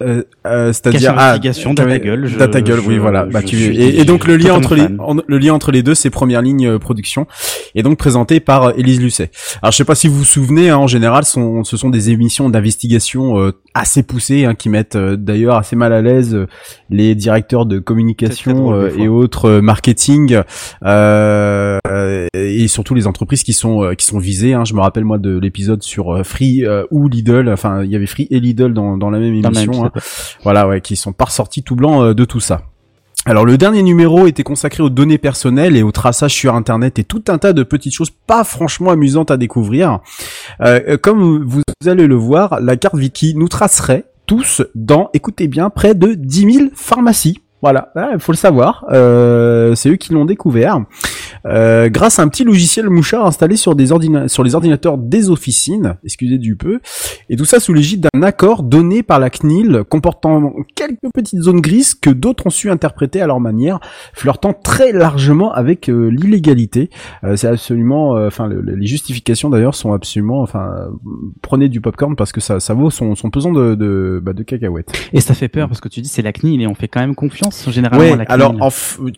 [0.01, 3.25] Euh, euh, c'est-à-dire investigation, Cache- Data Gueule, je- Data Gueule, oui voilà.
[3.25, 3.55] Bah, tu...
[3.57, 6.41] et, et donc le lien entre les en- le lien entre les deux, c'est première
[6.41, 7.27] ligne euh, production
[7.75, 9.29] et donc présenté par euh, Élise Lucet.
[9.61, 12.09] Alors je sais pas si vous vous souvenez, hein, en général, sont, ce sont des
[12.09, 16.37] émissions d'investigation euh, assez poussées hein, qui mettent d'ailleurs assez mal à l'aise
[16.89, 20.41] les directeurs de communication drôle, euh, et autres marketing
[22.33, 24.53] et surtout les entreprises qui sont euh, qui sont visées.
[24.53, 24.65] Hein.
[24.65, 27.49] Je me rappelle moi de l'épisode sur Free ou Lidl.
[27.49, 29.90] Enfin, il y avait Free et Lidl dans, dans la Dans même émission.
[30.43, 32.61] Voilà, ouais, qui sont pas ressortis tout blancs euh, de tout ça.
[33.25, 37.03] Alors le dernier numéro était consacré aux données personnelles et au traçage sur Internet et
[37.03, 39.99] tout un tas de petites choses pas franchement amusantes à découvrir.
[40.61, 45.47] Euh, euh, comme vous allez le voir, la carte Wiki nous tracerait tous dans, écoutez
[45.47, 47.41] bien, près de 10 000 pharmacies.
[47.61, 48.85] Voilà, il faut le savoir.
[48.91, 50.79] Euh, c'est eux qui l'ont découvert.
[51.45, 55.29] Euh, grâce à un petit logiciel mouchard installé sur, des ordina- sur les ordinateurs des
[55.29, 56.79] officines, excusez du peu,
[57.29, 61.61] et tout ça sous l'égide d'un accord donné par la CNIL comportant quelques petites zones
[61.61, 63.79] grises que d'autres ont su interpréter à leur manière,
[64.13, 66.89] flirtant très largement avec euh, l'illégalité.
[67.23, 70.69] Euh, c'est absolument, euh, enfin le- le- les justifications d'ailleurs sont absolument, enfin
[71.41, 74.43] prenez du popcorn parce que ça, ça vaut son, son pesant de, de, bah, de
[74.43, 74.91] cacahuètes.
[75.13, 76.99] Et ça fait peur parce que tu dis c'est la CNIL et on fait quand
[77.01, 78.33] même confiance généralement Ouais, à la CNIL.
[78.41, 78.69] alors en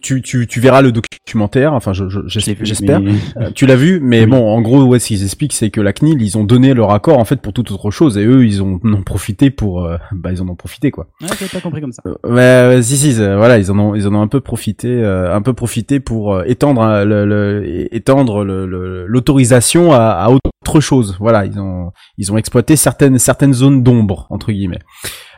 [0.01, 2.99] tu, tu, tu verras le documentaire, enfin je, je- Je j'espère.
[3.01, 4.25] mais- Euh, tu l'as vu, mais Oui.
[4.31, 6.91] bon, en gros, ouais, ce qu'ils expliquent, c'est que la CNIL, ils ont donné leur
[6.91, 9.83] accord en fait pour toute autre chose, et eux, ils ont en ont profité pour,
[9.85, 11.07] euh, bah, ils en ont profité quoi.
[11.21, 12.03] Ouais, j'avais pas compris comme ça.
[12.25, 15.41] Euh, si, si, voilà, ils en ont, ils en ont un peu profité, euh, un
[15.41, 20.79] peu profité pour euh, étendre, euh, le, le- étendre le- le- l'autorisation à, à autre
[20.79, 21.17] chose.
[21.19, 24.79] Voilà, ils ont, ils ont exploité certaines, certaines zones d'ombre entre guillemets.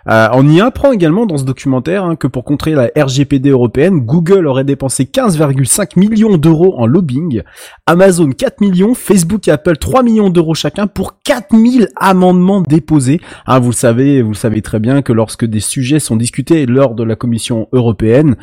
[0.07, 3.99] Euh, on y apprend également dans ce documentaire hein, que pour contrer la RGPD européenne,
[3.99, 7.41] Google aurait dépensé 15,5 millions d'euros en lobbying,
[7.87, 13.19] Amazon 4 millions, Facebook et Apple 3 millions d'euros chacun pour 4000 amendements déposés.
[13.47, 16.65] Hein, vous le savez, vous le savez très bien que lorsque des sujets sont discutés
[16.65, 18.35] lors de la Commission européenne,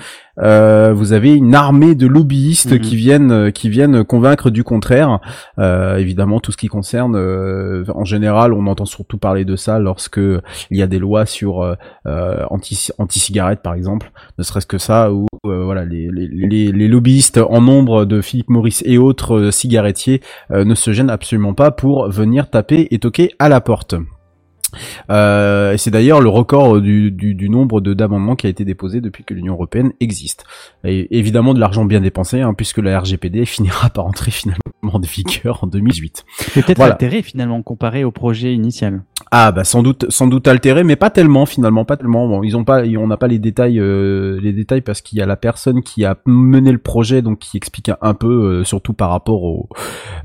[0.42, 2.78] euh, vous avez une armée de lobbyistes Mhm.
[2.80, 5.20] qui viennent, qui viennent convaincre du contraire.
[5.58, 9.78] Euh, évidemment, tout ce qui concerne, euh, en général, on entend surtout parler de ça
[9.78, 11.74] lorsque il y a des lois sur euh,
[12.06, 16.88] euh, anti anti cigarettes par exemple, ne serait-ce que ça ou euh, voilà les, les,
[16.88, 20.20] lobbyistes en nombre de Philippe Maurice et autres cigarettiers
[20.50, 23.94] ne se gênent absolument pas pour venir taper et toquer à la porte.
[25.10, 29.00] Euh, c'est d'ailleurs le record du, du, du nombre de d'amendements qui a été déposé
[29.00, 30.44] depuis que l'Union européenne existe.
[30.84, 34.98] Et évidemment de l'argent bien dépensé, hein, puisque la RGPD finira par entrer finalement en
[34.98, 36.24] vigueur en 2018.
[36.36, 36.94] C'est peut-être Voilà.
[36.94, 39.02] altéré finalement comparé au projet initial.
[39.30, 42.54] Ah bah sans doute sans doute altéré mais pas tellement finalement pas tellement bon ils
[42.54, 45.36] ont pas on n'a pas les détails euh, les détails parce qu'il y a la
[45.36, 48.28] personne qui a mené le projet donc qui explique un, peu
[48.60, 49.70] euh, surtout par rapport au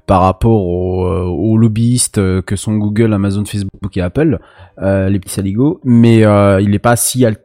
[0.08, 4.37] par rapport aux, euh, lobbyistes euh, que sont Google Amazon Facebook et Apple euh,
[5.10, 7.38] les petits saligots mais euh, il est pas si al-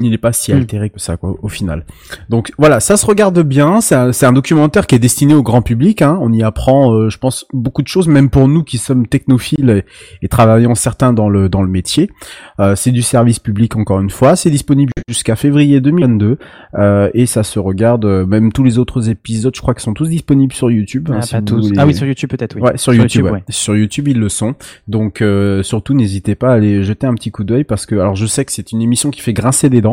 [0.00, 0.56] il n'est pas si Mm.
[0.56, 1.84] altéré que ça, quoi, au final.
[2.28, 3.80] Donc voilà, ça se regarde bien.
[3.80, 6.02] C'est un, un documentaire qui est destiné au grand public.
[6.02, 6.18] Hein.
[6.20, 9.70] On y apprend, euh, je pense, beaucoup de choses, même pour nous qui sommes technophiles
[9.70, 9.84] et,
[10.24, 12.10] et travaillons certains dans le dans le métier.
[12.58, 14.36] Euh, c'est du service public encore une fois.
[14.36, 16.38] C'est disponible jusqu'à février 2022
[16.78, 18.04] euh, et ça se regarde.
[18.04, 21.08] euh, même tous les autres épisodes, je crois qu'ils sont tous disponibles sur YouTube.
[21.10, 21.72] hein, Ah, si tous.
[21.76, 22.62] Ah oui, sur YouTube peut-être, oui.
[22.62, 23.24] Ouais, sur, YouTube.
[23.26, 23.42] ouais.
[23.48, 24.54] Sur YouTube, ils le sont.
[24.88, 28.14] Donc euh, surtout, n'hésitez pas à aller jeter un petit coup d'œil parce que, alors,
[28.16, 29.89] je sais que c'est une émission qui fait grincer des dents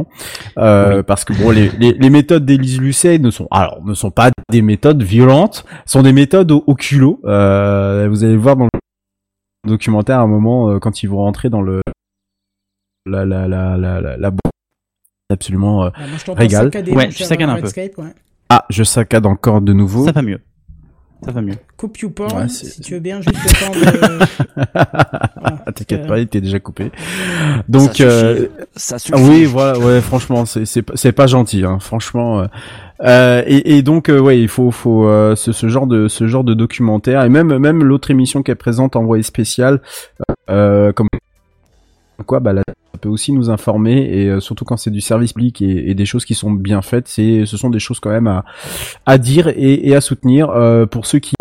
[0.58, 4.12] euh, parce que bon, les, les, les méthodes d'Élise Lucet ne sont, alors, ne sont
[4.12, 7.20] pas des méthodes violentes, sont des méthodes au, au culot.
[7.26, 11.18] Euh, vous allez le voir dans le documentaire à un moment euh, quand ils vont
[11.18, 11.82] rentrer dans le
[13.06, 14.32] la la la la la, la
[15.32, 16.72] absolument euh, Ah, moi, je régal.
[16.94, 18.02] Ouais, cher saccades un peu.
[18.02, 18.14] Ouais.
[18.50, 20.06] Ah, je saccade encore de nouveau.
[20.06, 20.40] Ça va mieux.
[21.26, 21.56] Ça va mieux.
[21.78, 23.72] Coupe YouPorn, Ouais, si tu veux bien, juste le temps
[24.20, 24.26] de...
[25.40, 25.58] Voilà.
[25.74, 26.92] T'inquiète Euh, pas, il était déjà coupé.
[27.68, 28.04] Donc, suffit.
[28.04, 29.22] euh, Ça ah suffit.
[29.22, 32.42] oui, voilà, ouais, franchement, c'est c'est pas- c'est pas gentil, hein, franchement.
[32.42, 32.46] euh.
[33.04, 36.28] Euh, et, et donc, euh, ouais, il faut faut euh, ce, ce genre de ce
[36.28, 39.82] genre de documentaire et même même l'autre émission qui est présente envoyée spéciale,
[40.50, 41.08] euh, comme
[42.26, 45.34] quoi, bah là, ça peut aussi nous informer et euh, surtout quand c'est du service
[45.34, 48.10] public et, et des choses qui sont bien faites, c'est ce sont des choses quand
[48.10, 48.44] même à
[49.06, 51.34] à dire et, et à soutenir euh, pour ceux qui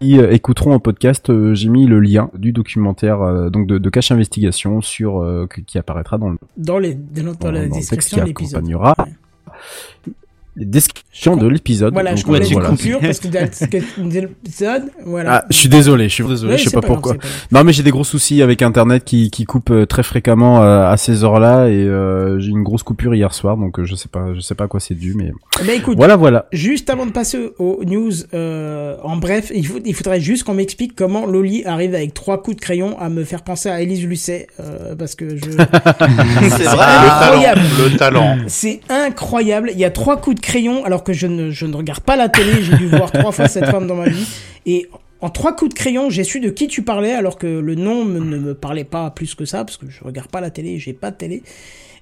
[0.00, 3.76] qui euh, écouteront en podcast, euh, j'ai mis le lien du documentaire euh, donc de,
[3.78, 7.60] de Cache Investigation sur euh, qui apparaîtra dans le Dans, les, dans, dans Dans- la
[7.60, 8.58] dans le texte description qui de l'épisode.
[8.60, 10.12] accompagnera Ouais.
[10.60, 11.92] Les descriptions de l'épisode.
[11.94, 12.68] Voilà, Donc, je les voilà.
[12.68, 15.32] coupures parce que dans l'épisode, voilà.
[15.36, 17.14] Ah, je suis désolé, je suis désolé, Ouais, je sais pas, pourquoi.
[17.14, 17.26] pas.
[17.50, 20.86] Non, mais j'ai des gros soucis avec Internet qui, qui coupe euh, très fréquemment euh,
[20.90, 24.08] à ces heures-là et euh, j'ai une grosse coupure hier soir, donc euh, je sais
[24.08, 25.32] pas, je sais pas à quoi c'est dû, mais
[25.66, 26.46] ben, écoute, voilà, voilà.
[26.52, 30.54] Juste avant de passer aux news, euh, en bref, il, faut, il faudrait juste qu'on
[30.54, 34.04] m'explique comment Loli arrive avec trois coups de crayon à me faire penser à Élise
[34.04, 35.50] Lucet, euh, parce que je...
[35.50, 36.86] C'est vrai.
[36.86, 37.60] incroyable.
[37.78, 38.36] Le talent.
[38.46, 39.70] C'est incroyable.
[39.72, 40.49] Il y a trois coups de crayon
[40.84, 42.62] alors que je ne, je ne regarde pas la télé.
[42.62, 44.26] J'ai dû voir trois fois cette femme dans ma vie.
[44.66, 44.88] Et
[45.20, 48.04] en trois coups de crayon, j'ai su de qui tu parlais alors que le nom
[48.04, 50.78] me- ne me parlait pas plus que ça parce que je regarde pas la télé,
[50.78, 51.42] j'ai pas de télé.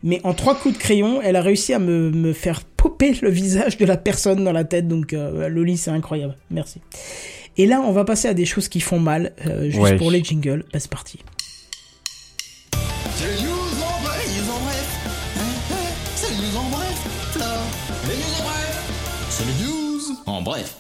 [0.05, 3.31] Mais en trois coups de crayon, elle a réussi à me, me faire popper le
[3.31, 4.87] visage de la personne dans la tête.
[4.87, 6.37] Donc euh, Loli, c'est incroyable.
[6.51, 6.81] Merci.
[7.57, 9.97] Et là, on va passer à des choses qui font mal, euh, juste Ouais.
[9.97, 10.65] pour les jingles.
[10.73, 11.19] Bah, c'est parti.
[20.49, 20.75] Bref.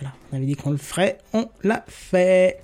[0.00, 2.58] Voilà, on avait dit qu'on le ferait, on l'a fait.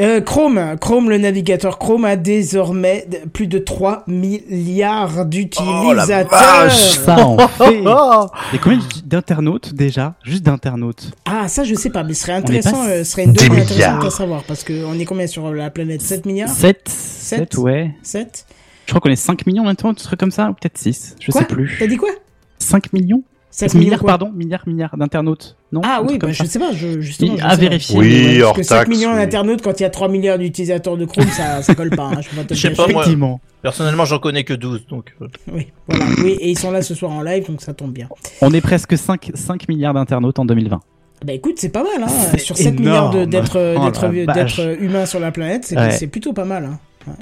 [0.00, 6.70] Euh, Chrome, Chrome, le navigateur Chrome a désormais plus de 3 milliards d'utilisateurs.
[6.70, 7.78] Ça en fait.
[7.78, 8.28] Il y a
[8.62, 10.14] combien d'internautes déjà?
[10.22, 11.10] Juste d'internautes.
[11.24, 13.62] ah, ça je sais pas, mais ce serait intéressant, pas- euh, ce serait une donnée
[13.62, 16.00] intéressante à savoir, parce qu'on est combien sur la planète?
[16.00, 16.48] 7 milliards?
[16.48, 17.90] 7 7 ouais.
[18.04, 18.46] 7
[18.86, 21.16] Je crois qu'on est 5 millions maintenant, un truc comme ça, ou peut-être 6.
[21.20, 21.40] Je Quoi?
[21.40, 21.74] sais plus.
[21.76, 22.10] T'as dit quoi?
[22.60, 23.24] 5 millions?
[23.50, 25.56] 7 milliards, pardon, milliards, milliards d'internautes.
[25.72, 26.44] Non Ah oui, bah, je ça.
[26.46, 27.36] sais pas, je, justement.
[27.36, 27.60] Je à sais pas.
[27.62, 27.98] vérifier.
[27.98, 28.42] Oui, ouais.
[28.42, 28.90] hors Parce que 7 taxe.
[28.90, 29.16] millions oui.
[29.16, 32.04] d'internautes quand il y a 3 milliards d'utilisateurs de Chrome, ça, ça colle pas.
[32.14, 32.90] Hein, je pas Je sais pas, moi.
[33.02, 33.40] Effectivement.
[33.62, 35.14] Personnellement, j'en connais que 12, donc.
[35.22, 36.04] euh, Oui, voilà.
[36.22, 38.08] oui, et ils sont là ce soir en live, donc ça tombe bien.
[38.42, 40.80] On est presque 5, 5 milliards d'internautes en 2020.
[41.26, 42.36] Bah écoute, c'est pas mal, hein.
[42.38, 43.30] Sur 7 milliards de- énorme.
[43.30, 44.58] d'êtres Oh d'êtres- vache.
[44.60, 45.90] euh, humains sur la planète, c'est Ouais.
[45.90, 46.64] c'est plutôt pas mal.
[47.06, 47.12] Hein.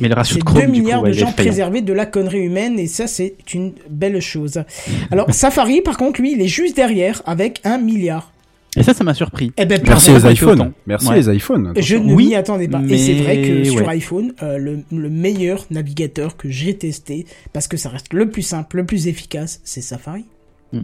[0.00, 1.80] Mais le ratio C'est de Chrome, 2 du milliards coup, ouais, de il gens préservés
[1.82, 4.62] de la connerie humaine, et ça, c'est une belle chose.
[5.10, 8.32] Alors, Safari, par contre, lui, il est juste derrière avec 1 milliard.
[8.76, 9.50] Et ça, ça m'a surpris.
[9.56, 10.72] Eh ben, Merci les iPhones.
[10.86, 11.16] Merci Ouais.
[11.16, 11.72] les iPhones.
[11.76, 12.80] Je ne Oui, m'y attendais pas.
[12.88, 13.88] Et c'est vrai que sur ouais.
[13.88, 18.42] iPhone, euh, le, le meilleur navigateur que j'ai testé, parce que ça reste le plus
[18.42, 20.24] simple, le plus efficace, c'est Safari.
[20.72, 20.78] Mm,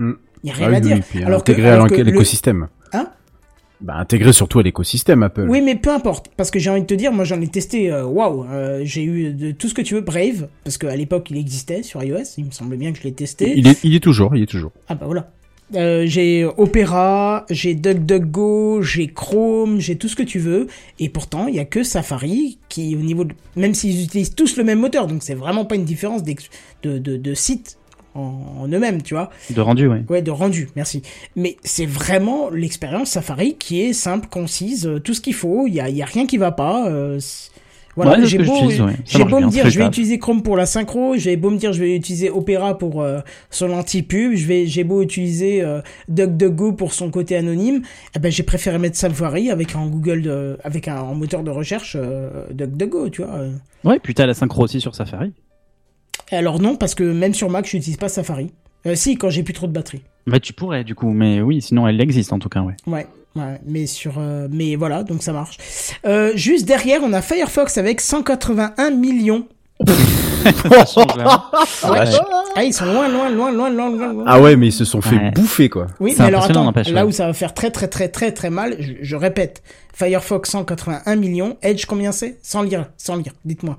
[0.00, 0.12] mm.
[0.42, 0.98] Il n'y a rien Ah oui, à dire.
[1.14, 2.68] oui, alors que, intégré alors à que l'enquête- le- l'écosystème.
[2.92, 3.06] Hein?
[3.80, 5.46] Bah intégré surtout à l'écosystème Apple.
[5.48, 7.92] Oui, mais peu importe, parce que j'ai envie de te dire, moi j'en ai testé,
[7.92, 11.30] euh, waouh, euh, j'ai eu de tout ce que tu veux, Brave, parce qu'à l'époque
[11.30, 13.54] il existait sur iOS, il me semblait bien que je l'ai testé.
[13.56, 14.72] Il est, il est toujours, il est toujours.
[14.88, 15.30] Ah bah voilà.
[15.74, 20.66] Euh, j'ai Opera, j'ai DuckDuckGo, j'ai Chrome, j'ai tout ce que tu veux,
[20.98, 23.34] et pourtant il y a que Safari qui, au niveau, de...
[23.54, 27.16] même s'ils utilisent tous le même moteur, donc c'est vraiment pas une différence de, de,
[27.16, 27.77] de site
[28.14, 29.30] en, eux-mêmes, tu vois.
[29.50, 30.02] De rendu, ouais.
[30.08, 31.02] Ouais, de rendu, merci.
[31.36, 35.74] Mais c'est vraiment l'expérience Safari qui est simple, concise, euh, tout ce qu'il faut, il
[35.74, 36.88] y a, y a rien qui va pas.
[36.90, 37.20] euh,
[37.96, 38.76] voilà, Ouais, j'ai beau, ouais.
[38.76, 41.56] Ça j'ai beau me dire je vais utiliser Chrome pour la synchro, j'ai beau me
[41.56, 43.18] dire je vais utiliser Opera pour euh,
[43.50, 47.82] son anti-pub, je vais, j'ai beau utiliser euh, DuckDuckGo pour son côté anonyme,
[48.14, 51.50] eh ben j'ai préféré mettre Safari avec un Google, de, avec un, un moteur de
[51.50, 53.34] recherche euh, DuckDuckGo, tu vois.
[53.34, 53.52] euh.
[53.82, 55.32] Ouais, puis t'as la synchro aussi sur Safari.
[56.30, 58.52] Alors non, parce que même sur Mac, je n'utilise pas Safari.
[58.86, 60.02] Euh, si, quand j'ai plus trop de batterie.
[60.26, 62.74] Bah, tu pourrais, du coup, mais oui, sinon elle existe en tout cas, ouais.
[62.86, 65.56] Ouais, ouais, mais sur, euh, mais voilà, donc ça marche.
[66.06, 69.46] Euh, juste derrière, on a Firefox avec 181 millions
[69.86, 71.44] Ça change, là.
[71.82, 71.98] Ah, ouais.
[72.56, 74.12] Ah, ils sont loin, loin, loin, loin, loin, loin.
[74.12, 74.24] loin.
[74.26, 75.30] Ah ouais, mais ils se sont fait Ouais.
[75.30, 75.86] bouffer quoi.
[76.00, 77.08] Oui, mais alors attends, n'empêche, là ouais.
[77.08, 79.62] où ça va faire très très très très très mal, je, je répète,
[79.94, 82.38] Firefox 181 millions, Edge combien c'est?
[82.42, 83.78] Sans lire, sans lire, dites-moi.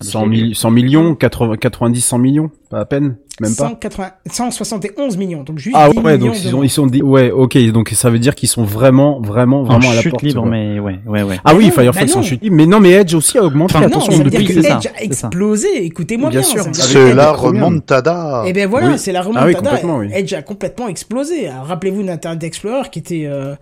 [0.00, 3.68] 100, mi- 100 millions, 80, 90, 100 millions, pas à peine, même pas.
[3.68, 6.64] 180 171 millions, donc juste Ah 10 ouais, millions donc de ils ont, moins.
[6.66, 9.90] ils sont dit, ouais, ok, donc ça veut dire qu'ils sont vraiment, vraiment, En vraiment
[9.90, 10.22] à la chute porte.
[10.24, 10.50] libre, quoi.
[10.50, 11.38] mais ouais, ouais, ouais.
[11.44, 12.22] Ah oui, non, Firefox bah en non.
[12.26, 13.76] chute libre, mais non, mais Edge aussi a augmenté.
[13.76, 16.40] Enfin, Non, attention, dire depuis que c'est ça, Edge a explosé, écoutez-moi bien.
[16.40, 16.64] Bien sûr.
[16.64, 18.42] veut dire C'est la Edge- remontada.
[18.46, 18.98] Eh ben voilà, Oui.
[18.98, 19.60] c'est la Ah oui, remontada.
[19.70, 20.08] complètement, oui.
[20.12, 21.48] Edge a complètement explosé.
[21.48, 23.54] Rappelez-vous d'Internet Explorer qui était euh,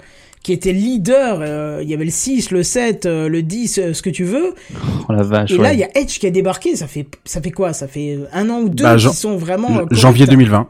[0.43, 1.39] qui était leader.
[1.41, 4.25] euh, il y avait le 6, le 7, euh, le 10, euh, ce que tu
[4.25, 4.55] veux.
[5.09, 5.51] Oh la vache.
[5.53, 6.77] Et là, il y a Edge qui a débarqué.
[6.77, 7.73] Ça fait ça fait quoi?
[7.73, 10.31] Ça fait un an ou deux Bah, qui sont vraiment euh, Janvier corrects.
[10.39, 10.69] 2020.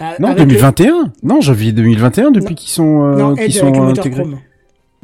[0.00, 1.12] Ah, Non, avec le- 2021.
[1.24, 4.22] Non, janvier 2021 depuis qu'ils sont, euh, Non, qu'ils Edge sont avec le moteur intégrés.
[4.22, 4.38] Chrome.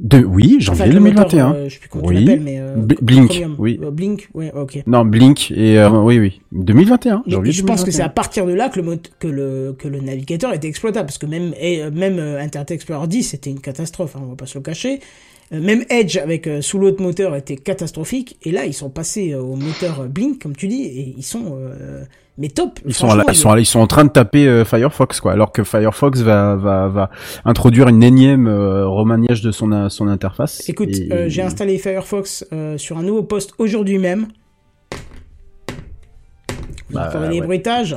[0.00, 1.54] De, oui, janvier avec le moteur, 2021.
[1.54, 2.16] euh, je sais plus comment Oui.
[2.16, 3.78] tu l'appelles, mais euh, Blink, oui.
[3.80, 4.82] Euh, Blink, ouais, ok.
[4.88, 7.22] Non, Blink et euh, oui, oui, 2021.
[7.26, 8.12] Mais janvier je pense que c'est à 2021.
[8.14, 11.06] partir de là que le, mot- que le, que le navigateur était exploitable.
[11.06, 14.34] Parce que même, et, euh, même Internet Explorer 10, c'était une catastrophe, hein, on va
[14.36, 14.98] pas se le cacher.
[15.54, 18.36] Euh, Même Edge, avec euh, sous l'autre moteur, était catastrophique.
[18.42, 21.56] Et là, ils sont passés euh, au moteur Blink, comme tu dis, et ils sont...
[22.38, 24.64] mais top Ils sont, la- ils sont, la- ils sont en train de taper euh,
[24.64, 27.10] Firefox quoi, alors que Firefox va va va
[27.44, 30.68] introduire une énième euh, remaniage de son son interface.
[30.68, 32.44] Écoute, Et- euh, j'ai installé Firefox
[32.76, 34.26] sur un nouveau poste aujourd'hui même.
[36.90, 37.46] Vous Bah, les ouais.
[37.46, 37.96] bruitages.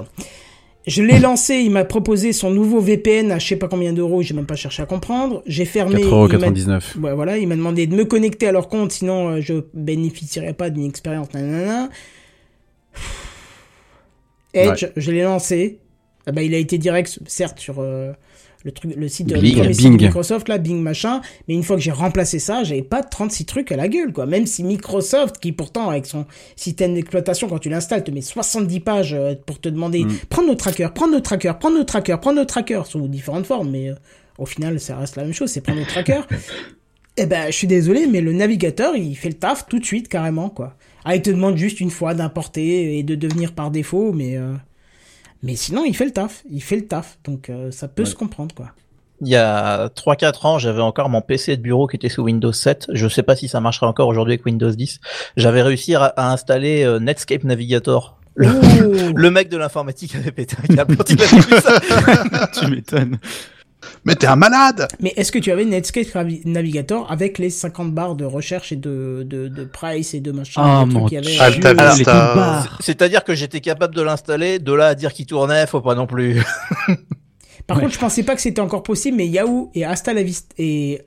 [0.88, 4.22] Je l'ai lancé, il m'a proposé son nouveau VPN à je sais pas combien d'euros,
[4.22, 5.44] j'ai même pas cherché à comprendre.
[5.46, 6.00] J'ai fermé.
[6.00, 6.98] il m'a- 4,99€.
[7.02, 10.54] Ouais, voilà, il m'a demandé de me connecter à leur compte, sinon euh, je bénéficierais
[10.54, 11.34] pas d'une expérience.
[11.34, 11.90] nanana.
[14.54, 15.80] Edge, je l'ai lancé.
[16.26, 18.12] Ah bah, il a été direct, certes, sur euh,
[18.64, 19.56] le, truc, le site de Bing.
[19.56, 19.98] le premier site Bing.
[19.98, 21.22] de Microsoft, là, Bing machin.
[21.48, 24.26] Mais une fois que j'ai remplacé ça, j'avais pas 36 trucs à la gueule, quoi.
[24.26, 28.80] Même si Microsoft, qui pourtant, avec son système d'exploitation, quand tu l'installes, te met 70
[28.80, 30.12] pages euh, pour te demander Mm.
[30.30, 33.70] prends nos trackers, prends nos trackers, prends nos trackers, prends nos trackers, sous différentes formes,
[33.70, 33.96] mais euh,
[34.38, 36.28] au final, ça reste la même chose, c'est prendre nos trackers.
[37.20, 40.08] Eh ben, je suis désolé, mais le navigateur, il fait le taf tout de suite,
[40.08, 40.76] carrément, quoi.
[41.04, 44.54] Ah, il te demande juste une fois d'importer et de devenir par défaut, mais euh,
[45.44, 46.44] mais sinon, il fait le taf.
[46.50, 48.10] Il fait le taf, donc euh, ça peut Ouais.
[48.10, 48.72] se comprendre, quoi.
[49.22, 52.52] Il y a 3-4 ans, j'avais encore mon PC de bureau qui était sous Windows
[52.52, 52.88] 7.
[52.94, 55.00] Je sais pas si ça marcherait encore aujourd'hui avec Windows 10.
[55.38, 58.20] J'avais réussi à, à installer euh, Netscape Navigator.
[58.36, 62.48] Le, Oh le mec de l'informatique avait pété un câble quand il avait vu ça.
[62.54, 63.18] tu m'étonnes.
[64.06, 67.94] Mais t'es un malade Mais est-ce que tu avais Netscape Navi- Navigator avec les 50
[67.94, 72.04] barres de recherche et de, de, de price et de machin Ah, de trucs mon
[72.04, 72.78] barres.
[72.82, 76.08] C'est-à-dire que j'étais capable de l'installer, de là à dire qu'il tournait, faut pas non
[76.08, 76.42] plus.
[77.66, 77.84] Par Ouais.
[77.84, 81.02] contre, je pensais pas que c'était encore possible, mais Yahoo et Hasta la Vista et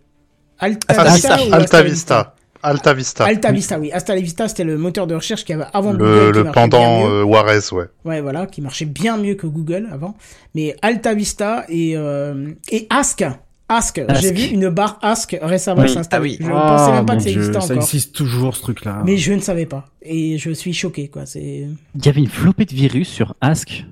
[0.59, 1.49] Alta, Alta Vista, Vista.
[1.51, 2.35] ou Alta Vista?
[2.63, 3.25] Alta Vista.
[3.25, 3.91] Alta Vista, oui.
[3.93, 6.33] Hasta la Vista, c'était le moteur de recherche qui avait avant Le, Google.
[6.33, 7.85] qui le pendant euh, Juarez, ouais.
[8.05, 10.17] Ouais, voilà, qui marchait bien mieux que Google avant.
[10.55, 13.25] Mais Alta Vista et, euh, et Ask.
[13.73, 14.03] Ask.
[14.21, 15.89] J'ai vu une barre Ask récemment Oui.
[15.89, 16.37] s'installer.
[16.41, 16.45] Ah oui.
[16.45, 17.77] Je ne pensais même pas mon que ça existait ça encore.
[17.77, 19.03] existe toujours ce truc-là.
[19.07, 19.87] Mais je ne savais pas.
[20.03, 21.25] Et je suis choqué, quoi.
[21.25, 21.69] C'est.
[21.95, 23.85] Il y avait une flopée de virus sur Ask.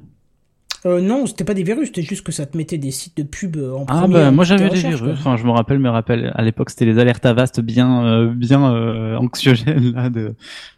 [0.87, 3.23] Euh, non, c'était pas des virus, c'était juste que ça te mettait des sites de
[3.25, 4.15] pub euh, en Ah premier.
[4.15, 5.01] bah moi j'avais des virus.
[5.01, 5.11] quoi.
[5.13, 8.33] Enfin je me rappelle, me rappelle à l'époque c'était les alertes à vaste bien euh,
[8.33, 10.35] bien euh, anxiogènes là de.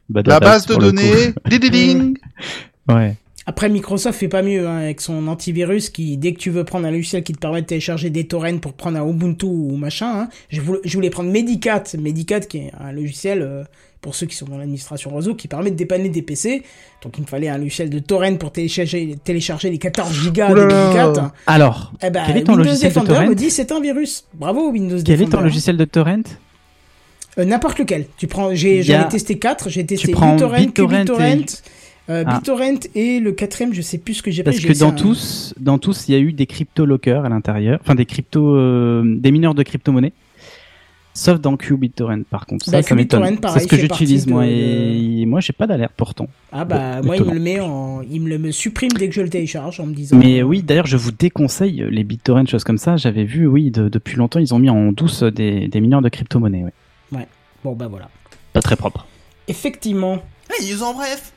[0.09, 1.35] bah, La base de données,
[1.71, 2.17] ding
[2.89, 3.17] Ouais.
[3.47, 6.87] Après, Microsoft fait pas mieux hein, avec son antivirus qui, dès que tu veux prendre
[6.87, 10.07] un logiciel qui te permet de télécharger des torrents pour prendre un Ubuntu ou machin,
[10.23, 13.65] hein, je, voulais, je voulais prendre Medicat, Medicat qui est un logiciel euh,
[14.01, 16.63] pour ceux qui sont dans l'administration réseau qui permet de dépanner des PC.
[17.03, 21.21] Donc il me fallait un logiciel de torrent pour télécharger, télécharger les 14 gigas de.
[21.47, 23.81] Alors, Eh ben, quel est ton Windows logiciel de Defender torrent me dit c'est un
[23.81, 24.25] virus.
[24.35, 25.37] Bravo Windows Quel est Defender.
[25.37, 26.23] ton logiciel de torrent
[27.39, 28.07] Euh, N'importe lequel.
[28.17, 31.45] Tu prends, j'ai, j'en ai testé 4, j'ai testé prends BitTorrent, BitTorrent et-
[32.09, 32.35] euh, Ah.
[32.39, 34.53] BitTorrent et le quatrième, je sais plus ce que j'ai pris.
[34.55, 37.29] Parce que dans un- tous, dans tous, il y a eu des crypto lockers à
[37.29, 40.13] l'intérieur, enfin des crypto, euh, des mineurs de crypto-monnaies.
[41.13, 42.65] Sauf dans QBitTorrent par contre.
[42.67, 43.39] Ça, Bah, ça m'étonne.
[43.53, 46.29] C'est ce que j'utilise moi de- et moi j'ai pas d'alerte pourtant.
[46.53, 49.09] Ah bah Bon, moi il me le met en, il me le me supprime dès
[49.09, 50.17] que je le télécharge en me disant.
[50.17, 52.97] Mais oui, d'ailleurs, je vous déconseille les BitTorrent, choses comme ça.
[52.97, 56.09] J'avais vu, oui, de- depuis longtemps, ils ont mis en douce des, des mineurs de
[56.09, 56.65] crypto-monnaies.
[57.13, 57.27] Ouais.
[57.65, 58.09] Bon bah voilà.
[58.53, 59.07] Pas très propre.
[59.49, 60.19] Effectivement.
[60.49, 61.33] Hey, en bref.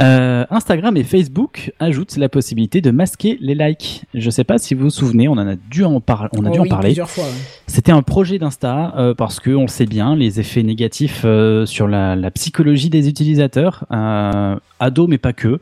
[0.00, 4.04] Euh, Instagram et Facebook ajoutent la possibilité de masquer les likes.
[4.14, 6.48] Je sais pas si vous vous souvenez, on en a dû en, par- on a
[6.50, 6.88] Oh dû en parler.
[6.90, 7.24] plusieurs fois.
[7.24, 7.30] ouais.
[7.66, 11.88] C'était un projet d'Insta euh, parce que on sait bien, les effets négatifs euh, sur
[11.88, 15.58] la, la psychologie des utilisateurs, ados mais pas que.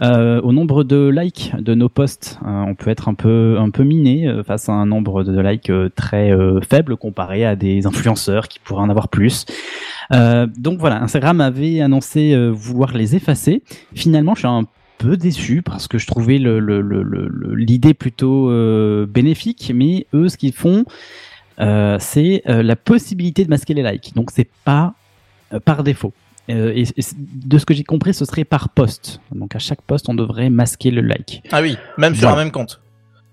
[0.00, 4.28] Au nombre de likes de nos posts, on peut être un peu un peu miné
[4.46, 6.30] face à un nombre de likes très
[6.68, 9.44] faible comparé à des influenceurs qui pourraient en avoir plus.
[10.12, 13.62] Euh, donc voilà, Instagram avait annoncé euh, vouloir les effacer.
[13.94, 14.64] Finalement, je suis un
[14.98, 19.70] peu déçu parce que je trouvais le- le- le- le- le- l'idée plutôt euh, bénéfique,
[19.74, 20.84] mais eux, ce qu'ils font,
[21.98, 24.12] c'est la possibilité de masquer les likes.
[24.14, 24.94] Donc c'est pas
[25.64, 26.12] par défaut.
[26.48, 29.20] Et, de ce que j'ai compris, ce serait par poste.
[29.34, 31.42] Donc à chaque poste, on devrait masquer le like.
[31.52, 32.40] Ah oui, même sur Voilà.
[32.40, 32.80] un même compte.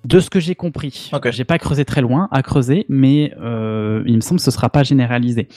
[0.04, 4.16] De ce que j'ai compris, j'ai pas creusé très loin à creuser, mais euh, il
[4.16, 5.48] me semble que ce sera pas généralisé.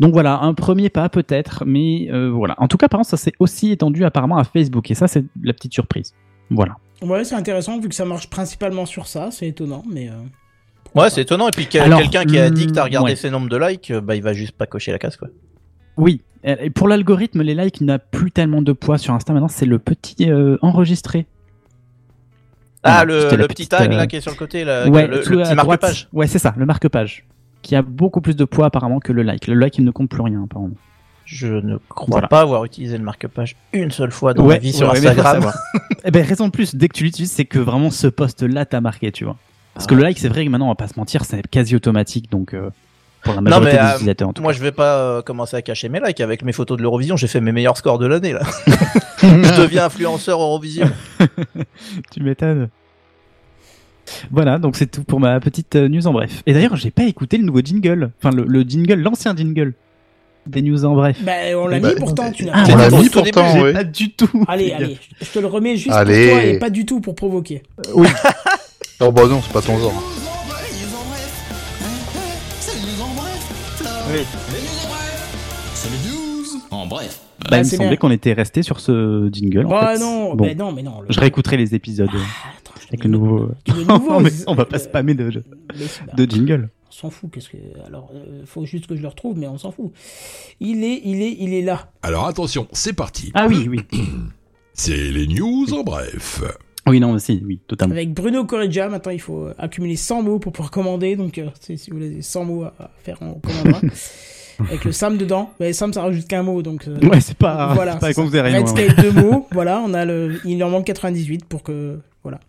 [0.00, 2.54] Donc voilà, un premier pas peut-être, mais euh, voilà.
[2.58, 5.24] En tout cas, par contre, ça s'est aussi étendu apparemment à Facebook, et ça c'est
[5.42, 6.12] la petite surprise.
[6.50, 6.76] Voilà.
[7.02, 10.08] Ouais, c'est intéressant vu que ça marche principalement sur ça, c'est étonnant, mais.
[10.08, 10.12] euh,
[10.94, 11.48] Ouais, c'est étonnant.
[11.48, 13.16] Et puis quelqu'un qui est addict à regarder ouais.
[13.16, 15.28] ses nombres de likes, euh, bah il va juste pas cocher la case quoi.
[15.96, 16.22] Oui.
[16.44, 19.32] Et pour l'algorithme, les likes n'a plus tellement de poids sur Insta.
[19.32, 21.26] Maintenant, c'est le petit euh, enregistré.
[22.82, 25.32] Ah, le, petit tag euh, là qui est sur le côté, là, ouais, le, tout
[25.32, 26.08] le petit marque-page.
[26.12, 27.26] Ouais, c'est ça, le marque-page.
[27.66, 29.48] Qui a beaucoup plus de poids apparemment que le like.
[29.48, 30.76] Le like, il ne compte plus rien apparemment.
[31.24, 32.28] Je ne crois Voilà.
[32.28, 35.52] pas avoir utilisé le marque-page une seule fois dans ma vie sur ouais, Instagram.
[36.04, 38.80] Eh ben, raison de plus, dès que tu l'utilises, c'est que vraiment ce post-là t'a
[38.80, 39.36] marqué, tu vois.
[39.74, 41.74] Parce que le like, c'est vrai que maintenant, on va pas se mentir, c'est quasi
[41.74, 42.70] automatique, donc euh,
[43.24, 45.22] pour la Non majorité mais des euh, utilisateurs en tout moi je vais pas euh,
[45.22, 47.98] commencer à cacher mes likes avec mes photos de l'Eurovision, j'ai fait mes meilleurs scores
[47.98, 48.42] de l'année là.
[49.18, 50.88] je deviens influenceur Eurovision.
[51.18, 51.26] cas.
[52.12, 52.68] Tu m'étonnes.
[54.30, 56.42] Voilà, donc c'est tout pour ma petite euh, news en bref.
[56.46, 59.74] Et d'ailleurs, j'ai pas écouté le nouveau jingle, enfin le, le jingle, l'ancien jingle
[60.46, 61.18] des news en bref.
[61.22, 63.72] Bah, on l'a Bah, mis pourtant, tu n'as Ah, pas on l'a mis pourtant, oui.
[63.72, 64.44] Pas du tout.
[64.46, 66.28] Allez, allez, je te le remets juste Allez.
[66.28, 67.62] pour toi et pas du tout pour provoquer.
[67.94, 68.08] Oui.
[68.98, 69.92] Oh bah non, c'est pas ton genre.
[69.92, 72.46] en bref, les news en bref.
[72.60, 73.52] C'est les news en bref.
[73.76, 73.88] Flo.
[74.10, 74.18] Oui.
[74.54, 75.70] Les news en bref.
[75.74, 77.20] C'est les news en bref.
[77.40, 79.66] Bah, Ah, il me semblait qu'on était resté sur ce jingle.
[79.66, 80.00] en Bah fait.
[80.00, 80.46] non, Bon.
[80.46, 81.02] bah non, mais non.
[81.02, 82.18] le- Je réécouterai les épisodes Ah,
[82.88, 83.50] avec le nouveau.
[83.68, 85.30] nouveau, Non, mais on va pas spammer de,
[86.16, 86.70] de jingle.
[86.88, 87.56] On s'en fout, qu'est-ce que.
[87.86, 89.92] Alors, euh, faut juste que je le retrouve, mais on s'en fout.
[90.60, 91.90] Il est, il est, il est là.
[92.02, 93.30] Alors attention, c'est parti.
[93.34, 93.80] Ah oui, oui.
[94.78, 96.42] C'est les news en bref.
[96.86, 97.94] Oui, non, si, oui, totalement.
[97.94, 101.48] Avec Bruno Correggia, maintenant il faut euh, accumuler 100 mots pour pouvoir commander, donc euh,
[101.60, 103.80] si vous avez 100 mots à à faire, on commandera.
[104.60, 105.50] Avec le Sam dedans.
[105.60, 106.86] Mais Sam, ça rajoute qu'un mot, donc.
[106.88, 107.74] euh, Ouais, c'est pas.
[107.74, 107.98] voilà.
[108.00, 108.60] c'est pas moi.
[108.60, 109.46] Redscape, deux mots.
[109.52, 110.40] Voilà, on a le.
[110.44, 111.98] Il en manque 98 pour que.
[112.22, 112.40] Voilà.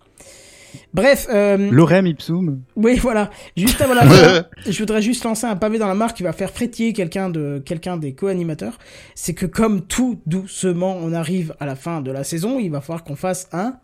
[0.97, 1.27] Bref.
[1.33, 1.69] Euh...
[1.71, 2.59] Lorem ipsum.
[2.75, 3.29] Oui, voilà.
[3.55, 6.33] Juste avant la fin, je voudrais juste lancer un pavé dans la mare qui va
[6.33, 8.77] faire frétiller quelqu'un de quelqu'un des co-animateurs.
[9.15, 12.81] C'est que comme tout doucement, on arrive à la fin de la saison, il va
[12.81, 13.75] falloir qu'on fasse un.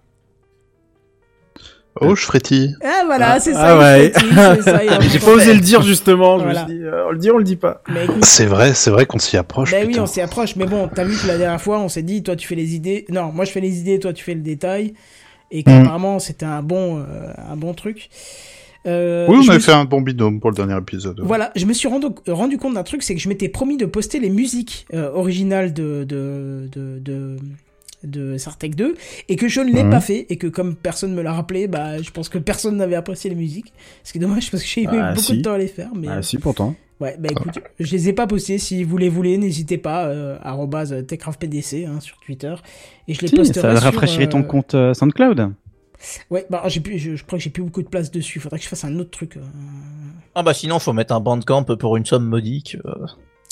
[2.02, 2.76] Oh, je frétille.
[2.84, 3.78] Ah voilà, c'est ça.
[3.78, 4.10] Ah ouais.
[4.12, 6.40] frétille, c'est ça, il va J'ai pas osé le dire justement.
[6.40, 6.64] Je Voilà.
[6.64, 7.84] me suis dit, euh, on le dit, on le dit pas.
[7.88, 9.70] Mais écoute, C'est vrai, c'est vrai qu'on s'y approche.
[9.70, 10.56] ben oui, on s'y approche.
[10.56, 12.74] Mais bon, t'as vu que la dernière fois, on s'est dit, toi tu fais les
[12.74, 13.06] idées.
[13.10, 14.96] Non, moi je fais les idées, toi tu fais le détail.
[15.54, 18.10] Et qu'apparemment c'était un bon, euh, un bon truc.
[18.86, 21.22] Euh, Oui, on je avait me fait un bon binôme pour le dernier épisode.
[21.24, 23.86] Voilà, je me suis rendu, rendu compte d'un truc, c'est que je m'étais promis de
[23.86, 27.38] poster les musiques euh, originales de de de de,
[28.04, 28.96] de Sartec 2
[29.30, 29.90] et que je ne l'ai Mhm.
[29.92, 32.96] pas fait et que comme personne me l'a rappelé, bah je pense que personne n'avait
[32.96, 33.74] apprécié les musiques.
[34.04, 35.38] Ce qui est dommage parce que j'ai eu Ah, beaucoup si.
[35.38, 35.90] de temps à les faire.
[35.96, 36.76] Mais Ah euh, si, pourtant.
[37.00, 38.58] ouais, bah écoute, je les ai pas postés.
[38.58, 42.54] Si vous les voulez, n'hésitez pas euh, arrobase @techcraftpdc hein, sur Twitter
[43.08, 45.52] et je les Si, posterai ça sur, rafraîchirait ton euh, compte euh, SoundCloud.
[46.30, 48.42] Ouais, bah j'ai plus, je, je crois que j'ai plus beaucoup de place dessus.
[48.42, 49.38] Faudrait que je fasse un autre truc.
[49.38, 49.42] euh.
[50.36, 53.06] Ah bah sinon faut mettre un bandcamp pour une somme modique euh,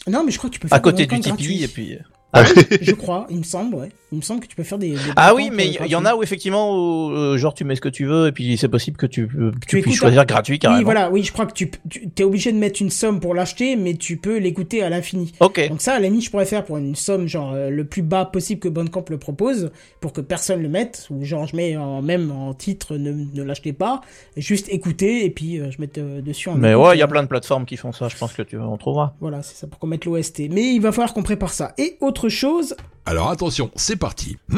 [0.09, 1.97] Non, mais je crois que tu peux faire à côté du Tipeee et puis.
[2.35, 3.90] Euh, Ah oui, je crois, il me semble, ouais.
[4.14, 4.90] Il me semble que tu peux faire des.
[4.92, 5.95] des Ah oui, mais euh, il y, gratuits.
[5.95, 8.58] en a où effectivement, où, euh, genre tu mets ce que tu veux et puis
[8.58, 10.80] c'est possible que tu, euh, tu, puisses choisir un- gratuit carrément.
[10.80, 13.34] Oui, voilà, oui, je crois que tu, tu es obligé de mettre une somme pour
[13.34, 15.32] l'acheter, mais tu peux l'écouter à l'infini.
[15.40, 15.66] Ok.
[15.69, 18.01] Donc ça, à la limite, je pourrais faire pour une somme genre euh, le plus
[18.01, 21.77] bas possible que Bandcamp le propose, pour que personne le mette, ou genre je mets
[21.77, 24.01] en, même en titre ne, ne l'achetez pas,
[24.35, 27.06] juste écouter et puis euh, je mets euh, dessus en Mais ouais, il y a
[27.06, 28.10] euh, plein de plateformes qui font ça.
[28.10, 29.14] Je pense que tu en trouveras.
[29.22, 30.50] Voilà, c'est ça, pour qu'on mette l'OST.
[30.51, 31.74] Mais il va falloir qu'on prépare ça.
[31.77, 32.75] Et autre chose,
[33.06, 34.38] Alors attention, c'est parti.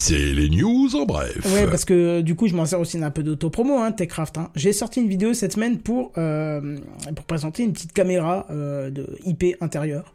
[0.00, 1.36] C'est les news en bref.
[1.52, 4.38] Ouais, parce que du coup, je m'en sers aussi d'un peu d'autopromo, hein, Techcraft.
[4.38, 4.50] Hein.
[4.56, 6.78] J'ai sorti une vidéo cette semaine pour, euh,
[7.14, 10.14] pour présenter une petite caméra euh, de IP intérieur.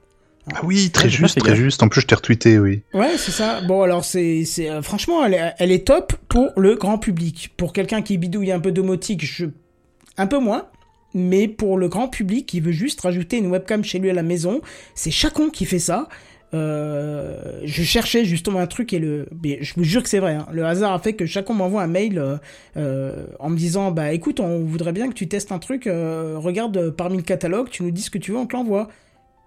[0.51, 1.83] Ah oui, très Ouais, juste, très juste.
[1.83, 2.81] En plus, je t'ai retweeté, oui.
[2.95, 3.61] Ouais, c'est ça.
[3.61, 7.53] Bon, alors, c'est, c'est, euh, franchement, elle est, elle est top pour le grand public.
[7.55, 9.45] Pour quelqu'un qui bidouille un peu domotique, je,
[10.17, 10.65] un peu moins.
[11.17, 14.21] Mais pour le grand public qui veut juste rajouter une webcam chez lui à la
[14.23, 14.59] maison,
[14.93, 16.09] c'est Chacon qui fait ça.
[16.53, 20.35] Euh, je cherchais justement un truc et le, mais je vous jure que c'est vrai.
[20.35, 20.45] hein.
[20.51, 22.37] Le hasard a fait que Chacon m'envoie un mail euh,
[22.77, 25.87] euh, en me disant bah écoute, on voudrait bien que tu testes un truc.
[25.87, 28.87] euh, regarde parmi le catalogue, tu nous dis ce que tu veux, on te l'envoie.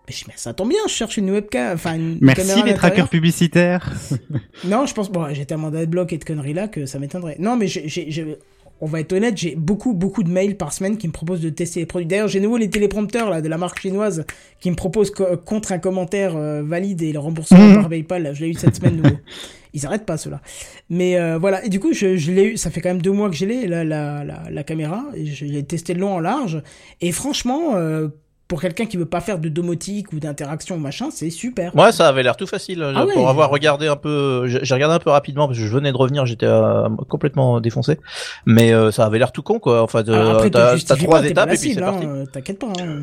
[0.06, 2.74] Mais je mais ça tombe bien, je cherche une webcam, enfin une Merci caméra les
[2.74, 3.92] trackers publicitaires.
[4.64, 7.36] Non, je pense, bon, j'ai tellement d'adblock et de conneries là que ça m'étonnerait.
[7.38, 8.38] Non, mais j'ai-
[8.80, 11.50] on va être honnête, j'ai beaucoup, beaucoup de mails par semaine qui me proposent de
[11.50, 12.06] tester les produits.
[12.06, 14.24] D'ailleurs, j'ai nouveau les téléprompteurs là, de la marque chinoise
[14.60, 17.74] qui me proposent co- contre un commentaire euh, valide et le remboursement Mhm.
[17.74, 18.22] par PayPal.
[18.22, 19.16] là, je l'ai eu cette semaine nouveau.
[19.74, 20.40] Ils arrêtent pas ceux-là.
[20.88, 23.10] Mais euh, voilà, et du coup, je, je l'ai eu, ça fait quand même deux
[23.12, 26.14] mois que j'ai l'ai, la, la, la, la caméra, et je l'ai testé de long
[26.14, 26.62] en large.
[27.02, 28.08] Et franchement, euh,
[28.48, 31.76] pour quelqu'un qui veut pas faire de domotique ou d'interaction machin, c'est super.
[31.76, 32.82] Ouais, ça avait l'air tout facile.
[32.82, 33.28] Ah pour ouais.
[33.28, 36.24] avoir regardé un peu, j'ai regardé un peu rapidement parce que je venais de revenir,
[36.24, 37.98] j'étais euh, complètement défoncé.
[38.46, 39.82] Mais euh, ça avait l'air tout con quoi.
[39.82, 42.06] Enfin, te t'as trois pas étapes et puis c'est hein, parti.
[42.06, 42.68] euh, T'inquiète pas.
[42.80, 43.02] hein.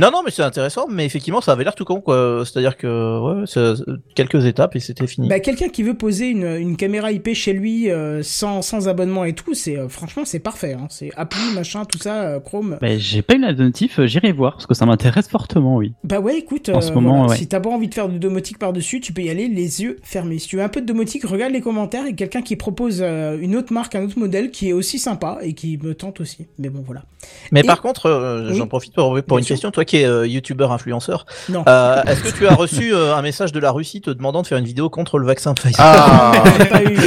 [0.00, 0.86] Non, non, mais c'est intéressant.
[0.88, 2.42] Mais effectivement, ça avait l'air tout con quoi.
[2.44, 5.28] C'est-à-dire que ouais, quelques étapes et c'était fini.
[5.28, 9.24] Bah, quelqu'un qui veut poser une, une caméra IP chez lui euh, sans, sans abonnement
[9.24, 10.74] et tout, c'est euh, franchement c'est parfait.
[10.74, 10.86] Hein.
[10.90, 12.78] C'est appli, machin, tout ça, euh, Chrome.
[12.80, 15.92] Bah, j'ai pas eu la notif, euh, j'irai voir parce que ça m'intéresse fortement, oui.
[16.04, 17.36] Bah ouais, écoute, En euh, ce moment, voilà, ouais.
[17.38, 19.96] si t'as pas envie de faire de domotique par-dessus, tu peux y aller les yeux
[20.02, 20.38] fermés.
[20.38, 23.38] Si tu veux un peu de domotique, regarde les commentaires et quelqu'un qui propose euh,
[23.40, 26.46] une autre marque, un autre modèle qui est aussi sympa et qui me tente aussi.
[26.58, 27.04] Mais bon, voilà.
[27.52, 28.56] Mais Et- par contre, euh, Oui.
[28.56, 29.54] j'en profite pour, une sûr.
[29.54, 29.70] question.
[29.70, 31.64] Toi qui es euh, youtubeur influenceur, Non.
[31.66, 34.46] euh, est-ce que tu as reçu euh, un message de la Russie te demandant de
[34.46, 35.76] faire une vidéo contre le vaccin Pfizer?
[35.78, 36.32] Ah,
[36.70, 36.98] pas eu.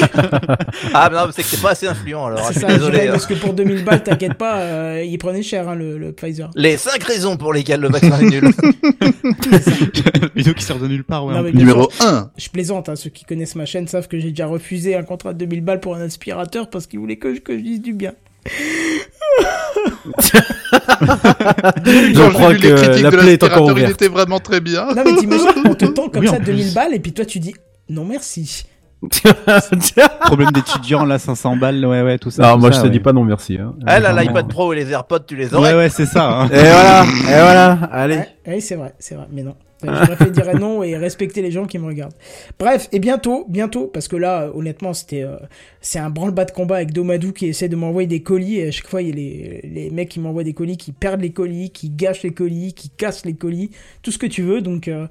[0.93, 2.45] Ah, mais non, c'est que c'est pas assez influent alors.
[2.51, 3.08] Suis ça, désolé.
[3.08, 3.11] Hein.
[3.11, 6.49] parce que pour 2000 balles, t'inquiète pas, euh, il prenait cher hein, le, le Pfizer.
[6.56, 8.51] Les 5 raisons pour lesquelles le vaccin est nul.
[10.35, 11.33] Vidéo qui sort de nulle part, ouais.
[11.33, 12.32] Non, numéro sûr, 1.
[12.38, 15.33] Je plaisante, hein, ceux qui connaissent ma chaîne savent que j'ai déjà refusé un contrat
[15.33, 17.93] de 2000 balles pour un aspirateur parce qu'ils voulaient que je, que je dise du
[17.93, 18.14] bien.
[21.85, 23.92] Je crois que la plaie est encore il ouverte.
[23.92, 24.88] était vraiment très bien.
[24.95, 26.45] Non mais t'imagines, on te tend comme Oui, ça plus.
[26.45, 27.53] 2000 balles et puis toi tu dis
[27.90, 28.66] non merci.
[30.26, 32.43] Problème d'étudiant, là, 500 balles, ouais, ouais, tout ça.
[32.43, 32.92] Non, tout moi ça, je te ouais.
[32.92, 33.58] dis pas non merci.
[33.58, 33.74] Hein.
[33.88, 34.50] Elle a Ouais, l'iPad.
[34.50, 35.72] Pro et les AirPods, tu les aurais.
[35.72, 36.30] Ouais, ouais, c'est ça.
[36.30, 36.50] Hein.
[36.51, 38.18] Et voilà, et voilà, allez.
[38.18, 39.56] Ouais, oui, c'est vrai, c'est vrai, mais non.
[39.83, 42.16] J'aurais fait dire non et respecter les gens qui me regardent.
[42.59, 45.38] Bref, et bientôt, bientôt, parce que là, honnêtement, c'était, euh,
[45.82, 48.72] c'est un branle-bas de combat avec Domadou qui essaie de m'envoyer des colis et à
[48.72, 51.32] chaque fois, il y a les, les mecs qui m'envoient des colis, qui perdent les
[51.32, 54.61] colis, qui gâchent les colis, qui cassent les colis, tout ce que tu veux.
[54.61, 55.08] Donc, euh,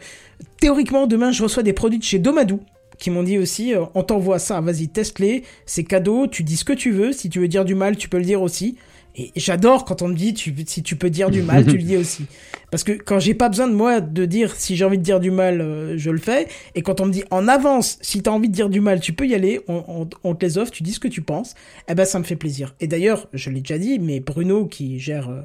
[0.60, 2.60] théoriquement, demain, je reçois des produits de chez Domadou
[2.98, 6.64] qui m'ont dit aussi, euh, on t'envoie ça, vas-y, teste-les, c'est cadeau, tu dis ce
[6.64, 8.76] que tu veux, si tu veux dire du mal, tu peux le dire aussi.
[9.18, 11.82] Et j'adore quand on me dit, tu, si tu peux dire du mal, tu le
[11.82, 12.26] dis aussi.
[12.70, 15.18] Parce que quand j'ai pas besoin de moi de dire si j'ai envie de dire
[15.20, 16.46] du mal, euh, je le fais.
[16.74, 19.12] Et quand on me dit en avance, si t'as envie de dire du mal, tu
[19.12, 21.54] peux y aller, on, on- on te les offre, tu dis ce que tu penses,
[21.88, 22.74] eh ben ça me fait plaisir.
[22.80, 25.40] Et d'ailleurs, je l'ai déjà dit, mais Bruno qui gère euh,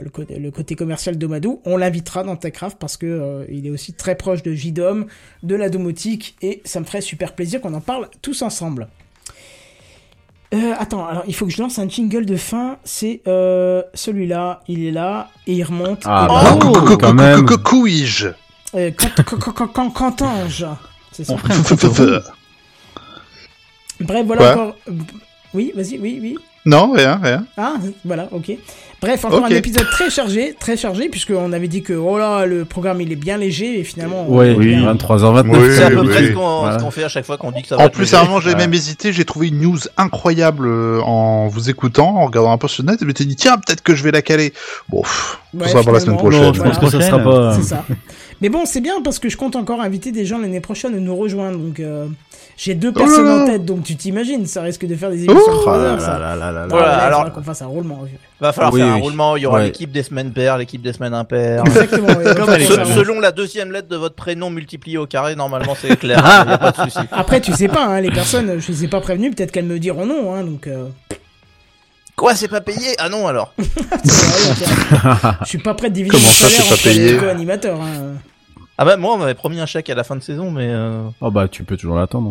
[0.00, 3.70] le, côté, le côté commercial d'Omadou, on l'invitera dans TechCraft parce que euh, il est
[3.70, 5.06] aussi très proche de JDOM,
[5.42, 8.86] de la domotique, et ça me ferait super plaisir qu'on en parle tous ensemble.
[10.52, 12.76] Euh, attends, alors il faut que je lance un jingle de fin.
[12.84, 16.02] C'est euh, celui-là, il est là et il remonte.
[16.04, 17.46] Ah, Et bah, Oh, quand même.
[17.46, 18.28] Couille-je
[18.74, 18.90] euh.
[21.12, 21.36] C'est ça.
[24.00, 24.76] Bref, voilà encore.
[25.52, 26.38] Oui, vas-y, oui, oui.
[26.66, 27.44] Non, rien, rien.
[27.56, 27.74] Ah,
[28.04, 28.52] voilà, ok.
[29.00, 32.66] Bref, encore un épisode très chargé, très chargé, puisqu'on avait dit que oh là, le
[32.66, 34.26] programme il est bien léger et finalement.
[34.28, 35.56] on Ouais, est bien- 23h29.
[35.58, 36.28] Oui, C'est à peu oui, près oui.
[36.28, 36.90] ce qu'on Voilà.
[36.90, 38.54] fait à chaque fois qu'on dit que ça va En plus, à un moment, j'ai
[38.54, 39.10] même hésité.
[39.14, 42.90] J'ai trouvé une news incroyable euh, en vous écoutant, en regardant un peu sur le
[42.90, 42.96] net.
[43.00, 44.52] Et je m'étais dit, tiens, peut-être que je vais la caler.
[44.90, 46.52] Bon, pff, Ouais, ça sera pour la semaine prochaine.
[46.52, 46.74] je voilà.
[46.74, 47.54] pense que ça sera pas.
[47.54, 47.84] C'est ça.
[48.42, 50.98] Mais bon, c'est bien parce que je compte encore inviter des gens l'année prochaine à
[50.98, 51.56] nous rejoindre.
[51.58, 52.06] Donc, euh,
[52.62, 53.42] j'ai deux personnes là là.
[53.42, 55.82] en tête, donc tu t'imagines, ça risque de faire des émissions de Oh 3 là
[55.82, 56.18] heures, là ça.
[56.18, 56.60] là là là là.
[56.62, 58.00] Non, Voilà, là, il alors- qu'on fasse un roulement.
[58.38, 59.00] Va falloir Oui, faire un oui.
[59.00, 59.36] roulement.
[59.36, 59.64] Il y aura Ouais.
[59.66, 61.62] l'équipe des semaines paires, l'équipe des semaines impaires.
[61.64, 62.08] Exactement.
[62.36, 66.18] Comme Se- selon la deuxième lettre de votre prénom multiplié au carré, normalement c'est clair.
[66.42, 66.98] Il n'y a pas de souci.
[67.12, 69.78] Après, tu sais pas, hein, les personnes, je les ai pas prévenues, peut-être qu'elles me
[69.78, 70.66] diront non, hein, donc.
[70.66, 70.88] Euh...
[72.16, 72.88] Quoi, c'est pas payé?
[72.98, 73.54] Ah non alors.
[73.58, 77.16] je suis pas prêt de diviser Comment mon ça, salaire c'est pas payé?
[77.16, 77.80] co-animateurs.
[77.80, 78.16] Hein.
[78.82, 81.02] Ah bah moi on m'avait promis un chèque à la fin de saison, mais euh...
[81.20, 82.30] Oh bah tu peux toujours l'attendre.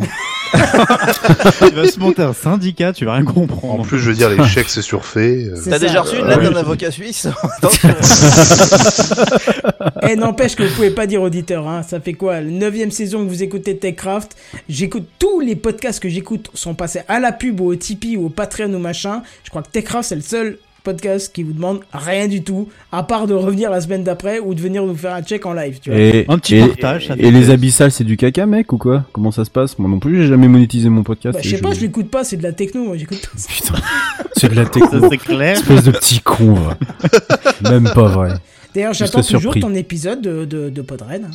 [0.51, 3.85] tu vas se monter un syndicat, tu vas rien En comprendre.
[3.85, 5.45] plus, je veux dire, les chèques, c'est surfait.
[5.45, 5.61] euh.
[5.69, 7.89] T'as déjà reçu une Euh, lettre d'un avocat suisse Attention.
[10.09, 11.83] Eh, n'empêche que vous pouvez pas dire auditeur, hein.
[11.83, 12.41] Ça fait quoi?
[12.41, 14.35] La neuvième saison que vous écoutez TechCraft?
[14.67, 18.25] J'écoute tous les podcasts que j'écoute sont passés à la pub ou au Tipeee ou
[18.25, 19.21] au Patreon ou machin.
[19.43, 23.03] Je crois que TechCraft c'est le seul podcast qui vous demande rien du tout, à
[23.03, 25.79] part de revenir la semaine d'après ou de venir nous faire un check en live,
[25.81, 25.99] tu vois.
[25.99, 29.05] Et, Un petit et, partage, et les abyssales, c'est du caca, mec, ou quoi?
[29.13, 29.77] Comment ça se passe?
[29.79, 31.35] Moi non plus, j'ai jamais monétisé mon podcast.
[31.37, 33.49] Bah, je sais pas, je l'écoute pas, c'est de la techno, moi j'écoute pas ça.
[33.53, 33.75] Putain,
[34.35, 35.09] c'est de la Ça techno.
[35.09, 35.53] c'est clair.
[35.57, 36.77] Espèce de petit con, va.
[37.69, 38.33] Même pas vrai.
[38.75, 39.61] D'ailleurs, j'attends toujours surpris.
[39.61, 41.31] ton épisode de, de, de Podren.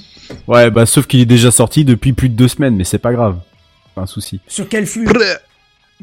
[0.46, 3.12] Ouais, bah sauf qu'il est déjà sorti depuis plus de deux semaines, mais c'est pas
[3.12, 3.38] grave.
[3.96, 4.40] Pas un souci.
[4.46, 5.06] Sur quel flux?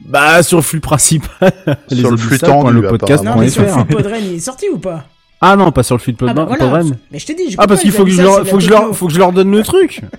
[0.06, 1.30] Bah sur le flux principal.
[1.92, 4.40] Sur le flux tendu, le podcast Non, mais sur le flux de Podren, il est
[4.40, 5.06] sorti ou pas
[5.40, 6.70] Ah non, pas sur le flux de Ah bah Podren.
[6.70, 6.86] voilà.
[7.12, 8.58] Mais je t'ai dit, j'écoute Ah parce qu'il faut que je leur, c'est de faut
[8.58, 8.94] que la je leur, techno.
[8.94, 10.02] faut que je leur donne le truc.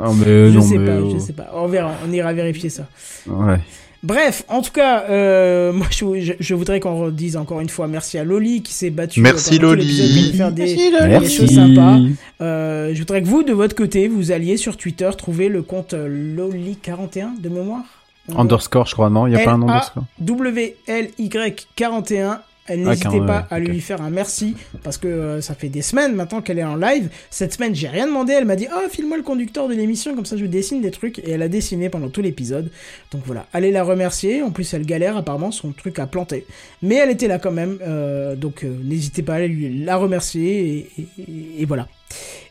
[0.00, 1.10] Ah mais Je non sais mais pas, oh.
[1.14, 1.50] je sais pas.
[1.54, 2.86] On verra, on ira vérifier ça.
[3.26, 3.58] Ouais.
[4.04, 7.88] Bref, en tout cas, euh, moi je, je- je voudrais qu'on dise encore une fois
[7.88, 9.20] merci à Loli qui s'est battu.
[9.20, 10.32] Merci, euh, tout Loli.
[10.36, 11.02] faire des, Merci, Loli.
[11.02, 11.36] des Merci.
[11.36, 11.96] choses sympas.
[12.40, 15.94] Euh, je voudrais que vous, de votre côté, vous alliez sur Twitter trouver le compte
[15.94, 17.82] euh, Loli41 de mémoire.
[18.30, 22.38] Euh, Underscore, je crois, non Il y a pas un L-A- underscore WLY41.
[22.70, 25.54] Elle Ah, N'hésitez carrément, pas ouais, à lui faire un merci parce que euh, ça
[25.54, 27.08] fait des semaines maintenant qu'elle est en live.
[27.30, 28.34] Cette semaine, j'ai rien demandé.
[28.34, 31.18] Elle m'a dit Ah, file-moi le conducteur de l'émission, comme ça je dessine des trucs.
[31.20, 32.70] Et elle a dessiné pendant tout l'épisode.
[33.10, 34.42] Donc voilà, allez la remercier.
[34.42, 36.44] En plus, elle galère apparemment, son truc a planté.
[36.82, 37.78] Mais elle était là quand même.
[37.80, 40.90] euh, donc euh, n'hésitez pas à aller lui la remercier.
[40.98, 41.88] Et, et- et voilà.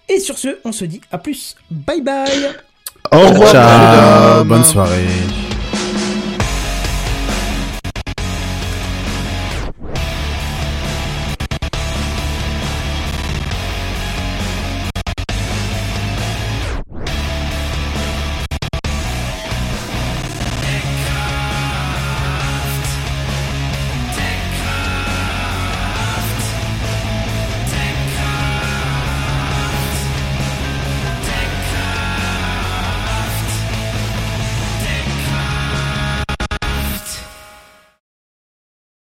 [0.10, 1.56] Et sur ce, on se dit à plus.
[1.70, 2.26] Bye bye
[3.12, 5.06] Au revoir, Ciao, bonne soirée.